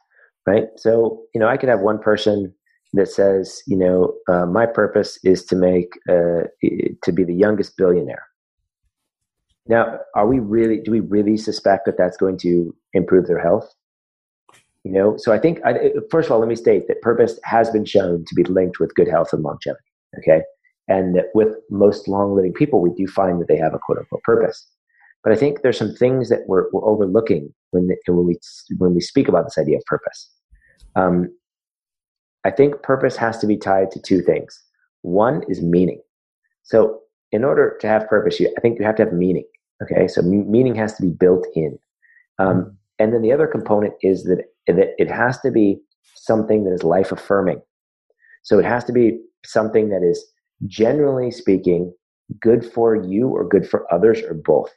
right 0.46 0.68
so 0.76 1.22
you 1.34 1.40
know 1.40 1.48
i 1.48 1.56
could 1.56 1.68
have 1.68 1.80
one 1.80 1.98
person 1.98 2.54
that 2.94 3.08
says, 3.08 3.62
you 3.66 3.76
know, 3.76 4.14
uh, 4.28 4.46
my 4.46 4.66
purpose 4.66 5.18
is 5.24 5.44
to 5.46 5.56
make 5.56 5.98
uh, 6.08 6.46
to 7.02 7.12
be 7.12 7.24
the 7.24 7.34
youngest 7.34 7.76
billionaire. 7.76 8.24
Now, 9.66 9.98
are 10.14 10.26
we 10.26 10.38
really? 10.38 10.80
Do 10.80 10.90
we 10.90 11.00
really 11.00 11.36
suspect 11.36 11.86
that 11.86 11.98
that's 11.98 12.16
going 12.16 12.38
to 12.38 12.74
improve 12.92 13.26
their 13.26 13.40
health? 13.40 13.72
You 14.84 14.92
know, 14.92 15.16
so 15.16 15.32
I 15.32 15.38
think 15.38 15.60
I, 15.64 15.90
first 16.10 16.26
of 16.26 16.32
all, 16.32 16.38
let 16.38 16.48
me 16.48 16.54
state 16.54 16.86
that 16.88 17.00
purpose 17.00 17.40
has 17.44 17.70
been 17.70 17.84
shown 17.84 18.24
to 18.26 18.34
be 18.34 18.44
linked 18.44 18.78
with 18.78 18.94
good 18.94 19.08
health 19.08 19.32
and 19.32 19.42
longevity. 19.42 19.82
Okay, 20.18 20.42
and 20.88 21.14
that 21.16 21.26
with 21.34 21.54
most 21.70 22.08
long-living 22.08 22.52
people, 22.52 22.80
we 22.80 22.92
do 22.94 23.06
find 23.06 23.40
that 23.40 23.48
they 23.48 23.56
have 23.56 23.74
a 23.74 23.78
quote-unquote 23.78 24.22
purpose. 24.22 24.66
But 25.22 25.32
I 25.32 25.36
think 25.36 25.62
there's 25.62 25.78
some 25.78 25.94
things 25.94 26.28
that 26.28 26.40
we're, 26.46 26.70
we're 26.72 26.84
overlooking 26.84 27.52
when 27.70 27.88
when 28.06 28.26
we 28.26 28.38
when 28.76 28.94
we 28.94 29.00
speak 29.00 29.26
about 29.26 29.44
this 29.44 29.58
idea 29.58 29.78
of 29.78 29.84
purpose. 29.86 30.30
Um, 30.96 31.34
I 32.44 32.50
think 32.50 32.82
purpose 32.82 33.16
has 33.16 33.38
to 33.38 33.46
be 33.46 33.56
tied 33.56 33.90
to 33.92 34.00
two 34.00 34.20
things. 34.20 34.60
One 35.02 35.42
is 35.48 35.62
meaning. 35.62 36.00
So, 36.62 37.00
in 37.32 37.42
order 37.42 37.76
to 37.80 37.88
have 37.88 38.06
purpose, 38.06 38.38
you, 38.38 38.52
I 38.56 38.60
think 38.60 38.78
you 38.78 38.84
have 38.84 38.96
to 38.96 39.04
have 39.04 39.12
meaning. 39.12 39.44
Okay, 39.82 40.06
so 40.08 40.22
meaning 40.22 40.74
has 40.76 40.94
to 40.94 41.02
be 41.02 41.10
built 41.10 41.46
in. 41.54 41.78
Um, 42.38 42.76
and 42.98 43.12
then 43.12 43.22
the 43.22 43.32
other 43.32 43.46
component 43.46 43.94
is 44.02 44.24
that, 44.24 44.44
that 44.66 44.94
it 44.98 45.10
has 45.10 45.40
to 45.40 45.50
be 45.50 45.80
something 46.14 46.64
that 46.64 46.72
is 46.72 46.84
life 46.84 47.12
affirming. 47.12 47.60
So, 48.42 48.58
it 48.58 48.64
has 48.64 48.84
to 48.84 48.92
be 48.92 49.20
something 49.44 49.88
that 49.88 50.02
is, 50.02 50.24
generally 50.66 51.30
speaking, 51.30 51.92
good 52.40 52.64
for 52.64 52.96
you 52.96 53.28
or 53.28 53.48
good 53.48 53.68
for 53.68 53.92
others 53.92 54.22
or 54.22 54.34
both. 54.34 54.70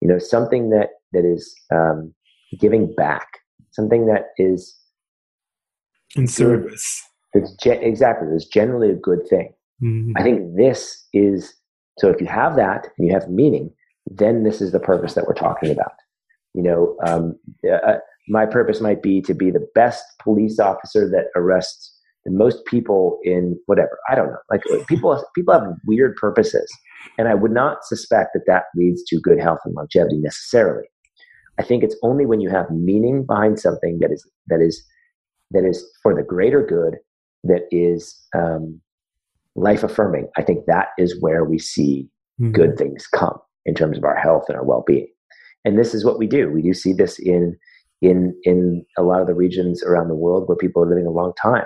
You 0.00 0.08
know, 0.08 0.18
something 0.18 0.70
that, 0.70 0.90
that 1.12 1.24
is 1.24 1.54
um, 1.72 2.14
giving 2.58 2.94
back, 2.94 3.26
something 3.72 4.06
that 4.06 4.26
is 4.38 4.76
in 6.16 6.26
service. 6.26 7.02
It's 7.32 7.52
ge- 7.54 7.80
exactly. 7.80 8.28
It's 8.34 8.46
generally 8.46 8.90
a 8.90 8.94
good 8.96 9.26
thing. 9.28 9.52
Mm-hmm. 9.82 10.12
I 10.16 10.22
think 10.22 10.56
this 10.56 11.06
is 11.12 11.52
so. 11.98 12.08
If 12.08 12.20
you 12.20 12.26
have 12.26 12.56
that 12.56 12.86
and 12.96 13.08
you 13.08 13.12
have 13.12 13.28
meaning, 13.28 13.72
then 14.06 14.44
this 14.44 14.60
is 14.60 14.72
the 14.72 14.80
purpose 14.80 15.14
that 15.14 15.26
we're 15.26 15.34
talking 15.34 15.70
about. 15.70 15.92
You 16.54 16.62
know, 16.62 16.96
um, 17.04 17.36
uh, 17.68 17.96
my 18.28 18.46
purpose 18.46 18.80
might 18.80 19.02
be 19.02 19.20
to 19.22 19.34
be 19.34 19.50
the 19.50 19.66
best 19.74 20.04
police 20.22 20.60
officer 20.60 21.08
that 21.10 21.26
arrests 21.34 21.93
the 22.24 22.30
most 22.30 22.64
people 22.66 23.18
in 23.22 23.58
whatever. 23.66 23.98
I 24.10 24.14
don't 24.14 24.28
know. 24.28 24.38
Like 24.50 24.62
people, 24.88 25.22
people 25.34 25.54
have 25.54 25.64
weird 25.86 26.16
purposes, 26.16 26.70
and 27.18 27.28
I 27.28 27.34
would 27.34 27.52
not 27.52 27.84
suspect 27.84 28.30
that 28.34 28.44
that 28.46 28.64
leads 28.76 29.02
to 29.04 29.20
good 29.20 29.40
health 29.40 29.60
and 29.64 29.74
longevity 29.74 30.18
necessarily. 30.18 30.86
I 31.58 31.62
think 31.62 31.84
it's 31.84 31.96
only 32.02 32.26
when 32.26 32.40
you 32.40 32.50
have 32.50 32.70
meaning 32.70 33.24
behind 33.24 33.60
something 33.60 33.98
that 34.00 34.10
is 34.10 34.28
that 34.48 34.60
is 34.60 34.84
that 35.50 35.64
is 35.64 35.84
for 36.02 36.14
the 36.14 36.22
greater 36.22 36.64
good, 36.64 36.96
that 37.44 37.62
is 37.70 38.18
um, 38.36 38.80
life 39.54 39.82
affirming. 39.82 40.28
I 40.36 40.42
think 40.42 40.66
that 40.66 40.88
is 40.98 41.20
where 41.20 41.44
we 41.44 41.58
see 41.58 42.08
mm-hmm. 42.40 42.52
good 42.52 42.76
things 42.76 43.06
come 43.06 43.38
in 43.66 43.74
terms 43.74 43.98
of 43.98 44.04
our 44.04 44.16
health 44.16 44.44
and 44.48 44.56
our 44.56 44.64
well 44.64 44.84
being. 44.86 45.08
And 45.64 45.78
this 45.78 45.94
is 45.94 46.04
what 46.04 46.18
we 46.18 46.26
do. 46.26 46.50
We 46.50 46.62
do 46.62 46.74
see 46.74 46.92
this 46.92 47.18
in 47.18 47.56
in 48.02 48.38
in 48.42 48.84
a 48.98 49.02
lot 49.02 49.20
of 49.20 49.26
the 49.26 49.34
regions 49.34 49.82
around 49.82 50.08
the 50.08 50.16
world 50.16 50.48
where 50.48 50.56
people 50.56 50.82
are 50.82 50.88
living 50.88 51.06
a 51.06 51.10
long 51.10 51.32
time. 51.40 51.64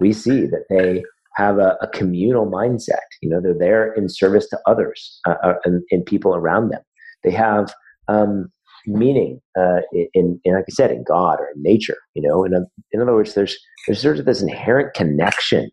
We 0.00 0.12
see 0.12 0.46
that 0.46 0.64
they 0.70 1.04
have 1.36 1.58
a, 1.58 1.76
a 1.80 1.88
communal 1.88 2.50
mindset. 2.50 3.06
You 3.22 3.30
know, 3.30 3.40
they're 3.40 3.54
there 3.56 3.92
in 3.92 4.08
service 4.08 4.48
to 4.48 4.58
others 4.66 5.20
uh, 5.28 5.36
uh 5.42 5.54
and, 5.64 5.82
and, 5.90 6.04
people 6.04 6.34
around 6.34 6.70
them. 6.70 6.82
They 7.22 7.30
have 7.30 7.72
um, 8.08 8.50
meaning 8.86 9.40
uh, 9.58 9.80
in, 10.14 10.40
in, 10.44 10.54
like 10.54 10.64
I 10.68 10.72
said, 10.72 10.90
in 10.90 11.04
God 11.04 11.38
or 11.38 11.48
in 11.54 11.62
nature. 11.62 11.98
You 12.14 12.22
know, 12.22 12.44
in, 12.44 12.52
in 12.92 13.00
other 13.00 13.14
words, 13.14 13.34
there's 13.34 13.56
there's 13.86 14.02
sort 14.02 14.18
of 14.18 14.24
this 14.24 14.42
inherent 14.42 14.94
connection 14.94 15.70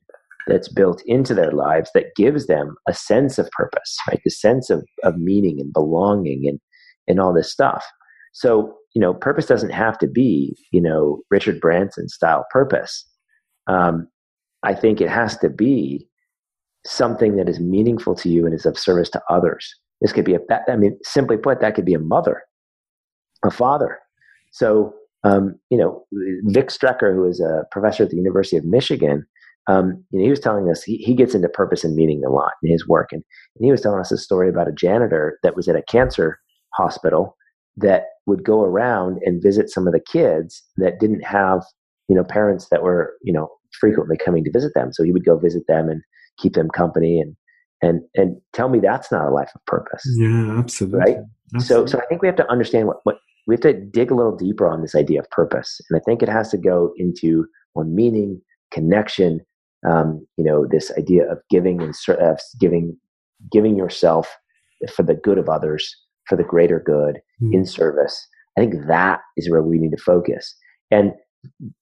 that's 0.48 0.70
built 0.70 1.02
into 1.06 1.34
their 1.34 1.52
lives 1.52 1.90
that 1.94 2.16
gives 2.16 2.48
them 2.48 2.76
a 2.88 2.94
sense 2.94 3.38
of 3.38 3.50
purpose, 3.52 3.98
right? 4.08 4.22
The 4.24 4.32
sense 4.32 4.70
of, 4.70 4.86
of 5.04 5.18
meaning 5.18 5.60
and 5.60 5.74
belonging 5.74 6.44
and 6.48 6.60
and 7.08 7.20
all 7.20 7.34
this 7.34 7.52
stuff. 7.52 7.86
So 8.34 8.76
you 8.94 9.02
know, 9.02 9.14
purpose 9.14 9.46
doesn't 9.46 9.72
have 9.72 9.98
to 10.00 10.08
be 10.08 10.56
you 10.72 10.82
know 10.82 11.22
Richard 11.30 11.60
Branson 11.60 12.10
style 12.10 12.46
purpose. 12.52 13.06
Um, 13.68 14.08
I 14.64 14.74
think 14.74 15.02
it 15.02 15.10
has 15.10 15.38
to 15.38 15.50
be 15.50 16.08
something 16.86 17.36
that 17.36 17.50
is 17.50 17.60
meaningful 17.60 18.16
to 18.16 18.30
you 18.30 18.46
and 18.46 18.54
is 18.54 18.66
of 18.66 18.78
service 18.78 19.10
to 19.12 19.22
others. 19.30 19.74
This 20.02 20.14
could 20.14 20.26
be 20.26 20.36
a, 20.36 20.40
I 20.70 20.76
mean, 20.76 20.98
simply 21.04 21.38
put, 21.38 21.60
that 21.62 21.76
could 21.76 21.86
be 21.86 21.94
a 21.94 22.00
mother 22.00 22.42
a 23.46 23.52
father. 23.52 24.00
So, 24.52 24.94
um, 25.24 25.60
you 25.70 25.78
know, 25.78 26.06
Vic 26.46 26.70
Strecher, 26.70 27.14
who 27.14 27.26
is 27.26 27.40
a 27.40 27.64
professor 27.72 28.04
at 28.04 28.10
the 28.10 28.18
University 28.18 28.58
of 28.58 28.66
Michigan, 28.66 29.26
um, 29.68 30.04
you 30.12 30.20
know, 30.20 30.24
he 30.24 30.30
was 30.30 30.40
telling 30.40 30.70
us 30.70 30.84
he, 30.84 30.98
he 30.98 31.14
gets 31.14 31.36
into 31.36 31.50
purpose 31.50 31.84
and 31.84 31.96
meaning 31.96 32.24
a 32.26 32.30
lot 32.30 32.54
in 32.64 32.72
his 32.72 32.88
work. 32.88 33.10
And, 33.12 33.24
and 33.56 33.66
he 33.66 33.72
was 33.72 33.82
telling 33.82 34.00
us 34.00 34.12
a 34.12 34.18
story 34.18 34.50
about 34.50 34.70
a 34.70 34.72
janitor 34.72 35.40
that 35.44 35.56
was 35.56 35.68
at 35.68 35.76
a 35.76 35.82
cancer 35.84 36.40
hospital 36.74 37.36
that 37.76 38.04
would 38.26 38.44
go 38.44 38.62
around 38.62 39.20
and 39.24 39.44
visit 39.44 39.70
some 39.70 39.88
of 39.88 39.94
the 39.94 40.00
kids 40.00 40.64
that 40.78 41.00
didn't 41.00 41.24
have, 41.24 41.64
you 42.08 42.16
know, 42.16 42.24
parents 42.24 42.70
that 42.70 42.82
were, 42.82 43.16
you 43.22 43.34
know, 43.34 43.50
frequently 43.80 44.18
coming 44.18 44.44
to 44.44 44.52
visit 44.52 44.74
them. 44.74 44.92
So 44.94 45.04
he 45.04 45.12
would 45.12 45.26
go 45.26 45.38
visit 45.38 45.64
them 45.68 45.90
and 45.90 46.02
keep 46.40 46.54
them 46.54 46.70
company 46.70 47.20
and 47.20 47.36
and 47.82 48.02
and 48.16 48.38
tell 48.54 48.70
me 48.70 48.80
that's 48.80 49.12
not 49.12 49.28
a 49.28 49.32
life 49.32 49.52
of 49.54 49.64
purpose. 49.66 50.04
Yeah, 50.18 50.58
absolutely. 50.58 51.00
Right. 51.00 51.18
Absolutely. 51.56 51.90
So 51.92 51.98
so 51.98 52.04
I 52.04 52.06
think 52.08 52.22
we 52.22 52.28
have 52.28 52.38
to 52.38 52.52
understand 52.52 52.88
what 52.88 52.98
what 53.04 53.18
we 53.48 53.54
have 53.56 53.62
to 53.62 53.74
dig 53.74 54.12
a 54.12 54.16
little 54.16 54.36
deeper 54.36 54.68
on 54.68 54.82
this 54.82 54.94
idea 54.94 55.20
of 55.20 55.30
purpose. 55.32 55.80
And 55.90 56.00
I 56.00 56.02
think 56.04 56.22
it 56.22 56.30
has 56.30 56.50
to 56.50 56.58
go 56.58 56.92
into 56.98 57.46
more 57.76 57.86
meaning, 57.86 58.42
connection, 58.72 59.40
um, 59.90 60.28
you 60.38 60.44
know, 60.44 60.68
this 60.70 60.92
idea 60.98 61.32
of 61.32 61.40
giving 61.50 61.82
and 61.82 61.96
uh, 62.10 62.36
giving, 62.60 62.98
giving 63.50 63.78
yourself 63.78 64.36
for 64.94 65.04
the 65.04 65.16
good 65.16 65.38
of 65.38 65.48
others, 65.48 65.96
for 66.28 66.36
the 66.36 66.44
greater 66.44 66.82
good 66.86 67.20
mm. 67.42 67.54
in 67.54 67.66
service. 67.66 68.28
I 68.58 68.62
think 68.62 68.88
that 68.88 69.22
is 69.38 69.50
where 69.50 69.64
we 69.64 69.78
need 69.78 69.92
to 69.92 70.04
focus. 70.04 70.54
And 70.92 71.14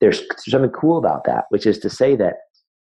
there's 0.01 0.21
something 0.47 0.71
cool 0.71 0.97
about 0.97 1.23
that, 1.25 1.45
which 1.49 1.65
is 1.65 1.79
to 1.79 1.89
say 1.89 2.15
that 2.15 2.35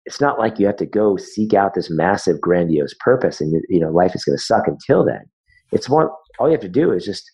it's 0.05 0.21
not 0.21 0.39
like 0.39 0.59
you 0.59 0.67
have 0.67 0.77
to 0.77 0.87
go 0.87 1.17
seek 1.17 1.55
out 1.55 1.75
this 1.75 1.91
massive, 1.91 2.41
grandiose 2.41 2.95
purpose 3.01 3.41
and, 3.41 3.63
you 3.69 3.81
know, 3.81 3.91
life 3.91 4.15
is 4.15 4.25
going 4.25 4.37
to 4.37 4.43
suck 4.43 4.67
until 4.67 5.05
then. 5.05 5.23
It's 5.71 5.89
more, 5.89 6.13
all 6.39 6.49
you 6.49 6.53
have 6.53 6.61
to 6.63 6.69
do 6.69 6.93
is 6.93 7.05
just 7.05 7.25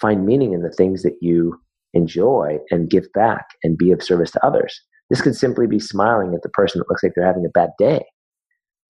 find 0.00 0.24
meaning 0.24 0.52
in 0.52 0.62
the 0.62 0.72
things 0.72 1.02
that 1.02 1.16
you 1.20 1.58
enjoy 1.92 2.58
and 2.70 2.90
give 2.90 3.06
back 3.12 3.44
and 3.62 3.78
be 3.78 3.92
of 3.92 4.02
service 4.02 4.30
to 4.32 4.44
others. 4.44 4.80
This 5.10 5.20
could 5.20 5.36
simply 5.36 5.66
be 5.66 5.78
smiling 5.78 6.34
at 6.34 6.42
the 6.42 6.48
person 6.48 6.78
that 6.78 6.88
looks 6.88 7.02
like 7.02 7.12
they're 7.14 7.26
having 7.26 7.44
a 7.46 7.50
bad 7.50 7.70
day, 7.78 8.04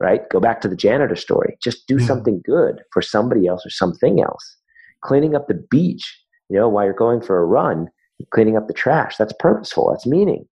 right? 0.01 0.23
Go 0.31 0.41
back 0.41 0.61
to 0.61 0.69
the 0.69 0.77
janitor 0.77 1.17
story. 1.17 1.57
Just 1.63 1.87
do 1.87 1.97
mm-hmm. 1.97 2.07
something 2.07 2.41
good 2.45 2.83
for 2.93 3.03
somebody 3.03 3.47
else 3.47 3.67
or 3.67 3.71
something 3.71 4.23
else. 4.23 4.57
Cleaning 5.03 5.35
up 5.35 5.49
the 5.49 5.63
beach, 5.71 6.19
you 6.49 6.59
know, 6.59 6.69
while 6.69 6.85
you're 6.85 6.95
going 6.95 7.21
for 7.21 7.39
a 7.39 7.45
run, 7.45 7.89
cleaning 8.33 8.57
up 8.57 8.67
the 8.67 8.75
trash. 8.75 9.17
That's 9.17 9.35
purposeful. 9.39 9.91
That's 9.91 10.07
meaning. 10.07 10.47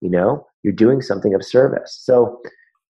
You 0.00 0.10
know, 0.10 0.46
you're 0.62 0.72
doing 0.72 1.02
something 1.02 1.34
of 1.34 1.44
service. 1.44 1.98
So 2.02 2.40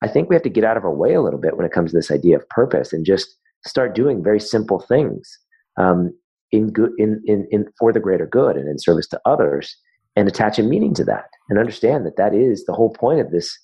I 0.03 0.09
think 0.09 0.29
we 0.29 0.35
have 0.35 0.43
to 0.43 0.51
get 0.51 0.65
out 0.65 0.77
of 0.77 0.85
our 0.85 0.95
way 0.95 1.15
a 1.15 1.23
little 1.23 1.41
bit 1.41 1.57
when 1.57 1.67
it 1.67 1.73
comes 1.73 1.91
to 1.91 1.97
this 1.97 2.11
idea 2.11 2.37
of 2.37 2.49
purpose 2.51 2.93
and 2.93 3.05
just 3.05 3.37
start 3.67 3.95
doing 3.95 4.23
very 4.23 4.41
simple 4.41 4.79
things. 4.81 5.39
Um, 5.79 6.13
in 6.53 6.71
good 6.71 6.93
in, 6.99 7.23
in, 7.27 7.47
in 7.51 7.67
for 7.79 7.93
the 7.93 8.01
greater 8.01 8.27
good 8.27 8.57
and 8.57 8.69
in 8.69 8.79
service 8.79 9.07
to 9.09 9.21
others 9.25 9.77
and 10.17 10.29
attach 10.29 10.59
a 10.59 10.63
meaning 10.63 10.95
to 10.95 11.05
that 11.05 11.27
and 11.49 11.59
understand 11.59 12.07
that 12.07 12.17
that 12.17 12.35
is 12.35 12.65
the 12.65 12.73
whole 12.73 12.91
point 12.91 13.21
of 13.21 13.31
this 13.31 13.57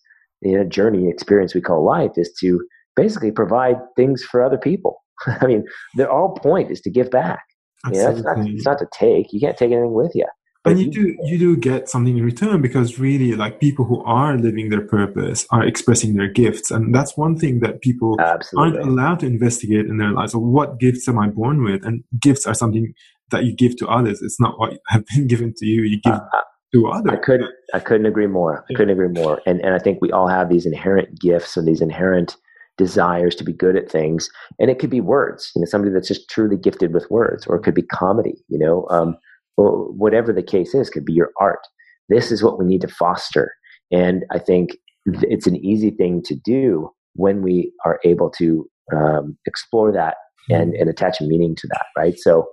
you 0.43 0.57
know, 0.57 0.65
journey 0.65 1.09
experience 1.09 1.55
we 1.55 1.61
call 1.61 1.85
life 1.85 2.13
is 2.17 2.33
to 2.41 2.61
basically 2.97 3.31
provide 3.31 3.77
things 3.97 4.23
for 4.23 4.43
other 4.43 4.59
people 4.59 5.03
i 5.27 5.47
mean 5.47 5.65
the 5.97 6.07
whole 6.07 6.35
point 6.35 6.71
is 6.71 6.81
to 6.81 6.91
give 6.91 7.11
back 7.11 7.45
you 7.91 8.03
know, 8.03 8.11
it's, 8.11 8.23
not, 8.23 8.39
it's 8.47 8.65
not 8.65 8.79
to 8.79 8.87
take 8.93 9.33
you 9.33 9.41
can't 9.41 9.57
take 9.57 9.73
anything 9.73 9.93
with 9.93 10.15
you 10.15 10.27
and 10.65 10.81
you 10.81 10.91
do 10.91 11.17
you 11.25 11.39
do 11.39 11.57
get 11.57 11.89
something 11.89 12.17
in 12.17 12.25
return 12.25 12.63
because 12.63 12.99
really 12.99 13.35
like 13.35 13.61
people 13.61 13.85
who 13.85 14.03
are 14.05 14.39
living 14.39 14.71
their 14.71 14.87
purpose 14.87 15.47
are 15.51 15.63
expressing 15.63 16.15
their 16.15 16.29
gifts. 16.29 16.71
And 16.71 16.95
that's 16.95 17.17
one 17.17 17.37
thing 17.37 17.61
that 17.61 17.83
people 17.83 18.19
Absolutely. 18.19 18.79
aren't 18.79 18.89
allowed 18.89 19.21
to 19.21 19.27
investigate 19.27 19.87
in 19.87 19.99
their 19.99 20.13
lives. 20.13 20.33
So 20.33 20.39
what 20.39 20.79
gifts 20.81 21.07
am 21.07 21.19
i 21.19 21.29
born 21.29 21.63
with? 21.63 21.85
And 21.85 22.03
gifts 22.21 22.47
are 22.47 22.55
something 22.55 22.95
that 23.31 23.45
you 23.45 23.55
give 23.55 23.77
to 23.79 23.89
others. 23.89 24.23
It's 24.23 24.41
not 24.41 24.59
what 24.59 24.79
have 24.89 25.05
been 25.15 25.27
given 25.27 25.53
to 25.59 25.67
you. 25.67 25.83
You 25.83 26.01
give 26.01 26.15
uh, 26.15 26.41
to 26.73 26.89
others. 26.89 27.13
I 27.13 27.17
couldn't 27.17 27.51
i 27.75 27.79
couldn't 27.79 28.07
agree 28.07 28.27
more. 28.27 28.65
I 28.71 28.75
couldn't 28.75 28.91
agree 28.91 29.09
more. 29.09 29.43
And 29.47 29.61
and 29.61 29.75
i 29.75 29.79
think 29.79 29.99
we 30.01 30.13
all 30.13 30.29
have 30.29 30.49
these 30.49 30.65
inherent 30.65 31.21
gifts 31.21 31.59
and 31.59 31.69
these 31.69 31.83
inherent 31.83 32.37
desires 32.79 33.37
to 33.37 33.45
be 33.45 33.53
good 33.53 33.77
at 33.77 33.91
things. 33.91 34.31
And 34.59 34.71
it 34.71 34.79
could 34.79 34.91
be 34.91 35.03
words 35.03 35.53
you 35.55 35.61
know 35.61 35.67
somebody 35.67 35.93
that's 35.93 36.09
just 36.09 36.31
truly 36.31 36.57
gifted 36.57 36.95
with 36.95 37.11
words 37.11 37.47
or 37.47 37.57
it 37.57 37.63
could 37.65 37.75
be 37.75 37.83
comedy 37.83 38.43
you 38.49 38.59
know? 38.59 38.87
Um, 38.89 39.19
or 39.57 39.93
whatever 39.93 40.33
the 40.33 40.43
case 40.43 40.75
is, 40.75 40.91
could 40.91 41.05
be 41.05 41.13
your 41.13 41.31
art. 41.41 41.61
This 42.09 42.31
is 42.31 42.43
what 42.43 42.59
we 42.59 42.65
need 42.65 42.81
to 42.83 42.89
foster. 42.89 43.53
And 43.91 44.25
I 44.33 44.39
think 44.39 44.71
it's 45.07 45.47
an 45.47 45.57
easy 45.57 45.91
thing 45.91 46.23
to 46.25 46.35
do 46.45 46.91
when 47.15 47.43
we 47.43 47.73
are 47.85 48.01
able 48.05 48.31
to 48.39 48.69
um, 48.95 49.37
explore 49.47 49.93
that 49.93 50.17
and, 50.51 50.75
and 50.75 50.91
attach 50.91 51.21
meaning 51.21 51.55
to 51.57 51.69
that, 51.69 51.87
right? 51.97 52.19
So, 52.19 52.47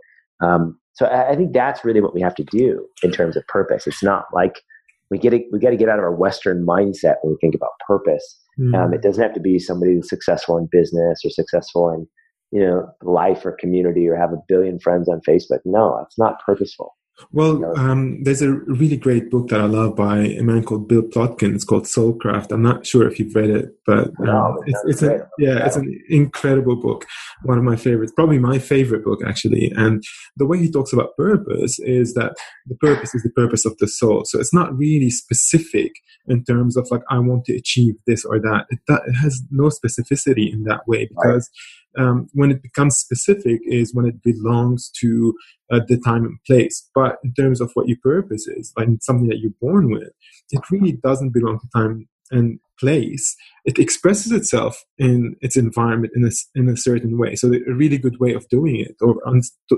um, 0.43 0.77
so 0.93 1.07
I 1.07 1.35
think 1.35 1.53
that's 1.53 1.83
really 1.83 2.01
what 2.01 2.13
we 2.13 2.21
have 2.21 2.35
to 2.35 2.43
do 2.43 2.85
in 3.03 3.11
terms 3.11 3.35
of 3.35 3.47
purpose. 3.47 3.87
It's 3.87 4.03
not 4.03 4.25
like 4.33 4.61
we 5.09 5.17
get 5.17 5.31
to, 5.31 5.41
we 5.51 5.59
got 5.59 5.71
to 5.71 5.77
get 5.77 5.89
out 5.89 5.97
of 5.97 6.03
our 6.03 6.15
Western 6.15 6.65
mindset 6.65 7.15
when 7.21 7.33
we 7.33 7.37
think 7.41 7.55
about 7.55 7.71
purpose. 7.87 8.39
Mm. 8.59 8.75
Um, 8.75 8.93
it 8.93 9.01
doesn't 9.01 9.21
have 9.21 9.33
to 9.33 9.39
be 9.39 9.57
somebody 9.59 9.93
who's 9.93 10.09
successful 10.09 10.57
in 10.57 10.67
business 10.71 11.21
or 11.25 11.29
successful 11.29 11.89
in 11.89 12.07
you 12.51 12.61
know 12.61 12.89
life 13.01 13.45
or 13.45 13.51
community 13.53 14.07
or 14.07 14.15
have 14.15 14.33
a 14.33 14.41
billion 14.47 14.79
friends 14.79 15.07
on 15.09 15.21
facebook 15.27 15.59
no 15.65 15.99
it's 16.05 16.17
not 16.17 16.39
purposeful 16.45 16.95
well, 17.31 17.77
um, 17.77 18.23
there's 18.23 18.41
a 18.41 18.51
really 18.51 18.97
great 18.97 19.29
book 19.29 19.49
that 19.49 19.61
I 19.61 19.65
love 19.65 19.95
by 19.95 20.19
a 20.19 20.41
man 20.41 20.63
called 20.63 20.87
Bill 20.87 21.03
Plotkin. 21.03 21.53
It's 21.53 21.63
called 21.63 21.83
Soulcraft. 21.83 22.51
I'm 22.51 22.63
not 22.63 22.85
sure 22.85 23.07
if 23.07 23.19
you've 23.19 23.35
read 23.35 23.49
it, 23.49 23.69
but 23.85 24.07
um, 24.07 24.13
no, 24.19 24.63
it's, 24.65 24.81
it's 24.85 25.03
a, 25.03 25.27
yeah, 25.37 25.65
it's 25.65 25.75
an 25.75 26.03
incredible 26.09 26.75
book. 26.75 27.05
One 27.43 27.57
of 27.57 27.63
my 27.63 27.75
favorites, 27.75 28.13
probably 28.15 28.39
my 28.39 28.59
favorite 28.59 29.03
book 29.03 29.19
actually. 29.25 29.71
And 29.75 30.03
the 30.37 30.45
way 30.45 30.57
he 30.57 30.71
talks 30.71 30.93
about 30.93 31.15
purpose 31.15 31.79
is 31.79 32.13
that 32.15 32.35
the 32.65 32.75
purpose 32.75 33.13
is 33.13 33.23
the 33.23 33.31
purpose 33.31 33.65
of 33.65 33.77
the 33.77 33.87
soul. 33.87 34.23
So 34.25 34.39
it's 34.39 34.53
not 34.53 34.75
really 34.75 35.09
specific 35.09 35.91
in 36.27 36.43
terms 36.43 36.75
of 36.75 36.87
like 36.91 37.03
I 37.09 37.19
want 37.19 37.45
to 37.45 37.55
achieve 37.55 37.95
this 38.07 38.25
or 38.25 38.39
that. 38.39 38.65
It, 38.69 38.79
that, 38.87 39.03
it 39.07 39.13
has 39.13 39.41
no 39.51 39.69
specificity 39.69 40.51
in 40.51 40.63
that 40.63 40.87
way 40.87 41.05
because. 41.05 41.49
Right 41.53 41.81
um, 41.97 42.27
when 42.33 42.51
it 42.51 42.61
becomes 42.61 42.97
specific 42.97 43.59
is 43.63 43.93
when 43.93 44.05
it 44.05 44.21
belongs 44.23 44.89
to 44.99 45.33
uh, 45.71 45.81
the 45.87 45.99
time 45.99 46.25
and 46.25 46.37
place. 46.45 46.89
But 46.93 47.17
in 47.23 47.33
terms 47.33 47.61
of 47.61 47.71
what 47.73 47.87
your 47.87 47.97
purpose 48.01 48.47
is, 48.47 48.73
like 48.77 48.87
something 49.01 49.27
that 49.27 49.39
you're 49.39 49.51
born 49.61 49.91
with, 49.91 50.11
it 50.51 50.61
really 50.71 50.93
doesn't 50.93 51.33
belong 51.33 51.59
to 51.59 51.67
time 51.75 52.07
and 52.31 52.59
place. 52.79 53.35
It 53.65 53.77
expresses 53.77 54.31
itself 54.31 54.83
in 54.97 55.35
its 55.41 55.55
environment 55.55 56.13
in 56.15 56.25
a, 56.25 56.31
in 56.55 56.69
a 56.69 56.77
certain 56.77 57.17
way. 57.17 57.35
So 57.35 57.47
a 57.53 57.73
really 57.73 57.97
good 57.97 58.19
way 58.19 58.33
of 58.33 58.47
doing 58.49 58.77
it 58.77 58.95
or 59.01 59.15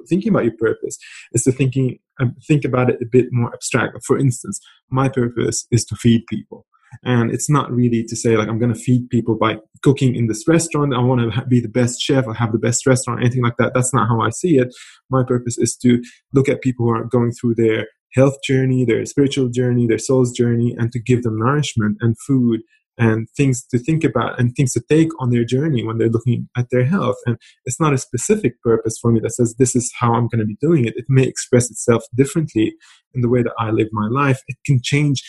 thinking 0.08 0.30
about 0.30 0.46
your 0.46 0.58
purpose 0.58 0.98
is 1.34 1.44
to 1.44 1.52
thinking 1.52 2.00
um, 2.22 2.36
think 2.48 2.64
about 2.64 2.90
it 2.90 3.02
a 3.02 3.06
bit 3.06 3.28
more 3.32 3.54
abstract. 3.54 3.98
For 4.06 4.18
instance, 4.18 4.60
my 4.90 5.10
purpose 5.10 5.68
is 5.72 5.84
to 5.86 5.96
feed 5.96 6.26
people. 6.28 6.66
And 7.04 7.32
it's 7.32 7.50
not 7.50 7.72
really 7.72 8.04
to 8.04 8.16
say 8.16 8.38
like 8.38 8.48
I'm 8.48 8.60
going 8.60 8.74
to 8.74 8.80
feed 8.80 9.10
people 9.10 9.36
by 9.36 9.58
cooking 9.82 10.16
in 10.16 10.28
this 10.28 10.48
restaurant. 10.48 10.94
I 10.94 11.00
want 11.00 11.34
to 11.34 11.46
be 11.46 11.60
the 11.60 11.68
best 11.68 12.02
chef 12.02 12.26
or 12.26 12.34
have 12.34 12.52
the 12.52 12.60
best 12.60 12.86
restaurant, 12.86 13.22
anything 13.22 13.44
like 13.44 13.58
that. 13.58 13.74
That's 13.74 13.94
not 13.94 14.08
how 14.08 14.22
I 14.22 14.30
see 14.30 14.58
it. 14.58 14.74
My 15.10 15.24
purpose 15.24 15.58
is 15.58 15.76
to 15.78 16.02
look 16.34 16.50
at 16.50 16.62
people 16.62 16.86
who 16.86 16.92
are 16.92 17.06
going 17.06 17.32
through 17.32 17.56
their 17.56 17.88
health 18.14 18.36
journey, 18.44 18.86
their 18.86 19.06
spiritual 19.06 19.50
journey, 19.50 19.88
their 19.88 19.98
soul's 19.98 20.32
journey, 20.32 20.76
and 20.78 20.92
to 20.92 21.00
give 21.00 21.24
them 21.24 21.40
nourishment 21.40 21.98
and 22.02 22.16
food 22.28 22.62
and 22.98 23.28
things 23.36 23.66
to 23.66 23.80
think 23.80 24.04
about 24.04 24.40
and 24.40 24.56
things 24.56 24.74
to 24.74 24.82
take 24.88 25.10
on 25.20 25.32
their 25.32 25.44
journey 25.44 25.84
when 25.84 25.98
they're 25.98 26.10
looking 26.10 26.48
at 26.56 26.68
their 26.70 26.86
health. 26.86 27.16
And 27.26 27.38
it's 27.66 27.80
not 27.80 27.94
a 27.94 27.98
specific 27.98 28.62
purpose 28.62 28.98
for 29.02 29.12
me 29.12 29.20
that 29.22 29.32
says 29.32 29.56
this 29.58 29.76
is 29.76 29.92
how 30.00 30.14
I'm 30.14 30.28
going 30.28 30.40
to 30.40 30.46
be 30.46 30.58
doing 30.62 30.86
it. 30.86 30.94
It 30.96 31.06
may 31.10 31.24
express 31.24 31.72
itself 31.72 32.04
differently 32.16 32.76
in 33.14 33.22
the 33.22 33.30
way 33.30 33.42
that 33.42 33.54
I 33.58 33.72
live 33.72 33.88
my 33.92 34.08
life. 34.08 34.42
It 34.48 34.58
can 34.66 34.80
change 34.84 35.24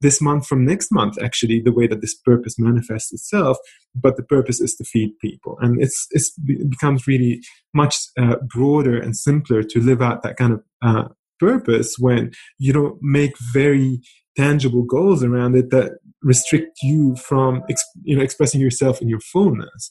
this 0.00 0.20
month 0.20 0.46
from 0.46 0.64
next 0.64 0.90
month 0.90 1.16
actually 1.22 1.60
the 1.60 1.72
way 1.72 1.86
that 1.86 2.00
this 2.00 2.14
purpose 2.14 2.58
manifests 2.58 3.12
itself 3.12 3.56
but 3.94 4.16
the 4.16 4.22
purpose 4.22 4.60
is 4.60 4.74
to 4.74 4.84
feed 4.84 5.10
people 5.20 5.56
and 5.60 5.82
it's, 5.82 6.06
it's 6.10 6.32
it 6.46 6.70
becomes 6.70 7.06
really 7.06 7.40
much 7.74 7.96
uh, 8.18 8.36
broader 8.48 8.98
and 8.98 9.16
simpler 9.16 9.62
to 9.62 9.80
live 9.80 10.02
out 10.02 10.22
that 10.22 10.36
kind 10.36 10.52
of 10.52 10.62
uh, 10.82 11.08
purpose 11.38 11.96
when 11.98 12.30
you 12.58 12.72
don't 12.72 12.98
make 13.00 13.32
very 13.52 14.00
tangible 14.36 14.82
goals 14.82 15.22
around 15.22 15.56
it 15.56 15.70
that 15.70 15.98
restrict 16.22 16.78
you 16.82 17.16
from 17.16 17.62
you 18.02 18.16
know 18.16 18.22
expressing 18.22 18.60
yourself 18.60 19.00
in 19.00 19.08
your 19.08 19.20
fullness 19.20 19.90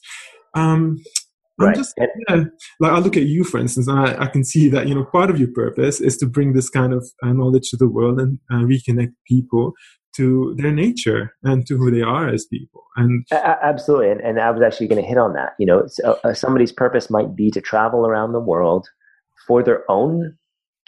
um, 0.56 0.98
Right. 1.60 1.76
Just, 1.76 1.94
yeah, 2.30 2.44
like 2.80 2.92
I 2.94 3.00
look 3.00 3.18
at 3.18 3.24
you, 3.24 3.44
for 3.44 3.60
instance, 3.60 3.90
and 3.90 4.00
I, 4.00 4.24
I, 4.24 4.28
can 4.28 4.46
see 4.46 4.70
that 4.70 4.88
you 4.88 4.96
know 4.96 5.04
part 5.04 5.30
of 5.30 5.38
your 5.38 5.50
purpose 5.54 6.00
is 6.00 6.16
to 6.18 6.26
bring 6.26 6.54
this 6.54 6.70
kind 6.70 6.94
of 6.94 7.06
uh, 7.22 7.34
knowledge 7.34 7.70
to 7.72 7.78
the 7.78 7.90
world 7.90 8.18
and 8.18 8.40
uh, 8.50 8.60
reconnect 8.60 9.12
people 9.28 9.74
to 10.16 10.56
their 10.58 10.72
nature 10.72 11.34
and 11.44 11.66
to 11.68 11.78
who 11.78 11.92
they 11.92 12.02
are 12.02 12.30
as 12.30 12.46
people. 12.46 12.84
And 12.96 13.26
absolutely, 13.32 14.12
and, 14.12 14.22
and 14.22 14.40
I 14.40 14.52
was 14.52 14.62
actually 14.62 14.88
going 14.88 15.02
to 15.02 15.08
hit 15.08 15.18
on 15.18 15.34
that. 15.34 15.54
You 15.60 15.66
know, 15.66 15.84
so, 15.88 16.20
uh, 16.24 16.34
somebody's 16.34 16.72
purpose 16.72 17.10
might 17.10 17.36
be 17.36 17.52
to 17.52 17.62
travel 17.62 18.06
around 18.06 18.34
the 18.34 18.40
world 18.40 18.88
for 19.48 19.64
their 19.64 19.90
own 19.90 20.36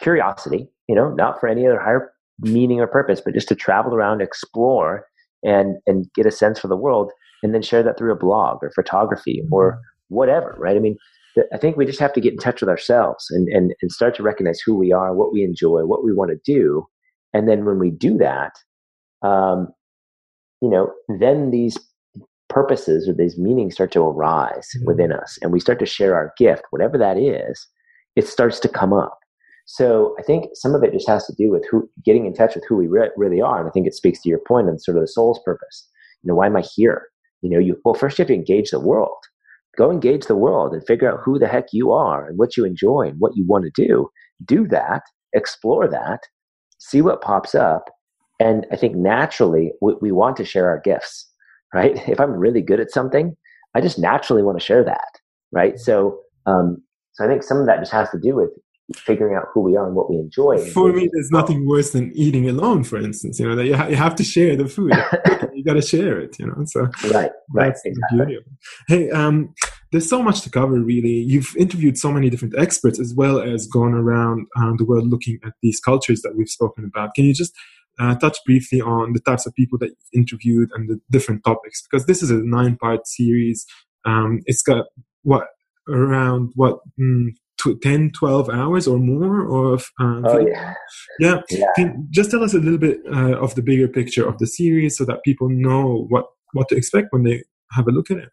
curiosity. 0.00 0.68
You 0.88 0.94
know, 0.94 1.10
not 1.14 1.40
for 1.40 1.48
any 1.48 1.66
other 1.66 1.80
higher 1.80 2.12
meaning 2.40 2.80
or 2.80 2.86
purpose, 2.86 3.20
but 3.24 3.34
just 3.34 3.48
to 3.48 3.54
travel 3.54 3.94
around, 3.94 4.20
explore, 4.20 5.06
and 5.42 5.76
and 5.86 6.06
get 6.14 6.26
a 6.26 6.30
sense 6.30 6.58
for 6.58 6.68
the 6.68 6.76
world, 6.76 7.12
and 7.42 7.54
then 7.54 7.62
share 7.62 7.82
that 7.82 7.96
through 7.96 8.12
a 8.12 8.18
blog 8.18 8.58
or 8.62 8.70
photography 8.74 9.40
mm-hmm. 9.42 9.54
or 9.54 9.80
whatever. 10.08 10.54
Right? 10.58 10.76
I 10.76 10.80
mean. 10.80 10.96
I 11.50 11.56
think 11.56 11.78
we 11.78 11.86
just 11.86 11.98
have 11.98 12.12
to 12.12 12.20
get 12.20 12.34
in 12.34 12.38
touch 12.38 12.60
with 12.60 12.68
ourselves 12.68 13.30
and, 13.30 13.48
and, 13.48 13.72
and 13.80 13.90
start 13.90 14.14
to 14.16 14.22
recognize 14.22 14.60
who 14.60 14.76
we 14.76 14.92
are, 14.92 15.14
what 15.14 15.32
we 15.32 15.42
enjoy, 15.42 15.86
what 15.86 16.04
we 16.04 16.12
want 16.12 16.30
to 16.30 16.36
do. 16.44 16.86
And 17.32 17.48
then 17.48 17.64
when 17.64 17.78
we 17.78 17.90
do 17.90 18.18
that, 18.18 18.52
um, 19.22 19.68
you 20.60 20.68
know, 20.68 20.92
then 21.20 21.50
these 21.50 21.78
purposes 22.48 23.08
or 23.08 23.14
these 23.14 23.38
meanings 23.38 23.74
start 23.74 23.90
to 23.92 24.02
arise 24.02 24.68
mm-hmm. 24.76 24.86
within 24.86 25.12
us 25.12 25.38
and 25.42 25.52
we 25.52 25.60
start 25.60 25.78
to 25.80 25.86
share 25.86 26.14
our 26.14 26.32
gift, 26.36 26.62
whatever 26.70 26.98
that 26.98 27.16
is, 27.16 27.66
it 28.14 28.28
starts 28.28 28.60
to 28.60 28.68
come 28.68 28.92
up. 28.92 29.18
So 29.66 30.14
I 30.18 30.22
think 30.22 30.50
some 30.54 30.74
of 30.74 30.82
it 30.82 30.92
just 30.92 31.08
has 31.08 31.24
to 31.26 31.34
do 31.38 31.50
with 31.50 31.64
who 31.70 31.88
getting 32.04 32.26
in 32.26 32.34
touch 32.34 32.54
with 32.54 32.64
who 32.68 32.76
we 32.76 32.88
re- 32.88 33.10
really 33.16 33.40
are. 33.40 33.58
And 33.58 33.68
I 33.68 33.70
think 33.70 33.86
it 33.86 33.94
speaks 33.94 34.20
to 34.22 34.28
your 34.28 34.40
point 34.46 34.68
on 34.68 34.78
sort 34.78 34.96
of 34.96 35.02
the 35.02 35.08
soul's 35.08 35.40
purpose. 35.44 35.88
You 36.22 36.28
know, 36.28 36.34
why 36.34 36.46
am 36.46 36.56
I 36.56 36.62
here? 36.74 37.08
You 37.42 37.50
know, 37.50 37.58
you 37.58 37.80
well, 37.84 37.94
first 37.94 38.18
you 38.18 38.22
have 38.22 38.28
to 38.28 38.34
engage 38.34 38.70
the 38.70 38.80
world. 38.80 39.16
Go 39.76 39.90
engage 39.90 40.26
the 40.26 40.36
world 40.36 40.74
and 40.74 40.86
figure 40.86 41.10
out 41.10 41.20
who 41.24 41.38
the 41.38 41.48
heck 41.48 41.66
you 41.72 41.92
are 41.92 42.28
and 42.28 42.38
what 42.38 42.56
you 42.56 42.64
enjoy 42.64 43.08
and 43.08 43.16
what 43.18 43.36
you 43.36 43.46
want 43.46 43.64
to 43.64 43.86
do. 43.86 44.10
Do 44.44 44.66
that, 44.68 45.02
explore 45.32 45.88
that, 45.88 46.20
see 46.78 47.00
what 47.00 47.22
pops 47.22 47.54
up, 47.54 47.88
and 48.42 48.66
I 48.72 48.76
think 48.76 48.96
naturally 48.96 49.72
we, 49.80 49.94
we 50.00 50.10
want 50.10 50.36
to 50.38 50.44
share 50.44 50.68
our 50.68 50.80
gifts, 50.80 51.30
right? 51.72 51.96
If 52.08 52.18
I'm 52.20 52.32
really 52.32 52.60
good 52.60 52.80
at 52.80 52.90
something, 52.90 53.36
I 53.74 53.80
just 53.80 53.98
naturally 53.98 54.42
want 54.42 54.58
to 54.58 54.64
share 54.64 54.84
that, 54.84 55.12
right? 55.52 55.78
So, 55.78 56.18
um, 56.46 56.82
so 57.12 57.24
I 57.24 57.28
think 57.28 57.44
some 57.44 57.58
of 57.58 57.66
that 57.66 57.78
just 57.78 57.92
has 57.92 58.10
to 58.10 58.18
do 58.18 58.34
with 58.34 58.50
figuring 58.96 59.36
out 59.36 59.44
who 59.54 59.60
we 59.60 59.76
are 59.76 59.86
and 59.86 59.94
what 59.94 60.10
we 60.10 60.16
enjoy. 60.16 60.58
For 60.58 60.92
me, 60.92 61.08
there's 61.12 61.30
nothing 61.30 61.66
worse 61.68 61.92
than 61.92 62.12
eating 62.14 62.48
alone, 62.48 62.82
for 62.82 62.98
instance. 62.98 63.38
You 63.38 63.48
know, 63.48 63.54
that 63.54 63.64
you, 63.64 63.76
ha- 63.76 63.86
you 63.86 63.96
have 63.96 64.16
to 64.16 64.24
share 64.24 64.56
the 64.56 64.66
food. 64.66 64.92
you 65.54 65.62
got 65.64 65.74
to 65.74 65.82
share 65.82 66.18
it. 66.18 66.36
You 66.38 66.46
know, 66.46 66.64
so 66.66 66.88
right, 67.14 67.30
right, 67.54 67.74
exactly. 67.84 68.38
Hey, 68.88 69.08
um, 69.10 69.54
there's 69.92 70.08
so 70.08 70.20
much 70.20 70.40
to 70.42 70.50
cover. 70.50 70.80
Really, 70.80 71.16
you've 71.32 71.54
interviewed 71.56 71.96
so 71.96 72.10
many 72.10 72.28
different 72.28 72.58
experts 72.58 72.98
as 72.98 73.14
well 73.14 73.40
as 73.40 73.66
gone 73.66 73.94
around 73.94 74.46
um, 74.56 74.76
the 74.78 74.84
world 74.84 75.08
looking 75.08 75.38
at 75.44 75.52
these 75.62 75.78
cultures 75.78 76.22
that 76.22 76.36
we've 76.36 76.50
spoken 76.50 76.84
about. 76.84 77.14
Can 77.14 77.24
you 77.24 77.34
just 77.34 77.54
uh, 77.98 78.14
touch 78.16 78.38
briefly 78.46 78.80
on 78.80 79.12
the 79.12 79.20
types 79.20 79.46
of 79.46 79.54
people 79.54 79.78
that 79.78 79.88
you've 79.88 80.22
interviewed 80.22 80.70
and 80.74 80.88
the 80.88 81.00
different 81.10 81.44
topics 81.44 81.82
because 81.82 82.06
this 82.06 82.22
is 82.22 82.30
a 82.30 82.42
nine 82.42 82.76
part 82.76 83.06
series. 83.06 83.66
Um, 84.04 84.40
it's 84.46 84.62
got 84.62 84.86
what 85.22 85.46
around 85.88 86.52
what 86.54 86.78
mm, 87.00 87.28
10 87.82 88.10
12 88.18 88.50
hours 88.50 88.88
or 88.88 88.98
more 88.98 89.72
of 89.72 89.82
uh, 90.00 90.20
oh, 90.24 90.46
yeah, 90.46 90.74
yeah. 91.20 91.40
yeah. 91.50 91.66
Can, 91.76 92.08
just 92.10 92.30
tell 92.30 92.42
us 92.42 92.54
a 92.54 92.58
little 92.58 92.78
bit 92.78 92.98
uh, 93.12 93.38
of 93.38 93.54
the 93.54 93.62
bigger 93.62 93.88
picture 93.88 94.26
of 94.26 94.38
the 94.38 94.46
series 94.46 94.96
so 94.96 95.04
that 95.04 95.22
people 95.24 95.48
know 95.48 96.06
what 96.08 96.26
what 96.54 96.68
to 96.68 96.76
expect 96.76 97.08
when 97.10 97.22
they 97.22 97.42
have 97.72 97.86
a 97.86 97.92
look 97.92 98.10
at 98.10 98.18
it 98.18 98.28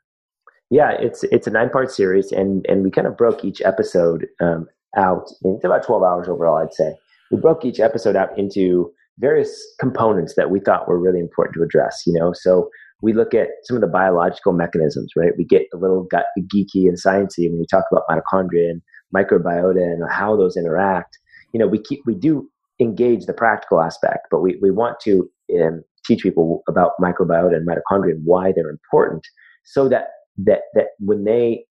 yeah 0.69 0.91
it's 0.91 1.23
it's 1.25 1.47
a 1.47 1.51
nine 1.51 1.69
part 1.69 1.91
series 1.91 2.31
and 2.31 2.65
and 2.67 2.83
we 2.83 2.91
kind 2.91 3.07
of 3.07 3.17
broke 3.17 3.45
each 3.45 3.61
episode 3.61 4.27
um, 4.41 4.67
out 4.97 5.29
into 5.43 5.67
about 5.67 5.85
12 5.85 6.03
hours 6.03 6.27
overall 6.27 6.57
i'd 6.57 6.73
say 6.73 6.95
we 7.31 7.37
broke 7.37 7.63
each 7.63 7.79
episode 7.79 8.15
out 8.15 8.35
into 8.37 8.91
various 9.19 9.51
components 9.79 10.33
that 10.35 10.49
we 10.49 10.59
thought 10.59 10.87
were 10.87 10.99
really 10.99 11.19
important 11.19 11.55
to 11.55 11.63
address, 11.63 12.03
you 12.05 12.13
know. 12.13 12.33
So 12.33 12.69
we 13.01 13.13
look 13.13 13.33
at 13.33 13.49
some 13.63 13.77
of 13.77 13.81
the 13.81 13.87
biological 13.87 14.53
mechanisms, 14.53 15.11
right? 15.15 15.31
We 15.37 15.45
get 15.45 15.63
a 15.73 15.77
little 15.77 16.07
geeky 16.11 16.87
and 16.87 16.97
sciencey 16.97 17.49
when 17.49 17.59
we 17.59 17.65
talk 17.69 17.85
about 17.91 18.03
mitochondria 18.09 18.69
and 18.69 18.81
microbiota 19.15 19.81
and 19.81 20.03
how 20.11 20.35
those 20.35 20.57
interact. 20.57 21.17
You 21.53 21.59
know, 21.59 21.67
we 21.67 21.81
keep 21.81 22.01
we 22.05 22.15
do 22.15 22.49
engage 22.79 23.25
the 23.25 23.33
practical 23.33 23.81
aspect, 23.81 24.27
but 24.31 24.39
we, 24.39 24.57
we 24.61 24.71
want 24.71 24.99
to 25.01 25.29
um, 25.61 25.83
teach 26.05 26.23
people 26.23 26.63
about 26.67 26.91
microbiota 27.01 27.55
and 27.55 27.67
mitochondria 27.67 28.11
and 28.11 28.21
why 28.25 28.51
they're 28.55 28.69
important 28.69 29.25
so 29.65 29.89
that, 29.89 30.07
that, 30.37 30.61
that 30.73 30.87
when 30.99 31.25
they 31.25 31.65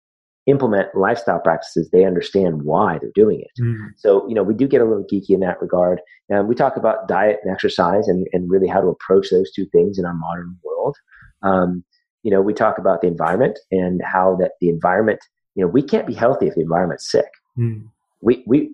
implement 0.47 0.95
lifestyle 0.95 1.41
practices, 1.41 1.89
they 1.91 2.05
understand 2.05 2.63
why 2.63 2.99
they're 2.99 3.11
doing 3.15 3.41
it. 3.41 3.63
Mm. 3.63 3.89
So, 3.97 4.29
you 4.29 4.35
know, 4.35 4.43
we 4.43 4.55
do 4.55 4.69
get 4.69 4.83
a 4.83 4.85
little 4.85 5.05
geeky 5.05 5.31
in 5.31 5.41
that 5.41 5.61
regard. 5.61 6.01
And 6.29 6.49
we 6.49 6.55
talk 6.55 6.77
about 6.77 7.09
diet 7.09 7.41
and 7.43 7.53
exercise 7.53 8.09
and, 8.09 8.27
and 8.33 8.51
really 8.51 8.69
how 8.69 8.81
to 8.81 8.89
approach 8.89 9.31
those 9.31 9.51
two 9.53 9.67
things 9.67 9.99
in 9.99 10.05
our 10.05 10.15
modern 10.15 10.59
world. 10.63 10.97
Um, 11.43 11.85
you 12.23 12.31
know, 12.31 12.43
we 12.43 12.53
talk 12.53 12.79
about 12.79 13.01
the 13.01 13.07
environment 13.07 13.59
and 13.71 14.03
how 14.05 14.37
that 14.41 14.53
the 14.61 14.69
environment, 14.69 15.21
you 15.55 15.65
know, 15.65 15.71
we 15.71 15.83
can't 15.83 16.07
be 16.07 16.15
healthy 16.15 16.47
if 16.47 16.55
the 16.55 16.63
environment's 16.63 17.11
sick. 17.11 17.29
Mm. 17.59 17.85
We, 18.21 18.43
we, 18.47 18.71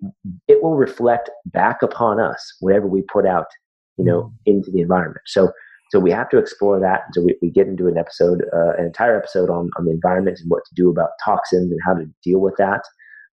it 0.47 0.63
will 0.63 0.75
reflect 0.75 1.29
back 1.45 1.81
upon 1.81 2.19
us 2.19 2.55
whatever 2.59 2.87
we 2.87 3.01
put 3.01 3.25
out, 3.25 3.47
you 3.97 4.05
know, 4.05 4.23
mm. 4.23 4.33
into 4.45 4.71
the 4.71 4.81
environment. 4.81 5.21
So, 5.25 5.51
so 5.91 5.99
we 5.99 6.09
have 6.11 6.29
to 6.29 6.37
explore 6.37 6.79
that. 6.79 7.01
So 7.11 7.21
we, 7.21 7.35
we 7.41 7.51
get 7.51 7.67
into 7.67 7.87
an 7.87 7.97
episode, 7.97 8.45
uh, 8.53 8.77
an 8.77 8.85
entire 8.85 9.17
episode 9.17 9.49
on, 9.49 9.69
on 9.77 9.85
the 9.85 9.91
environment 9.91 10.39
and 10.39 10.49
what 10.49 10.63
to 10.65 10.73
do 10.73 10.89
about 10.89 11.09
toxins 11.23 11.69
and 11.69 11.79
how 11.85 11.93
to 11.95 12.05
deal 12.23 12.39
with 12.39 12.55
that. 12.57 12.81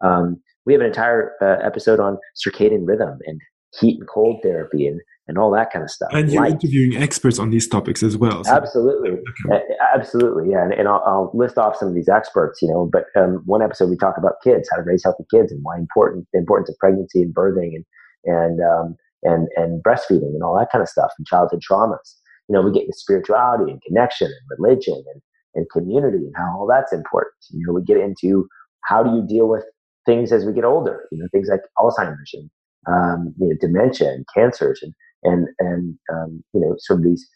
Um, 0.05 0.40
we 0.66 0.72
have 0.72 0.80
an 0.80 0.89
entire 0.89 1.35
uh, 1.40 1.64
episode 1.64 2.01
on 2.01 2.18
circadian 2.36 2.85
rhythm 2.85 3.16
and 3.26 3.40
heat 3.78 4.01
and 4.01 4.09
cold 4.09 4.40
therapy 4.43 4.89
and, 4.89 5.01
and 5.28 5.39
all 5.39 5.52
that 5.52 5.72
kind 5.72 5.85
of 5.85 5.90
stuff. 5.90 6.09
And 6.12 6.32
you're 6.32 6.43
Light. 6.43 6.55
interviewing 6.55 7.01
experts 7.01 7.39
on 7.39 7.51
these 7.51 7.68
topics 7.68 8.02
as 8.02 8.16
well. 8.16 8.43
So. 8.43 8.52
Absolutely. 8.52 9.10
Okay. 9.47 9.62
Absolutely. 9.94 10.51
Yeah. 10.51 10.64
And, 10.64 10.72
and 10.72 10.89
I'll, 10.89 11.05
I'll, 11.06 11.30
list 11.35 11.59
off 11.59 11.76
some 11.76 11.89
of 11.89 11.94
these 11.94 12.09
experts, 12.09 12.60
you 12.60 12.68
know, 12.68 12.90
but 12.93 13.05
um, 13.16 13.40
one 13.47 13.62
episode 13.62 13.89
we 13.89 13.97
talk 13.97 14.16
about 14.18 14.32
kids, 14.43 14.68
how 14.68 14.78
to 14.78 14.82
raise 14.82 15.05
healthy 15.05 15.24
kids 15.32 15.52
and 15.52 15.60
why 15.62 15.78
important, 15.78 16.26
the 16.32 16.40
importance 16.40 16.68
of 16.70 16.76
pregnancy 16.80 17.22
and 17.22 17.32
birthing 17.32 17.70
and, 17.76 17.85
and, 18.24 18.60
um, 18.60 18.97
and, 19.22 19.47
and 19.55 19.80
breastfeeding 19.85 20.35
and 20.35 20.43
all 20.43 20.59
that 20.59 20.72
kind 20.72 20.82
of 20.82 20.89
stuff 20.89 21.12
and 21.18 21.26
childhood 21.26 21.60
traumas 21.68 22.16
you 22.49 22.55
know, 22.55 22.62
we 22.62 22.73
get 22.73 22.85
into 22.85 22.97
spirituality 22.97 23.70
and 23.70 23.83
connection 23.83 24.27
and 24.27 24.59
religion 24.59 25.03
and, 25.12 25.23
and 25.55 25.70
community 25.70 26.19
and 26.19 26.35
how 26.37 26.59
all 26.59 26.66
that's 26.66 26.93
important. 26.93 27.35
You 27.51 27.66
know, 27.66 27.73
we 27.73 27.83
get 27.83 27.99
into 27.99 28.49
how 28.85 29.03
do 29.03 29.15
you 29.15 29.23
deal 29.27 29.49
with 29.49 29.65
things 30.07 30.33
as 30.33 30.45
we 30.45 30.53
get 30.53 30.65
older, 30.65 31.07
you 31.12 31.19
know, 31.19 31.29
things 31.31 31.49
like 31.51 31.61
Alzheimer's 31.79 32.33
and, 32.33 32.51
um, 32.87 33.35
you 33.39 33.49
know, 33.49 33.55
dementia 33.61 34.11
and 34.11 34.25
cancers 34.35 34.81
and, 34.83 34.95
and, 35.25 35.49
and, 35.59 35.99
um, 36.12 36.43
you 36.55 36.61
know, 36.61 36.75
sort 36.79 37.01
of 37.01 37.05
these 37.05 37.29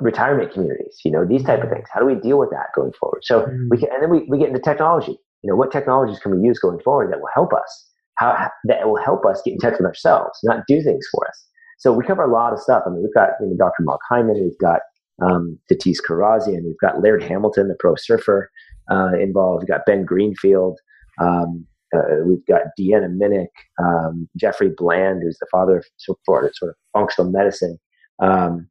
retirement 0.00 0.52
communities, 0.52 0.98
you 1.04 1.10
know, 1.10 1.24
these 1.24 1.44
type 1.44 1.62
of 1.62 1.70
things. 1.70 1.86
How 1.92 2.00
do 2.00 2.06
we 2.06 2.16
deal 2.16 2.38
with 2.38 2.50
that 2.50 2.66
going 2.74 2.92
forward? 2.98 3.22
So 3.22 3.42
mm. 3.42 3.68
we 3.70 3.78
can, 3.78 3.88
and 3.92 4.02
then 4.02 4.10
we, 4.10 4.24
we 4.28 4.38
get 4.38 4.48
into 4.48 4.60
technology. 4.60 5.16
You 5.42 5.50
know, 5.50 5.56
what 5.56 5.70
technologies 5.70 6.18
can 6.18 6.38
we 6.38 6.44
use 6.44 6.58
going 6.58 6.80
forward 6.80 7.12
that 7.12 7.20
will 7.20 7.30
help 7.34 7.52
us? 7.52 7.90
How, 8.16 8.50
that 8.64 8.88
will 8.88 9.00
help 9.02 9.24
us 9.26 9.42
get 9.44 9.52
in 9.52 9.58
touch 9.58 9.74
with 9.74 9.86
ourselves, 9.86 10.38
not 10.42 10.64
do 10.66 10.82
things 10.82 11.06
for 11.12 11.28
us. 11.28 11.46
So 11.78 11.92
we 11.92 12.04
cover 12.04 12.22
a 12.22 12.32
lot 12.32 12.52
of 12.52 12.58
stuff. 12.58 12.82
I 12.86 12.90
mean, 12.90 13.02
we've 13.02 13.14
got 13.14 13.30
you 13.40 13.48
know, 13.48 13.56
Dr. 13.56 13.82
Mark 13.82 14.00
Hyman, 14.08 14.40
we've 14.42 14.58
got 14.58 14.80
um, 15.22 15.58
Datis 15.70 15.98
Kharrazian, 16.06 16.64
we've 16.64 16.80
got 16.80 17.02
Laird 17.02 17.22
Hamilton, 17.22 17.68
the 17.68 17.76
pro 17.78 17.94
surfer, 17.96 18.50
uh, 18.90 19.12
involved. 19.20 19.62
We've 19.62 19.68
got 19.68 19.86
Ben 19.86 20.04
Greenfield. 20.04 20.78
Um, 21.20 21.66
uh, 21.94 22.24
we've 22.24 22.44
got 22.46 22.62
Deanna 22.78 23.08
Minich, 23.08 23.46
um, 23.82 24.28
Jeffrey 24.36 24.70
Bland, 24.76 25.22
who's 25.22 25.38
the 25.38 25.46
father 25.50 25.78
of 25.78 25.84
sort 25.98 26.18
of, 26.44 26.50
sort 26.54 26.70
of 26.70 26.76
functional 26.92 27.30
medicine. 27.30 27.78
Um, 28.20 28.68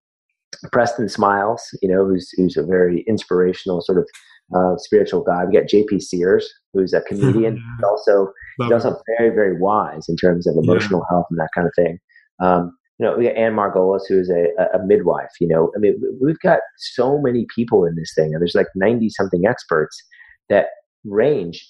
Preston 0.72 1.10
Smiles, 1.10 1.62
you 1.82 1.90
know, 1.90 2.06
who's 2.06 2.30
who's 2.38 2.58
a 2.58 2.64
very 2.64 3.04
inspirational 3.08 3.82
sort 3.82 4.00
of 4.00 4.08
uh, 4.56 4.78
spiritual 4.78 5.24
guy. 5.24 5.44
We've 5.46 5.62
got 5.62 5.70
JP 5.70 6.02
Sears, 6.02 6.52
who's 6.74 6.94
a 6.94 7.02
comedian, 7.02 7.56
yeah. 7.82 7.88
also 7.88 8.32
he's 8.60 8.72
also 8.72 9.00
very 9.18 9.30
very 9.30 9.60
wise 9.60 10.08
in 10.08 10.16
terms 10.16 10.48
of 10.48 10.56
emotional 10.56 11.02
yeah. 11.02 11.16
health 11.16 11.26
and 11.30 11.40
that 11.40 11.50
kind 11.54 11.68
of 11.68 11.74
thing. 11.76 12.00
Um, 12.42 12.78
you 13.00 13.06
know, 13.06 13.18
we 13.18 13.26
got 13.26 13.36
Anne 13.36 13.54
Margolis, 13.54 14.02
who 14.08 14.20
is 14.20 14.30
a, 14.30 14.78
a 14.78 14.86
midwife. 14.86 15.32
You 15.40 15.48
know, 15.48 15.72
I 15.76 15.80
mean, 15.80 16.02
we've 16.22 16.40
got 16.40 16.60
so 16.78 17.20
many 17.20 17.46
people 17.54 17.84
in 17.86 17.96
this 17.96 18.14
thing, 18.16 18.34
and 18.34 18.42
there's 18.42 18.56
like 18.56 18.68
90 18.76 19.10
something 19.10 19.46
experts 19.48 20.02
that 20.50 20.68
range 21.04 21.68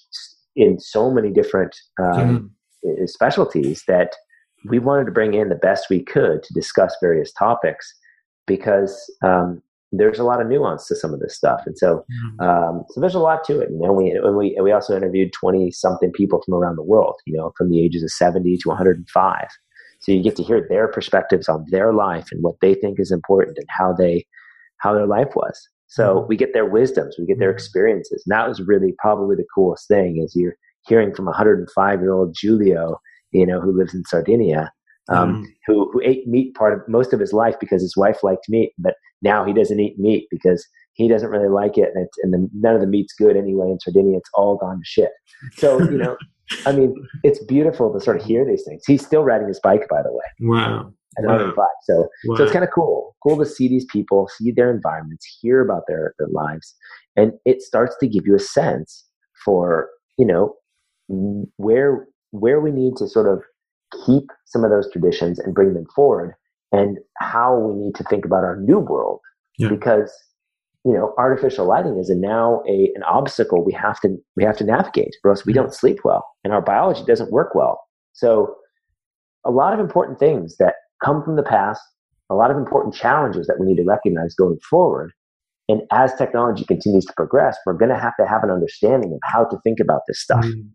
in 0.54 0.78
so 0.78 1.10
many 1.10 1.30
different 1.30 1.76
um, 2.00 2.50
mm. 2.84 3.08
specialties 3.08 3.82
that 3.88 4.14
we 4.68 4.78
wanted 4.78 5.04
to 5.06 5.12
bring 5.12 5.34
in 5.34 5.48
the 5.48 5.54
best 5.54 5.86
we 5.90 6.02
could 6.02 6.42
to 6.42 6.54
discuss 6.54 6.96
various 7.00 7.32
topics 7.32 7.92
because 8.46 8.98
um, 9.24 9.62
there's 9.92 10.18
a 10.18 10.24
lot 10.24 10.40
of 10.40 10.48
nuance 10.48 10.86
to 10.86 10.96
some 10.96 11.12
of 11.12 11.20
this 11.20 11.36
stuff, 11.36 11.60
and 11.66 11.76
so 11.76 12.04
mm. 12.40 12.46
um, 12.46 12.84
so 12.90 13.00
there's 13.00 13.14
a 13.16 13.20
lot 13.20 13.42
to 13.44 13.60
it. 13.60 13.68
And 13.68 13.80
know, 13.80 13.92
we 13.92 14.16
we 14.30 14.56
we 14.62 14.70
also 14.70 14.96
interviewed 14.96 15.32
20 15.32 15.72
something 15.72 16.12
people 16.12 16.40
from 16.44 16.54
around 16.54 16.76
the 16.76 16.84
world. 16.84 17.16
You 17.26 17.36
know, 17.36 17.52
from 17.56 17.70
the 17.70 17.84
ages 17.84 18.04
of 18.04 18.10
70 18.10 18.58
to 18.58 18.68
105 18.68 19.48
so 20.00 20.12
you 20.12 20.22
get 20.22 20.36
to 20.36 20.42
hear 20.42 20.66
their 20.68 20.88
perspectives 20.88 21.48
on 21.48 21.64
their 21.70 21.92
life 21.92 22.28
and 22.30 22.42
what 22.42 22.56
they 22.60 22.74
think 22.74 23.00
is 23.00 23.10
important 23.10 23.58
and 23.58 23.66
how 23.70 23.92
they 23.92 24.24
how 24.78 24.94
their 24.94 25.06
life 25.06 25.34
was. 25.34 25.68
So 25.86 26.16
mm-hmm. 26.16 26.28
we 26.28 26.36
get 26.36 26.52
their 26.52 26.66
wisdoms, 26.66 27.16
we 27.18 27.26
get 27.26 27.38
their 27.38 27.50
mm-hmm. 27.50 27.56
experiences. 27.56 28.22
And 28.26 28.36
that 28.36 28.48
was 28.48 28.60
really 28.60 28.94
probably 28.98 29.36
the 29.36 29.46
coolest 29.54 29.88
thing 29.88 30.22
is 30.22 30.34
you're 30.34 30.56
hearing 30.86 31.14
from 31.14 31.26
a 31.26 31.30
105 31.30 32.00
year 32.00 32.12
old 32.12 32.36
Julio, 32.40 33.00
you 33.32 33.46
know, 33.46 33.60
who 33.60 33.76
lives 33.76 33.94
in 33.94 34.04
Sardinia, 34.04 34.72
um, 35.08 35.44
mm. 35.44 35.46
who, 35.66 35.90
who 35.92 36.00
ate 36.02 36.26
meat 36.26 36.54
part 36.54 36.72
of 36.72 36.88
most 36.88 37.12
of 37.12 37.20
his 37.20 37.32
life 37.32 37.56
because 37.60 37.82
his 37.82 37.96
wife 37.96 38.22
liked 38.22 38.48
meat, 38.48 38.72
but 38.78 38.94
now 39.22 39.44
he 39.44 39.52
doesn't 39.52 39.80
eat 39.80 39.98
meat 39.98 40.26
because 40.30 40.66
he 40.94 41.08
doesn't 41.08 41.30
really 41.30 41.48
like 41.48 41.76
it. 41.76 41.90
And, 41.94 42.08
and 42.22 42.34
the, 42.34 42.48
none 42.54 42.74
of 42.74 42.80
the 42.80 42.86
meat's 42.86 43.12
good 43.12 43.36
anyway 43.36 43.70
in 43.70 43.80
Sardinia. 43.80 44.18
It's 44.18 44.30
all 44.34 44.56
gone 44.56 44.78
to 44.78 44.84
shit. 44.84 45.10
So, 45.56 45.80
you 45.80 45.98
know, 45.98 46.16
I 46.64 46.72
mean, 46.72 46.94
it's 47.22 47.42
beautiful 47.44 47.92
to 47.92 48.00
sort 48.00 48.20
of 48.20 48.24
hear 48.24 48.44
these 48.44 48.64
things. 48.66 48.82
He's 48.86 49.04
still 49.04 49.22
riding 49.22 49.48
his 49.48 49.60
bike, 49.60 49.86
by 49.90 50.02
the 50.02 50.12
way. 50.12 50.24
Wow. 50.40 50.92
Wow. 51.18 51.52
So, 51.84 52.08
wow. 52.26 52.36
so 52.36 52.44
it's 52.44 52.52
kind 52.52 52.64
of 52.64 52.70
cool. 52.74 53.16
Cool 53.22 53.38
to 53.38 53.46
see 53.46 53.68
these 53.68 53.86
people, 53.86 54.28
see 54.36 54.52
their 54.52 54.70
environments, 54.70 55.26
hear 55.40 55.60
about 55.62 55.82
their, 55.88 56.14
their 56.18 56.28
lives. 56.28 56.74
And 57.16 57.32
it 57.44 57.62
starts 57.62 57.96
to 58.00 58.08
give 58.08 58.26
you 58.26 58.34
a 58.34 58.40
sense 58.40 59.04
for, 59.44 59.88
you 60.18 60.26
know, 60.26 60.54
where, 61.56 62.06
where 62.30 62.60
we 62.60 62.70
need 62.70 62.96
to 62.96 63.08
sort 63.08 63.32
of 63.32 63.42
keep 64.04 64.24
some 64.44 64.62
of 64.64 64.70
those 64.70 64.90
traditions 64.92 65.38
and 65.38 65.54
bring 65.54 65.72
them 65.74 65.86
forward 65.94 66.34
and 66.72 66.98
how 67.18 67.56
we 67.58 67.74
need 67.74 67.94
to 67.94 68.04
think 68.04 68.24
about 68.24 68.44
our 68.44 68.60
new 68.60 68.78
world. 68.78 69.20
Yeah. 69.58 69.68
Because 69.68 70.12
you 70.86 70.92
know, 70.92 71.12
artificial 71.18 71.66
lighting 71.66 71.98
is 71.98 72.08
a 72.08 72.14
now 72.14 72.62
a 72.68 72.92
an 72.94 73.02
obstacle 73.02 73.64
we 73.64 73.72
have 73.72 73.98
to 74.00 74.16
we 74.36 74.44
have 74.44 74.56
to 74.58 74.64
navigate, 74.64 75.16
or 75.24 75.32
else 75.32 75.44
we 75.44 75.52
don't 75.52 75.74
sleep 75.74 75.98
well, 76.04 76.24
and 76.44 76.52
our 76.52 76.62
biology 76.62 77.02
doesn't 77.04 77.32
work 77.32 77.56
well. 77.56 77.80
So, 78.12 78.54
a 79.44 79.50
lot 79.50 79.74
of 79.74 79.80
important 79.80 80.20
things 80.20 80.56
that 80.58 80.74
come 81.04 81.24
from 81.24 81.34
the 81.34 81.42
past, 81.42 81.82
a 82.30 82.36
lot 82.36 82.52
of 82.52 82.56
important 82.56 82.94
challenges 82.94 83.48
that 83.48 83.56
we 83.58 83.66
need 83.66 83.78
to 83.78 83.84
recognize 83.84 84.36
going 84.36 84.58
forward. 84.70 85.10
And 85.68 85.82
as 85.90 86.14
technology 86.14 86.64
continues 86.64 87.04
to 87.06 87.12
progress, 87.16 87.58
we're 87.66 87.72
going 87.72 87.90
to 87.90 87.98
have 87.98 88.14
to 88.20 88.26
have 88.28 88.44
an 88.44 88.50
understanding 88.50 89.12
of 89.12 89.18
how 89.24 89.44
to 89.46 89.58
think 89.64 89.80
about 89.80 90.02
this 90.06 90.22
stuff, 90.22 90.44
mm. 90.44 90.68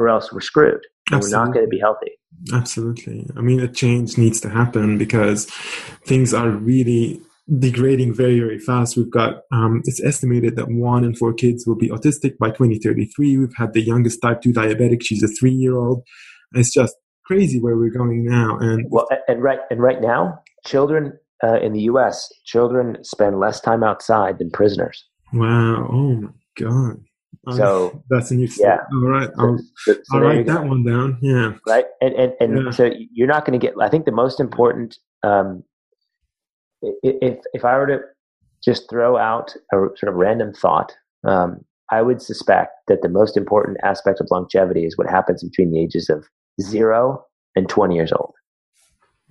or 0.00 0.08
else 0.08 0.32
we're 0.32 0.40
screwed. 0.40 0.80
And 1.12 1.20
we're 1.20 1.30
not 1.30 1.52
going 1.52 1.64
to 1.64 1.70
be 1.70 1.78
healthy. 1.78 2.10
Absolutely. 2.52 3.30
I 3.36 3.40
mean, 3.40 3.60
a 3.60 3.68
change 3.68 4.18
needs 4.18 4.40
to 4.40 4.48
happen 4.48 4.98
because 4.98 5.44
things 6.04 6.34
are 6.34 6.48
really 6.48 7.20
degrading 7.58 8.14
very 8.14 8.38
very 8.38 8.58
fast. 8.58 8.96
We've 8.96 9.10
got 9.10 9.42
um, 9.52 9.82
it's 9.84 10.02
estimated 10.02 10.56
that 10.56 10.68
one 10.68 11.04
in 11.04 11.14
four 11.14 11.34
kids 11.34 11.66
will 11.66 11.76
be 11.76 11.88
autistic 11.88 12.38
by 12.38 12.48
2033 12.48 13.36
we've 13.36 13.54
had 13.56 13.72
the 13.72 13.82
youngest 13.82 14.22
type 14.22 14.40
2 14.42 14.52
diabetic. 14.52 15.02
She's 15.02 15.22
a 15.22 15.28
three 15.28 15.52
year 15.52 15.76
old 15.76 16.04
it's 16.54 16.72
just 16.72 16.96
crazy 17.26 17.60
where 17.60 17.76
we're 17.76 17.90
going 17.90 18.24
now. 18.24 18.56
And 18.58 18.86
well 18.90 19.08
and 19.28 19.42
right 19.42 19.60
and 19.70 19.80
right 19.80 20.00
now 20.00 20.40
children 20.64 21.18
uh, 21.42 21.58
in 21.60 21.72
the 21.72 21.80
us 21.80 22.32
children 22.44 23.02
spend 23.02 23.38
less 23.38 23.60
time 23.60 23.82
outside 23.82 24.38
than 24.38 24.50
prisoners. 24.50 25.04
Wow. 25.32 25.88
Oh 25.90 26.14
my 26.14 26.28
god. 26.58 27.04
So 27.50 27.90
um, 27.90 28.04
that's 28.08 28.30
a 28.30 28.36
new 28.36 28.48
yeah. 28.58 28.78
all 28.90 29.08
right. 29.08 29.28
I'll, 29.38 29.58
so, 29.76 29.92
so 29.92 30.00
I'll 30.14 30.20
write 30.20 30.46
that 30.46 30.64
one 30.64 30.84
down. 30.84 31.18
Yeah. 31.20 31.54
Right? 31.66 31.84
And 32.00 32.14
and, 32.14 32.32
and 32.40 32.64
yeah. 32.66 32.70
so 32.70 32.90
you're 33.12 33.28
not 33.28 33.44
going 33.44 33.58
to 33.58 33.64
get 33.64 33.74
i 33.80 33.88
think 33.88 34.04
the 34.06 34.12
most 34.12 34.40
important 34.40 34.96
um, 35.22 35.64
if 37.02 37.38
if 37.52 37.64
I 37.64 37.76
were 37.76 37.86
to 37.86 37.98
just 38.64 38.88
throw 38.88 39.16
out 39.16 39.54
a 39.72 39.76
sort 39.76 40.04
of 40.04 40.14
random 40.14 40.52
thought, 40.52 40.92
um, 41.26 41.64
I 41.90 42.02
would 42.02 42.22
suspect 42.22 42.72
that 42.88 43.02
the 43.02 43.08
most 43.08 43.36
important 43.36 43.78
aspect 43.82 44.20
of 44.20 44.28
longevity 44.30 44.84
is 44.84 44.96
what 44.96 45.08
happens 45.08 45.42
between 45.42 45.70
the 45.70 45.80
ages 45.80 46.08
of 46.08 46.26
zero 46.60 47.24
and 47.56 47.68
twenty 47.68 47.94
years 47.94 48.12
old. 48.12 48.34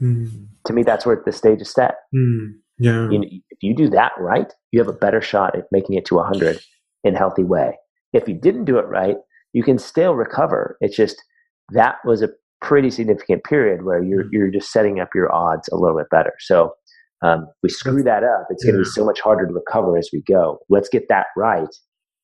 Mm. 0.01 0.47
To 0.65 0.73
me, 0.73 0.83
that's 0.83 1.05
where 1.05 1.21
the 1.25 1.31
stage 1.31 1.61
is 1.61 1.71
set. 1.71 1.95
Mm. 2.15 2.53
Yeah. 2.79 3.09
You 3.09 3.21
if 3.49 3.59
you 3.61 3.75
do 3.75 3.89
that 3.89 4.11
right, 4.17 4.51
you 4.71 4.79
have 4.79 4.87
a 4.87 4.97
better 4.97 5.21
shot 5.21 5.55
at 5.55 5.65
making 5.71 5.95
it 5.95 6.05
to 6.05 6.15
100 6.15 6.59
in 7.03 7.15
a 7.15 7.17
healthy 7.17 7.43
way. 7.43 7.77
If 8.13 8.27
you 8.27 8.33
didn't 8.33 8.65
do 8.65 8.77
it 8.77 8.87
right, 8.87 9.17
you 9.53 9.63
can 9.63 9.77
still 9.77 10.15
recover. 10.15 10.77
It's 10.81 10.95
just 10.95 11.23
that 11.71 11.97
was 12.03 12.21
a 12.21 12.29
pretty 12.61 12.89
significant 12.89 13.43
period 13.43 13.83
where 13.83 14.01
you're 14.01 14.23
hmm. 14.23 14.29
you're 14.31 14.49
just 14.49 14.71
setting 14.71 14.99
up 14.99 15.09
your 15.13 15.33
odds 15.33 15.69
a 15.69 15.75
little 15.75 15.97
bit 15.97 16.09
better. 16.09 16.33
So 16.39 16.73
um, 17.23 17.47
we 17.63 17.69
screw 17.69 18.03
that 18.03 18.23
up, 18.23 18.47
it's 18.49 18.63
going 18.63 18.75
to 18.75 18.81
be 18.81 18.85
so 18.85 19.05
much 19.05 19.19
harder 19.21 19.47
to 19.47 19.53
recover 19.53 19.97
as 19.97 20.09
we 20.13 20.21
go. 20.27 20.59
Let's 20.69 20.89
get 20.89 21.07
that 21.09 21.27
right, 21.37 21.73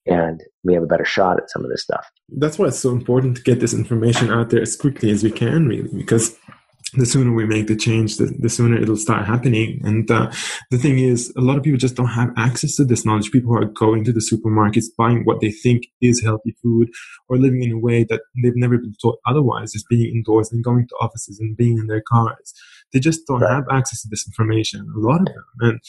and 0.05 0.41
we 0.63 0.73
have 0.73 0.83
a 0.83 0.87
better 0.87 1.05
shot 1.05 1.37
at 1.37 1.49
some 1.49 1.63
of 1.63 1.71
this 1.71 1.83
stuff. 1.83 2.05
That's 2.37 2.59
why 2.59 2.67
it's 2.67 2.79
so 2.79 2.91
important 2.91 3.37
to 3.37 3.43
get 3.43 3.59
this 3.59 3.73
information 3.73 4.29
out 4.29 4.49
there 4.49 4.61
as 4.61 4.75
quickly 4.75 5.09
as 5.11 5.23
we 5.23 5.31
can, 5.31 5.67
really, 5.67 5.89
because 5.95 6.37
the 6.93 7.05
sooner 7.05 7.31
we 7.31 7.45
make 7.45 7.67
the 7.67 7.75
change, 7.75 8.17
the, 8.17 8.35
the 8.39 8.49
sooner 8.49 8.75
it'll 8.75 8.97
start 8.97 9.25
happening. 9.25 9.79
And 9.83 10.09
uh, 10.09 10.31
the 10.71 10.77
thing 10.77 10.97
is, 10.97 11.31
a 11.37 11.41
lot 11.41 11.57
of 11.57 11.63
people 11.63 11.77
just 11.77 11.95
don't 11.95 12.07
have 12.07 12.31
access 12.35 12.75
to 12.75 12.85
this 12.85 13.05
knowledge. 13.05 13.31
People 13.31 13.55
are 13.55 13.65
going 13.65 14.03
to 14.05 14.11
the 14.11 14.19
supermarkets, 14.19 14.85
buying 14.97 15.23
what 15.23 15.39
they 15.39 15.51
think 15.51 15.83
is 16.01 16.23
healthy 16.23 16.55
food, 16.63 16.89
or 17.27 17.37
living 17.37 17.63
in 17.63 17.71
a 17.71 17.77
way 17.77 18.05
that 18.09 18.21
they've 18.41 18.55
never 18.55 18.77
been 18.77 18.95
taught 19.01 19.19
otherwise, 19.27 19.73
just 19.73 19.87
being 19.87 20.15
indoors 20.15 20.51
and 20.51 20.63
going 20.63 20.87
to 20.87 20.95
offices 20.95 21.39
and 21.39 21.55
being 21.55 21.77
in 21.77 21.87
their 21.87 22.01
cars. 22.01 22.53
They 22.93 22.99
just 22.99 23.25
don't 23.27 23.41
right. 23.41 23.53
have 23.53 23.65
access 23.71 24.01
to 24.01 24.07
this 24.09 24.27
information, 24.27 24.91
a 24.95 24.99
lot 24.99 25.21
of 25.21 25.27
them. 25.27 25.45
And 25.59 25.79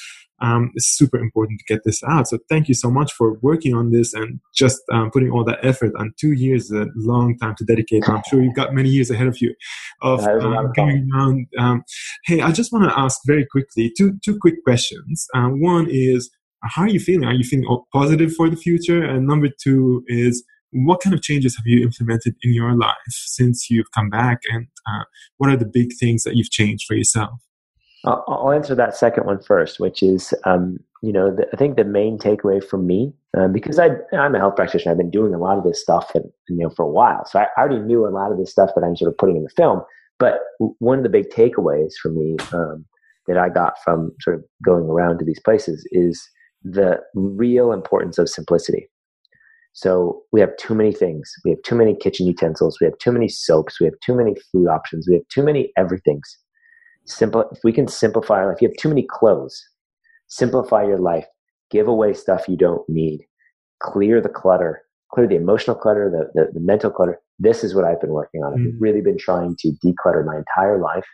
um, 0.43 0.71
it's 0.75 0.87
super 0.87 1.19
important 1.19 1.61
to 1.61 1.73
get 1.73 1.83
this 1.85 2.03
out. 2.05 2.29
So 2.29 2.39
thank 2.49 2.69
you 2.69 2.75
so 2.75 2.91
much 2.91 3.13
for 3.13 3.35
working 3.43 3.75
on 3.75 3.91
this 3.91 4.15
and 4.15 4.41
just 4.55 4.81
um, 4.93 5.11
putting 5.11 5.31
all 5.31 5.45
that 5.45 5.59
effort. 5.63 5.93
And 5.99 6.13
two 6.19 6.33
years 6.33 6.71
is 6.71 6.73
a 6.73 6.87
long 6.97 7.37
time 7.39 7.55
to 7.59 7.65
dedicate. 7.65 8.09
I'm 8.09 8.23
sure 8.29 8.43
you've 8.43 8.55
got 8.55 8.75
many 8.75 8.89
years 8.89 9.11
ahead 9.11 9.27
of 9.27 9.41
you 9.41 9.55
of 10.03 10.25
um, 10.25 10.73
going 10.75 11.09
around. 11.15 11.47
Um, 11.59 11.85
hey, 12.25 12.41
I 12.41 12.53
just 12.53 12.73
want 12.73 12.91
to 12.91 12.99
ask 12.99 13.21
very 13.27 13.47
quickly 13.47 13.93
two 13.97 14.19
two 14.25 14.39
quick 14.39 14.63
questions. 14.65 15.27
Uh, 15.35 15.49
one 15.49 15.87
is 15.91 16.31
how 16.63 16.83
are 16.83 16.89
you 16.89 17.01
feeling? 17.01 17.27
Are 17.27 17.35
you 17.35 17.45
feeling 17.45 17.67
positive 17.93 18.35
for 18.35 18.49
the 18.49 18.57
future? 18.57 19.03
And 19.03 19.27
number 19.27 19.49
two 19.63 20.05
is 20.07 20.45
what 20.73 21.01
kind 21.01 21.15
of 21.15 21.23
changes 21.23 21.57
have 21.57 21.67
you 21.67 21.83
implemented 21.83 22.35
in 22.43 22.55
your 22.55 22.77
life 22.77 22.95
since 23.09 23.71
you've 23.71 23.91
come 23.93 24.09
back 24.09 24.41
and 24.53 24.67
uh, 24.87 25.05
what 25.39 25.51
are 25.51 25.57
the 25.57 25.67
big 25.67 25.91
things 25.99 26.23
that 26.25 26.37
you've 26.37 26.51
changed 26.51 26.87
for 26.87 26.95
yourself 26.95 27.41
I'll 28.05 28.53
answer 28.53 28.75
that 28.75 28.97
second 28.97 29.27
one 29.27 29.43
first, 29.43 29.79
which 29.79 30.03
is, 30.03 30.33
um, 30.45 30.79
you 31.03 31.13
know, 31.13 31.35
the, 31.35 31.47
I 31.53 31.57
think 31.57 31.77
the 31.77 31.85
main 31.85 32.19
takeaway 32.19 32.65
for 32.65 32.79
me, 32.79 33.13
um, 33.37 33.53
because 33.53 33.79
I, 33.79 33.91
I'm 34.17 34.35
a 34.35 34.39
health 34.39 34.57
practitioner, 34.57 34.93
I've 34.93 34.99
been 34.99 35.11
doing 35.11 35.35
a 35.35 35.39
lot 35.39 35.59
of 35.59 35.65
this 35.65 35.83
stuff, 35.83 36.15
and, 36.15 36.25
you 36.49 36.57
know, 36.57 36.71
for 36.71 36.85
a 36.85 36.91
while. 36.91 37.27
So 37.27 37.39
I 37.39 37.47
already 37.59 37.81
knew 37.81 38.07
a 38.07 38.09
lot 38.09 38.33
of 38.33 38.39
this 38.39 38.51
stuff 38.51 38.71
that 38.75 38.85
I'm 38.85 38.97
sort 38.97 39.11
of 39.11 39.19
putting 39.19 39.37
in 39.37 39.45
the 39.45 39.51
film. 39.51 39.83
But 40.19 40.41
one 40.79 40.99
of 40.99 41.03
the 41.03 41.11
big 41.11 41.31
takeaways 41.31 41.93
for 42.01 42.11
me 42.11 42.37
um, 42.53 42.87
that 43.27 43.37
I 43.37 43.49
got 43.49 43.75
from 43.85 44.13
sort 44.21 44.37
of 44.37 44.45
going 44.65 44.85
around 44.85 45.19
to 45.19 45.25
these 45.25 45.41
places 45.41 45.87
is 45.93 46.27
the 46.63 47.01
real 47.15 47.73
importance 47.73 48.19
of 48.19 48.29
simplicity. 48.29 48.89
So 49.73 50.23
we 50.33 50.41
have 50.41 50.57
too 50.59 50.75
many 50.75 50.93
things. 50.93 51.33
We 51.45 51.53
have 51.53 51.63
too 51.63 51.77
many 51.77 51.95
kitchen 51.95 52.27
utensils. 52.27 52.79
We 52.81 52.87
have 52.87 52.99
too 52.99 53.13
many 53.13 53.29
soaps. 53.29 53.81
We 53.81 53.87
have 53.87 53.95
too 54.05 54.15
many 54.15 54.35
food 54.51 54.69
options. 54.69 55.07
We 55.09 55.15
have 55.15 55.29
too 55.29 55.43
many 55.43 55.73
everythings 55.77 56.37
Simple. 57.11 57.45
If 57.51 57.59
we 57.65 57.73
can 57.73 57.89
simplify 57.89 58.45
life, 58.45 58.61
you 58.61 58.69
have 58.69 58.77
too 58.77 58.89
many 58.89 59.07
clothes. 59.09 59.63
Simplify 60.29 60.85
your 60.85 60.99
life. 60.99 61.27
Give 61.71 61.89
away 61.89 62.15
stuff 62.15 62.49
you 62.49 62.57
don't 62.57 62.89
need. 62.89 63.21
Clear 63.83 64.21
the 64.21 64.29
clutter. 64.29 64.83
Clear 65.13 65.27
the 65.27 65.37
emotional 65.37 65.77
clutter, 65.77 66.11
the, 66.11 66.41
the, 66.41 66.53
the 66.53 66.61
mental 66.61 66.91
clutter. 66.91 67.19
This 67.39 67.65
is 67.65 67.75
what 67.75 67.85
I've 67.85 68.01
been 68.01 68.11
working 68.11 68.43
on. 68.43 68.53
Mm. 68.53 68.69
I've 68.69 68.81
really 68.81 69.01
been 69.01 69.19
trying 69.19 69.57
to 69.61 69.73
declutter 69.85 70.25
my 70.25 70.37
entire 70.37 70.79
life. 70.79 71.07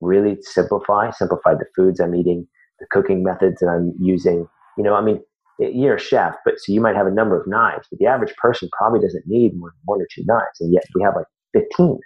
Really 0.00 0.38
simplify. 0.40 1.10
Simplify 1.10 1.54
the 1.54 1.66
foods 1.76 2.00
I'm 2.00 2.14
eating, 2.14 2.46
the 2.80 2.86
cooking 2.90 3.22
methods 3.22 3.60
that 3.60 3.68
I'm 3.68 3.94
using. 4.00 4.48
You 4.76 4.84
know, 4.84 4.94
I 4.94 5.00
mean, 5.00 5.22
you're 5.58 5.96
a 5.96 6.00
chef, 6.00 6.34
but 6.44 6.54
so 6.58 6.72
you 6.72 6.80
might 6.80 6.96
have 6.96 7.06
a 7.06 7.10
number 7.10 7.40
of 7.40 7.46
knives, 7.46 7.86
but 7.90 7.98
the 7.98 8.06
average 8.06 8.34
person 8.36 8.68
probably 8.76 9.00
doesn't 9.00 9.24
need 9.26 9.56
more 9.56 9.70
than 9.70 9.80
one 9.84 10.00
or 10.00 10.08
two 10.14 10.22
knives, 10.26 10.60
and 10.60 10.72
yet 10.72 10.84
we 10.94 11.02
have 11.02 11.14
like 11.16 11.26
15. 11.54 11.98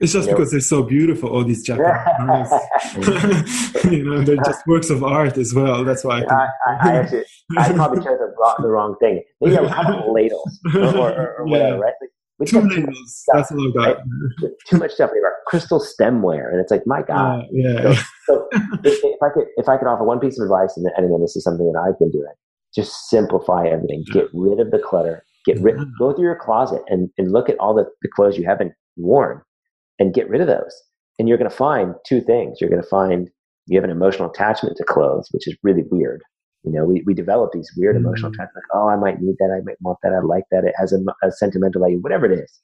It's 0.00 0.12
just 0.12 0.28
because 0.28 0.50
they're 0.50 0.60
so 0.60 0.82
beautiful, 0.82 1.28
all 1.28 1.44
these 1.44 1.62
Japanese 1.62 1.90
knives. 2.20 3.84
you 3.84 4.04
know, 4.04 4.22
they're 4.22 4.36
just 4.36 4.66
works 4.66 4.90
of 4.90 5.04
art 5.04 5.36
as 5.36 5.54
well. 5.54 5.84
That's 5.84 6.04
why 6.04 6.18
I, 6.18 6.20
can... 6.20 6.30
I, 6.30 6.46
I, 6.66 6.72
I, 6.80 6.96
actually, 6.96 7.24
I 7.58 7.72
probably 7.72 7.98
chose 7.98 8.18
the 8.18 8.34
wrong, 8.38 8.56
the 8.60 8.68
wrong 8.68 8.96
thing. 9.00 9.22
Maybe 9.40 9.56
I 9.56 9.60
would 9.60 9.70
have 9.70 9.86
ladles 10.08 10.60
or, 10.74 10.80
or, 10.80 11.36
or 11.38 11.46
whatever, 11.48 11.76
yeah. 11.76 11.82
right? 11.82 11.94
Like, 12.00 12.10
Two 12.44 12.60
ladles. 12.60 13.22
That's 13.32 13.50
all 13.50 13.66
I've 13.66 13.74
got. 13.74 13.86
Right? 13.86 14.52
Too 14.66 14.78
much 14.78 14.92
stuff. 14.92 15.10
We 15.12 15.20
got 15.20 15.32
crystal 15.46 15.80
stemware, 15.80 16.50
and 16.50 16.60
it's 16.60 16.70
like, 16.70 16.82
my 16.84 17.02
God. 17.02 17.40
Uh, 17.40 17.42
yeah. 17.50 17.94
So, 17.94 18.02
so 18.26 18.48
if, 18.84 18.98
if, 19.02 19.22
I 19.22 19.28
could, 19.32 19.46
if 19.56 19.68
I 19.68 19.78
could 19.78 19.86
offer 19.86 20.04
one 20.04 20.20
piece 20.20 20.38
of 20.38 20.44
advice, 20.44 20.76
and, 20.76 20.86
and 20.96 21.06
again, 21.06 21.20
this 21.22 21.34
is 21.36 21.44
something 21.44 21.70
that 21.72 21.78
I've 21.78 21.98
been 21.98 22.10
doing, 22.10 22.32
just 22.76 23.08
simplify 23.08 23.66
everything. 23.66 24.04
Get 24.12 24.28
rid 24.32 24.60
of 24.60 24.70
the 24.70 24.78
clutter. 24.78 25.24
Get 25.46 25.58
rid. 25.60 25.76
Go 25.98 26.12
through 26.12 26.24
your 26.24 26.38
closet 26.38 26.82
and, 26.88 27.08
and 27.18 27.32
look 27.32 27.48
at 27.48 27.58
all 27.58 27.74
the, 27.74 27.86
the 28.02 28.08
clothes 28.14 28.36
you 28.36 28.44
haven't 28.46 28.72
worn 28.96 29.40
and 29.98 30.14
get 30.14 30.28
rid 30.28 30.40
of 30.40 30.46
those. 30.46 30.82
And 31.18 31.28
you're 31.28 31.38
going 31.38 31.50
to 31.50 31.56
find 31.56 31.94
two 32.06 32.20
things. 32.20 32.58
You're 32.60 32.70
going 32.70 32.82
to 32.82 32.88
find 32.88 33.30
you 33.66 33.78
have 33.78 33.84
an 33.84 33.90
emotional 33.90 34.30
attachment 34.30 34.76
to 34.76 34.84
clothes, 34.84 35.28
which 35.32 35.48
is 35.48 35.56
really 35.62 35.84
weird. 35.90 36.22
You 36.64 36.72
know, 36.72 36.84
we, 36.84 37.02
we 37.06 37.14
develop 37.14 37.52
these 37.52 37.70
weird 37.76 37.96
emotional 37.96 38.30
attachments. 38.32 38.54
Like, 38.56 38.64
oh, 38.74 38.88
I 38.88 38.96
might 38.96 39.20
need 39.20 39.36
that. 39.38 39.56
I 39.56 39.62
might 39.64 39.76
want 39.80 39.98
that. 40.02 40.12
I 40.12 40.20
like 40.20 40.44
that. 40.50 40.64
It 40.64 40.74
has 40.78 40.92
a, 40.92 40.98
a 41.24 41.30
sentimental 41.30 41.80
value, 41.80 41.98
whatever 42.00 42.26
it 42.26 42.38
is. 42.38 42.60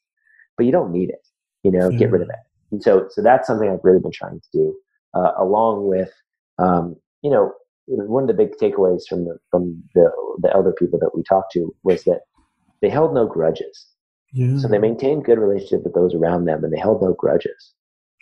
But 0.57 0.67
you 0.67 0.73
don't 0.73 0.93
need 0.93 1.09
it. 1.09 1.27
You 1.63 1.71
know, 1.71 1.89
mm-hmm. 1.89 1.99
get 1.99 2.11
rid 2.11 2.23
of 2.23 2.29
it. 2.29 2.35
And 2.73 2.83
so, 2.83 3.07
so 3.11 3.23
that's 3.23 3.47
something 3.47 3.71
I've 3.71 3.85
really 3.85 4.01
been 4.01 4.13
trying 4.13 4.41
to 4.41 4.49
do, 4.53 4.75
uh, 5.15 5.33
along 5.39 5.89
with, 5.89 6.11
um, 6.59 6.97
you 7.23 7.31
know, 7.31 7.53
one 7.87 8.25
of 8.25 8.29
the 8.29 8.35
big 8.35 8.57
takeaways 8.57 9.03
from 9.09 9.25
the 9.25 9.39
from 9.51 9.83
the 9.95 10.11
the 10.41 10.53
elder 10.55 10.73
people 10.73 10.99
that 11.01 11.15
we 11.15 11.23
talked 11.23 11.53
to 11.53 11.75
was 11.83 12.05
that 12.05 12.21
they 12.81 12.89
held 12.89 13.15
no 13.15 13.27
grudges. 13.27 13.87
Yeah. 14.33 14.57
So 14.59 14.69
they 14.69 14.79
maintained 14.79 15.25
good 15.25 15.39
relationship 15.39 15.85
with 15.85 15.95
those 15.95 16.15
around 16.15 16.47
them 16.47 16.65
and 16.65 16.73
they 16.73 16.79
held 16.79 17.03
no 17.03 17.13
grudges. 17.13 17.75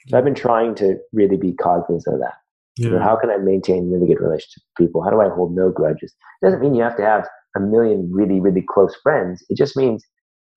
So 0.09 0.19
I've 0.19 0.25
been 0.25 0.35
trying 0.35 0.75
to 0.77 0.97
really 1.13 1.37
be 1.37 1.53
cognizant 1.53 2.15
of 2.15 2.21
that. 2.21 2.35
Yeah. 2.77 2.87
You 2.87 2.93
know, 2.95 3.03
how 3.03 3.17
can 3.17 3.31
I 3.31 3.37
maintain 3.37 3.91
really 3.91 4.07
good 4.07 4.21
relationships 4.21 4.65
with 4.79 4.87
people? 4.87 5.03
How 5.03 5.11
do 5.11 5.21
I 5.21 5.29
hold 5.29 5.55
no 5.55 5.71
grudges? 5.71 6.15
It 6.43 6.47
doesn't 6.47 6.61
mean 6.61 6.75
you 6.75 6.83
have 6.83 6.97
to 6.97 7.05
have 7.05 7.29
a 7.57 7.61
million 7.61 8.11
really, 8.13 8.41
really 8.41 8.65
close 8.67 8.97
friends. 9.03 9.45
It 9.49 9.57
just 9.57 9.77
means 9.77 10.05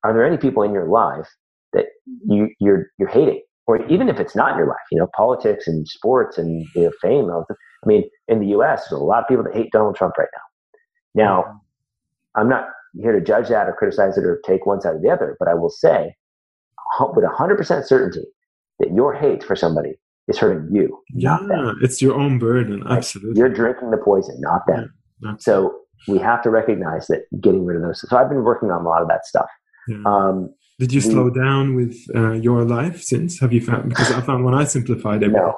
are 0.03 0.13
there 0.13 0.25
any 0.25 0.38
people 0.38 0.63
in 0.63 0.73
your 0.73 0.88
life 0.88 1.27
that 1.73 1.85
you, 2.25 2.49
you're 2.59 2.88
you're 2.97 3.09
hating? 3.09 3.41
Or 3.65 3.85
even 3.88 4.10
if 4.10 4.19
it's 4.19 4.35
not 4.35 4.52
in 4.52 4.57
your 4.57 4.68
life, 4.68 4.85
you 4.91 4.99
know, 4.99 5.07
politics 5.15 5.68
and 5.68 5.88
sports 5.88 6.38
and 6.38 6.65
you 6.76 6.84
know, 6.84 6.91
fame. 7.02 7.30
I 7.30 7.88
mean, 7.88 8.03
in 8.27 8.40
the 8.40 8.48
U.S., 8.48 8.88
there's 8.90 8.99
a 8.99 9.03
lot 9.03 9.23
of 9.23 9.27
people 9.27 9.44
that 9.44 9.53
hate 9.53 9.72
Donald 9.72 9.95
Trump 9.95 10.15
right 10.18 10.27
now. 10.35 11.23
Now, 11.23 11.61
I'm 12.35 12.49
not 12.49 12.65
here 13.02 13.14
to 13.14 13.22
judge 13.22 13.49
that 13.49 13.68
or 13.68 13.73
criticize 13.73 14.18
it 14.18 14.26
or 14.26 14.41
take 14.45 14.65
one 14.65 14.81
side 14.81 14.95
or 14.95 14.99
the 15.02 15.10
other, 15.10 15.35
but 15.40 15.48
I 15.48 15.53
will 15.53 15.69
say 15.69 16.14
with 16.99 17.26
100% 17.26 17.85
certainty 17.85 18.26
that 18.80 18.94
your 18.94 19.14
hate 19.14 19.44
for 19.44 19.56
somebody 19.56 19.94
is 20.27 20.38
hurting 20.38 20.73
you. 20.76 20.99
Yeah, 21.14 21.38
it's 21.81 22.02
your 22.02 22.15
own 22.15 22.40
burden. 22.40 22.84
Absolutely. 22.88 23.40
You're 23.40 23.49
drinking 23.49 23.91
the 23.91 23.98
poison, 23.98 24.35
not 24.40 24.61
them. 24.68 24.94
Yeah, 25.22 25.35
so 25.40 25.80
we 26.07 26.18
have 26.19 26.41
to 26.44 26.49
recognize 26.49 27.07
that 27.07 27.26
getting 27.41 27.65
rid 27.65 27.77
of 27.77 27.84
those. 27.84 28.07
So 28.07 28.18
I've 28.18 28.30
been 28.30 28.44
working 28.44 28.72
on 28.72 28.85
a 28.85 28.90
lot 28.90 29.02
of 29.02 29.07
that 29.07 29.26
stuff. 29.26 29.49
Yeah. 29.88 30.03
Um, 30.06 30.53
did 30.80 30.91
you 30.91 31.02
slow 31.02 31.30
down 31.30 31.76
with 31.76 31.95
uh, 32.16 32.32
your 32.32 32.64
life 32.66 33.02
since? 33.02 33.40
Have 33.40 33.54
you 33.54 33.62
found 33.62 33.90
because 33.90 34.12
I 34.12 34.22
found 34.22 34.44
when 34.44 34.56
I 34.56 34.64
simplified 34.64 35.22
it, 35.22 35.30
no, 35.30 35.54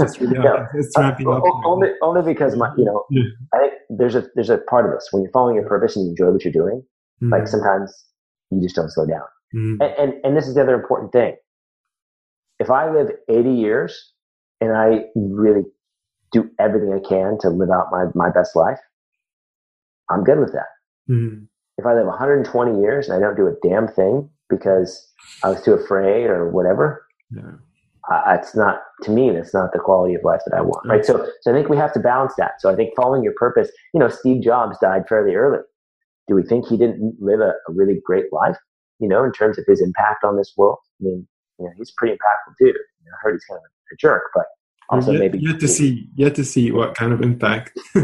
it's 0.00 0.18
really 0.18 0.38
no. 0.38 0.66
it's 0.74 0.96
ramping 0.96 1.28
uh, 1.28 1.32
up. 1.32 1.42
Only, 1.66 1.88
only 2.02 2.22
because 2.22 2.56
my, 2.56 2.72
you 2.78 2.84
know, 2.84 3.04
yeah. 3.10 3.22
I 3.52 3.58
think 3.58 3.72
there's 3.90 4.14
a 4.14 4.26
there's 4.34 4.48
a 4.48 4.58
part 4.58 4.86
of 4.86 4.92
this 4.92 5.08
when 5.10 5.22
you're 5.22 5.32
following 5.32 5.56
your 5.56 5.68
purpose 5.68 5.96
and 5.96 6.06
you 6.06 6.10
enjoy 6.10 6.32
what 6.32 6.44
you're 6.44 6.52
doing. 6.52 6.82
Mm. 7.22 7.30
Like 7.30 7.46
sometimes 7.46 7.94
you 8.50 8.62
just 8.62 8.74
don't 8.74 8.90
slow 8.90 9.06
down, 9.06 9.26
mm. 9.54 9.76
and, 9.80 9.94
and 9.98 10.24
and 10.24 10.36
this 10.36 10.48
is 10.48 10.54
the 10.54 10.62
other 10.62 10.74
important 10.74 11.12
thing. 11.12 11.36
If 12.58 12.70
I 12.70 12.90
live 12.90 13.10
80 13.28 13.50
years 13.50 14.12
and 14.60 14.72
I 14.72 15.04
really 15.14 15.64
do 16.32 16.48
everything 16.58 16.92
I 16.92 17.06
can 17.06 17.36
to 17.40 17.50
live 17.50 17.68
out 17.70 17.88
my 17.90 18.06
my 18.14 18.30
best 18.30 18.56
life, 18.56 18.78
I'm 20.10 20.24
good 20.24 20.38
with 20.38 20.52
that. 20.52 21.12
Mm. 21.12 21.48
If 21.76 21.84
I 21.84 21.92
live 21.92 22.06
120 22.06 22.80
years 22.80 23.08
and 23.08 23.16
I 23.16 23.20
don't 23.20 23.36
do 23.36 23.46
a 23.46 23.68
damn 23.68 23.88
thing 23.88 24.30
because 24.48 25.12
I 25.42 25.48
was 25.50 25.62
too 25.62 25.72
afraid 25.72 26.26
or 26.26 26.50
whatever. 26.50 27.06
Yeah. 27.30 27.52
Uh, 28.10 28.36
it's 28.38 28.54
not 28.54 28.82
to 29.02 29.10
me. 29.10 29.30
That's 29.30 29.54
not 29.54 29.72
the 29.72 29.78
quality 29.78 30.14
of 30.14 30.22
life 30.24 30.40
that 30.46 30.54
I 30.54 30.60
want, 30.60 30.86
right? 30.86 31.04
So, 31.04 31.26
so 31.40 31.50
I 31.50 31.54
think 31.54 31.70
we 31.70 31.76
have 31.78 31.92
to 31.94 32.00
balance 32.00 32.34
that. 32.36 32.60
So 32.60 32.70
I 32.70 32.76
think 32.76 32.92
following 32.94 33.22
your 33.22 33.32
purpose. 33.32 33.70
You 33.94 34.00
know, 34.00 34.08
Steve 34.08 34.42
Jobs 34.42 34.76
died 34.78 35.04
fairly 35.08 35.34
early. 35.34 35.60
Do 36.28 36.34
we 36.34 36.42
think 36.42 36.66
he 36.66 36.76
didn't 36.76 37.16
live 37.18 37.40
a, 37.40 37.54
a 37.68 37.72
really 37.72 38.00
great 38.04 38.30
life? 38.30 38.56
You 38.98 39.08
know, 39.08 39.24
in 39.24 39.32
terms 39.32 39.58
of 39.58 39.64
his 39.66 39.80
impact 39.80 40.22
on 40.22 40.36
this 40.36 40.52
world. 40.56 40.78
I 41.00 41.04
mean, 41.04 41.26
you 41.58 41.64
know, 41.64 41.72
he's 41.78 41.92
pretty 41.96 42.14
impactful 42.14 42.54
dude. 42.58 42.74
You 42.74 43.06
know, 43.06 43.12
I 43.12 43.18
heard 43.22 43.34
he's 43.34 43.44
kind 43.44 43.58
of 43.58 43.64
a 43.64 43.96
jerk, 43.98 44.24
but 44.34 44.44
also 44.90 45.12
yet, 45.12 45.18
maybe 45.18 45.38
yet 45.38 45.60
to 45.60 45.68
see 45.68 46.08
yet 46.14 46.34
to 46.34 46.44
see 46.44 46.70
what 46.70 46.94
kind 46.94 47.12
of 47.12 47.22
impact. 47.22 47.78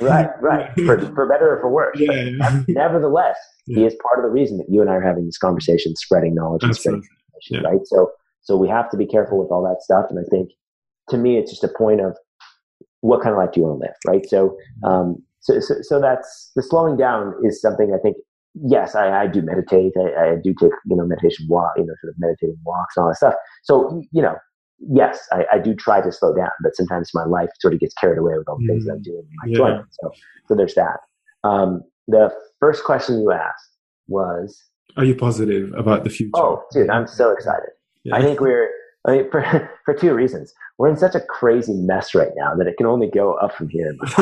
right, 0.00 0.28
right, 0.40 0.72
for, 0.86 0.98
for 1.14 1.26
better 1.26 1.56
or 1.56 1.60
for 1.60 1.70
worse. 1.70 1.98
Yeah, 1.98 2.12
yeah. 2.12 2.62
Nevertheless, 2.68 3.36
yeah. 3.66 3.80
he 3.80 3.84
is 3.86 3.94
part 4.02 4.18
of 4.18 4.24
the 4.24 4.30
reason 4.30 4.58
that 4.58 4.66
you 4.68 4.80
and 4.80 4.90
I 4.90 4.94
are 4.94 5.02
having 5.02 5.26
this 5.26 5.38
conversation, 5.38 5.94
spreading 5.96 6.34
knowledge 6.34 6.62
and 6.62 6.74
spreading. 6.74 7.02
Right. 7.62 7.80
So, 7.84 8.10
so 8.42 8.56
we 8.56 8.68
have 8.68 8.90
to 8.90 8.96
be 8.96 9.06
careful 9.06 9.38
with 9.38 9.50
all 9.50 9.62
that 9.62 9.82
stuff. 9.82 10.06
And 10.10 10.18
I 10.18 10.28
think, 10.30 10.50
to 11.08 11.16
me, 11.16 11.38
it's 11.38 11.50
just 11.50 11.64
a 11.64 11.68
point 11.76 12.00
of 12.00 12.16
what 13.00 13.22
kind 13.22 13.32
of 13.32 13.38
life 13.38 13.52
do 13.52 13.60
you 13.60 13.66
want 13.66 13.80
to 13.80 13.86
live, 13.86 13.96
right? 14.06 14.28
So, 14.28 14.56
um, 14.84 15.22
so, 15.40 15.58
so, 15.60 15.76
so 15.80 16.00
that's 16.00 16.50
the 16.54 16.62
slowing 16.62 16.96
down 16.96 17.34
is 17.44 17.60
something 17.60 17.92
I 17.94 17.98
think. 17.98 18.16
Yes, 18.66 18.96
I, 18.96 19.22
I 19.22 19.26
do 19.28 19.42
meditate. 19.42 19.92
I, 19.96 20.32
I 20.32 20.34
do 20.42 20.52
take 20.60 20.72
you 20.84 20.96
know 20.96 21.04
meditation 21.04 21.46
walk, 21.48 21.72
you 21.76 21.84
know, 21.84 21.94
sort 22.02 22.10
of 22.10 22.16
meditating 22.18 22.58
walks 22.64 22.96
and 22.96 23.04
all 23.04 23.10
that 23.10 23.16
stuff. 23.16 23.34
So 23.62 24.02
you 24.10 24.20
know, 24.20 24.34
yes, 24.80 25.18
I, 25.32 25.44
I, 25.52 25.58
do 25.58 25.74
try 25.74 26.00
to 26.00 26.10
slow 26.10 26.34
down, 26.34 26.50
but 26.62 26.74
sometimes 26.74 27.10
my 27.14 27.24
life 27.24 27.50
sort 27.60 27.74
of 27.74 27.80
gets 27.80 27.94
carried 27.94 28.18
away 28.18 28.34
with 28.36 28.48
all 28.48 28.58
the 28.58 28.66
things 28.66 28.86
that 28.86 28.92
I'm 28.92 29.00
mm. 29.00 29.04
doing 29.04 29.22
my 29.42 29.48
yeah. 29.68 29.82
So, 30.02 30.10
so 30.48 30.54
there's 30.54 30.74
that. 30.74 30.98
Um, 31.44 31.82
the 32.08 32.30
first 32.58 32.84
question 32.84 33.20
you 33.20 33.32
asked 33.32 33.76
was, 34.08 34.58
"Are 34.96 35.04
you 35.04 35.14
positive 35.14 35.72
about 35.74 36.04
the 36.04 36.10
future?" 36.10 36.32
Oh, 36.36 36.62
dude, 36.72 36.90
I'm 36.90 37.06
so 37.06 37.30
excited. 37.30 37.70
Yeah. 38.04 38.16
I 38.16 38.22
think 38.22 38.40
we're 38.40 38.70
I 39.06 39.12
mean, 39.12 39.30
for, 39.30 39.70
for 39.84 39.94
two 39.94 40.14
reasons. 40.14 40.52
We're 40.78 40.88
in 40.88 40.96
such 40.96 41.14
a 41.14 41.20
crazy 41.20 41.74
mess 41.74 42.14
right 42.14 42.30
now 42.36 42.54
that 42.54 42.66
it 42.66 42.76
can 42.76 42.86
only 42.86 43.08
go 43.08 43.34
up 43.34 43.54
from 43.54 43.68
here. 43.68 43.94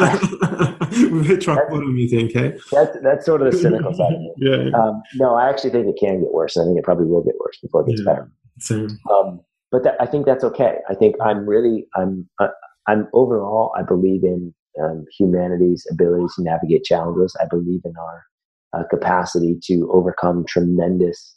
We've 1.11 1.27
hit 1.27 1.47
rock 1.47 1.69
bottom, 1.71 1.97
you 1.97 2.09
think, 2.09 2.35
eh? 2.37 2.53
That's, 2.73 2.97
that's 3.03 3.27
sort 3.27 3.43
of 3.43 3.53
the 3.53 3.59
cynical 3.59 3.93
side 3.95 4.13
of 4.13 4.21
it. 4.37 4.71
Yeah. 4.73 4.79
Um, 4.79 5.03
no, 5.17 5.35
I 5.35 5.49
actually 5.49 5.71
think 5.71 5.87
it 5.87 5.97
can 6.01 6.21
get 6.21 6.33
worse. 6.33 6.57
and 6.57 6.65
I 6.65 6.67
think 6.69 6.79
it 6.79 6.85
probably 6.85 7.07
will 7.07 7.23
get 7.23 7.35
worse 7.39 7.59
before 7.63 7.83
it 7.83 7.89
gets 7.91 8.03
Yeah. 8.05 8.13
better. 8.13 8.33
Same. 8.61 8.99
Um, 9.11 9.41
but 9.71 9.85
that, 9.85 9.97
I 10.01 10.07
think 10.07 10.27
that's 10.27 10.45
okay. 10.45 10.77
I 10.89 10.95
think 10.95 11.17
I'm 11.23 11.49
really, 11.49 11.87
I'm, 11.97 12.29
uh, 12.41 12.49
I'm 12.87 13.09
overall, 13.13 13.73
I 13.77 13.83
believe 13.83 14.25
in 14.25 14.55
um, 14.83 15.05
humanity's 15.19 15.87
ability 15.91 16.27
to 16.37 16.43
navigate 16.43 16.85
challenges. 16.85 17.37
I 17.41 17.47
believe 17.51 17.81
in 17.85 17.95
our 18.01 18.81
uh, 18.81 18.85
capacity 18.89 19.59
to 19.65 19.91
overcome 19.93 20.45
tremendous 20.47 21.37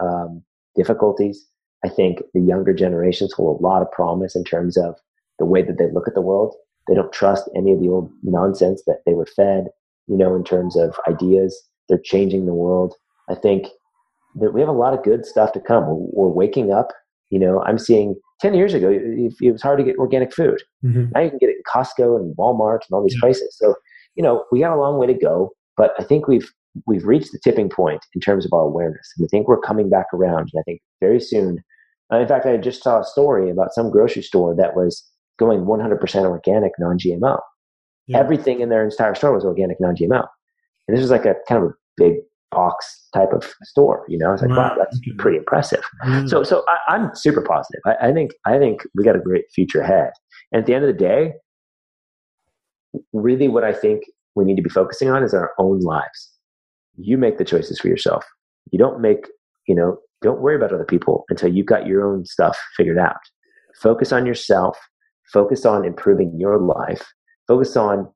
um, 0.00 0.42
difficulties. 0.76 1.46
I 1.84 1.88
think 1.88 2.18
the 2.34 2.40
younger 2.40 2.72
generations 2.72 3.32
hold 3.32 3.60
a 3.60 3.62
lot 3.62 3.82
of 3.82 3.90
promise 3.90 4.36
in 4.36 4.44
terms 4.44 4.76
of 4.76 4.94
the 5.38 5.46
way 5.46 5.62
that 5.62 5.78
they 5.78 5.90
look 5.92 6.06
at 6.06 6.14
the 6.14 6.20
world. 6.20 6.54
They 6.88 6.94
don't 6.94 7.12
trust 7.12 7.48
any 7.56 7.72
of 7.72 7.80
the 7.80 7.88
old 7.88 8.10
nonsense 8.22 8.82
that 8.86 9.00
they 9.06 9.14
were 9.14 9.26
fed, 9.26 9.66
you 10.06 10.16
know, 10.16 10.34
in 10.36 10.44
terms 10.44 10.76
of 10.76 10.94
ideas. 11.08 11.60
They're 11.88 11.98
changing 12.02 12.46
the 12.46 12.54
world. 12.54 12.94
I 13.28 13.34
think 13.34 13.66
that 14.36 14.52
we 14.52 14.60
have 14.60 14.68
a 14.68 14.72
lot 14.72 14.94
of 14.94 15.04
good 15.04 15.26
stuff 15.26 15.52
to 15.52 15.60
come. 15.60 15.84
We're 15.88 16.28
waking 16.28 16.72
up. 16.72 16.88
You 17.32 17.38
know, 17.38 17.62
I'm 17.64 17.78
seeing 17.78 18.14
10 18.40 18.52
years 18.54 18.74
ago, 18.74 18.90
it, 18.90 19.32
it 19.40 19.52
was 19.52 19.62
hard 19.62 19.78
to 19.78 19.84
get 19.84 19.96
organic 19.96 20.32
food. 20.34 20.60
Mhm. 20.84 21.10
Now 21.14 21.20
you 21.22 21.30
can 21.30 21.38
get 21.38 21.48
it 21.48 21.56
in 21.56 21.62
Costco 21.66 22.16
and 22.16 22.36
Walmart 22.36 22.80
and 22.82 22.92
all 22.92 23.02
these 23.02 23.14
Yeah. 23.14 23.20
places. 23.26 23.56
So, 23.58 23.74
you 24.16 24.22
know, 24.22 24.44
we 24.52 24.60
got 24.60 24.76
a 24.76 24.80
long 24.80 24.98
way 24.98 25.06
to 25.06 25.14
go, 25.14 25.50
but 25.76 25.92
I 25.98 26.04
think 26.04 26.28
we've 26.28 26.48
we've 26.86 27.06
reached 27.06 27.32
the 27.32 27.38
tipping 27.44 27.68
point 27.68 28.00
in 28.14 28.20
terms 28.22 28.46
of 28.46 28.52
our 28.54 28.62
awareness. 28.62 29.06
And 29.18 29.26
I 29.26 29.28
think 29.30 29.46
we're 29.46 29.60
coming 29.60 29.90
back 29.90 30.06
around. 30.14 30.48
And 30.52 30.58
I 30.60 30.62
think 30.62 30.80
very 31.00 31.20
soon, 31.20 31.58
uh, 32.10 32.16
in 32.16 32.26
fact, 32.26 32.46
I 32.46 32.56
just 32.56 32.82
saw 32.82 33.00
a 33.00 33.04
story 33.04 33.50
about 33.50 33.74
some 33.74 33.90
grocery 33.90 34.22
store 34.22 34.54
that 34.56 34.74
was 34.74 35.06
going 35.38 35.66
100% 35.66 36.24
organic, 36.24 36.72
non-GMO. 36.78 37.38
Yeah. 38.06 38.18
Everything 38.18 38.60
in 38.60 38.70
their 38.70 38.84
entire 38.84 39.14
store 39.14 39.32
was 39.34 39.44
organic, 39.44 39.78
non-GMO. 39.80 40.26
And 40.88 40.96
this 40.96 41.02
was 41.02 41.10
like 41.10 41.26
a 41.26 41.34
kind 41.46 41.62
of 41.62 41.70
a 41.70 41.74
big 41.98 42.14
box 42.52 43.08
type 43.14 43.32
of 43.32 43.52
store. 43.64 44.04
You 44.08 44.18
know, 44.18 44.28
I 44.28 44.32
was 44.32 44.42
like, 44.42 44.50
Right. 44.50 44.70
wow, 44.70 44.76
that's 44.78 44.98
pretty 45.18 45.38
impressive. 45.38 45.82
Mm. 46.04 46.28
So, 46.28 46.42
so 46.42 46.64
I, 46.68 46.94
I'm 46.94 47.10
super 47.14 47.42
positive. 47.42 47.80
I, 47.86 48.08
I 48.08 48.12
think 48.12 48.32
I 48.46 48.58
think 48.58 48.82
we 48.94 49.04
got 49.04 49.16
a 49.16 49.20
great 49.20 49.44
future 49.54 49.80
ahead. 49.80 50.10
And 50.52 50.60
at 50.60 50.66
the 50.66 50.74
end 50.74 50.84
of 50.84 50.88
the 50.88 50.98
day, 50.98 51.32
really, 53.12 53.48
what 53.48 53.64
I 53.64 53.72
think 53.72 54.04
we 54.34 54.44
need 54.44 54.56
to 54.56 54.62
be 54.62 54.70
focusing 54.70 55.08
on 55.10 55.22
is 55.22 55.34
our 55.34 55.52
own 55.58 55.80
lives. 55.80 56.30
You 56.96 57.16
make 57.18 57.38
the 57.38 57.44
choices 57.44 57.80
for 57.80 57.88
yourself. 57.88 58.24
You 58.70 58.78
don't 58.78 59.00
make, 59.00 59.26
you 59.66 59.74
know, 59.74 59.98
don't 60.20 60.40
worry 60.40 60.56
about 60.56 60.72
other 60.72 60.84
people 60.84 61.24
until 61.28 61.52
you've 61.52 61.66
got 61.66 61.86
your 61.86 62.06
own 62.06 62.24
stuff 62.24 62.58
figured 62.76 62.98
out. 62.98 63.16
Focus 63.80 64.12
on 64.12 64.26
yourself. 64.26 64.78
Focus 65.32 65.64
on 65.64 65.84
improving 65.84 66.34
your 66.38 66.58
life. 66.58 67.04
Focus 67.48 67.76
on 67.76 68.08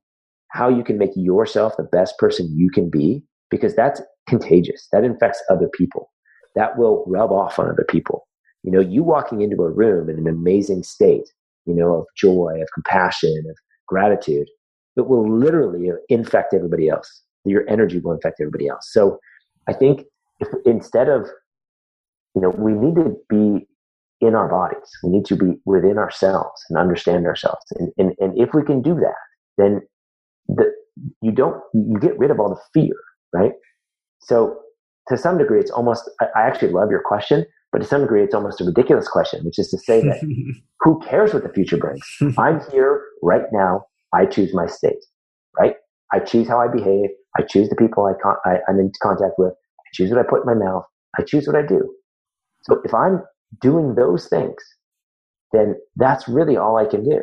how 0.51 0.69
you 0.69 0.83
can 0.83 0.97
make 0.97 1.11
yourself 1.15 1.73
the 1.77 1.83
best 1.83 2.17
person 2.17 2.49
you 2.55 2.69
can 2.69 2.89
be 2.89 3.23
because 3.49 3.75
that's 3.75 4.01
contagious. 4.27 4.87
That 4.91 5.03
infects 5.03 5.41
other 5.49 5.69
people. 5.73 6.11
That 6.55 6.77
will 6.77 7.03
rub 7.07 7.31
off 7.31 7.59
on 7.59 7.69
other 7.69 7.85
people. 7.87 8.27
You 8.63 8.71
know, 8.71 8.79
you 8.79 9.03
walking 9.03 9.41
into 9.41 9.63
a 9.63 9.69
room 9.69 10.09
in 10.09 10.17
an 10.17 10.27
amazing 10.27 10.83
state, 10.83 11.29
you 11.65 11.73
know, 11.73 11.95
of 11.95 12.05
joy, 12.15 12.59
of 12.61 12.67
compassion, 12.73 13.43
of 13.49 13.55
gratitude, 13.87 14.47
it 14.95 15.07
will 15.07 15.29
literally 15.29 15.89
infect 16.09 16.53
everybody 16.53 16.89
else. 16.89 17.23
Your 17.45 17.67
energy 17.69 17.99
will 17.99 18.13
infect 18.13 18.41
everybody 18.41 18.67
else. 18.67 18.89
So 18.91 19.19
I 19.67 19.73
think 19.73 20.03
if, 20.39 20.47
instead 20.65 21.07
of, 21.07 21.27
you 22.35 22.41
know, 22.41 22.49
we 22.49 22.73
need 22.73 22.95
to 22.95 23.15
be 23.29 23.67
in 24.21 24.35
our 24.35 24.47
bodies. 24.47 24.89
We 25.03 25.11
need 25.11 25.25
to 25.25 25.35
be 25.35 25.59
within 25.65 25.97
ourselves 25.97 26.63
and 26.69 26.77
understand 26.77 27.25
ourselves. 27.25 27.63
And, 27.77 27.91
and, 27.97 28.13
and 28.19 28.37
if 28.37 28.49
we 28.53 28.63
can 28.63 28.81
do 28.81 28.95
that, 28.95 29.15
then 29.57 29.81
the, 30.47 30.71
you 31.21 31.31
don't, 31.31 31.61
you 31.73 31.99
get 31.99 32.17
rid 32.17 32.31
of 32.31 32.39
all 32.39 32.49
the 32.49 32.61
fear, 32.73 32.95
right? 33.37 33.51
So 34.19 34.57
to 35.09 35.17
some 35.17 35.37
degree, 35.37 35.59
it's 35.59 35.71
almost, 35.71 36.09
I, 36.21 36.27
actually 36.41 36.71
love 36.71 36.89
your 36.91 37.01
question, 37.05 37.45
but 37.71 37.79
to 37.79 37.85
some 37.85 38.01
degree, 38.01 38.23
it's 38.23 38.33
almost 38.33 38.61
a 38.61 38.65
ridiculous 38.65 39.07
question, 39.07 39.43
which 39.45 39.59
is 39.59 39.69
to 39.69 39.77
say 39.77 40.01
that 40.01 40.19
who 40.81 40.99
cares 41.01 41.33
what 41.33 41.43
the 41.43 41.49
future 41.49 41.77
brings? 41.77 42.05
I'm 42.37 42.59
here 42.71 43.01
right 43.21 43.45
now. 43.51 43.85
I 44.13 44.25
choose 44.25 44.53
my 44.53 44.67
state, 44.67 45.03
right? 45.59 45.75
I 46.13 46.19
choose 46.19 46.47
how 46.47 46.59
I 46.59 46.67
behave. 46.67 47.09
I 47.37 47.43
choose 47.43 47.69
the 47.69 47.75
people 47.75 48.05
I 48.05 48.13
con- 48.21 48.37
I, 48.45 48.57
I'm 48.67 48.79
in 48.79 48.91
contact 49.03 49.33
with. 49.37 49.51
I 49.53 49.89
choose 49.93 50.09
what 50.09 50.19
I 50.19 50.23
put 50.23 50.41
in 50.41 50.45
my 50.45 50.53
mouth. 50.65 50.83
I 51.19 51.23
choose 51.23 51.45
what 51.47 51.55
I 51.55 51.61
do. 51.61 51.93
So 52.63 52.81
if 52.83 52.93
I'm 52.93 53.21
doing 53.61 53.95
those 53.95 54.27
things, 54.27 54.55
then 55.51 55.75
that's 55.95 56.27
really 56.27 56.57
all 56.57 56.77
I 56.77 56.85
can 56.85 57.03
do, 57.03 57.21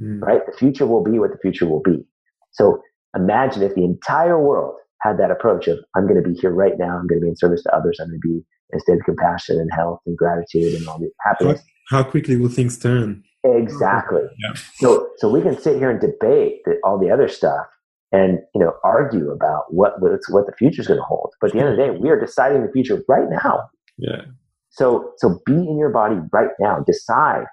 Mm. 0.00 0.20
right? 0.20 0.42
The 0.46 0.52
future 0.56 0.86
will 0.86 1.02
be 1.02 1.18
what 1.18 1.30
the 1.30 1.38
future 1.38 1.66
will 1.66 1.80
be. 1.82 2.04
So 2.52 2.82
imagine 3.16 3.62
if 3.62 3.74
the 3.74 3.84
entire 3.84 4.38
world 4.38 4.74
had 5.02 5.18
that 5.18 5.30
approach 5.30 5.68
of 5.68 5.78
I'm 5.94 6.06
going 6.06 6.22
to 6.22 6.28
be 6.28 6.34
here 6.34 6.50
right 6.50 6.78
now. 6.78 6.96
I'm 6.98 7.06
going 7.06 7.20
to 7.20 7.24
be 7.24 7.28
in 7.28 7.36
service 7.36 7.62
to 7.64 7.74
others. 7.74 7.98
I'm 8.00 8.08
going 8.08 8.20
to 8.20 8.28
be 8.28 8.44
instead 8.72 8.98
of 8.98 9.04
compassion 9.04 9.58
and 9.60 9.70
health 9.72 10.00
and 10.06 10.16
gratitude 10.16 10.74
and 10.74 10.88
all 10.88 10.98
the 10.98 11.10
happiness. 11.20 11.60
How 11.88 12.02
quickly 12.02 12.36
will 12.36 12.48
things 12.48 12.78
turn? 12.78 13.22
Exactly. 13.44 14.22
Yeah. 14.38 14.60
So 14.76 15.08
so 15.18 15.30
we 15.30 15.40
can 15.40 15.58
sit 15.58 15.76
here 15.76 15.90
and 15.90 16.00
debate 16.00 16.62
the, 16.64 16.78
all 16.82 16.98
the 16.98 17.10
other 17.10 17.28
stuff 17.28 17.66
and 18.12 18.38
you 18.54 18.60
know 18.60 18.72
argue 18.84 19.30
about 19.30 19.64
what 19.72 20.00
what's, 20.00 20.28
what 20.30 20.46
the 20.46 20.52
future 20.58 20.80
is 20.80 20.88
going 20.88 20.98
to 20.98 21.04
hold. 21.04 21.32
But 21.40 21.48
at 21.48 21.52
the 21.52 21.60
end 21.60 21.68
of 21.68 21.76
the 21.76 21.82
day, 21.82 21.90
we 21.90 22.10
are 22.10 22.18
deciding 22.18 22.66
the 22.66 22.72
future 22.72 23.02
right 23.08 23.28
now. 23.30 23.68
Yeah. 23.98 24.22
So 24.70 25.12
so 25.18 25.40
be 25.46 25.54
in 25.54 25.78
your 25.78 25.90
body 25.90 26.16
right 26.32 26.50
now. 26.58 26.82
Decide 26.86 27.44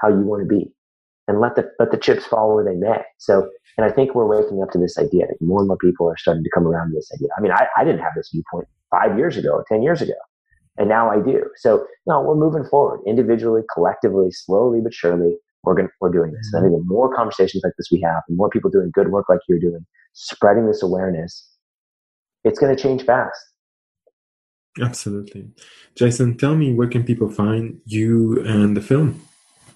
how 0.00 0.08
you 0.08 0.20
want 0.20 0.42
to 0.42 0.48
be, 0.48 0.72
and 1.28 1.40
let 1.40 1.56
the 1.56 1.70
let 1.78 1.90
the 1.90 1.96
chips 1.96 2.26
fall 2.26 2.54
where 2.54 2.64
they 2.64 2.76
may. 2.76 3.02
So 3.18 3.48
and 3.76 3.84
I 3.84 3.90
think 3.90 4.14
we're 4.14 4.26
waking 4.26 4.62
up 4.62 4.70
to 4.72 4.78
this 4.78 4.98
idea. 4.98 5.26
That 5.26 5.36
more 5.40 5.60
and 5.60 5.68
more 5.68 5.78
people 5.78 6.08
are 6.08 6.16
starting 6.16 6.44
to 6.44 6.50
come 6.54 6.66
around 6.66 6.90
to 6.90 6.94
this 6.94 7.10
idea. 7.14 7.28
I 7.36 7.40
mean, 7.40 7.52
I, 7.52 7.66
I 7.76 7.84
didn't 7.84 8.00
have 8.00 8.12
this 8.16 8.30
viewpoint 8.32 8.68
five 8.90 9.18
years 9.18 9.36
ago 9.36 9.50
or 9.50 9.64
ten 9.68 9.82
years 9.82 10.02
ago, 10.02 10.14
and 10.76 10.88
now 10.88 11.10
I 11.10 11.20
do. 11.20 11.44
So 11.56 11.86
no, 12.06 12.22
we're 12.22 12.36
moving 12.36 12.64
forward 12.64 13.00
individually, 13.06 13.62
collectively, 13.72 14.30
slowly 14.30 14.80
but 14.82 14.94
surely. 14.94 15.36
We're 15.64 15.74
going 15.74 15.88
we're 15.98 16.12
doing 16.12 16.32
this. 16.32 16.50
And 16.52 16.60
I 16.60 16.66
mm-hmm. 16.66 16.74
think 16.76 16.86
the 16.88 16.92
more 16.92 17.14
conversations 17.16 17.64
like 17.64 17.72
this 17.78 17.88
we 17.90 17.98
have, 18.02 18.22
and 18.28 18.36
more 18.36 18.50
people 18.50 18.70
doing 18.70 18.90
good 18.92 19.10
work 19.10 19.30
like 19.30 19.38
you're 19.48 19.58
doing, 19.58 19.86
spreading 20.12 20.66
this 20.66 20.82
awareness, 20.82 21.48
it's 22.44 22.58
going 22.58 22.76
to 22.76 22.80
change 22.80 23.02
fast. 23.04 23.38
Absolutely. 24.80 25.48
Jason, 25.94 26.36
tell 26.36 26.54
me 26.54 26.74
where 26.74 26.88
can 26.88 27.04
people 27.04 27.30
find 27.30 27.80
you 27.86 28.44
and 28.44 28.76
the 28.76 28.80
film? 28.80 29.22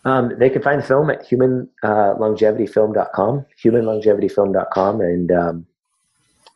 Um, 0.08 0.32
they 0.38 0.48
can 0.50 0.62
find 0.62 0.80
the 0.80 0.86
film 0.86 1.10
at 1.10 1.28
humanlongevityfilm.com, 1.28 3.44
humanlongevityfilm.com, 3.62 5.00
and 5.00 5.32
um, 5.32 5.66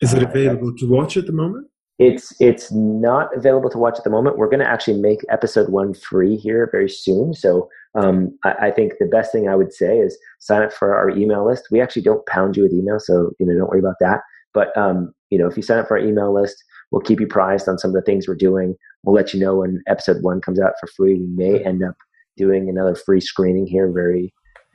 Is 0.00 0.14
it 0.14 0.22
Uh, 0.22 0.26
available 0.28 0.72
to 0.76 0.88
watch 0.90 1.16
at 1.16 1.26
the 1.26 1.32
moment? 1.32 1.66
it's 1.98 2.32
it's 2.40 2.72
not 2.72 3.28
available 3.36 3.68
to 3.70 3.76
watch 3.78 3.98
at 3.98 4.04
the 4.04 4.10
moment. 4.10 4.38
We're 4.38 4.48
going 4.48 4.60
to 4.60 4.66
actually 4.68 4.98
make 5.00 5.20
episode 5.28 5.68
one 5.70 5.92
free 5.94 6.36
here 6.36 6.66
very 6.72 6.88
soon. 6.88 7.34
So 7.34 7.68
um, 7.94 8.36
I, 8.44 8.68
I 8.68 8.70
think 8.70 8.94
the 8.98 9.04
best 9.06 9.30
thing 9.30 9.46
I 9.48 9.54
would 9.54 9.72
say 9.74 9.98
is 9.98 10.16
sign 10.40 10.62
up 10.62 10.72
for 10.72 10.96
our 10.96 11.10
email 11.10 11.44
list. 11.46 11.68
We 11.70 11.80
actually 11.82 12.02
don't 12.02 12.24
pound 12.26 12.56
you 12.56 12.62
with 12.64 12.72
email, 12.72 12.98
so 12.98 13.32
you 13.38 13.44
know 13.46 13.54
don't 13.56 13.68
worry 13.68 13.78
about 13.78 13.96
that. 14.00 14.22
But 14.54 14.74
um, 14.76 15.14
you 15.30 15.38
know 15.38 15.46
if 15.46 15.56
you 15.56 15.62
sign 15.62 15.78
up 15.78 15.86
for 15.88 15.96
our 15.98 16.04
email 16.04 16.32
list, 16.34 16.64
we'll 16.90 17.02
keep 17.02 17.20
you 17.20 17.26
apprised 17.26 17.68
on 17.68 17.78
some 17.78 17.90
of 17.90 17.94
the 17.94 18.02
things 18.02 18.26
we're 18.26 18.34
doing. 18.34 18.74
We'll 19.04 19.14
let 19.14 19.32
you 19.34 19.38
know 19.40 19.56
when 19.56 19.82
episode 19.86 20.22
one 20.22 20.40
comes 20.40 20.58
out 20.60 20.72
for 20.80 20.86
free. 20.96 21.14
We 21.20 21.26
may 21.26 21.62
end 21.62 21.84
up 21.84 21.94
doing 22.36 22.68
another 22.68 22.94
free 22.94 23.20
screening 23.20 23.66
here 23.66 23.90
very 23.92 24.32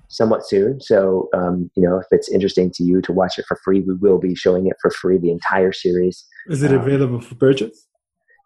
somewhat 0.10 0.48
soon. 0.48 0.80
So, 0.80 1.28
um, 1.34 1.70
you 1.76 1.84
know, 1.84 1.98
if 1.98 2.06
it's 2.12 2.30
interesting 2.32 2.72
to 2.76 2.84
you 2.84 3.02
to 3.02 3.12
watch 3.12 3.38
it 3.38 3.46
for 3.48 3.58
free, 3.64 3.82
we 3.82 3.96
will 3.96 4.20
be 4.20 4.36
showing 4.36 4.68
it 4.68 4.78
for 4.82 4.90
free, 4.92 5.18
the 5.18 5.32
entire 5.32 5.74
series. 5.74 6.26
Is 6.48 6.64
it 6.64 6.72
Um, 6.72 6.80
available 6.80 7.20
for 7.20 7.36
purchase? 7.36 7.88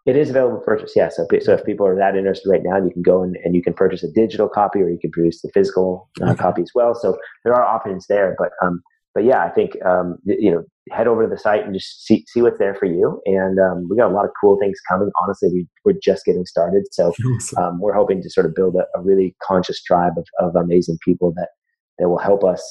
It 0.07 0.15
is 0.15 0.31
available 0.31 0.57
for 0.61 0.75
purchase, 0.75 0.93
yeah. 0.95 1.09
So, 1.09 1.27
so 1.41 1.53
if 1.53 1.63
people 1.63 1.85
are 1.85 1.95
that 1.95 2.15
interested 2.15 2.49
right 2.49 2.63
now, 2.63 2.83
you 2.83 2.89
can 2.89 3.03
go 3.03 3.21
and, 3.21 3.37
and 3.45 3.55
you 3.55 3.61
can 3.61 3.75
purchase 3.75 4.01
a 4.03 4.11
digital 4.11 4.49
copy 4.49 4.79
or 4.79 4.89
you 4.89 4.97
can 4.99 5.11
produce 5.11 5.41
the 5.43 5.51
physical 5.53 6.09
uh, 6.21 6.31
Okay. 6.31 6.41
copy 6.41 6.61
as 6.63 6.71
well. 6.73 6.95
So 6.95 7.19
there 7.43 7.53
are 7.53 7.63
options 7.63 8.07
there, 8.07 8.35
but 8.39 8.49
um, 8.63 8.81
but 9.13 9.25
yeah, 9.25 9.43
I 9.43 9.49
think 9.49 9.71
um, 9.85 10.17
you 10.23 10.51
know, 10.51 10.63
head 10.89 11.07
over 11.07 11.23
to 11.23 11.29
the 11.29 11.37
site 11.37 11.65
and 11.65 11.73
just 11.73 12.05
see 12.05 12.25
see 12.27 12.41
what's 12.41 12.59
there 12.59 12.75
for 12.75 12.85
you. 12.85 13.21
And 13.25 13.59
um, 13.59 13.87
we 13.89 13.97
got 13.97 14.11
a 14.11 14.13
lot 14.13 14.25
of 14.25 14.31
cool 14.39 14.57
things 14.59 14.77
coming. 14.89 15.11
Honestly, 15.21 15.49
we 15.49 15.67
we're 15.83 15.99
just 16.01 16.25
getting 16.25 16.45
started, 16.45 16.85
so 16.91 17.13
um, 17.57 17.79
we're 17.79 17.93
hoping 17.93 18.21
to 18.21 18.29
sort 18.29 18.45
of 18.45 18.55
build 18.55 18.75
a, 18.75 18.85
a 18.97 19.01
really 19.01 19.35
conscious 19.43 19.81
tribe 19.81 20.13
of, 20.17 20.25
of 20.39 20.55
amazing 20.55 20.97
people 21.03 21.33
that 21.35 21.49
that 21.99 22.09
will 22.09 22.19
help 22.19 22.43
us 22.43 22.63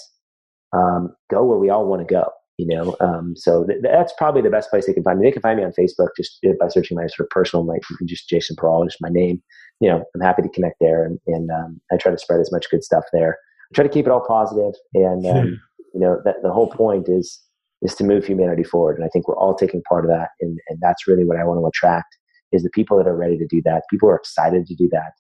um, 0.73 1.15
go 1.31 1.45
where 1.45 1.59
we 1.59 1.71
all 1.71 1.87
want 1.87 2.07
to 2.07 2.13
go. 2.13 2.31
You 2.57 2.67
know, 2.67 2.97
um, 3.01 3.35
so 3.37 3.65
th- 3.65 3.79
that's 3.83 4.13
probably 4.19 4.43
the 4.43 4.51
best 4.51 4.69
place 4.69 4.87
they 4.87 4.93
can 4.93 5.03
find 5.03 5.19
me. 5.19 5.27
They 5.27 5.33
can 5.33 5.41
find 5.41 5.59
me 5.59 5.65
on 5.65 5.73
Facebook 5.73 6.09
just 6.17 6.39
uh, 6.47 6.53
by 6.61 6.69
searching 6.69 6.95
my 6.95 7.07
sort 7.07 7.21
of 7.27 7.31
personal, 7.31 7.65
like 7.65 7.81
just 8.07 8.29
Jason 8.29 8.55
Prall, 8.57 8.85
just 8.85 9.01
my 9.01 9.09
name. 9.09 9.43
You 9.81 9.89
know, 9.89 10.05
I'm 10.15 10.21
happy 10.21 10.43
to 10.43 10.49
connect 10.51 10.77
there, 10.79 11.05
and, 11.05 11.19
and 11.27 11.51
um, 11.51 11.81
I 11.91 11.97
try 11.97 12.13
to 12.13 12.19
spread 12.19 12.41
as 12.41 12.53
much 12.53 12.69
good 12.71 12.85
stuff 12.85 13.05
there. 13.15 13.39
I 13.73 13.75
try 13.75 13.85
to 13.85 13.91
keep 13.91 14.05
it 14.05 14.13
all 14.13 14.27
positive, 14.27 14.75
and 14.93 15.27
um, 15.27 15.61
you 15.95 16.01
know, 16.01 16.21
that 16.25 16.37
the 16.43 16.53
whole 16.53 16.71
point 16.71 17.09
is 17.09 17.41
is 17.83 17.95
to 17.95 18.05
move 18.05 18.27
humanity 18.27 18.63
forward, 18.63 18.97
and 18.97 19.05
I 19.05 19.09
think 19.09 19.27
we're 19.27 19.39
all 19.39 19.55
taking 19.55 19.83
part 19.89 20.05
of 20.05 20.11
that, 20.11 20.31
and 20.41 20.59
and 20.69 20.79
that's 20.81 21.07
really 21.07 21.25
what 21.25 21.39
I 21.39 21.45
want 21.45 21.61
to 21.61 21.67
attract 21.67 22.17
is 22.53 22.63
the 22.63 22.71
people 22.71 22.97
that 22.99 23.07
are 23.07 23.17
ready 23.17 23.39
to 23.39 23.47
do 23.47 23.63
that, 23.65 23.85
people 23.91 24.09
who 24.09 24.13
are 24.13 24.17
excited 24.17 24.67
to 24.67 24.75
do 24.75 24.89
that, 24.91 25.13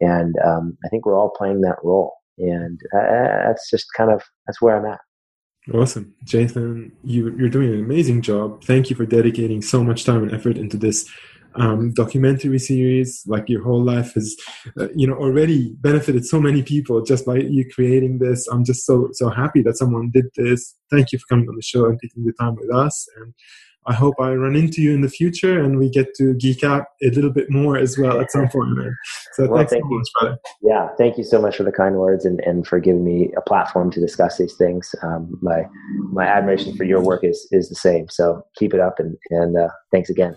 and 0.00 0.34
um, 0.44 0.76
I 0.84 0.88
think 0.88 1.04
we're 1.06 1.18
all 1.18 1.30
playing 1.36 1.60
that 1.62 1.76
role, 1.82 2.14
and 2.38 2.80
that's 2.92 3.70
just 3.70 3.86
kind 3.96 4.10
of 4.10 4.22
that's 4.46 4.60
where 4.60 4.76
I'm 4.76 4.86
at. 4.86 5.00
Awesome, 5.74 6.14
Jason. 6.24 6.92
You, 7.04 7.34
you're 7.36 7.50
doing 7.50 7.68
an 7.74 7.80
amazing 7.80 8.22
job. 8.22 8.64
Thank 8.64 8.88
you 8.88 8.96
for 8.96 9.04
dedicating 9.04 9.60
so 9.60 9.84
much 9.84 10.04
time 10.04 10.22
and 10.22 10.32
effort 10.32 10.56
into 10.56 10.78
this 10.78 11.08
um, 11.54 11.92
documentary 11.92 12.58
series. 12.58 13.22
Like 13.26 13.48
your 13.48 13.62
whole 13.62 13.82
life 13.82 14.14
has, 14.14 14.36
uh, 14.78 14.88
you 14.94 15.06
know, 15.06 15.14
already 15.14 15.74
benefited 15.80 16.26
so 16.26 16.40
many 16.40 16.62
people 16.62 17.02
just 17.02 17.26
by 17.26 17.36
you 17.36 17.68
creating 17.72 18.18
this. 18.18 18.46
I'm 18.48 18.64
just 18.64 18.86
so 18.86 19.08
so 19.12 19.28
happy 19.30 19.62
that 19.62 19.76
someone 19.76 20.10
did 20.12 20.26
this. 20.36 20.76
Thank 20.90 21.12
you 21.12 21.18
for 21.18 21.26
coming 21.28 21.48
on 21.48 21.56
the 21.56 21.62
show 21.62 21.86
and 21.86 21.98
taking 22.00 22.24
the 22.24 22.32
time 22.32 22.56
with 22.56 22.72
us. 22.74 23.06
And 23.16 23.34
I 23.88 23.94
hope 23.94 24.16
I 24.20 24.34
run 24.34 24.54
into 24.54 24.82
you 24.82 24.92
in 24.92 25.00
the 25.00 25.08
future 25.08 25.58
and 25.58 25.78
we 25.78 25.88
get 25.88 26.14
to 26.16 26.34
geek 26.34 26.62
out 26.62 26.84
a 27.02 27.08
little 27.08 27.30
bit 27.30 27.50
more 27.50 27.78
as 27.78 27.96
well 27.96 28.20
at 28.20 28.30
some 28.30 28.46
point. 28.48 28.76
Man. 28.76 28.94
So 29.32 29.48
well, 29.48 29.56
thanks 29.56 29.72
thank 29.72 29.84
so 29.84 29.88
much, 29.88 30.08
brother. 30.20 30.38
Yeah, 30.60 30.88
thank 30.98 31.16
you 31.16 31.24
so 31.24 31.40
much 31.40 31.56
for 31.56 31.62
the 31.62 31.72
kind 31.72 31.96
words 31.96 32.26
and, 32.26 32.38
and 32.40 32.66
for 32.66 32.80
giving 32.80 33.02
me 33.02 33.30
a 33.36 33.40
platform 33.40 33.90
to 33.92 34.00
discuss 34.00 34.36
these 34.36 34.54
things. 34.56 34.94
Um, 35.02 35.38
my 35.40 35.64
my 36.12 36.26
admiration 36.26 36.76
for 36.76 36.84
your 36.84 37.00
work 37.00 37.24
is 37.24 37.48
is 37.50 37.70
the 37.70 37.76
same. 37.76 38.08
So 38.10 38.44
keep 38.56 38.74
it 38.74 38.80
up 38.80 38.98
and 38.98 39.16
and 39.30 39.56
uh, 39.56 39.68
thanks 39.90 40.10
again. 40.10 40.36